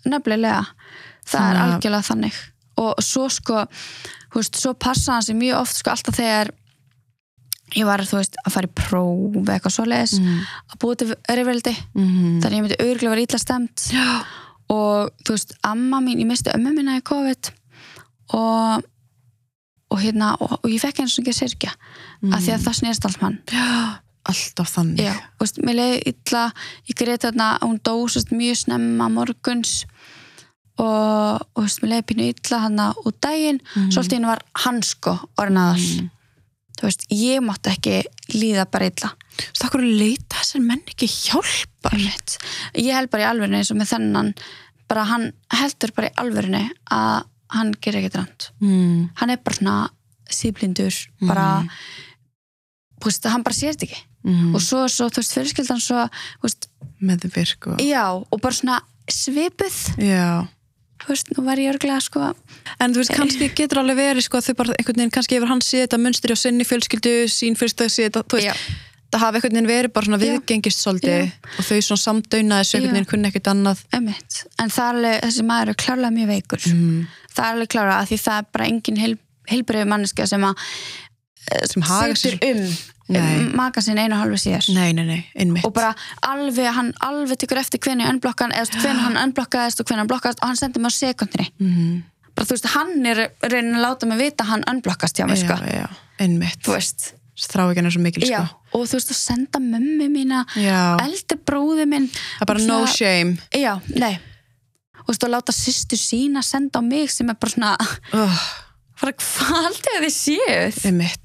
nefnilega 0.05 0.67
það 1.27 1.51
er 1.51 1.57
að- 1.57 1.63
algjörlega 1.67 2.07
þannig 2.11 2.35
og 2.83 2.95
svo 3.05 3.29
sko, 3.31 3.67
veist, 4.35 4.57
svo 4.57 4.73
passa 4.75 5.13
hann 5.13 5.23
sig 5.23 5.37
mjög 5.37 5.61
oft 5.61 5.77
sko 5.77 5.91
alltaf 5.91 6.15
þegar 6.17 6.51
ég 7.77 7.85
var, 7.89 8.01
þú 8.05 8.19
veist, 8.21 8.37
að 8.47 8.53
fara 8.53 8.69
í 8.69 8.73
próf 8.75 9.49
eitthvað 9.49 9.75
svoleiðis, 9.77 10.15
mm. 10.21 10.39
að 10.73 10.79
búið 10.83 10.97
til 11.03 11.09
rifrildi, 11.39 11.75
Mm. 11.95 12.41
þannig 12.41 12.47
að 12.53 12.57
ég 12.59 12.63
myndi 12.67 12.81
örgulega 12.85 13.11
vera 13.15 13.27
ítla 13.27 13.39
stemt 13.39 13.87
Já. 13.93 14.25
og 14.69 15.11
þú 15.25 15.31
veist, 15.37 15.53
amma 15.65 16.01
mín, 16.01 16.21
ég 16.21 16.27
misti 16.27 16.51
ömmu 16.55 16.73
mína 16.77 16.99
í 17.01 17.03
COVID 17.03 17.51
og 18.35 18.83
og 19.93 19.99
hérna, 20.01 20.31
og, 20.41 20.53
og 20.65 20.71
ég 20.73 20.81
fekk 20.81 21.03
eins 21.03 21.19
og 21.19 21.23
ekki 21.27 21.35
að 21.35 21.41
sirkja 21.43 21.73
Mm. 22.23 22.33
af 22.33 22.41
því 22.41 22.53
að 22.55 22.63
það 22.65 22.75
snerist 22.79 23.05
allt 23.05 23.21
mann 23.21 23.39
Já, 23.51 23.99
alltaf 24.31 24.71
þannig 24.77 25.01
Já, 25.05 25.13
þú 25.37 25.43
veist, 25.43 25.57
mér 25.67 25.75
leiði 25.75 25.99
illa 26.13 26.43
ég 26.89 26.95
greið 26.97 27.19
þarna, 27.27 27.49
hún 27.61 27.81
dósast 27.83 28.31
mjög 28.33 28.57
snemma 28.63 29.09
morguns 29.11 29.85
og, 30.79 31.43
og 31.43 31.59
þú 31.59 31.65
veist, 31.67 31.83
mér 31.83 31.91
leiði 31.93 32.07
pínu 32.13 32.29
illa 32.31 32.59
hann 32.63 32.79
út 33.05 33.19
daginn, 33.21 33.61
Mhm. 33.77 33.91
svo 33.93 34.03
í 34.03 34.13
henni 34.15 34.27
var 34.31 34.43
hann 34.65 34.81
sko 34.83 35.19
orðin 35.37 35.59
aðal 35.59 35.83
Mm. 36.01 36.11
Þú 36.83 36.91
veist, 36.91 37.07
ég 37.15 37.43
mátti 37.47 37.73
ekki 37.73 37.97
líða 38.35 38.67
bara 38.71 38.91
illa 38.91 39.13
veist, 39.39 39.65
okkur 39.65 39.85
leita 39.87 40.41
þessar 40.41 40.65
menn 40.67 40.85
ekki 40.91 41.09
Einmitt. 41.93 42.39
ég 42.79 42.95
held 42.97 43.11
bara 43.13 43.25
í 43.25 43.31
alvörinu 43.31 43.61
eins 43.61 43.73
og 43.73 43.79
með 43.79 43.95
þennan 43.95 44.33
bara 44.91 45.09
hann 45.09 45.29
heldur 45.55 45.95
bara 45.97 46.11
í 46.11 46.17
alvörinu 46.21 46.63
að 46.93 47.29
hann 47.53 47.75
gerir 47.85 48.03
ekkert 48.03 48.21
rand 48.21 48.49
mm. 48.65 49.11
hann 49.21 49.35
er 49.35 49.43
bara 49.45 49.59
svona 49.59 49.77
síblindur 50.33 50.97
bara, 51.29 51.47
þú 52.99 53.11
veist, 53.11 53.29
hann 53.29 53.45
bara 53.47 53.59
sér 53.59 53.77
þetta 53.77 53.91
ekki 53.91 54.09
Mm. 54.23 54.53
og 54.55 54.63
svo, 54.63 54.85
svo 54.87 55.09
þú 55.11 55.19
veist, 55.19 55.33
fyrirskildan 55.35 55.81
svo, 55.83 56.05
veist, 56.45 56.69
meðvirk 57.03 57.67
og... 57.73 57.81
já, 57.83 58.05
og 58.15 58.39
bara 58.39 58.55
svona 58.55 58.77
svipuð, 59.11 59.79
Já. 59.99 60.47
Þú 61.03 61.13
veist, 61.15 61.33
nú 61.37 61.45
var 61.47 61.61
ég 61.63 61.75
örglega 61.75 62.01
sko, 62.05 62.31
En 62.79 62.95
þú 62.95 63.03
veist, 63.03 63.13
kannski 63.17 63.51
getur 63.57 63.83
alveg 63.83 63.99
verið 63.99 64.27
sko, 64.27 64.39
að 64.39 64.49
þau 64.49 64.57
bara 64.61 64.79
einhvern 64.79 65.03
veginn, 65.03 65.13
kannski 65.15 65.37
hefur 65.37 65.51
hann 65.53 65.63
séð 65.65 65.85
þetta 65.87 66.01
munstri 66.03 66.35
á 66.35 66.39
sinni 66.39 66.67
fjölskyldu, 66.67 67.13
sín 67.31 67.59
að 67.59 67.93
séð 67.93 68.09
þetta, 68.09 68.23
þú 68.27 68.39
veist, 68.39 68.49
já, 68.49 68.55
það 69.13 69.25
hafi 69.25 69.39
einhvern 69.39 69.57
veginn 69.59 69.71
verið 69.71 69.93
bara 69.93 70.09
svona 70.09 70.21
viðgengist 70.23 70.83
svolítið 70.83 71.33
og 71.59 71.67
þau 71.69 71.81
svona 71.87 72.03
samdaunaði 72.03 72.65
þessu 72.65 72.79
einhvern 72.79 72.97
veginn 72.97 73.11
kunni 73.13 73.31
ekkert 73.31 73.51
annað. 73.53 73.83
emitt 73.99 74.39
en 74.63 74.73
það 74.73 74.89
er 74.89 74.97
alveg, 74.97 75.19
þessi 75.27 75.47
maður 75.49 75.73
er 75.73 75.81
klárlega 75.83 76.17
mjög 76.17 76.33
veikur. 76.33 76.67
Mm. 76.73 77.01
það 77.29 77.45
er 77.45 77.57
alveg 77.57 77.73
klárlega, 77.75 77.99
af 77.99 78.11
því 78.11 78.21
það 78.25 78.39
er 78.41 78.49
bara 78.57 78.69
engin 78.73 79.01
heil, 79.03 79.17
heilbriðu 79.53 79.91
manneska 79.93 80.29
sem 80.31 80.47
að 80.49 80.65
Sem 81.71 81.83
haga 81.83 82.15
sér. 82.15 82.37
um, 82.43 82.77
um 83.17 83.49
maka 83.59 83.83
sinn 83.83 83.99
einu 83.99 84.15
hálfu 84.17 84.39
síðar 84.41 84.69
Nei, 84.75 84.93
nei, 84.97 85.05
nei, 85.05 85.61
og 85.67 85.73
bara 85.75 85.95
alveg, 86.23 86.69
hann 86.73 86.93
alveg 87.01 87.39
tekur 87.43 87.59
eftir 87.61 87.81
hvernig 87.83 88.07
unblokkan, 88.09 88.53
eða 88.57 88.71
hvernig 88.81 89.03
hann 89.09 89.19
unblokkaðist 89.27 89.81
og 89.83 89.87
hvernig 89.91 90.05
hann 90.05 90.13
blokkaðist 90.13 90.41
og 90.43 90.49
hann 90.53 90.57
sendir 90.61 90.81
mig 90.81 90.95
á 90.95 90.95
sekundinni 90.97 91.49
Mm. 91.61 92.03
bara 92.35 92.47
þú 92.47 92.55
veist, 92.57 92.71
hann 92.77 93.07
er 93.07 93.21
reynin 93.43 93.75
að 93.77 93.85
láta 93.85 94.07
mig 94.09 94.19
vita 94.23 94.45
hann 94.49 94.63
unblokkast 94.71 95.19
hjá 95.19 95.27
mig, 95.29 95.39
sko 95.43 95.59
Já, 95.59 95.83
já, 95.83 95.89
einmitt. 96.21 96.63
þú 96.63 96.73
veist, 96.79 97.13
Þrávíkjan 97.43 97.87
er 97.89 97.91
svo 97.91 98.01
mikil, 98.05 98.23
já, 98.29 98.47
sko. 98.47 98.57
og 98.79 98.87
þú 98.87 98.95
veist, 98.97 99.11
að 99.11 99.19
senda 99.19 99.59
mömmu 99.59 100.07
mína 100.13 100.45
Já. 100.57 100.97
eldri 101.03 101.37
bróði 101.45 101.87
minn 101.89 102.07
Það 102.09 102.43
er 102.43 102.47
bara 102.47 102.61
og 102.61 102.67
no 102.69 102.79
svona- 102.87 102.97
shame. 102.97 103.39
já, 103.53 103.81
nei 103.97 104.15
og 105.03 105.09
þú 105.09 105.13
veist, 105.13 105.25
að 105.27 105.33
láta 105.35 105.53
sýstu 105.53 105.97
sína 105.99 106.43
senda 106.45 106.79
á 106.79 106.83
mig 106.87 107.11
sem 107.11 107.29
er 107.29 107.35
bara 107.35 107.51
svona, 107.51 107.77
Oh, 108.15 108.41
bara 109.03 109.13
hvað 109.19 109.67
haldið 109.67 109.93
að 109.99 110.05
þið 110.07 110.15
séuð 110.17 110.81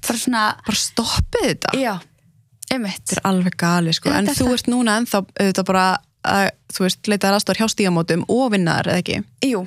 bara 0.08 0.18
svona, 0.24 0.44
Bara 0.66 0.82
stoppið 0.84 1.48
þetta. 1.48 1.74
já 1.78 1.94
Þetta 2.68 3.14
er 3.16 3.20
alveg 3.24 3.54
gali, 3.56 3.92
sko. 3.96 4.10
En 4.12 4.26
þú 4.28 4.50
ert 4.52 4.66
núna 4.68 4.98
ennþá 5.00 5.22
auðvitað 5.24 5.64
bara 5.70 5.84
að 6.28 6.48
þú 6.74 6.82
veist, 6.84 7.08
leita 7.08 7.30
aðstór 7.32 7.56
hjá 7.62 7.68
stígamótum 7.72 8.24
og 8.28 8.50
vinnaðar, 8.52 8.90
eða 8.92 9.00
ekki? 9.00 9.16
Jú, 9.48 9.62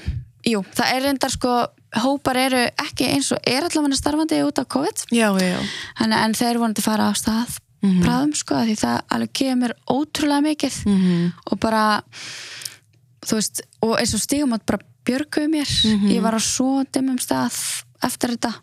jú, 0.45 0.61
það 0.77 0.91
er 0.93 1.01
reyndar 1.07 1.33
sko 1.33 1.53
hópar 2.03 2.37
eru 2.37 2.61
ekki 2.77 3.07
eins 3.15 3.31
og 3.33 3.39
er 3.49 3.65
allavega 3.65 3.97
starfandi 3.97 4.43
út 4.45 4.61
af 4.61 4.67
COVID 4.69 5.01
Já, 5.11 5.31
já, 5.41 5.57
en, 6.05 6.13
en 6.13 6.33
þeir 6.37 6.59
voru 6.61 6.77
að 6.77 6.85
fara 6.85 7.09
á 7.09 7.13
stað 7.17 7.57
Mhm. 7.81 8.03
bráðum 8.05 8.35
sko, 8.37 8.55
því 8.61 8.75
það 8.77 8.97
alveg 9.09 9.31
kemur 9.33 9.71
ótrúlega 9.89 10.45
mikið 10.45 10.75
Mhm. 10.85 11.33
og 11.51 11.59
bara 11.59 12.03
þú 13.25 13.37
veist, 13.39 13.61
og 13.81 13.97
eins 13.97 14.13
og 14.13 14.21
stígamót 14.21 14.65
bara 14.69 14.77
björguðu 15.05 15.49
mér, 15.49 15.69
Mhm. 15.89 16.11
ég 16.13 16.21
var 16.21 16.33
á 16.37 16.41
svo 16.41 16.85
dimmum 16.93 17.17
stað 17.17 17.83
eftir 18.05 18.35
þetta. 18.35 18.53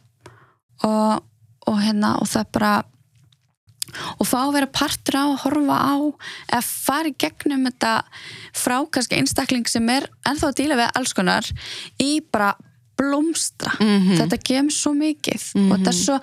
Og, 0.87 1.25
og 1.69 1.83
hérna 1.83 2.15
og 2.23 2.31
það 2.31 2.53
bara 2.55 2.73
og 4.21 4.27
fá 4.29 4.39
að 4.43 4.55
vera 4.59 4.71
partur 4.71 5.17
á 5.17 5.25
að 5.25 5.39
horfa 5.47 5.77
á 5.81 5.97
eða 6.53 6.63
fara 6.67 7.11
í 7.11 7.17
gegnum 7.19 7.65
þetta 7.69 7.93
frá 8.57 8.77
kannski 8.93 9.17
einstakling 9.17 9.69
sem 9.71 9.87
er 9.93 10.09
ennþá 10.29 10.51
að 10.51 10.59
díla 10.61 10.79
við 10.79 10.99
alls 11.01 11.15
konar 11.17 11.49
í 12.03 12.11
bara 12.21 12.53
blómstra. 12.99 13.73
Mhm. 13.79 14.17
þetta 14.19 14.39
kemur 14.43 14.75
svo 14.75 14.93
mikið. 14.99 15.45
Og 15.55 15.77
þetta 15.79 15.93
er 15.93 15.99
svo 15.99 16.19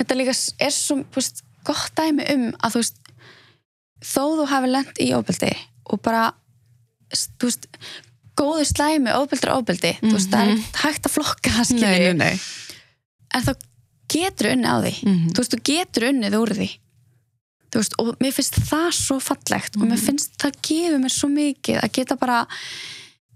þetta 0.00 0.18
líka 0.18 0.34
er 0.58 0.74
svo 0.74 0.98
veist, 1.14 1.42
gott 1.64 1.92
dæmi 1.96 2.26
um 2.34 2.48
að 2.60 2.76
þú 2.76 2.82
veist 2.82 2.98
þó 4.02 4.22
þú 4.38 4.48
hafi 4.50 4.72
lent 4.72 5.00
í 5.02 5.12
ofbeldi 5.16 5.52
og 5.90 6.02
bara 6.02 6.32
þú 7.14 7.48
veist, 7.48 7.66
góðu 8.36 8.64
slæmi 8.68 9.12
ofbeldi 9.16 9.48
og 9.50 9.62
ofbeldi, 9.62 9.92
þú 10.02 10.12
veist, 10.12 10.30
það 10.32 10.42
er 10.42 10.52
ekkert 10.56 10.80
hægt 10.84 11.06
að 11.08 11.14
flokka 11.16 11.50
það 11.56 12.16
nei. 12.16 12.32
en 13.34 13.42
þá 13.46 13.52
getur 14.12 14.50
unnið 14.52 14.70
á 14.70 14.76
því. 14.84 14.92
Mhm. 15.06 15.30
þú 15.32 15.40
veist, 15.42 15.54
þú 15.54 15.60
getur 15.70 16.08
unnið 16.10 16.36
úr 16.40 16.52
því. 16.56 16.68
Þú 17.70 17.80
veist, 17.82 17.94
og 17.98 18.10
mér 18.22 18.32
finnst 18.36 18.58
það 18.70 18.90
svo 18.94 19.16
fallegt 19.20 19.76
og 19.76 19.82
mér 19.90 19.98
finnst 19.98 20.36
það 20.38 20.52
gefur 20.62 21.00
mér 21.02 21.12
svo 21.12 21.28
mikið 21.28 21.80
að 21.82 21.92
geta 21.92 22.16
bara 22.16 22.46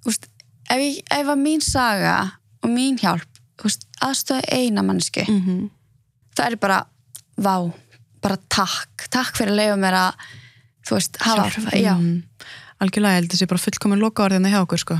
þú 0.04 0.06
veist, 0.12 0.28
ef, 0.70 0.78
ég, 0.78 1.00
ef 1.10 1.26
að 1.26 1.42
mín 1.42 1.60
saga 1.64 2.14
og 2.62 2.70
mín 2.70 2.96
hjálp 3.00 3.26
veist, 3.64 3.84
aðstöða 4.00 4.44
eina 4.54 4.82
mannsku 4.86 5.24
Mhm. 5.28 5.70
það 6.36 6.46
er 6.52 6.56
bara, 6.56 6.86
vá 7.36 7.72
bara 8.22 8.36
takk, 8.48 9.08
takk 9.10 9.34
fyrir 9.36 9.52
að 9.52 9.56
leifa 9.56 9.76
mér 9.76 9.96
að 9.98 10.14
þú 10.86 10.94
veist, 10.96 11.16
hafa 11.20 11.42
áhrif 11.50 11.66
já, 11.74 11.94
Mhm. 11.98 12.22
Algjörlega, 12.80 13.12
ég 13.16 13.20
held 13.22 13.32
þessi 13.34 13.48
bara 13.50 13.60
fullkomin 13.64 14.00
loka 14.00 14.24
orðina 14.24 14.50
hjá 14.52 14.60
okkur, 14.64 14.80
sko. 14.80 14.98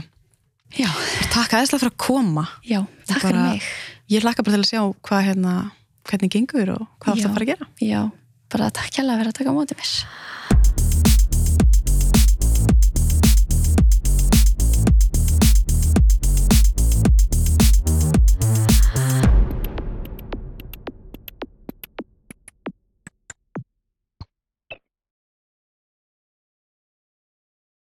já, 0.76 0.88
Takk 1.32 1.54
aðeinslega 1.56 1.80
fyrir 1.82 1.92
að 1.94 2.00
koma. 2.06 2.44
já, 2.66 2.80
takk 3.08 3.22
fyrir 3.24 3.40
mig 3.42 3.62
Ég 4.10 4.24
hlakka 4.24 4.42
bara 4.42 4.56
til 4.58 4.64
að 4.64 4.70
sjá 4.72 4.80
hvað 5.06 5.20
hérna, 5.28 5.52
hvernig 6.10 6.30
gengur 6.34 6.72
og 6.74 6.86
hvað 7.02 7.16
Já. 7.20 7.22
það 7.24 7.34
fara 7.36 7.44
að 7.46 7.50
gera. 7.52 7.66
já, 7.86 8.00
bara 8.50 8.70
takk 8.74 8.90
hjá 8.96 9.02
að 9.04 9.18
vera 9.20 9.30
að 9.30 9.38
taka 9.38 9.50
á 9.50 9.54
móti 9.54 9.76
mér 9.78 9.92